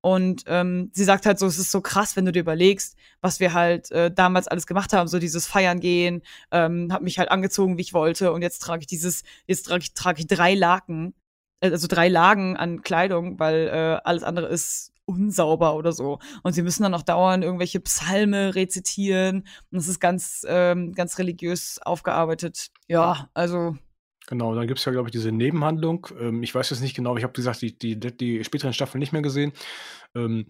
Und 0.00 0.44
ähm, 0.46 0.90
sie 0.92 1.02
sagt 1.02 1.26
halt 1.26 1.38
so, 1.38 1.46
es 1.46 1.58
ist 1.58 1.72
so 1.72 1.80
krass, 1.80 2.14
wenn 2.14 2.26
du 2.26 2.30
dir 2.30 2.40
überlegst, 2.40 2.96
was 3.20 3.40
wir 3.40 3.54
halt 3.54 3.90
äh, 3.90 4.08
damals 4.08 4.46
alles 4.46 4.68
gemacht 4.68 4.92
haben, 4.92 5.08
so 5.08 5.18
dieses 5.18 5.48
Feiern 5.48 5.80
gehen, 5.80 6.22
ähm, 6.52 6.92
hab 6.92 7.02
mich 7.02 7.18
halt 7.18 7.30
angezogen, 7.30 7.76
wie 7.76 7.82
ich 7.82 7.92
wollte, 7.92 8.30
und 8.30 8.42
jetzt 8.42 8.60
trage 8.60 8.82
ich 8.82 8.86
dieses, 8.86 9.24
jetzt 9.48 9.64
trage 9.64 9.82
ich, 9.82 9.94
trage 9.94 10.20
ich 10.20 10.28
drei 10.28 10.54
Laken, 10.54 11.14
äh, 11.60 11.70
also 11.70 11.88
drei 11.88 12.08
Lagen 12.08 12.56
an 12.56 12.82
Kleidung, 12.82 13.40
weil 13.40 13.66
äh, 13.66 14.00
alles 14.04 14.22
andere 14.22 14.46
ist 14.46 14.92
unsauber 15.06 15.74
oder 15.74 15.92
so. 15.92 16.18
Und 16.42 16.52
sie 16.52 16.62
müssen 16.62 16.82
dann 16.82 16.94
auch 16.94 17.02
dauernd 17.02 17.42
irgendwelche 17.42 17.80
Psalme 17.80 18.54
rezitieren. 18.54 19.38
Und 19.70 19.78
das 19.78 19.88
ist 19.88 20.00
ganz, 20.00 20.44
ähm, 20.48 20.92
ganz 20.92 21.18
religiös 21.18 21.78
aufgearbeitet. 21.82 22.68
Ja, 22.88 23.30
also. 23.32 23.76
Genau, 24.26 24.54
dann 24.54 24.66
gibt 24.66 24.80
es 24.80 24.84
ja, 24.84 24.92
glaube 24.92 25.08
ich, 25.08 25.12
diese 25.12 25.30
Nebenhandlung. 25.32 26.08
Ähm, 26.18 26.42
ich 26.42 26.54
weiß 26.54 26.70
jetzt 26.70 26.80
nicht 26.80 26.96
genau, 26.96 27.16
ich 27.16 27.22
habe, 27.22 27.32
gesagt, 27.32 27.62
die, 27.62 27.78
die, 27.78 27.98
die 27.98 28.44
späteren 28.44 28.72
Staffeln 28.72 28.98
nicht 28.98 29.12
mehr 29.12 29.22
gesehen. 29.22 29.52
Ähm, 30.14 30.46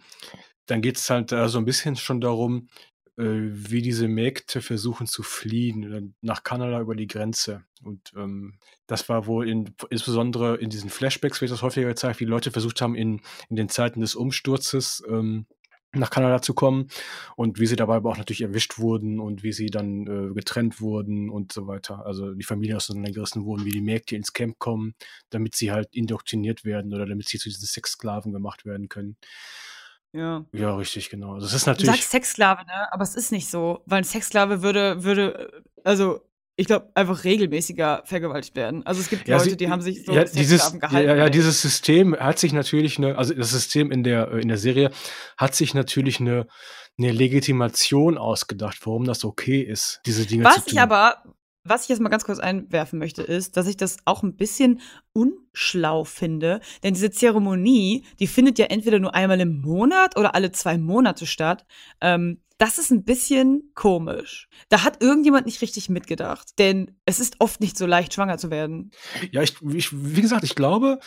dann 0.65 0.83
geht 0.83 0.97
es 0.97 1.09
halt 1.11 1.31
äh, 1.33 1.49
so 1.49 1.59
ein 1.59 1.65
bisschen 1.65 1.95
schon 1.97 2.21
darum, 2.21 2.69
wie 3.17 3.83
diese 3.83 4.09
Mägde 4.09 4.61
versuchen 4.61 5.07
zu 5.07 5.23
fliehen 5.23 5.93
äh, 5.93 6.03
nach 6.21 6.43
Kanada 6.43 6.81
über 6.81 6.95
die 6.95 7.07
Grenze. 7.07 7.65
Und 7.83 8.13
ähm, 8.17 8.59
das 8.87 9.09
war 9.09 9.27
wohl 9.27 9.49
in, 9.49 9.75
insbesondere 9.91 10.57
in 10.57 10.71
diesen 10.71 10.91
Flashbacks 10.91 11.41
wird 11.41 11.51
das 11.51 11.63
häufiger 11.63 11.89
gezeigt, 11.89 12.21
wie 12.21 12.25
Leute 12.25 12.51
versucht 12.51 12.81
haben, 12.81 12.95
in, 12.95 13.21
in 13.49 13.57
den 13.57 13.69
Zeiten 13.69 14.01
des 14.01 14.15
Umsturzes 14.15 15.03
ähm, 15.09 15.47
nach 15.93 16.11
Kanada 16.11 16.43
zu 16.43 16.55
kommen 16.55 16.89
und 17.37 17.59
wie 17.59 17.67
sie 17.67 17.77
dabei 17.77 17.97
aber 17.97 18.11
auch 18.11 18.19
natürlich 18.19 18.43
erwischt 18.43 18.79
wurden 18.79 19.19
und 19.19 19.43
wie 19.43 19.53
sie 19.53 19.67
dann 19.67 20.07
äh, 20.07 20.35
getrennt 20.35 20.81
wurden 20.81 21.31
und 21.31 21.53
so 21.53 21.67
weiter. 21.67 22.05
Also 22.05 22.35
die 22.35 22.45
Familien 22.45 22.77
auseinandergerissen 22.77 23.45
wurden, 23.45 23.65
wie 23.65 23.71
die 23.71 23.81
Mägde 23.81 24.17
ins 24.17 24.33
Camp 24.33 24.59
kommen, 24.59 24.95
damit 25.31 25.55
sie 25.55 25.73
halt 25.73 25.89
indoktriniert 25.95 26.65
werden 26.65 26.93
oder 26.93 27.07
damit 27.07 27.29
sie 27.29 27.39
zu 27.39 27.49
diesen 27.49 27.67
Sexsklaven 27.67 28.33
gemacht 28.33 28.65
werden 28.65 28.89
können. 28.89 29.17
Ja. 30.17 30.45
Ja, 30.53 30.75
richtig, 30.77 31.11
genau. 31.11 31.35
Also, 31.35 31.47
das 31.47 31.55
ist 31.55 31.67
natürlich. 31.67 31.91
Du 31.91 31.97
sagst 31.97 32.11
Sexsklave, 32.11 32.65
ne? 32.65 32.93
Aber 32.93 33.03
es 33.03 33.15
ist 33.15 33.33
nicht 33.33 33.49
so, 33.49 33.83
weil 33.87 33.99
ein 33.99 34.05
Sexsklave 34.05 34.63
würde, 34.63 35.05
würde, 35.05 35.63
also 35.85 36.21
ich 36.59 36.67
glaube, 36.67 36.91
einfach 36.95 37.25
regelmäßiger 37.25 38.03
vergewaltigt 38.07 38.57
werden. 38.57 38.85
Also 38.87 39.03
es 39.03 39.11
gibt 39.11 39.29
ja, 39.29 39.37
Leute, 39.37 39.51
sie, 39.51 39.57
die 39.59 39.69
haben 39.69 39.83
sich 39.83 40.07
so 40.07 40.13
ja, 40.13 40.25
dieses, 40.25 40.73
gehalten. 40.73 41.09
Ja, 41.09 41.15
ja, 41.15 41.29
dieses 41.29 41.61
System 41.61 42.17
hat 42.19 42.39
sich 42.39 42.55
natürlich 42.55 42.97
eine, 42.97 43.19
also 43.19 43.35
das 43.35 43.51
System 43.51 43.93
in 43.93 44.03
der, 44.03 44.33
in 44.33 44.49
der 44.49 44.57
Serie 44.57 44.91
hat 45.37 45.55
sich 45.55 45.75
natürlich 45.75 46.19
eine, 46.19 46.47
eine 46.99 47.13
Legitimation 47.13 48.17
ausgedacht, 48.17 48.79
warum 48.85 49.05
das 49.05 49.23
okay 49.25 49.61
ist, 49.61 50.01
diese 50.07 50.25
Dinge 50.25 50.45
Was 50.45 50.55
zu 50.55 50.61
tun. 50.61 50.67
Was 50.67 50.73
ich 50.73 50.81
aber, 50.81 51.23
was 51.69 51.83
ich 51.83 51.89
jetzt 51.89 52.01
mal 52.01 52.09
ganz 52.09 52.25
kurz 52.25 52.39
einwerfen 52.39 52.99
möchte, 52.99 53.23
ist, 53.23 53.57
dass 53.57 53.67
ich 53.67 53.77
das 53.77 53.99
auch 54.05 54.23
ein 54.23 54.37
bisschen 54.37 54.81
unschlau 55.13 56.05
finde. 56.05 56.61
Denn 56.83 56.95
diese 56.95 57.11
Zeremonie, 57.11 58.05
die 58.21 58.27
findet 58.27 58.59
ja 58.59 58.67
entweder 58.67 58.99
nur 58.99 59.15
einmal 59.15 59.41
im 59.41 59.61
Monat 59.61 60.17
oder 60.17 60.35
alle 60.35 60.53
zwei 60.53 60.79
Monate 60.79 61.27
statt. 61.27 61.67
Ähm, 62.01 62.41
das 62.59 62.79
ist 62.79 62.91
ein 62.91 63.05
bisschen 63.05 63.71
komisch. 63.75 64.49
Da 64.69 64.83
hat 64.83 65.03
irgendjemand 65.03 65.47
nicht 65.47 65.61
richtig 65.61 65.91
mitgedacht. 65.91 66.59
Denn 66.59 66.97
es 67.05 67.21
ist 67.21 67.37
oft 67.41 67.61
nicht 67.61 67.77
so 67.77 67.87
leicht, 67.87 68.15
schwanger 68.15 68.39
zu 68.39 68.51
werden. 68.51 68.93
Ja, 69.31 69.43
ich, 69.43 69.57
ich 69.75 69.91
wie 69.93 70.23
gesagt, 70.23 70.45
ich 70.45 70.55
glaube, 70.55 70.99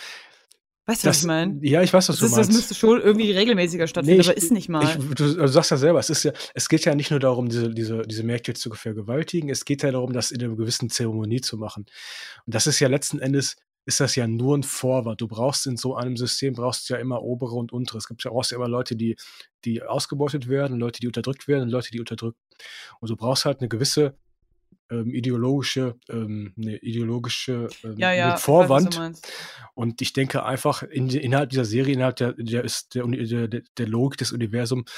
Weißt 0.89 1.03
du, 1.03 1.09
was 1.09 1.19
ich 1.19 1.27
meine? 1.27 1.59
Ja, 1.61 1.83
ich 1.83 1.93
weiß, 1.93 2.09
was 2.09 2.17
das 2.17 2.29
du 2.31 2.35
meinst. 2.35 2.49
Das 2.49 2.55
müsste 2.55 2.73
schon 2.73 2.99
irgendwie 2.99 3.31
regelmäßiger 3.31 3.85
stattfinden, 3.85 4.17
nee, 4.17 4.21
ich, 4.21 4.27
aber 4.27 4.37
ist 4.37 4.51
nicht 4.51 4.69
mal. 4.69 4.83
Ich, 4.83 5.15
du, 5.15 5.35
du, 5.35 5.47
sagst 5.47 5.69
ja 5.69 5.77
selber, 5.77 5.99
es, 5.99 6.09
ist 6.09 6.23
ja, 6.23 6.31
es 6.55 6.67
geht 6.67 6.83
ja 6.83 6.95
nicht 6.95 7.11
nur 7.11 7.19
darum, 7.19 7.47
diese, 7.47 7.69
diese, 7.69 8.01
diese 8.01 8.23
Märkte 8.23 8.55
zu 8.55 8.71
vergewaltigen, 8.71 9.51
es 9.51 9.65
geht 9.65 9.83
ja 9.83 9.91
darum, 9.91 10.13
das 10.13 10.31
in 10.31 10.41
einer 10.43 10.55
gewissen 10.55 10.89
Zeremonie 10.89 11.41
zu 11.41 11.57
machen. 11.57 11.85
Und 12.47 12.55
das 12.55 12.65
ist 12.65 12.79
ja 12.79 12.87
letzten 12.87 13.19
Endes, 13.19 13.55
ist 13.85 13.99
das 13.99 14.15
ja 14.15 14.25
nur 14.25 14.57
ein 14.57 14.63
Vorwand. 14.63 15.21
Du 15.21 15.27
brauchst 15.27 15.67
in 15.67 15.77
so 15.77 15.95
einem 15.95 16.17
System, 16.17 16.55
brauchst 16.55 16.89
du 16.89 16.95
ja 16.95 16.99
immer 16.99 17.21
obere 17.21 17.55
und 17.55 17.71
untere. 17.71 17.99
Es 17.99 18.07
gibt 18.07 18.23
ja 18.23 18.31
auch 18.31 18.51
immer 18.51 18.67
Leute, 18.67 18.95
die, 18.95 19.15
die 19.65 19.83
ausgebeutet 19.83 20.49
werden, 20.49 20.79
Leute, 20.79 21.01
die 21.01 21.07
unterdrückt 21.07 21.47
werden 21.47 21.65
und 21.65 21.69
Leute, 21.69 21.91
die 21.91 21.99
unterdrückt. 21.99 22.39
Und 22.99 23.11
du 23.11 23.15
brauchst 23.15 23.45
halt 23.45 23.59
eine 23.59 23.69
gewisse 23.69 24.17
ähm, 24.89 25.13
ideologische, 25.13 25.95
ähm, 26.09 26.53
eine 26.57 26.77
ideologische 26.77 27.67
ähm, 27.83 27.95
ja, 27.97 28.13
ja, 28.13 28.37
Vorwand. 28.37 28.97
Weiß, 28.97 29.21
und 29.73 30.01
ich 30.01 30.13
denke 30.13 30.43
einfach, 30.43 30.83
in, 30.83 31.09
innerhalb 31.09 31.49
dieser 31.49 31.65
Serie, 31.65 31.93
innerhalb 31.93 32.15
der, 32.17 32.33
der, 32.33 32.63
ist 32.63 32.95
der, 32.95 33.05
der, 33.07 33.61
der 33.77 33.87
Logik 33.87 34.17
des 34.17 34.31
Universums, 34.31 34.89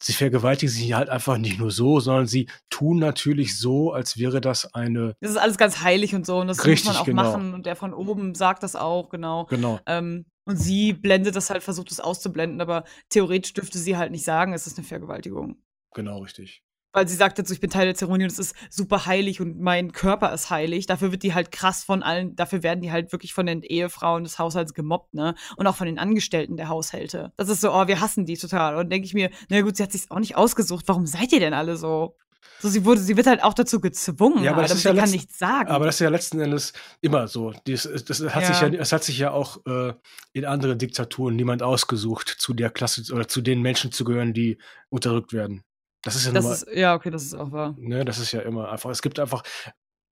sie 0.00 0.12
vergewaltigen 0.12 0.70
sich 0.70 0.92
halt 0.92 1.08
einfach 1.08 1.38
nicht 1.38 1.58
nur 1.58 1.70
so, 1.70 2.00
sondern 2.00 2.26
sie 2.26 2.48
tun 2.68 2.98
natürlich 2.98 3.58
so, 3.58 3.92
als 3.92 4.18
wäre 4.18 4.40
das 4.40 4.74
eine. 4.74 5.16
Das 5.20 5.30
ist 5.30 5.36
alles 5.38 5.56
ganz 5.56 5.80
heilig 5.80 6.14
und 6.14 6.26
so 6.26 6.38
und 6.38 6.48
das 6.48 6.64
richtig, 6.64 6.86
muss 6.86 6.94
man 6.94 7.02
auch 7.02 7.06
genau. 7.06 7.22
machen 7.22 7.54
und 7.54 7.66
der 7.66 7.76
von 7.76 7.94
oben 7.94 8.34
sagt 8.34 8.62
das 8.62 8.76
auch, 8.76 9.08
genau. 9.08 9.46
Genau. 9.46 9.80
Ähm, 9.86 10.26
und 10.44 10.58
sie 10.58 10.92
blendet 10.92 11.36
das 11.36 11.48
halt, 11.48 11.62
versucht 11.62 11.90
es 11.90 12.00
auszublenden, 12.00 12.60
aber 12.60 12.84
theoretisch 13.08 13.54
dürfte 13.54 13.78
sie 13.78 13.96
halt 13.96 14.12
nicht 14.12 14.24
sagen, 14.24 14.52
es 14.52 14.66
ist 14.66 14.76
eine 14.76 14.86
Vergewaltigung. 14.86 15.56
Genau, 15.94 16.18
richtig 16.18 16.63
weil 16.94 17.08
sie 17.08 17.16
sagt 17.16 17.38
dazu, 17.38 17.52
ich 17.52 17.60
bin 17.60 17.70
Teil 17.70 17.86
der 17.86 17.94
Zeremonie 17.94 18.24
und 18.24 18.30
es 18.30 18.38
ist 18.38 18.54
super 18.70 19.04
heilig 19.04 19.40
und 19.40 19.60
mein 19.60 19.92
Körper 19.92 20.32
ist 20.32 20.48
heilig. 20.48 20.86
Dafür 20.86 21.12
wird 21.12 21.24
die 21.24 21.34
halt 21.34 21.50
krass 21.50 21.84
von 21.84 22.02
allen, 22.02 22.36
dafür 22.36 22.62
werden 22.62 22.80
die 22.80 22.92
halt 22.92 23.12
wirklich 23.12 23.34
von 23.34 23.46
den 23.46 23.62
Ehefrauen 23.62 24.24
des 24.24 24.38
Haushalts 24.38 24.74
gemobbt, 24.74 25.12
ne? 25.12 25.34
Und 25.56 25.66
auch 25.66 25.76
von 25.76 25.86
den 25.86 25.98
Angestellten 25.98 26.56
der 26.56 26.68
Haushälte. 26.68 27.32
Das 27.36 27.48
ist 27.48 27.60
so, 27.60 27.72
oh, 27.72 27.88
wir 27.88 28.00
hassen 28.00 28.24
die 28.24 28.36
total. 28.36 28.76
Und 28.76 28.90
denke 28.90 29.06
ich 29.06 29.14
mir, 29.14 29.30
na 29.48 29.60
gut, 29.60 29.76
sie 29.76 29.82
hat 29.82 29.92
sich 29.92 30.10
auch 30.10 30.20
nicht 30.20 30.36
ausgesucht. 30.36 30.84
Warum 30.86 31.06
seid 31.06 31.32
ihr 31.32 31.40
denn 31.40 31.52
alle 31.52 31.76
so? 31.76 32.16
So, 32.60 32.68
sie 32.68 32.84
wurde, 32.84 33.00
sie 33.00 33.16
wird 33.16 33.26
halt 33.26 33.42
auch 33.42 33.54
dazu 33.54 33.80
gezwungen, 33.80 34.44
ja, 34.44 34.52
aber, 34.52 34.62
das 34.62 34.72
ist 34.72 34.84
ja 34.84 34.94
kann 34.94 35.10
nichts 35.10 35.38
sagen. 35.38 35.68
Aber 35.70 35.86
das 35.86 35.96
ist 35.96 36.00
ja 36.00 36.08
letzten 36.08 36.40
Endes 36.40 36.72
immer 37.00 37.26
so. 37.26 37.52
Das, 37.66 37.82
das 37.82 38.20
hat 38.20 38.42
ja. 38.42 38.48
sich 38.48 38.60
ja, 38.60 38.68
das 38.70 38.92
hat 38.92 39.02
sich 39.02 39.18
ja 39.18 39.32
auch 39.32 39.58
äh, 39.66 39.94
in 40.32 40.44
anderen 40.44 40.78
Diktaturen 40.78 41.34
niemand 41.34 41.62
ausgesucht, 41.62 42.28
zu 42.38 42.54
der 42.54 42.70
Klasse 42.70 43.12
oder 43.12 43.26
zu 43.26 43.40
den 43.40 43.60
Menschen 43.60 43.90
zu 43.90 44.04
gehören, 44.04 44.32
die 44.32 44.58
unterdrückt 44.88 45.32
werden. 45.32 45.64
Das 46.04 46.16
ist 46.16 46.26
ja 46.26 46.32
das 46.32 46.62
ist, 46.62 46.76
Ja, 46.76 46.94
okay, 46.94 47.10
das 47.10 47.24
ist 47.24 47.34
auch 47.34 47.50
wahr. 47.52 47.74
Ne, 47.78 48.04
das 48.04 48.18
ist 48.18 48.32
ja 48.32 48.40
immer 48.40 48.70
einfach. 48.70 48.90
Es 48.90 49.02
gibt 49.02 49.18
einfach 49.18 49.42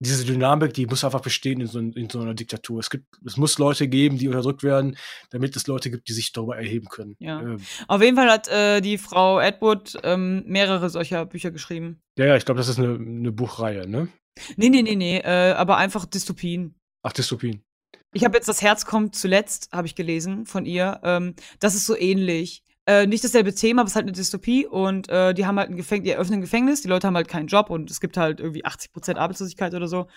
diese 0.03 0.25
Dynamik, 0.25 0.73
die 0.73 0.85
muss 0.85 1.03
einfach 1.03 1.21
bestehen 1.21 1.61
in 1.61 1.67
so, 1.67 1.79
in 1.79 2.09
so, 2.09 2.19
einer 2.19 2.33
Diktatur. 2.33 2.79
Es 2.79 2.89
gibt, 2.89 3.05
es 3.25 3.37
muss 3.37 3.57
Leute 3.57 3.87
geben, 3.87 4.17
die 4.17 4.27
unterdrückt 4.27 4.63
werden, 4.63 4.97
damit 5.29 5.55
es 5.55 5.67
Leute 5.67 5.89
gibt, 5.89 6.09
die 6.09 6.13
sich 6.13 6.31
darüber 6.31 6.57
erheben 6.57 6.87
können. 6.87 7.15
Ja. 7.19 7.41
Ähm. 7.41 7.61
Auf 7.87 8.01
jeden 8.01 8.17
Fall 8.17 8.29
hat 8.29 8.47
äh, 8.49 8.81
die 8.81 8.97
Frau 8.97 9.39
Edward 9.39 9.97
ähm, 10.03 10.43
mehrere 10.45 10.89
solcher 10.89 11.25
Bücher 11.25 11.51
geschrieben. 11.51 12.01
Ja, 12.17 12.25
ja, 12.25 12.35
ich 12.35 12.45
glaube, 12.45 12.57
das 12.57 12.67
ist 12.67 12.79
eine, 12.79 12.95
eine 12.95 13.31
Buchreihe, 13.31 13.87
ne? 13.87 14.09
Nee, 14.57 14.69
nee, 14.69 14.81
nee, 14.81 14.95
nee, 14.95 15.19
äh, 15.19 15.53
aber 15.53 15.77
einfach 15.77 16.05
Dystopien. 16.05 16.75
Ach, 17.03 17.13
Dystopien. 17.13 17.63
Ich 18.13 18.23
habe 18.23 18.35
jetzt 18.35 18.47
Das 18.47 18.61
Herz 18.61 18.85
kommt 18.85 19.15
zuletzt, 19.15 19.69
habe 19.71 19.87
ich 19.87 19.95
gelesen 19.95 20.45
von 20.45 20.65
ihr. 20.65 20.99
Ähm, 21.03 21.35
das 21.59 21.75
ist 21.75 21.85
so 21.85 21.97
ähnlich. 21.97 22.62
Äh, 22.85 23.07
nicht 23.07 23.23
dasselbe 23.23 23.55
Thema, 23.55 23.81
aber 23.81 23.87
es 23.87 23.93
ist 23.93 23.95
halt 23.95 24.05
eine 24.05 24.11
Dystopie 24.11 24.67
und 24.67 25.07
äh, 25.07 25.33
die 25.33 25.45
haben 25.45 25.57
halt 25.57 25.69
ein 25.69 25.77
Gefängnis, 25.77 26.03
die 26.05 26.11
eröffnen 26.11 26.39
ein 26.39 26.41
Gefängnis, 26.41 26.81
die 26.81 26.89
Leute 26.89 27.07
haben 27.07 27.15
halt 27.15 27.29
keinen 27.29 27.47
Job 27.47 27.69
und 27.69 27.89
es 27.89 28.01
gibt 28.01 28.17
halt 28.17 28.41
irgendwie 28.41 28.65
80% 28.65 29.15
Arbeitslosigkeit 29.15 29.73
oder 29.73 29.87
so. 29.87 30.07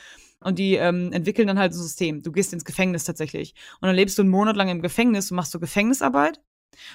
Und 0.41 0.59
die 0.59 0.75
ähm, 0.75 1.13
entwickeln 1.13 1.47
dann 1.47 1.59
halt 1.59 1.73
ein 1.73 1.79
System. 1.79 2.23
Du 2.23 2.33
gehst 2.33 2.53
ins 2.53 2.65
Gefängnis 2.65 3.05
tatsächlich. 3.05 3.55
Und 3.81 3.87
dann 3.87 3.95
lebst 3.95 4.19
du 4.19 4.23
einen 4.23 4.31
Monat 4.31 4.57
lang 4.57 4.69
im 4.69 4.83
Gefängnis 4.83 5.31
und 5.31 5.37
machst 5.37 5.53
so 5.53 5.61
Gefängnisarbeit. 5.61 6.41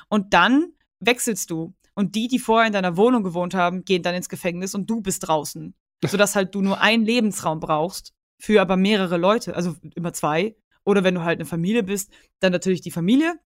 Und 0.10 0.34
dann 0.34 0.74
wechselst 1.00 1.50
du 1.50 1.74
Und 1.96 2.16
die, 2.16 2.28
die 2.28 2.40
vorher 2.40 2.68
in 2.68 2.74
deiner 2.74 2.98
Wohnung 2.98 3.24
gewohnt 3.24 3.54
haben, 3.54 3.84
gehen 3.84 4.04
dann 4.04 4.16
ins 4.16 4.30
Gefängnis 4.30 4.76
und 4.76 4.90
du 4.90 5.02
bist 5.02 5.28
draußen. 5.28 5.74
Sodass 6.06 6.36
halt 6.36 6.54
du 6.54 6.62
nur 6.62 6.82
einen 6.82 7.06
Lebensraum 7.06 7.60
brauchst, 7.60 8.14
für 8.40 8.62
aber 8.62 8.76
mehrere 8.76 9.18
Leute, 9.18 9.56
also 9.56 9.76
immer 9.96 10.14
zwei. 10.14 10.56
Oder 10.84 11.04
wenn 11.04 11.16
du 11.16 11.24
halt 11.24 11.40
eine 11.40 11.46
Familie 11.46 11.84
bist, 11.84 12.12
dann 12.40 12.52
natürlich 12.52 12.82
die 12.82 12.92
Familie. 12.92 13.40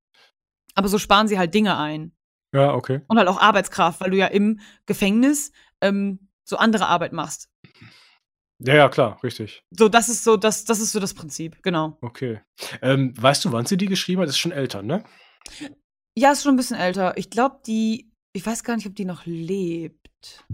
Aber 0.76 0.88
so 0.88 1.00
sparen 1.00 1.28
sie 1.28 1.40
halt 1.40 1.54
Dinge 1.54 1.78
ein. 1.78 2.12
Ja, 2.54 2.74
okay. 2.74 3.02
Und 3.08 3.18
halt 3.18 3.28
auch 3.28 3.42
Arbeitskraft, 3.42 4.00
weil 4.02 4.12
du 4.12 4.18
ja 4.18 4.28
im 4.28 4.60
Gefängnis 4.86 5.52
ähm, 5.82 6.30
so 6.44 6.58
andere 6.58 6.88
Arbeit 6.88 7.12
machst. 7.12 7.50
Ja, 8.60 8.76
ja, 8.76 8.90
klar, 8.90 9.22
richtig. 9.24 9.64
So, 9.72 9.90
das 9.90 10.08
ist 10.08 10.24
so, 10.24 10.38
das, 10.38 10.64
das 10.64 10.80
ist 10.80 10.94
so 10.94 11.00
das 11.00 11.14
Prinzip, 11.14 11.62
genau. 11.62 11.98
Okay. 12.02 12.42
Ähm, 12.82 13.14
weißt 13.22 13.44
du, 13.44 13.52
wann 13.52 13.66
sie 13.66 13.76
die 13.76 13.88
geschrieben 13.88 14.22
hat? 14.22 14.30
Das 14.30 14.36
ist 14.36 14.40
schon 14.40 14.54
älter, 14.54 14.82
ne? 14.82 15.04
Ja, 16.18 16.32
ist 16.32 16.44
schon 16.44 16.54
ein 16.54 16.58
bisschen 16.58 16.78
älter. 16.78 17.18
Ich 17.18 17.30
glaube, 17.30 17.60
die, 17.68 18.10
ich 18.34 18.46
weiß 18.46 18.64
gar 18.64 18.78
nicht, 18.78 18.88
ob 18.88 18.96
die 18.96 19.04
noch 19.04 19.26
lebt. 19.26 20.46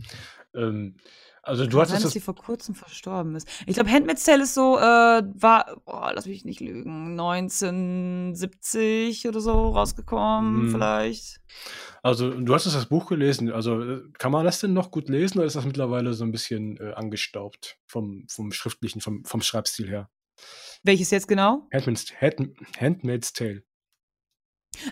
Ähm, 0.55 0.95
also 1.43 1.65
du 1.65 1.79
hattest 1.79 1.95
sein, 1.95 2.03
dass 2.03 2.13
sie 2.13 2.19
vor 2.19 2.35
kurzem 2.35 2.75
verstorben 2.75 3.35
ist. 3.35 3.47
Ich 3.65 3.73
glaube, 3.73 3.91
Handmaid's 3.91 4.23
Tale 4.23 4.43
ist 4.43 4.53
so, 4.53 4.77
äh, 4.77 4.81
war, 4.81 5.81
oh, 5.85 6.07
lass 6.13 6.27
mich 6.27 6.45
nicht 6.45 6.59
lügen, 6.59 7.19
1970 7.19 9.27
oder 9.27 9.41
so 9.41 9.69
rausgekommen, 9.69 10.65
hm. 10.65 10.71
vielleicht. 10.71 11.41
Also 12.03 12.29
du 12.31 12.53
hast 12.53 12.67
das 12.67 12.85
Buch 12.85 13.07
gelesen. 13.07 13.51
Also 13.51 13.81
äh, 13.81 14.03
kann 14.19 14.31
man 14.31 14.45
das 14.45 14.59
denn 14.59 14.73
noch 14.73 14.91
gut 14.91 15.09
lesen 15.09 15.39
oder 15.39 15.47
ist 15.47 15.55
das 15.55 15.65
mittlerweile 15.65 16.13
so 16.13 16.23
ein 16.23 16.31
bisschen 16.31 16.77
äh, 16.77 16.93
angestaubt 16.93 17.79
vom, 17.87 18.27
vom 18.29 18.51
schriftlichen, 18.51 19.01
vom, 19.01 19.25
vom 19.25 19.41
Schreibstil 19.41 19.89
her? 19.89 20.11
Welches 20.83 21.11
jetzt 21.11 21.27
genau? 21.27 21.67
Handmaid's, 21.73 22.11
Hand, 22.19 22.51
Handmaid's 22.79 23.33
Tale. 23.33 23.63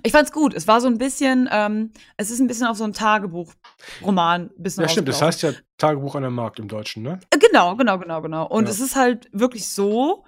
Ich 0.03 0.11
fand's 0.11 0.31
gut. 0.31 0.53
Es 0.53 0.67
war 0.67 0.81
so 0.81 0.87
ein 0.87 0.97
bisschen, 0.97 1.49
ähm, 1.51 1.91
es 2.17 2.31
ist 2.31 2.39
ein 2.39 2.47
bisschen 2.47 2.67
auf 2.67 2.77
so 2.77 2.83
ein 2.83 2.93
Tagebuchroman 2.93 4.51
bisschen 4.57 4.83
Ja, 4.83 4.89
stimmt. 4.89 5.07
Das 5.07 5.21
heißt 5.21 5.41
ja 5.41 5.53
Tagebuch 5.77 6.15
an 6.15 6.21
der 6.21 6.31
Markt 6.31 6.59
im 6.59 6.67
Deutschen, 6.67 7.03
ne? 7.03 7.19
Äh, 7.29 7.37
genau, 7.37 7.75
genau, 7.75 7.97
genau, 7.97 8.21
genau. 8.21 8.47
Und 8.47 8.65
ja. 8.65 8.71
es 8.71 8.79
ist 8.79 8.95
halt 8.95 9.29
wirklich 9.31 9.69
so. 9.69 10.25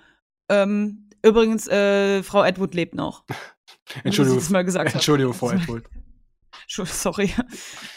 Ähm, 0.50 1.10
übrigens, 1.22 1.68
äh, 1.68 2.24
Frau 2.24 2.44
Edward 2.44 2.74
lebt 2.74 2.96
noch. 2.96 3.26
Entschuldigung. 4.04 4.42
Mal 4.52 4.66
gesagt 4.66 4.94
Entschuldigung, 4.94 5.34
Frau 5.34 5.52
Edward. 5.52 5.86
Sorry. 6.68 7.34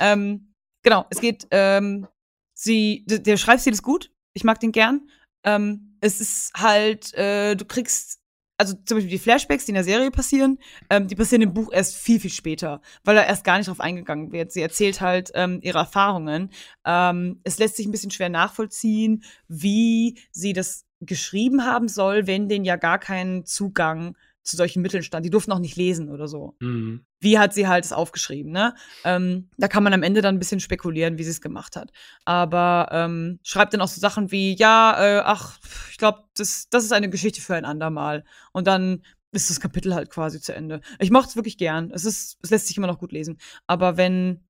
ähm, 0.00 0.52
genau, 0.82 1.06
es 1.10 1.20
geht, 1.20 1.46
ähm, 1.50 2.08
sie, 2.54 3.04
der 3.06 3.36
Schreibstil 3.36 3.72
ist 3.72 3.82
gut. 3.82 4.10
Ich 4.32 4.42
mag 4.42 4.58
den 4.58 4.72
gern. 4.72 5.08
Ähm, 5.44 5.96
es 6.00 6.20
ist 6.20 6.52
halt, 6.54 7.14
äh, 7.14 7.54
du 7.54 7.64
kriegst 7.64 8.23
also 8.56 8.74
zum 8.84 8.96
Beispiel 8.96 9.10
die 9.10 9.18
Flashbacks, 9.18 9.64
die 9.64 9.70
in 9.70 9.74
der 9.74 9.84
Serie 9.84 10.10
passieren, 10.10 10.58
ähm, 10.90 11.08
die 11.08 11.16
passieren 11.16 11.42
im 11.42 11.54
Buch 11.54 11.72
erst 11.72 11.96
viel, 11.96 12.20
viel 12.20 12.30
später, 12.30 12.80
weil 13.02 13.16
da 13.16 13.24
erst 13.24 13.44
gar 13.44 13.58
nicht 13.58 13.68
drauf 13.68 13.80
eingegangen 13.80 14.32
wird. 14.32 14.52
Sie 14.52 14.62
erzählt 14.62 15.00
halt 15.00 15.30
ähm, 15.34 15.60
ihre 15.62 15.78
Erfahrungen. 15.78 16.50
Ähm, 16.84 17.40
es 17.42 17.58
lässt 17.58 17.76
sich 17.76 17.86
ein 17.86 17.92
bisschen 17.92 18.10
schwer 18.10 18.28
nachvollziehen, 18.28 19.24
wie 19.48 20.18
sie 20.30 20.52
das 20.52 20.86
geschrieben 21.00 21.64
haben 21.64 21.88
soll, 21.88 22.26
wenn 22.26 22.48
denen 22.48 22.64
ja 22.64 22.76
gar 22.76 22.98
keinen 22.98 23.44
Zugang 23.44 24.16
zu 24.44 24.56
solchen 24.56 24.82
Mitteln 24.82 25.02
stand. 25.02 25.24
Die 25.24 25.30
durften 25.30 25.52
auch 25.52 25.58
nicht 25.58 25.76
lesen 25.76 26.10
oder 26.10 26.28
so. 26.28 26.54
Mhm. 26.60 27.04
Wie 27.20 27.38
hat 27.38 27.54
sie 27.54 27.66
halt 27.66 27.84
es 27.84 27.92
aufgeschrieben, 27.92 28.52
ne? 28.52 28.74
Ähm, 29.04 29.48
da 29.56 29.68
kann 29.68 29.82
man 29.82 29.92
am 29.92 30.02
Ende 30.02 30.20
dann 30.20 30.36
ein 30.36 30.38
bisschen 30.38 30.60
spekulieren, 30.60 31.18
wie 31.18 31.24
sie 31.24 31.30
es 31.30 31.40
gemacht 31.40 31.76
hat. 31.76 31.90
Aber 32.24 32.88
ähm, 32.92 33.40
schreibt 33.42 33.74
dann 33.74 33.80
auch 33.80 33.88
so 33.88 34.00
Sachen 34.00 34.30
wie, 34.30 34.54
ja, 34.54 34.96
äh, 34.98 35.22
ach, 35.24 35.58
ich 35.90 35.98
glaube, 35.98 36.24
das, 36.36 36.68
das 36.68 36.84
ist 36.84 36.92
eine 36.92 37.10
Geschichte 37.10 37.40
für 37.40 37.54
ein 37.54 37.64
andermal. 37.64 38.24
Und 38.52 38.66
dann 38.66 39.02
ist 39.32 39.50
das 39.50 39.60
Kapitel 39.60 39.94
halt 39.94 40.10
quasi 40.10 40.40
zu 40.40 40.54
Ende. 40.54 40.80
Ich 40.98 41.10
mochte 41.10 41.30
es 41.30 41.36
wirklich 41.36 41.58
gern. 41.58 41.90
Es, 41.90 42.04
ist, 42.04 42.38
es 42.42 42.50
lässt 42.50 42.68
sich 42.68 42.76
immer 42.76 42.86
noch 42.86 42.98
gut 42.98 43.12
lesen. 43.12 43.38
Aber 43.66 43.96
wenn 43.96 44.44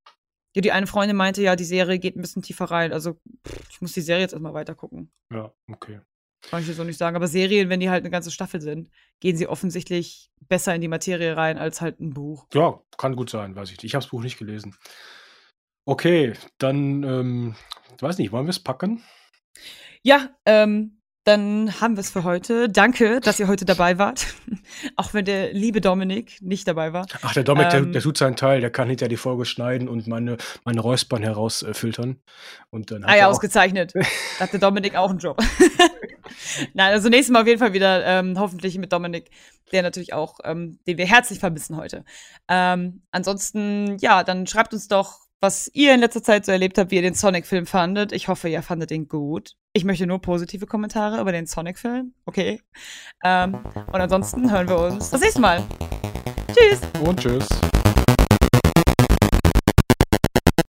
ja, 0.54 0.60
die 0.60 0.72
eine 0.72 0.86
Freundin 0.86 1.16
meinte, 1.16 1.42
ja, 1.42 1.56
die 1.56 1.64
Serie 1.64 1.98
geht 1.98 2.16
ein 2.16 2.20
bisschen 2.20 2.42
tiefer 2.42 2.66
rein. 2.66 2.92
Also, 2.92 3.20
ich 3.70 3.80
muss 3.80 3.92
die 3.92 4.00
Serie 4.00 4.22
jetzt 4.22 4.32
erstmal 4.32 4.54
weiter 4.54 4.74
gucken. 4.74 5.10
Ja, 5.32 5.52
okay. 5.68 6.00
Kann 6.50 6.60
ich 6.60 6.68
jetzt 6.68 6.76
so 6.76 6.84
nicht 6.84 6.98
sagen. 6.98 7.16
Aber 7.16 7.28
Serien, 7.28 7.68
wenn 7.68 7.80
die 7.80 7.90
halt 7.90 8.02
eine 8.02 8.10
ganze 8.10 8.30
Staffel 8.30 8.60
sind, 8.60 8.90
gehen 9.20 9.36
sie 9.36 9.46
offensichtlich 9.46 10.30
besser 10.48 10.74
in 10.74 10.80
die 10.80 10.88
Materie 10.88 11.36
rein 11.36 11.58
als 11.58 11.80
halt 11.80 12.00
ein 12.00 12.14
Buch. 12.14 12.46
Ja, 12.52 12.80
kann 12.96 13.16
gut 13.16 13.30
sein, 13.30 13.56
weiß 13.56 13.70
ich 13.70 13.78
nicht. 13.78 13.84
Ich 13.84 13.94
habe 13.94 14.04
das 14.04 14.10
Buch 14.10 14.22
nicht 14.22 14.38
gelesen. 14.38 14.76
Okay, 15.86 16.32
dann, 16.58 17.02
ähm, 17.02 17.56
weiß 18.00 18.18
nicht, 18.18 18.32
wollen 18.32 18.46
wir 18.46 18.50
es 18.50 18.62
packen? 18.62 19.02
Ja, 20.02 20.30
ähm, 20.46 21.00
dann 21.24 21.80
haben 21.80 21.96
wir 21.96 22.02
es 22.02 22.10
für 22.10 22.22
heute. 22.22 22.68
Danke, 22.68 23.20
dass 23.20 23.40
ihr 23.40 23.48
heute 23.48 23.64
dabei 23.64 23.98
wart. 23.98 24.26
Auch 24.96 25.14
wenn 25.14 25.24
der 25.24 25.54
liebe 25.54 25.80
Dominik 25.80 26.36
nicht 26.42 26.68
dabei 26.68 26.92
war. 26.92 27.06
Ach, 27.22 27.32
der 27.32 27.44
Dominik, 27.44 27.72
ähm, 27.72 27.84
der, 27.84 27.92
der, 27.92 28.02
tut 28.02 28.18
seinen 28.18 28.36
Teil. 28.36 28.60
Der 28.60 28.70
kann 28.70 28.88
hinter 28.88 29.08
die 29.08 29.16
Folge 29.16 29.46
schneiden 29.46 29.88
und 29.88 30.06
meine, 30.06 30.36
meine 30.64 30.80
Räuspern 30.80 31.22
herausfiltern. 31.22 32.20
Äh, 32.72 33.00
ah 33.02 33.16
ja, 33.16 33.26
ausgezeichnet. 33.28 33.94
da 34.38 34.44
hat 34.44 34.52
der 34.52 34.60
Dominik 34.60 34.96
auch 34.96 35.08
einen 35.08 35.18
Job. 35.18 35.42
Nein, 36.74 36.92
also 36.92 37.08
nächstes 37.08 37.32
Mal 37.32 37.40
auf 37.40 37.46
jeden 37.46 37.58
Fall 37.58 37.72
wieder 37.72 38.04
ähm, 38.04 38.38
hoffentlich 38.38 38.76
mit 38.76 38.92
Dominik, 38.92 39.30
der 39.72 39.82
natürlich 39.82 40.12
auch, 40.12 40.40
ähm, 40.44 40.78
den 40.86 40.98
wir 40.98 41.06
herzlich 41.06 41.38
vermissen 41.38 41.76
heute. 41.76 42.04
Ähm, 42.48 43.02
ansonsten, 43.10 43.96
ja, 43.98 44.24
dann 44.24 44.46
schreibt 44.46 44.74
uns 44.74 44.88
doch 44.88 45.24
was 45.40 45.70
ihr 45.74 45.92
in 45.92 46.00
letzter 46.00 46.22
Zeit 46.22 46.46
so 46.46 46.52
erlebt 46.52 46.78
habt, 46.78 46.90
wie 46.90 46.96
ihr 46.96 47.02
den 47.02 47.12
Sonic-Film 47.12 47.66
fandet. 47.66 48.12
Ich 48.12 48.28
hoffe, 48.28 48.48
ihr 48.48 48.62
fandet 48.62 48.90
ihn 48.90 49.08
gut. 49.08 49.56
Ich 49.76 49.84
möchte 49.84 50.06
nur 50.06 50.20
positive 50.20 50.66
Kommentare 50.66 51.20
über 51.20 51.32
den 51.32 51.46
Sonic-Film. 51.46 52.14
Okay. 52.26 52.60
Ähm, 53.24 53.58
und 53.92 54.00
ansonsten 54.00 54.48
hören 54.48 54.68
wir 54.68 54.78
uns 54.78 55.10
das 55.10 55.20
nächste 55.20 55.40
Mal. 55.40 55.64
Tschüss. 56.54 56.80
Und 57.04 57.18
tschüss. 57.18 57.48